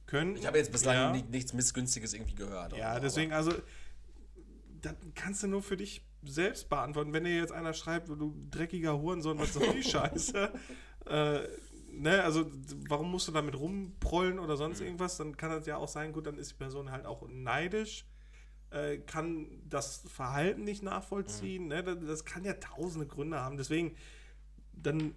können? 0.07 0.37
Ich 0.37 0.47
habe 0.47 0.59
jetzt 0.59 0.73
bislang 0.73 0.95
ja. 0.97 1.13
ni- 1.13 1.23
nichts 1.31 1.53
Missgünstiges 1.55 2.13
irgendwie 2.13 2.35
gehört. 2.35 2.77
Ja, 2.77 2.91
aber- 2.91 3.01
deswegen, 3.01 3.33
also, 3.33 3.53
das 4.83 4.95
kannst 5.15 5.43
du 5.43 5.47
nur 5.47 5.63
für 5.63 5.77
dich 5.77 6.03
selbst 6.25 6.69
beantworten. 6.69 7.13
Wenn 7.13 7.25
dir 7.25 7.35
jetzt 7.37 7.53
einer 7.53 7.73
schreibt, 7.73 8.09
du 8.09 8.35
dreckiger 8.51 8.99
Hurensohn, 9.01 9.39
was 9.39 9.55
soll 9.55 9.73
die 9.75 9.83
Scheiße? 9.89 10.53
äh, 11.07 11.39
ne, 11.93 12.23
also, 12.23 12.51
warum 12.89 13.11
musst 13.11 13.29
du 13.29 13.33
damit 13.33 13.55
rumprollen 13.59 14.39
oder 14.39 14.57
sonst 14.57 14.81
Mhm. 14.81 14.87
irgendwas? 14.87 15.17
Dann 15.17 15.37
kann 15.37 15.51
das 15.51 15.67
ja 15.67 15.77
auch 15.77 15.89
sein, 15.89 16.13
gut, 16.13 16.27
dann 16.27 16.39
ist 16.39 16.53
die 16.53 16.57
Person 16.57 16.91
halt 16.91 17.07
auch 17.07 17.27
neidisch, 17.29 18.07
äh, 18.71 18.99
kann 18.99 19.63
das 19.69 20.03
Verhalten 20.09 20.65
nicht 20.65 20.83
Mhm. 20.83 20.89
nachvollziehen. 20.91 21.69
Ne? 21.69 21.83
Das, 21.85 21.99
das 22.05 22.25
kann 22.25 22.45
ja 22.45 22.55
tausende 22.55 23.07
Gründe 23.07 23.41
haben. 23.41 23.57
Deswegen, 23.57 23.97
dann 24.73 25.15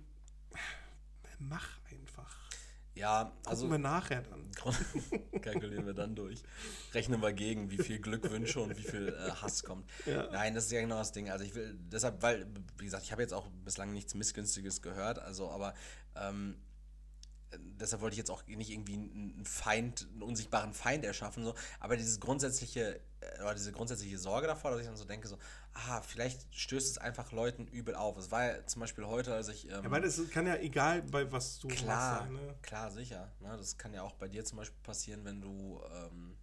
mach 1.40 1.68
einfach. 1.92 2.36
Ja, 2.96 3.26
Gucken 3.26 3.40
also 3.50 3.70
wir 3.72 3.78
nachher 3.78 4.22
dann. 4.22 4.50
kalkulieren 5.42 5.86
wir 5.86 5.94
dann 5.94 6.16
durch. 6.16 6.42
Rechnen 6.94 7.22
wir 7.22 7.34
gegen, 7.34 7.70
wie 7.70 7.78
viel 7.78 8.00
Glückwünsche 8.00 8.62
und 8.62 8.78
wie 8.78 8.84
viel 8.84 9.10
äh, 9.10 9.32
Hass 9.32 9.64
kommt. 9.64 9.90
Ja. 10.06 10.30
Nein, 10.32 10.56
das 10.56 10.66
ist 10.68 10.72
ja 10.72 10.80
genau 10.80 11.00
das 11.00 11.12
Ding. 11.12 11.30
Also 11.30 11.44
ich 11.44 11.54
will, 11.56 11.78
deshalb, 11.92 12.22
weil, 12.22 12.48
wie 12.78 12.86
gesagt, 12.86 13.04
ich 13.04 13.12
habe 13.12 13.22
jetzt 13.22 13.34
auch 13.34 13.50
bislang 13.66 13.92
nichts 13.92 14.16
Missgünstiges 14.16 14.82
gehört, 14.82 15.20
also 15.20 15.50
aber 15.52 15.74
ähm, 16.16 16.56
äh, 16.56 16.65
deshalb 17.58 18.02
wollte 18.02 18.14
ich 18.14 18.18
jetzt 18.18 18.32
auch 18.32 18.46
nicht 18.48 18.70
irgendwie 18.70 18.96
einen 18.96 19.46
Feind, 19.46 20.08
einen 20.12 20.24
unsichtbaren 20.24 20.74
Feind 20.74 21.06
erschaffen, 21.06 21.44
so, 21.44 21.56
aber 21.80 21.96
dieses 21.98 22.20
grundsätzliche, 22.20 23.00
äh, 23.22 23.42
oder 23.42 23.54
diese 23.54 23.72
grundsätzliche 23.72 24.18
Sorge 24.18 24.48
davor, 24.48 24.72
dass 24.72 24.82
ich 24.82 24.86
dann 24.88 24.98
so 24.98 25.06
denke, 25.06 25.28
so, 25.28 25.38
ah, 25.74 26.02
vielleicht 26.02 26.54
stößt 26.56 26.90
es 26.92 26.98
einfach 26.98 27.32
Leuten 27.32 27.68
übel 27.68 27.96
auf. 27.96 28.18
Es 28.18 28.32
war 28.32 28.46
ja 28.46 28.66
zum 28.66 28.80
Beispiel 28.82 29.06
heute, 29.06 29.34
als 29.34 29.48
ich. 29.50 29.66
Ähm, 29.70 29.84
Ja, 29.84 29.92
weil 29.92 30.04
es 30.04 30.30
kann 30.30 30.48
ja 30.48 30.56
egal, 30.58 31.02
bei 31.04 31.32
was 31.32 31.60
du 31.60 31.68
Klar, 31.68 32.22
machst. 32.26 32.32
ne? 32.32 32.56
klar, 32.62 32.92
sicher. 32.92 33.32
Ne? 33.40 33.56
Das 33.58 33.78
kann 33.78 33.94
ja 33.94 34.02
auch 34.04 34.14
bei 34.14 34.28
dir 34.28 34.44
zum 34.46 34.58
Beispiel 34.58 34.80
passieren, 34.84 35.24
wenn 35.26 35.42
du 35.42 35.82
ähm, 35.94 36.38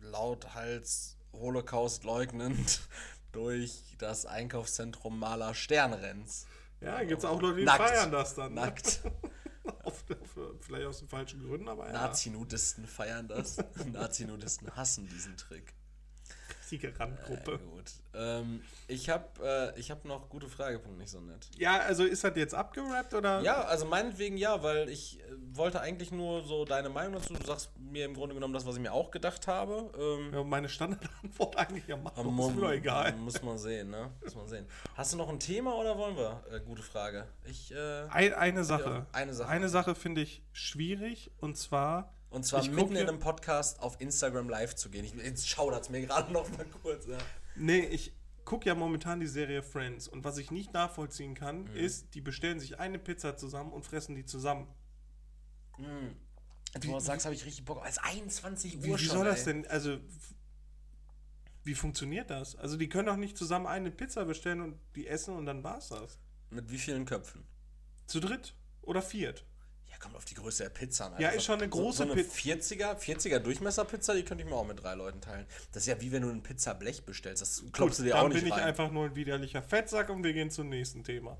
lauthals 0.00 1.16
Holocaust 1.32 2.04
leugnend 2.04 2.80
durch 3.32 3.94
das 3.98 4.26
Einkaufszentrum 4.26 5.18
Maler 5.18 5.54
Stern 5.54 5.92
rennst. 5.92 6.46
Ja, 6.80 7.02
gibt 7.04 7.18
es 7.18 7.24
auch 7.24 7.40
Leute, 7.40 7.58
die 7.58 7.64
Nackt. 7.64 7.78
feiern 7.88 8.12
das 8.12 8.34
dann. 8.34 8.54
ne? 8.54 8.60
Nackt. 8.62 9.00
Vielleicht 10.60 10.86
aus 10.86 10.98
den 10.98 11.08
falschen 11.08 11.42
Gründen, 11.42 11.68
aber 11.68 11.86
ja. 11.86 11.92
Nazi-Nudisten 11.92 12.86
feiern 12.86 13.28
das. 13.28 13.56
Nazi-Nudisten 13.92 14.74
hassen 14.76 15.08
diesen 15.08 15.36
Trick. 15.36 15.74
Richtige 16.72 16.88
Äh, 16.88 16.96
Randgruppe. 16.96 17.58
gut. 17.58 17.84
Ähm, 18.12 18.60
ich 18.88 19.08
habe 19.08 19.24
äh, 19.76 19.78
ich 19.78 19.90
hab 19.92 20.04
noch 20.04 20.28
gute 20.28 20.48
Fragepunkte, 20.48 20.98
nicht 20.98 21.10
so 21.10 21.20
nett. 21.20 21.48
Ja, 21.56 21.78
also 21.78 22.02
ist 22.04 22.24
das 22.24 22.32
jetzt 22.34 22.54
abgerappt 22.54 23.14
oder? 23.14 23.40
Ja, 23.42 23.62
also 23.62 23.84
meinetwegen 23.86 24.36
ja, 24.36 24.62
weil 24.64 24.88
ich 24.88 25.20
äh, 25.20 25.24
wollte 25.52 25.80
eigentlich 25.80 26.10
nur 26.10 26.42
so 26.44 26.64
deine 26.64 26.88
Meinung 26.88 27.14
dazu. 27.14 27.34
Du 27.34 27.46
sagst 27.46 27.70
mir 27.78 28.04
im 28.04 28.14
Grunde 28.14 28.34
genommen 28.34 28.52
das, 28.52 28.66
was 28.66 28.74
ich 28.76 28.82
mir 28.82 28.92
auch 28.92 29.12
gedacht 29.12 29.46
habe. 29.46 29.90
Ähm, 29.96 30.34
Ja, 30.34 30.42
meine 30.42 30.68
Standardantwort 30.68 31.56
eigentlich 31.56 31.86
ja 31.86 31.96
machen. 31.96 32.18
aber 32.18 32.48
ist 32.48 32.56
mir 32.56 32.72
egal. 32.72 33.12
Muss 33.12 33.40
man 33.42 33.58
sehen, 33.58 33.90
ne? 33.90 34.10
Muss 34.24 34.34
man 34.34 34.48
sehen. 34.48 34.66
Hast 34.96 35.12
du 35.12 35.16
noch 35.18 35.28
ein 35.28 35.38
Thema 35.38 35.76
oder 35.76 35.96
wollen 35.96 36.16
wir? 36.16 36.42
Äh, 36.50 36.60
gute 36.60 36.82
Frage. 36.82 37.28
Ich, 37.44 37.70
äh, 37.72 38.06
Ein, 38.08 38.34
eine 38.34 38.64
Sache. 38.64 39.06
Eine 39.12 39.34
Sache. 39.34 39.48
Eine 39.48 39.68
Sache 39.68 39.94
finde 39.94 40.22
ich 40.22 40.42
schwierig 40.52 41.30
und 41.38 41.56
zwar. 41.56 42.12
Und 42.36 42.44
zwar 42.44 42.62
ich 42.62 42.70
mitten 42.70 42.94
in 42.96 43.08
einem 43.08 43.18
Podcast 43.18 43.80
auf 43.80 44.00
Instagram 44.00 44.48
live 44.48 44.74
zu 44.74 44.90
gehen. 44.90 45.04
Ich, 45.04 45.14
jetzt 45.14 45.46
es 45.58 45.88
mir 45.90 46.00
gerade 46.02 46.32
noch 46.32 46.48
mal 46.56 46.66
kurz. 46.82 47.06
Ja. 47.06 47.18
Nee, 47.56 47.80
ich 47.86 48.12
gucke 48.44 48.66
ja 48.66 48.74
momentan 48.74 49.20
die 49.20 49.26
Serie 49.26 49.62
Friends 49.62 50.06
und 50.06 50.22
was 50.22 50.36
ich 50.38 50.50
nicht 50.50 50.72
nachvollziehen 50.72 51.34
kann, 51.34 51.64
Mhm. 51.64 51.76
ist, 51.76 52.14
die 52.14 52.20
bestellen 52.20 52.60
sich 52.60 52.78
eine 52.78 52.98
Pizza 52.98 53.36
zusammen 53.36 53.72
und 53.72 53.84
fressen 53.86 54.14
die 54.14 54.24
zusammen. 54.24 54.68
Jetzt, 56.74 56.86
wo 56.86 56.92
du 56.92 57.00
sagst, 57.00 57.24
habe 57.26 57.34
ich 57.34 57.44
richtig 57.44 57.64
Bock. 57.64 57.86
Ist 57.88 58.02
21 58.04 58.76
Uhr 58.76 58.82
Wie, 58.84 58.88
wie 58.94 58.98
schon. 58.98 59.16
soll 59.16 59.24
das 59.24 59.46
ey. 59.46 59.54
denn, 59.54 59.66
also, 59.68 59.98
wie 61.64 61.74
funktioniert 61.74 62.30
das? 62.30 62.54
Also, 62.56 62.76
die 62.76 62.88
können 62.88 63.06
doch 63.06 63.16
nicht 63.16 63.36
zusammen 63.36 63.66
eine 63.66 63.90
Pizza 63.90 64.24
bestellen 64.26 64.60
und 64.60 64.78
die 64.94 65.06
essen 65.06 65.34
und 65.34 65.46
dann 65.46 65.64
war's 65.64 65.88
das. 65.88 66.18
Mit 66.50 66.70
wie 66.70 66.78
vielen 66.78 67.06
Köpfen? 67.06 67.44
Zu 68.06 68.20
dritt 68.20 68.54
oder 68.82 69.02
viert. 69.02 69.44
Ja, 69.96 70.02
kommt 70.02 70.14
auf 70.16 70.24
die 70.26 70.34
Größe 70.34 70.64
der 70.64 70.70
Pizza 70.70 71.06
an. 71.06 71.20
Ja, 71.20 71.30
ist 71.30 71.44
schon 71.44 71.54
eine 71.60 71.64
so, 71.72 71.78
große 71.80 71.98
so 71.98 72.02
eine 72.12 72.14
Pi- 72.22 72.52
40er, 72.52 72.98
40er 72.98 73.38
Durchmesserpizza, 73.38 74.14
die 74.14 74.24
könnte 74.24 74.44
ich 74.44 74.50
mir 74.50 74.56
auch 74.56 74.66
mit 74.66 74.82
drei 74.82 74.94
Leuten 74.94 75.20
teilen. 75.22 75.46
Das 75.72 75.84
ist 75.84 75.86
ja 75.86 76.00
wie 76.00 76.12
wenn 76.12 76.22
du 76.22 76.28
ein 76.28 76.42
Pizzablech 76.42 77.04
bestellst. 77.04 77.40
Das 77.40 77.62
klopfst 77.72 77.98
du 78.00 78.02
dir 78.02 78.10
dann 78.10 78.24
auch 78.26 78.28
nicht 78.28 78.40
bin 78.44 78.48
ich 78.48 78.54
einfach 78.54 78.90
nur 78.90 79.06
ein 79.06 79.16
widerlicher 79.16 79.62
Fettsack 79.62 80.10
und 80.10 80.22
wir 80.22 80.32
gehen 80.34 80.50
zum 80.50 80.68
nächsten 80.68 81.02
Thema. 81.02 81.38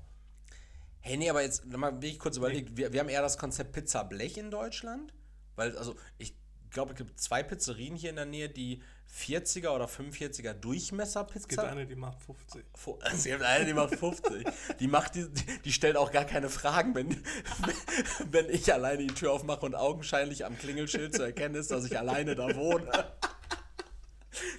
Hey, 1.01 1.17
nee, 1.17 1.29
aber 1.29 1.43
jetzt 1.43 1.65
mal 1.65 2.01
wie 2.01 2.07
ich 2.07 2.19
kurz 2.19 2.37
überlegt, 2.37 2.75
wir, 2.75 2.91
wir 2.91 2.99
haben 2.99 3.09
eher 3.09 3.21
das 3.21 3.37
Konzept 3.37 3.73
Pizzablech 3.73 4.37
in 4.37 4.49
Deutschland, 4.51 5.13
weil, 5.55 5.77
also, 5.77 5.95
ich 6.17 6.35
glaube, 6.71 6.91
es 6.93 6.97
gibt 6.97 7.19
zwei 7.19 7.43
Pizzerien 7.43 7.95
hier 7.95 8.09
in 8.09 8.15
der 8.17 8.25
Nähe, 8.25 8.49
die 8.49 8.81
40er 9.19 9.69
oder 9.69 9.85
45er 9.85 10.29
Es 10.29 10.37
gibt 10.37 10.63
Durchmesserpizza. 10.65 11.63
eine, 11.63 11.85
die 11.87 11.95
macht 11.95 12.21
50. 12.21 12.63
Fu- 12.75 12.99
Es 13.01 13.23
gibt 13.23 13.41
eine, 13.41 13.65
die 13.65 13.73
macht 13.73 13.95
50. 13.95 14.45
Die 14.79 14.87
macht 14.87 15.15
die, 15.15 15.25
die 15.63 15.71
stellt 15.71 15.95
auch 15.95 16.11
gar 16.11 16.25
keine 16.25 16.49
Fragen, 16.49 16.93
wenn, 16.93 17.09
wenn 18.31 18.49
ich 18.49 18.71
alleine 18.73 19.07
die 19.07 19.13
Tür 19.13 19.31
aufmache 19.31 19.65
und 19.65 19.75
augenscheinlich 19.75 20.45
am 20.45 20.57
Klingelschild 20.57 21.15
zu 21.15 21.23
erkennen 21.23 21.55
ist, 21.55 21.71
dass 21.71 21.85
ich 21.85 21.97
alleine 21.97 22.35
da 22.35 22.53
wohne. 22.55 22.89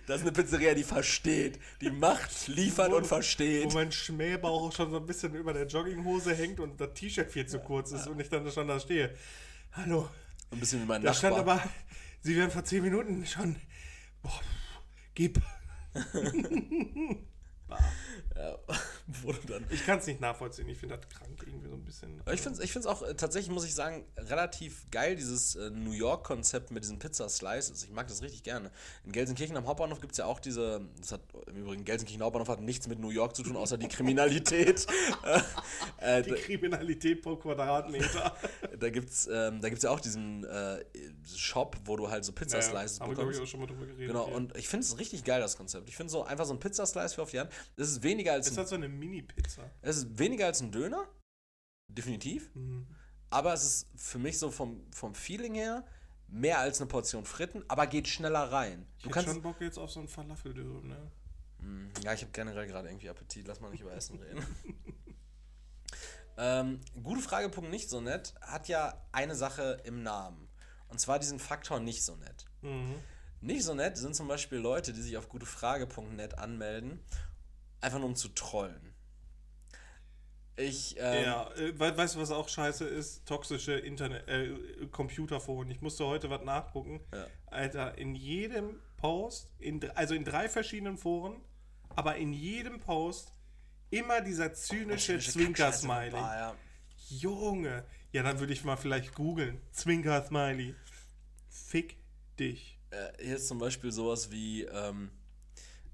Das 0.07 0.17
ist 0.17 0.23
eine 0.23 0.33
Pizzeria, 0.33 0.75
die 0.75 0.83
versteht. 0.83 1.61
Die 1.83 1.91
macht, 1.91 2.49
liefert 2.49 2.93
und 2.93 3.03
Wo 3.03 3.07
versteht. 3.09 3.73
mein 3.75 3.93
Schmähbauch 3.93 4.73
schon 4.73 4.91
so 4.91 4.97
ein 4.97 5.07
bisschen 5.07 5.35
über 5.35 5.53
der 5.53 5.67
Jogginghose 5.67 6.35
hängt 6.35 6.59
und 6.59 6.81
das 6.81 6.95
T-Shirt 6.95 7.31
viel 7.31 7.47
zu 7.47 7.61
kurz 7.61 7.93
ist 7.93 8.07
und 8.09 8.19
ich 8.19 8.29
dann 8.29 8.51
schon 8.51 8.67
da 8.67 8.81
stehe. 8.81 9.15
Hallo. 9.73 10.09
Ein 10.51 10.61
bisschen 10.61 10.83
wie 10.83 10.87
mein 10.87 11.03
Da 11.03 11.13
stand 11.15 11.37
Nachbar. 11.37 11.61
aber, 11.61 11.71
Sie 12.21 12.37
werden 12.37 12.51
vor 12.51 12.65
10 12.65 12.83
Minuten 12.83 13.25
schon. 13.27 13.57
Boah, 14.23 14.41
gib. 15.15 15.41
Ja, 18.35 18.57
wo 19.23 19.33
du 19.33 19.39
dann 19.47 19.65
Ich 19.71 19.85
kann 19.85 19.99
es 19.99 20.07
nicht 20.07 20.21
nachvollziehen. 20.21 20.69
Ich 20.69 20.79
finde 20.79 20.97
das 20.97 21.09
krank 21.09 21.43
irgendwie 21.47 21.69
so 21.69 21.75
ein 21.75 21.85
bisschen. 21.85 22.23
Ich 22.33 22.41
finde 22.41 22.59
es 22.59 22.65
ich 22.65 22.73
find's 22.73 22.87
auch 22.87 23.03
äh, 23.03 23.15
tatsächlich, 23.15 23.53
muss 23.53 23.65
ich 23.65 23.75
sagen, 23.75 24.05
relativ 24.17 24.87
geil, 24.91 25.17
dieses 25.17 25.57
äh, 25.57 25.71
New 25.71 25.93
York-Konzept 25.93 26.71
mit 26.71 26.85
diesen 26.85 26.99
Pizza-Slices. 26.99 27.85
Ich 27.85 27.91
mag 27.91 28.09
das 28.09 28.23
richtig 28.23 28.43
gerne. 28.43 28.71
In 29.05 29.13
Gelsenkirchen 29.13 29.57
am 29.57 29.67
Hauptbahnhof 29.67 30.01
gibt 30.01 30.13
es 30.13 30.19
ja 30.19 30.27
auch 30.27 30.41
diese, 30.41 30.83
das 31.01 31.13
hat 31.13 31.23
im 31.47 31.57
Übrigen, 31.57 31.85
Gelsenkirchen 31.85 32.23
Hauptbahnhof 32.23 32.49
hat 32.49 32.61
nichts 32.61 32.89
mit 32.89 32.99
New 32.99 33.11
York 33.11 33.35
zu 33.35 33.43
tun, 33.43 33.57
außer 33.57 33.79
die 33.79 33.89
Kriminalität. 33.89 34.87
äh, 35.99 36.23
Die 36.23 36.33
Kriminalität 36.33 37.23
pro 37.23 37.37
Quadratmeter. 37.37 38.37
da 38.79 38.91
gibt 38.91 39.11
es 39.11 39.29
ähm, 39.31 39.61
da 39.61 39.69
gibt's 39.69 39.85
ja 39.85 39.91
auch 39.91 40.01
diesen 40.01 40.45
äh, 40.45 40.85
Shop, 41.35 41.77
wo 41.85 41.97
du 41.97 42.11
halt 42.11 42.25
so 42.25 42.33
Pizza-Slices 42.33 43.01
wir, 43.01 43.07
glaube 43.15 43.33
ich, 43.33 43.39
bekommst. 43.39 43.43
auch 43.43 43.47
schon 43.47 43.61
mal 43.61 43.67
drüber 43.67 43.87
geredet. 43.87 44.09
Genau, 44.09 44.27
hier. 44.27 44.35
und 44.35 44.57
ich 44.57 44.69
finde 44.69 44.85
es 44.85 44.99
richtig 44.99 45.25
geil, 45.25 45.41
das 45.41 45.57
Konzept. 45.57 45.89
Ich 45.89 45.97
finde 45.97 46.11
so 46.11 46.25
einfach 46.25 46.45
so 46.45 46.53
ein 46.53 46.61
Pizzaslice 46.61 47.15
für 47.15 47.23
auf 47.23 47.31
die 47.31 47.41
Hand. 47.41 47.51
Das 47.77 47.89
ist 47.89 48.03
weniger 48.03 48.33
als 48.33 48.49
ist 48.49 48.57
das 48.57 48.71
so 48.71 48.77
eine 48.77 48.89
Mini-Pizza? 48.99 49.71
es 49.83 49.99
ist 49.99 50.19
weniger 50.19 50.47
als 50.47 50.61
ein 50.61 50.73
Döner. 50.73 51.09
Definitiv. 51.89 52.55
Mhm. 52.55 52.87
Aber 53.31 53.53
es 53.53 53.65
ist 53.65 53.87
für 53.97 54.19
mich 54.19 54.39
so 54.39 54.51
vom, 54.51 54.91
vom 54.93 55.15
Feeling 55.15 55.55
her 55.55 55.85
mehr 56.29 56.59
als 56.59 56.81
eine 56.81 56.89
Portion 56.89 57.25
Fritten, 57.25 57.65
aber 57.69 57.87
geht 57.87 58.07
schneller 58.09 58.53
rein. 58.53 58.87
Ich 58.99 59.05
Du 59.05 59.11
kannst. 59.11 59.29
schon 59.29 59.43
Bock 59.43 59.61
jetzt 59.61 59.79
auf 59.79 59.91
so 59.91 60.01
ein 60.01 60.09
Falafeldürüm, 60.09 60.89
ne? 60.89 61.11
Hm, 61.61 61.91
ja, 62.05 62.13
ich 62.13 62.23
habe 62.23 62.33
generell 62.33 62.67
gerade 62.67 62.89
irgendwie 62.89 63.09
Appetit. 63.09 63.47
Lass 63.49 63.61
mal 63.61 63.71
nicht 63.71 63.81
über 63.81 63.93
Essen 63.93 64.19
reden. 64.19 64.45
ähm, 66.37 66.81
gute 67.03 67.23
Frage, 67.23 67.49
Punkt 67.49 67.71
nicht 67.71 67.91
so 67.91 68.01
nett, 68.01 68.35
hat 68.41 68.69
ja 68.69 69.03
eine 69.13 69.35
Sache 69.35 69.81
im 69.85 70.03
Namen. 70.03 70.49
Und 70.89 71.01
zwar 71.01 71.19
diesen 71.19 71.39
Faktor 71.39 71.81
nicht 71.81 72.05
so 72.05 72.17
nett. 72.17 72.47
Mhm. 72.63 72.95
Nicht 73.41 73.65
so 73.65 73.75
nett 73.75 73.97
sind 73.97 74.15
zum 74.15 74.29
Beispiel 74.29 74.59
Leute, 74.59 74.93
die 74.93 75.03
sich 75.03 75.17
auf 75.17 75.29
gutefrage.net 75.29 76.39
anmelden, 76.39 77.01
einfach 77.81 77.99
nur 77.99 78.09
um 78.09 78.17
zu 78.17 78.29
trollen. 78.29 78.88
Ich, 80.59 80.97
ähm, 80.99 81.25
Ja, 81.25 81.51
äh, 81.55 81.79
we 81.79 81.97
weißt 81.97 82.17
du, 82.17 82.21
was 82.21 82.31
auch 82.31 82.49
scheiße 82.49 82.85
ist? 82.85 83.27
Toxische 83.27 83.73
Internet, 83.75 84.27
äh, 84.29 84.51
Computerforen. 84.91 85.71
Ich 85.71 85.81
musste 85.81 86.05
heute 86.07 86.31
was 86.31 86.43
nachgucken. 86.43 87.01
Ja. 87.13 87.27
Alter, 87.47 87.97
in 87.97 88.15
jedem 88.15 88.81
Post, 88.97 89.49
in, 89.59 89.89
also 89.93 90.15
in 90.15 90.25
drei 90.25 90.49
verschiedenen 90.49 90.99
Foren, 90.99 91.41
aber 91.95 92.17
in 92.17 92.33
jedem 92.33 92.81
Post 92.81 93.33
immer 93.91 94.21
dieser 94.21 94.53
zynische 94.53 95.19
Zwinker-Smiley. 95.21 96.13
Ja. 96.17 96.55
Junge. 97.09 97.85
Ja, 98.13 98.23
dann 98.23 98.41
würde 98.41 98.53
ich 98.53 98.65
mal 98.65 98.77
vielleicht 98.77 99.15
googeln. 99.15 99.61
Zwinker-Smiley. 99.73 100.75
Fick 101.49 101.97
dich. 102.39 102.79
äh, 102.91 103.13
hier 103.23 103.37
ist 103.37 103.49
zum 103.49 103.59
Beispiel 103.59 103.93
sowas 103.93 104.31
wie 104.31 104.63
ähm, 104.65 105.11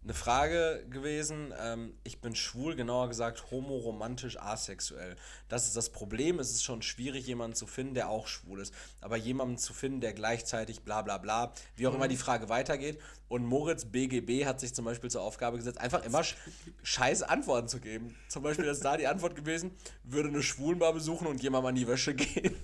eine 0.04 0.14
Frage 0.14 0.86
gewesen. 0.90 1.52
Ähm, 1.58 1.94
ich 2.04 2.20
bin 2.20 2.34
schwul, 2.36 2.76
genauer 2.76 3.08
gesagt 3.08 3.50
homoromantisch 3.50 4.38
asexuell. 4.38 5.16
Das 5.48 5.66
ist 5.66 5.76
das 5.76 5.90
Problem. 5.90 6.38
Es 6.38 6.50
ist 6.50 6.62
schon 6.62 6.82
schwierig, 6.82 7.26
jemanden 7.26 7.56
zu 7.56 7.66
finden, 7.66 7.94
der 7.94 8.10
auch 8.10 8.26
schwul 8.26 8.60
ist. 8.60 8.74
Aber 9.00 9.16
jemanden 9.16 9.56
zu 9.56 9.72
finden, 9.72 10.00
der 10.00 10.12
gleichzeitig 10.12 10.82
bla 10.82 11.02
bla 11.02 11.18
bla, 11.18 11.52
wie 11.76 11.86
auch 11.86 11.94
immer 11.94 12.08
die 12.08 12.18
Frage 12.18 12.48
weitergeht. 12.50 13.00
Und 13.28 13.46
Moritz 13.46 13.86
BGB 13.86 14.44
hat 14.44 14.60
sich 14.60 14.74
zum 14.74 14.84
Beispiel 14.84 15.10
zur 15.10 15.22
Aufgabe 15.22 15.56
gesetzt, 15.56 15.78
einfach 15.78 16.04
immer 16.04 16.22
sch 16.22 16.36
scheiß 16.82 17.22
Antworten 17.22 17.68
zu 17.68 17.80
geben. 17.80 18.14
Zum 18.28 18.42
Beispiel 18.42 18.66
ist 18.66 18.84
da 18.84 18.96
die 18.98 19.06
Antwort 19.06 19.34
gewesen, 19.34 19.72
würde 20.04 20.28
eine 20.28 20.42
Schwulenbar 20.42 20.92
besuchen 20.92 21.26
und 21.26 21.42
jemandem 21.42 21.68
an 21.68 21.74
die 21.74 21.88
Wäsche 21.88 22.14
gehen. 22.14 22.54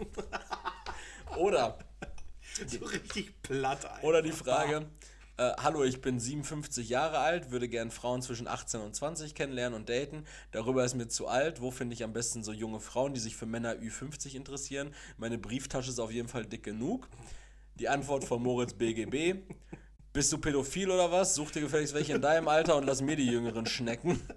Oder 1.36 1.78
So 2.66 2.84
richtig 2.84 3.40
platt, 3.42 3.86
Alter. 3.86 4.04
oder 4.04 4.22
die 4.22 4.32
Frage, 4.32 4.86
äh, 5.40 5.54
hallo, 5.58 5.82
ich 5.84 6.02
bin 6.02 6.20
57 6.20 6.90
Jahre 6.90 7.18
alt, 7.18 7.50
würde 7.50 7.66
gern 7.66 7.90
Frauen 7.90 8.20
zwischen 8.20 8.46
18 8.46 8.80
und 8.80 8.94
20 8.94 9.34
kennenlernen 9.34 9.74
und 9.74 9.88
daten. 9.88 10.26
Darüber 10.50 10.84
ist 10.84 10.94
mir 10.94 11.08
zu 11.08 11.28
alt. 11.28 11.62
Wo 11.62 11.70
finde 11.70 11.94
ich 11.94 12.04
am 12.04 12.12
besten 12.12 12.44
so 12.44 12.52
junge 12.52 12.78
Frauen, 12.78 13.14
die 13.14 13.20
sich 13.20 13.36
für 13.36 13.46
Männer 13.46 13.76
Ü50 13.76 14.34
interessieren? 14.34 14.94
Meine 15.16 15.38
Brieftasche 15.38 15.88
ist 15.88 15.98
auf 15.98 16.12
jeden 16.12 16.28
Fall 16.28 16.44
dick 16.44 16.62
genug. 16.62 17.08
Die 17.76 17.88
Antwort 17.88 18.24
von 18.24 18.42
Moritz 18.42 18.74
BGB. 18.74 19.36
Bist 20.12 20.30
du 20.30 20.36
pädophil 20.36 20.90
oder 20.90 21.10
was? 21.10 21.34
Such 21.34 21.52
dir 21.52 21.62
gefälligst 21.62 21.94
welche 21.94 22.12
in 22.12 22.20
deinem 22.20 22.48
Alter 22.48 22.76
und 22.76 22.84
lass 22.84 23.00
mir 23.00 23.16
die 23.16 23.24
Jüngeren 23.24 23.64
schnecken. 23.64 24.20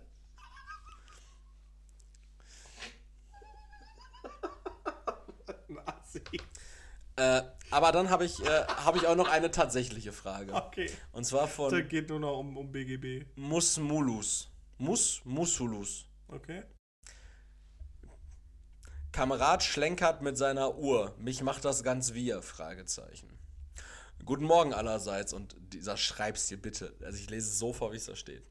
Nazi. 5.67 6.21
Äh, 7.17 7.41
aber 7.73 7.91
dann 7.91 8.09
habe 8.09 8.25
ich, 8.25 8.39
äh, 8.45 8.65
hab 8.67 8.95
ich 8.95 9.07
auch 9.07 9.15
noch 9.15 9.29
eine 9.29 9.49
tatsächliche 9.51 10.13
Frage. 10.13 10.53
Okay. 10.53 10.89
Und 11.11 11.25
zwar 11.25 11.41
Da 11.41 11.47
von 11.47 11.87
geht 11.87 12.09
nur 12.09 12.19
noch 12.19 12.37
um, 12.37 12.55
um 12.55 12.71
BGB. 12.71 13.25
Musmulus. 13.35 14.49
Mus 14.77 15.21
Musulus. 15.23 16.05
Okay. 16.27 16.63
Kamerad 19.11 19.63
schlenkert 19.63 20.21
mit 20.21 20.37
seiner 20.37 20.75
Uhr. 20.77 21.13
Mich 21.17 21.41
macht 21.41 21.65
das 21.65 21.83
ganz 21.83 22.13
wir? 22.13 22.41
Fragezeichen. 22.41 23.29
Guten 24.25 24.45
Morgen 24.45 24.73
allerseits 24.73 25.33
und 25.33 25.55
dieser 25.73 25.97
Schreibstil 25.97 26.57
bitte. 26.57 26.95
Also 27.03 27.17
ich 27.17 27.29
lese 27.29 27.49
es 27.49 27.59
so 27.59 27.73
vor, 27.73 27.91
wie 27.91 27.97
es 27.97 28.05
da 28.05 28.15
steht. 28.15 28.49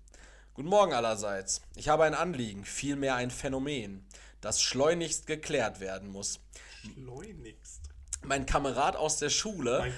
Guten 0.55 0.69
Morgen 0.69 0.93
allerseits. 0.93 1.63
Ich 1.77 1.89
habe 1.89 2.05
ein 2.05 2.15
Anliegen, 2.15 2.65
vielmehr 2.65 3.15
ein 3.15 3.31
Phänomen, 3.31 4.05
das 4.41 4.61
schleunigst 4.61 5.27
geklärt 5.27 5.81
werden 5.81 6.11
muss. 6.11 6.41
Schleunigst. 6.95 7.82
Mein 8.25 8.47
Kamerad 8.47 8.97
aus 8.97 9.19
der 9.19 9.31
Schule 9.31 9.93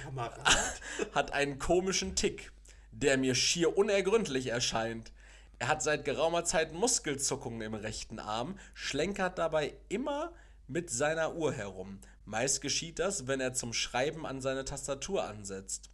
hat 1.15 1.33
einen 1.33 1.59
komischen 1.59 2.17
Tick, 2.17 2.53
der 2.91 3.19
mir 3.19 3.35
schier 3.35 3.77
unergründlich 3.77 4.47
erscheint. 4.47 5.13
Er 5.59 5.69
hat 5.69 5.83
seit 5.83 6.05
geraumer 6.05 6.45
Zeit 6.45 6.73
Muskelzuckungen 6.73 7.61
im 7.61 7.75
rechten 7.75 8.19
Arm, 8.19 8.59
schlenkert 8.73 9.39
dabei 9.39 9.75
immer 9.89 10.33
mit 10.67 10.91
seiner 10.91 11.35
Uhr 11.35 11.53
herum. 11.53 12.01
Meist 12.25 12.63
geschieht 12.63 12.99
das, 12.99 13.27
wenn 13.27 13.41
er 13.41 13.53
zum 13.53 13.73
Schreiben 13.73 14.27
an 14.27 14.41
seine 14.41 14.65
Tastatur 14.65 15.25
ansetzt. 15.25 15.91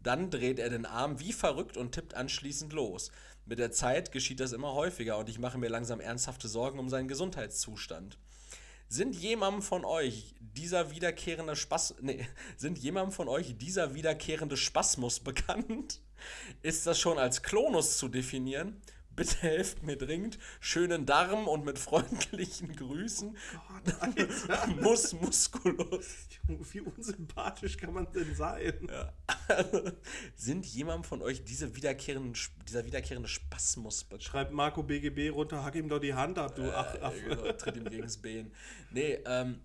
Dann 0.00 0.30
dreht 0.30 0.60
er 0.60 0.70
den 0.70 0.86
Arm 0.86 1.18
wie 1.18 1.32
verrückt 1.32 1.76
und 1.76 1.92
tippt 1.92 2.14
anschließend 2.14 2.72
los. 2.72 3.10
Mit 3.46 3.58
der 3.58 3.72
Zeit 3.72 4.12
geschieht 4.12 4.40
das 4.40 4.52
immer 4.52 4.74
häufiger 4.74 5.18
und 5.18 5.28
ich 5.28 5.38
mache 5.38 5.58
mir 5.58 5.68
langsam 5.68 6.00
ernsthafte 6.00 6.46
Sorgen 6.48 6.78
um 6.78 6.88
seinen 6.88 7.08
Gesundheitszustand. 7.08 8.18
Sind 8.88 9.16
jemandem 9.16 9.62
von 9.62 9.84
euch 9.84 10.34
dieser 10.40 10.90
wiederkehrende 10.90 11.56
Spaß, 11.56 11.96
nee, 12.00 12.26
sind 12.56 12.78
jemandem 12.78 13.12
von 13.12 13.28
euch 13.28 13.56
dieser 13.56 13.94
wiederkehrende 13.94 14.56
Spasmus 14.56 15.20
bekannt? 15.24 16.00
Ist 16.62 16.86
das 16.86 16.98
schon 16.98 17.18
als 17.18 17.42
Klonus 17.42 17.98
zu 17.98 18.08
definieren? 18.08 18.80
Bitte 19.16 19.36
helft 19.42 19.82
mir 19.82 19.96
dringend. 19.96 20.38
Schönen 20.60 21.06
Darm 21.06 21.46
und 21.46 21.64
mit 21.64 21.78
freundlichen 21.78 22.74
Grüßen. 22.74 23.36
Gott, 23.68 24.00
Alter. 24.00 24.66
Mus 24.80 25.12
Musculus. 25.12 26.06
Wie 26.72 26.80
unsympathisch 26.80 27.76
kann 27.76 27.92
man 27.92 28.10
denn 28.12 28.34
sein? 28.34 28.88
Sind 30.34 30.66
jemandem 30.66 31.04
von 31.04 31.22
euch 31.22 31.44
diese 31.44 31.76
wiederkehrenden, 31.76 32.34
dieser 32.66 32.84
wiederkehrende 32.86 33.28
Spasmus 33.28 34.04
bekannt? 34.04 34.24
Schreibt 34.24 34.52
Marco 34.52 34.82
BGB 34.82 35.30
runter, 35.30 35.62
hack 35.64 35.74
ihm 35.76 35.88
doch 35.88 36.00
die 36.00 36.14
Hand 36.14 36.38
ab, 36.38 36.54
du 36.56 36.70
Ach, 36.74 36.94
Äh, 36.94 37.00
Affe. 37.00 37.20
genau, 37.20 37.52
tritt 37.52 37.76
ihm 37.76 37.84
gegens 37.84 38.16
Bein. 38.18 38.52
Nee, 38.90 39.18
ähm, 39.26 39.60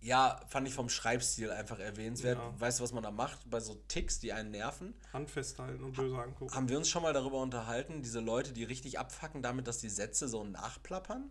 ja, 0.00 0.40
fand 0.48 0.68
ich 0.68 0.74
vom 0.74 0.88
Schreibstil 0.88 1.50
einfach 1.50 1.78
erwähnenswert. 1.78 2.38
Ja. 2.38 2.60
Weißt 2.60 2.78
du, 2.78 2.84
was 2.84 2.92
man 2.92 3.02
da 3.02 3.10
macht 3.10 3.50
bei 3.50 3.60
so 3.60 3.74
Ticks, 3.88 4.20
die 4.20 4.32
einen 4.32 4.50
nerven? 4.50 4.94
Hand 5.12 5.30
festhalten 5.30 5.82
und 5.82 5.96
böse 5.96 6.16
angucken. 6.16 6.54
Haben 6.54 6.68
wir 6.68 6.78
uns 6.78 6.88
schon 6.88 7.02
mal 7.02 7.12
darüber 7.12 7.40
unterhalten, 7.40 8.02
diese 8.02 8.20
Leute, 8.20 8.52
die 8.52 8.64
richtig 8.64 8.98
abfacken 8.98 9.42
damit, 9.42 9.66
dass 9.66 9.78
die 9.78 9.88
Sätze 9.88 10.28
so 10.28 10.44
nachplappern? 10.44 11.30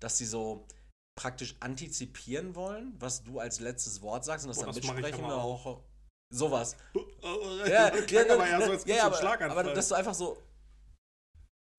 Dass 0.00 0.18
sie 0.18 0.26
so 0.26 0.66
praktisch 1.14 1.56
antizipieren 1.60 2.54
wollen, 2.54 2.94
was 2.98 3.22
du 3.22 3.38
als 3.38 3.60
letztes 3.60 4.02
Wort 4.02 4.24
sagst 4.24 4.44
und 4.44 4.48
das 4.48 4.58
Boah, 4.58 4.66
dann 4.66 4.74
das 4.74 4.84
mitsprechen 4.84 5.24
oder 5.24 5.36
auch. 5.36 5.64
auch 5.64 5.82
sowas. 6.30 6.76
ja, 7.66 7.94
Ja, 7.94 8.02
klang 8.02 8.26
ja, 8.26 8.34
aber 8.34 8.48
ja 8.48 8.60
so, 8.60 8.88
ja, 8.88 8.96
ja, 8.96 9.06
aber, 9.06 9.50
aber 9.50 9.74
dass 9.74 9.88
du 9.88 9.94
einfach 9.94 10.14
so 10.14 10.42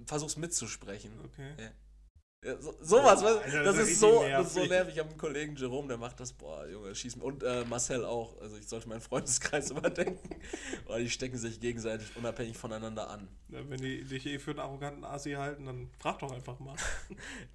versuchst 0.06 0.38
mitzusprechen. 0.38 1.11
Okay. 1.26 1.53
Ja, 1.57 1.69
so, 2.59 2.76
sowas, 2.81 3.23
Alter, 3.23 3.63
das, 3.63 3.76
das 3.76 3.88
ist 3.89 3.99
so, 3.99 4.23
das 4.27 4.47
ist 4.47 4.53
so 4.53 4.65
nervig. 4.65 4.93
Ich 4.93 4.99
habe 4.99 5.09
einen 5.09 5.17
Kollegen, 5.17 5.55
Jerome, 5.55 5.88
der 5.88 5.97
macht 5.97 6.19
das, 6.19 6.34
boah, 6.34 6.67
Junge, 6.67 6.93
schießen. 6.93 7.22
Und 7.22 7.43
äh, 7.43 7.65
Marcel 7.65 8.05
auch. 8.05 8.39
Also 8.41 8.57
ich 8.57 8.67
sollte 8.67 8.88
meinen 8.89 9.01
Freundeskreis 9.01 9.72
überdenken. 9.72 10.35
Boah, 10.85 10.99
die 10.99 11.09
stecken 11.09 11.38
sich 11.38 11.59
gegenseitig 11.59 12.15
unabhängig 12.15 12.57
voneinander 12.57 13.09
an. 13.09 13.27
Ja, 13.49 13.59
wenn 13.69 13.80
die 13.81 14.03
dich 14.03 14.26
eh 14.26 14.39
für 14.39 14.51
einen 14.51 14.59
arroganten 14.59 15.03
Asi 15.05 15.34
halten, 15.34 15.65
dann 15.65 15.89
frag 15.99 16.19
doch 16.19 16.31
einfach 16.31 16.59
mal. 16.59 16.76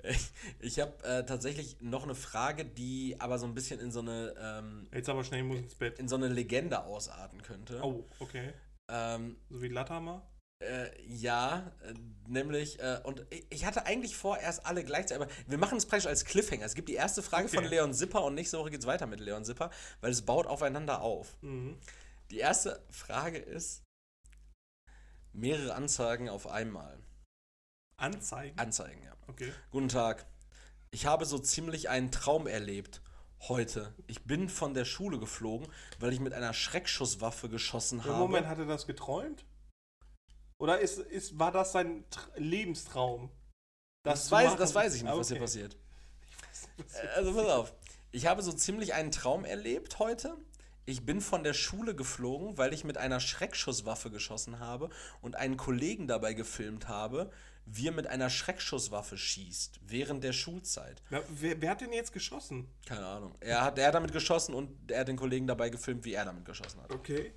Ich, 0.03 0.31
ich 0.61 0.81
habe 0.81 0.93
äh, 1.05 1.25
tatsächlich 1.25 1.77
noch 1.81 2.05
eine 2.05 2.15
Frage, 2.15 2.65
die 2.65 3.17
aber 3.19 3.39
so 3.39 3.47
ein 3.47 3.55
bisschen 3.55 3.81
in 3.81 3.93
so 3.93 4.01
eine, 4.01 4.35
ähm, 4.41 4.89
Jetzt 4.93 5.09
aber 5.09 5.23
schnell, 5.25 5.41
ich 5.41 5.47
muss 5.47 5.59
ins 5.59 5.75
Bett. 5.75 5.99
in 5.99 6.09
so 6.09 6.17
eine 6.17 6.29
Legende 6.29 6.85
ausarten 6.85 7.43
könnte. 7.43 7.81
Oh, 7.83 8.05
okay. 8.19 8.53
Ähm, 8.89 9.37
So 9.51 9.61
wie 9.63 9.69
Latimer. 9.69 10.27
Äh, 10.63 10.91
ja, 11.07 11.73
äh, 11.83 11.95
nämlich, 12.29 12.79
äh, 12.81 13.01
und 13.05 13.25
ich- 13.49 13.65
hatte 13.65 13.87
eigentlich 13.87 14.15
vor, 14.15 14.37
erst 14.39 14.67
alle 14.67 14.85
gleichzeitig, 14.85 15.23
aber 15.23 15.33
wir 15.47 15.57
machen 15.57 15.79
es 15.79 15.87
praktisch 15.87 16.07
als 16.07 16.27
Cliffhanger. 16.27 16.67
Es 16.67 16.75
gibt 16.75 16.91
die 16.91 16.95
erste 16.95 17.23
Frage 17.23 17.47
Okay. 17.47 17.57
von 17.57 17.65
Leon 17.65 17.95
Zipper 17.95 18.23
und 18.25 18.35
nächste 18.35 18.59
Woche 18.59 18.71
geht 18.71 18.81
es 18.81 18.87
weiter 18.87 19.07
mit 19.07 19.21
Leon 19.21 19.45
Zipper, 19.45 19.71
weil 20.03 20.13
es 20.13 20.21
baut 20.23 20.47
aufeinander 20.47 21.01
auf. 21.01 21.35
Mhm. 21.41 21.79
Die 22.31 22.39
erste 22.39 22.85
Frage 22.91 23.39
ist, 23.39 23.83
mehrere 25.33 25.75
Anzeigen 25.75 26.29
auf 26.29 26.47
einmal. 26.47 26.99
Anzeigen. 27.97 28.59
Anzeigen, 28.59 29.03
ja. 29.03 29.13
Okay. 29.29 29.53
Guten 29.71 29.89
Tag. 29.89 30.27
Ich 30.91 31.07
habe 31.07 31.25
so 31.25 31.39
ziemlich 31.39 31.89
einen 31.89 32.11
Traum 32.11 32.47
erlebt. 32.47 33.01
Heute. 33.49 33.95
Ich 34.07 34.25
bin 34.25 34.51
von 34.51 34.75
der 34.75 34.85
Schule 34.85 35.19
geflogen, 35.19 35.69
weil 35.99 36.13
ich 36.13 36.21
mit 36.21 36.35
einer 36.35 36.53
Schreckschusswaffe 36.53 37.49
geschossen 37.49 38.01
Im 38.01 38.05
habe. 38.05 38.19
Moment 38.19 38.47
hat 38.47 38.59
er 38.59 38.67
das 38.67 38.87
geträumt? 38.87 39.47
Oder 40.61 40.79
ist, 40.79 40.99
ist, 40.99 41.39
war 41.39 41.51
das 41.51 41.73
sein 41.73 42.05
Tr 42.11 42.31
Lebenstraum? 42.37 43.31
das, 44.03 44.27
zu 44.27 44.33
weiß, 44.33 44.57
das 44.57 44.75
weiß 44.75 44.95
ich 44.95 45.03
nicht, 45.03 45.13
was 45.17 45.29
hier 45.29 45.37
Okay. 45.37 45.45
passiert. 45.45 45.77
Was 46.79 46.95
Äh, 47.01 47.09
Also 47.17 47.35
pass 47.35 47.47
auf. 47.49 47.75
Ich 48.13 48.27
habe 48.27 48.43
so 48.43 48.53
ziemlich 48.53 48.93
einen 48.95 49.11
Traum 49.11 49.45
erlebt 49.45 49.99
heute. 49.99 50.37
Ich 50.85 51.07
bin 51.07 51.21
von 51.21 51.45
der 51.45 51.55
Schule 51.55 51.95
geflogen, 51.95 52.59
weil 52.59 52.73
ich 52.75 52.85
mit 52.85 52.99
einer 52.99 53.21
Schreckschusswaffe 53.21 54.11
geschossen 54.11 54.59
habe 54.59 54.91
und 55.23 55.37
einen 55.37 55.57
Kollegen 55.57 56.07
dabei 56.09 56.35
gefilmt 56.35 56.89
habe, 56.89 57.31
wie 57.67 57.89
er 57.89 57.93
mit 57.93 58.07
einer 58.09 58.29
Schreckschusswaffe 58.31 59.17
schießt 59.17 59.81
während 59.87 60.25
der 60.25 60.33
Schulzeit. 60.33 61.03
Ja, 61.11 61.23
wer, 61.29 61.61
wer 61.63 61.71
hat 61.71 61.81
denn 61.83 61.93
jetzt 61.93 62.13
geschossen? 62.13 62.69
Keine 62.87 63.07
Ahnung. 63.07 63.35
Er 63.41 63.63
hat, 63.63 63.79
er 63.79 63.87
hat 63.89 63.95
damit 63.95 64.13
geschossen 64.13 64.55
und 64.55 64.91
er 64.91 65.01
hat 65.01 65.09
den 65.09 65.17
Kollegen 65.17 65.47
dabei 65.47 65.69
gefilmt, 65.71 66.05
wie 66.05 66.15
er 66.15 66.25
damit 66.25 66.45
geschossen 66.45 66.83
hat. 66.83 66.91
Okay. 66.93 67.33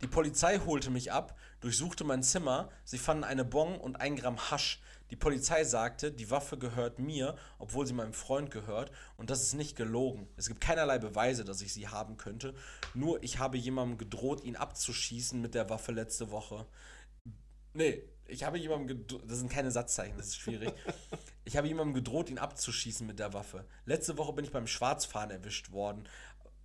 Die 0.00 0.06
Polizei 0.06 0.58
holte 0.58 0.90
mich 0.90 1.12
ab, 1.12 1.36
durchsuchte 1.60 2.04
mein 2.04 2.22
Zimmer, 2.22 2.70
sie 2.84 2.98
fanden 2.98 3.24
eine 3.24 3.44
Bon 3.44 3.76
und 3.76 3.96
ein 3.96 4.16
Gramm 4.16 4.50
Hasch. 4.50 4.80
Die 5.10 5.16
Polizei 5.16 5.64
sagte, 5.64 6.12
die 6.12 6.30
Waffe 6.30 6.56
gehört 6.56 6.98
mir, 6.98 7.36
obwohl 7.58 7.86
sie 7.86 7.92
meinem 7.92 8.12
Freund 8.12 8.50
gehört, 8.50 8.92
und 9.16 9.28
das 9.28 9.42
ist 9.42 9.54
nicht 9.54 9.76
gelogen. 9.76 10.28
Es 10.36 10.46
gibt 10.46 10.60
keinerlei 10.60 10.98
Beweise, 10.98 11.44
dass 11.44 11.60
ich 11.62 11.72
sie 11.72 11.88
haben 11.88 12.16
könnte, 12.16 12.54
nur 12.94 13.22
ich 13.22 13.38
habe 13.38 13.58
jemandem 13.58 13.98
gedroht, 13.98 14.44
ihn 14.44 14.56
abzuschießen 14.56 15.40
mit 15.40 15.54
der 15.54 15.68
Waffe 15.68 15.92
letzte 15.92 16.30
Woche. 16.30 16.66
Nee, 17.72 18.02
ich 18.26 18.44
habe 18.44 18.58
jemandem 18.58 18.98
gedroht, 18.98 19.22
das 19.26 19.38
sind 19.38 19.50
keine 19.50 19.70
Satzzeichen, 19.70 20.16
das 20.16 20.28
ist 20.28 20.36
schwierig. 20.36 20.72
Ich 21.46 21.56
habe 21.56 21.66
jemandem 21.66 21.94
gedroht, 21.94 22.30
ihn 22.30 22.38
abzuschießen 22.38 23.04
mit 23.04 23.18
der 23.18 23.32
Waffe. 23.32 23.64
Letzte 23.84 24.16
Woche 24.18 24.34
bin 24.34 24.44
ich 24.44 24.52
beim 24.52 24.68
Schwarzfahren 24.68 25.30
erwischt 25.30 25.72
worden. 25.72 26.06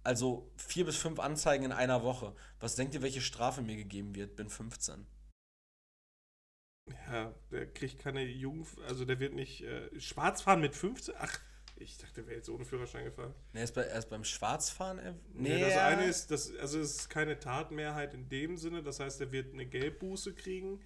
Also 0.06 0.52
vier 0.56 0.86
bis 0.86 0.98
fünf 0.98 1.20
Anzeigen 1.20 1.66
in 1.66 1.72
einer 1.72 2.04
Woche. 2.04 2.36
Was 2.60 2.76
denkt 2.76 2.94
ihr, 2.94 3.02
welche 3.02 3.22
Strafe 3.22 3.62
mir 3.64 3.76
gegeben 3.76 4.14
wird? 4.16 4.36
Bin 4.36 4.50
15. 4.50 5.08
Ja, 7.10 7.34
der 7.52 7.66
kriegt 7.74 8.00
keine 8.00 8.24
Jugend, 8.24 8.68
also 8.88 9.06
der 9.06 9.20
wird 9.20 9.34
nicht 9.34 9.62
äh, 9.64 10.00
schwarz 10.00 10.44
fahren 10.44 10.62
mit 10.62 10.76
15. 10.76 11.16
Ach, 11.18 11.40
ich 11.78 11.98
dachte, 11.98 12.14
der 12.16 12.28
wäre 12.28 12.36
jetzt 12.38 12.50
ohne 12.50 12.64
Führerschein 12.66 13.06
gefahren. 13.06 13.34
Nee, 13.54 13.60
er 13.62 13.64
ist, 13.64 13.74
bei, 13.74 13.82
er 13.82 13.98
ist 13.98 14.10
beim 14.10 14.24
Schwarzfahren. 14.24 15.00
er- 15.00 15.16
Nee, 15.34 15.60
das 15.60 15.76
eine 15.78 16.06
ist, 16.06 16.30
das, 16.30 16.56
also 16.58 16.80
es 16.80 16.96
ist 16.98 17.10
keine 17.10 17.40
Tatmehrheit 17.40 18.14
in 18.14 18.30
dem 18.30 18.58
Sinne, 18.58 18.84
das 18.84 19.00
heißt, 19.00 19.20
er 19.22 19.32
wird 19.32 19.54
eine 19.54 19.66
Geldbuße 19.66 20.36
kriegen. 20.36 20.80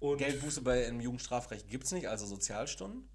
Und 0.00 0.18
Geldbuße 0.18 0.62
bei 0.62 0.82
im 0.84 1.00
Jugendstrafrecht 1.00 1.68
gibt 1.68 1.84
es 1.84 1.92
nicht, 1.92 2.08
also 2.08 2.26
Sozialstunden. 2.26 3.08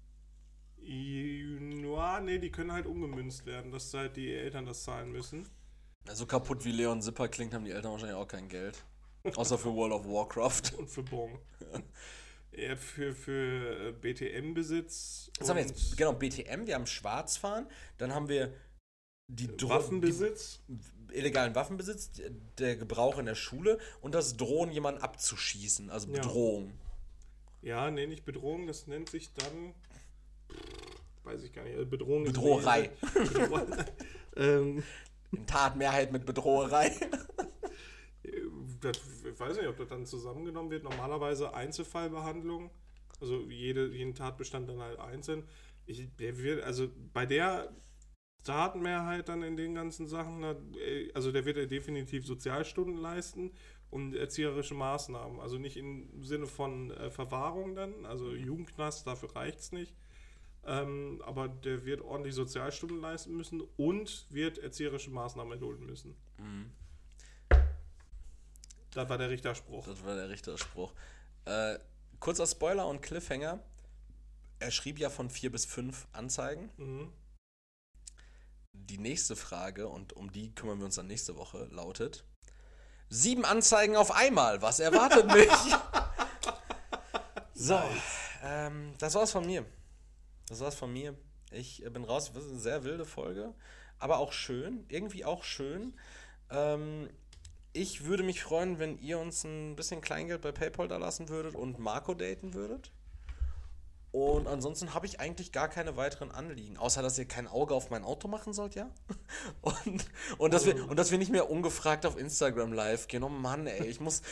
Ja, 0.88 2.20
nee, 2.20 2.38
die 2.38 2.50
können 2.50 2.72
halt 2.72 2.86
umgemünzt 2.86 3.44
werden, 3.46 3.72
dass 3.72 3.92
halt 3.94 4.16
die 4.16 4.32
Eltern 4.32 4.66
das 4.66 4.84
zahlen 4.84 5.10
müssen. 5.10 5.48
So 6.12 6.26
kaputt 6.26 6.64
wie 6.64 6.70
Leon 6.72 7.02
Zipper 7.02 7.28
klingt, 7.28 7.52
haben 7.54 7.64
die 7.64 7.72
Eltern 7.72 7.92
wahrscheinlich 7.92 8.16
auch 8.16 8.28
kein 8.28 8.48
Geld. 8.48 8.84
Außer 9.34 9.58
für 9.58 9.74
World 9.74 9.92
of 9.92 10.06
Warcraft. 10.06 10.78
Und 10.78 10.88
für 10.88 11.02
Bon. 11.02 11.36
ja, 12.52 12.76
für, 12.76 13.12
für 13.12 13.88
äh, 13.88 13.92
BTM-Besitz. 13.92 15.32
Was 15.40 15.48
haben 15.48 15.56
wir 15.56 15.64
jetzt? 15.64 15.96
Genau, 15.96 16.12
BTM, 16.12 16.66
wir 16.66 16.76
haben 16.76 16.86
Schwarzfahren, 16.86 17.66
dann 17.98 18.14
haben 18.14 18.28
wir 18.28 18.54
die 19.28 19.48
Dro- 19.48 19.70
Waffenbesitz. 19.70 20.60
Die 20.68 21.14
illegalen 21.16 21.56
Waffenbesitz, 21.56 22.12
der 22.58 22.76
Gebrauch 22.76 23.18
in 23.18 23.26
der 23.26 23.34
Schule 23.34 23.78
und 24.00 24.14
das 24.14 24.36
Drohen, 24.36 24.70
jemanden 24.70 25.00
abzuschießen, 25.02 25.90
also 25.90 26.06
Ja. 26.08 26.20
Bedrohung. 26.20 26.72
Ja, 27.62 27.90
nee, 27.90 28.06
nicht 28.06 28.24
Bedrohung, 28.24 28.68
das 28.68 28.86
nennt 28.86 29.08
sich 29.08 29.32
dann. 29.32 29.74
Weiß 31.24 31.42
ich 31.42 31.52
gar 31.52 31.64
nicht. 31.64 31.74
also 31.74 31.86
Bedrohung 31.86 32.24
Bedroherei. 32.24 32.90
Ähm, 34.36 34.82
In 35.32 35.46
Tatmehrheit 35.46 36.12
mit 36.12 36.24
Bedroherei. 36.24 36.92
das, 38.80 39.00
ich 39.24 39.38
weiß 39.40 39.56
nicht, 39.56 39.66
ob 39.66 39.76
das 39.76 39.88
dann 39.88 40.06
zusammengenommen 40.06 40.70
wird. 40.70 40.84
Normalerweise 40.84 41.54
Einzelfallbehandlung. 41.54 42.70
Also 43.20 43.40
jede, 43.48 43.88
jeden 43.88 44.14
Tatbestand 44.14 44.68
dann 44.68 44.80
halt 44.80 44.98
einzeln. 44.98 45.44
Ich, 45.86 46.06
der 46.16 46.38
wird, 46.38 46.62
also 46.62 46.88
bei 47.12 47.26
der 47.26 47.74
Tatenmehrheit 48.44 49.28
dann 49.28 49.42
in 49.42 49.56
den 49.56 49.74
ganzen 49.74 50.06
Sachen, 50.06 50.42
äh, 50.44 51.10
also 51.14 51.32
der 51.32 51.44
wird 51.44 51.56
ja 51.56 51.66
definitiv 51.66 52.26
Sozialstunden 52.26 52.96
leisten 52.96 53.52
und 53.90 54.14
erzieherische 54.14 54.74
Maßnahmen. 54.74 55.40
Also 55.40 55.58
nicht 55.58 55.76
im 55.76 56.22
Sinne 56.22 56.46
von 56.46 56.90
äh, 56.90 57.10
Verwahrung 57.10 57.74
dann, 57.74 58.06
also 58.06 58.32
Jugendknast, 58.32 59.06
dafür 59.06 59.34
reicht 59.34 59.58
es 59.60 59.72
nicht. 59.72 59.94
Ähm, 60.66 61.22
aber 61.24 61.48
der 61.48 61.84
wird 61.84 62.00
ordentlich 62.00 62.34
Sozialstunden 62.34 63.00
leisten 63.00 63.36
müssen 63.36 63.62
und 63.76 64.26
wird 64.30 64.58
erzieherische 64.58 65.10
Maßnahmen 65.10 65.52
erdulden 65.52 65.86
müssen. 65.86 66.16
Das 68.90 69.08
war 69.08 69.18
der 69.18 69.30
Richterspruch. 69.30 69.86
Das 69.86 70.04
war 70.04 70.16
der 70.16 70.28
Richterspruch. 70.28 70.92
Äh, 71.44 71.78
kurzer 72.18 72.46
Spoiler 72.46 72.88
und 72.88 73.02
Cliffhanger. 73.02 73.62
Er 74.58 74.70
schrieb 74.70 74.98
ja 74.98 75.10
von 75.10 75.30
vier 75.30 75.52
bis 75.52 75.66
fünf 75.66 76.08
Anzeigen. 76.12 76.70
Mhm. 76.78 77.12
Die 78.72 78.98
nächste 78.98 79.36
Frage, 79.36 79.88
und 79.88 80.14
um 80.14 80.32
die 80.32 80.54
kümmern 80.54 80.78
wir 80.78 80.86
uns 80.86 80.96
dann 80.96 81.06
nächste 81.06 81.36
Woche, 81.36 81.68
lautet: 81.70 82.24
Sieben 83.08 83.44
Anzeigen 83.44 83.96
auf 83.96 84.10
einmal. 84.10 84.62
Was 84.62 84.80
erwartet 84.80 85.26
mich? 85.26 85.48
so, 87.54 87.80
ähm, 88.42 88.94
das 88.98 89.14
war's 89.14 89.30
von 89.30 89.46
mir. 89.46 89.64
Das 90.48 90.60
war's 90.60 90.74
von 90.74 90.92
mir. 90.92 91.16
Ich 91.50 91.84
äh, 91.84 91.90
bin 91.90 92.04
raus. 92.04 92.32
Das 92.32 92.44
ist 92.44 92.50
eine 92.50 92.60
sehr 92.60 92.84
wilde 92.84 93.04
Folge, 93.04 93.54
aber 93.98 94.18
auch 94.18 94.32
schön. 94.32 94.84
Irgendwie 94.88 95.24
auch 95.24 95.44
schön. 95.44 95.94
Ähm, 96.50 97.08
ich 97.72 98.04
würde 98.04 98.22
mich 98.22 98.42
freuen, 98.42 98.78
wenn 98.78 98.98
ihr 98.98 99.18
uns 99.18 99.44
ein 99.44 99.76
bisschen 99.76 100.00
Kleingeld 100.00 100.40
bei 100.40 100.52
PayPal 100.52 100.88
da 100.88 100.96
lassen 100.96 101.28
würdet 101.28 101.54
und 101.54 101.78
Marco 101.78 102.14
daten 102.14 102.54
würdet. 102.54 102.90
Und 104.16 104.46
ansonsten 104.46 104.94
habe 104.94 105.04
ich 105.04 105.20
eigentlich 105.20 105.52
gar 105.52 105.68
keine 105.68 105.98
weiteren 105.98 106.30
Anliegen, 106.30 106.78
außer 106.78 107.02
dass 107.02 107.18
ihr 107.18 107.26
kein 107.26 107.46
Auge 107.46 107.74
auf 107.74 107.90
mein 107.90 108.02
Auto 108.02 108.28
machen 108.28 108.54
sollt, 108.54 108.74
ja? 108.74 108.88
Und, 109.60 110.06
und, 110.38 110.54
dass, 110.54 110.64
wir, 110.64 110.88
und 110.88 110.98
dass 110.98 111.10
wir 111.10 111.18
nicht 111.18 111.30
mehr 111.30 111.50
ungefragt 111.50 112.06
auf 112.06 112.16
Instagram 112.16 112.72
live 112.72 113.08
gehen. 113.08 113.22
Oh 113.22 113.28
Mann, 113.28 113.66
ey, 113.66 113.86
ich 113.86 114.00
muss, 114.00 114.22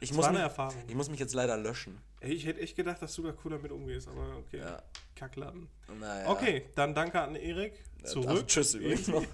ich, 0.00 0.12
muss, 0.12 0.24
war 0.24 0.30
eine 0.30 0.38
mich, 0.38 0.42
Erfahrung. 0.42 0.82
ich 0.88 0.94
muss 0.96 1.08
mich 1.08 1.20
jetzt 1.20 1.34
leider 1.34 1.56
löschen. 1.56 2.00
Ich 2.20 2.46
hätte 2.46 2.60
echt 2.60 2.74
gedacht, 2.74 3.00
dass 3.00 3.14
du 3.14 3.22
da 3.22 3.32
cool 3.44 3.52
damit 3.52 3.70
umgehst, 3.70 4.08
aber 4.08 4.38
okay. 4.38 4.58
Ja. 4.58 4.82
Kackladen. 5.14 5.68
Naja. 6.00 6.28
Okay, 6.28 6.64
dann 6.74 6.96
danke 6.96 7.20
an 7.20 7.36
Erik. 7.36 7.84
Zurück. 8.02 8.48
tschüss 8.48 8.74
übrigens 8.74 9.06
noch. 9.06 9.22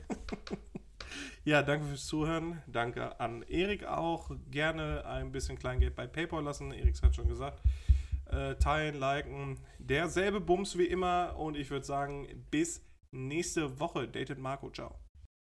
Ja, 1.47 1.63
danke 1.63 1.87
fürs 1.87 2.07
Zuhören. 2.07 2.63
Danke 2.67 3.21
an 3.21 3.43
Erik 3.43 3.85
auch. 3.85 4.31
Gerne 4.51 5.05
ein 5.05 5.31
bisschen 5.31 5.59
Kleingeld 5.59 5.95
bei 5.95 6.07
PayPal 6.07 6.43
lassen. 6.43 6.73
Erik 6.73 7.01
hat 7.03 7.15
schon 7.15 7.29
gesagt. 7.29 7.61
Äh, 8.27 8.57
teilen, 8.57 8.99
liken. 8.99 9.61
Derselbe 9.79 10.41
Bums 10.41 10.79
wie 10.79 10.87
immer. 10.87 11.37
Und 11.39 11.57
ich 11.57 11.71
würde 11.71 11.85
sagen, 11.85 12.47
bis 12.51 12.83
nächste 13.11 13.79
Woche. 13.81 14.09
Dated 14.09 14.39
Marco. 14.39 14.71
Ciao. 14.71 15.04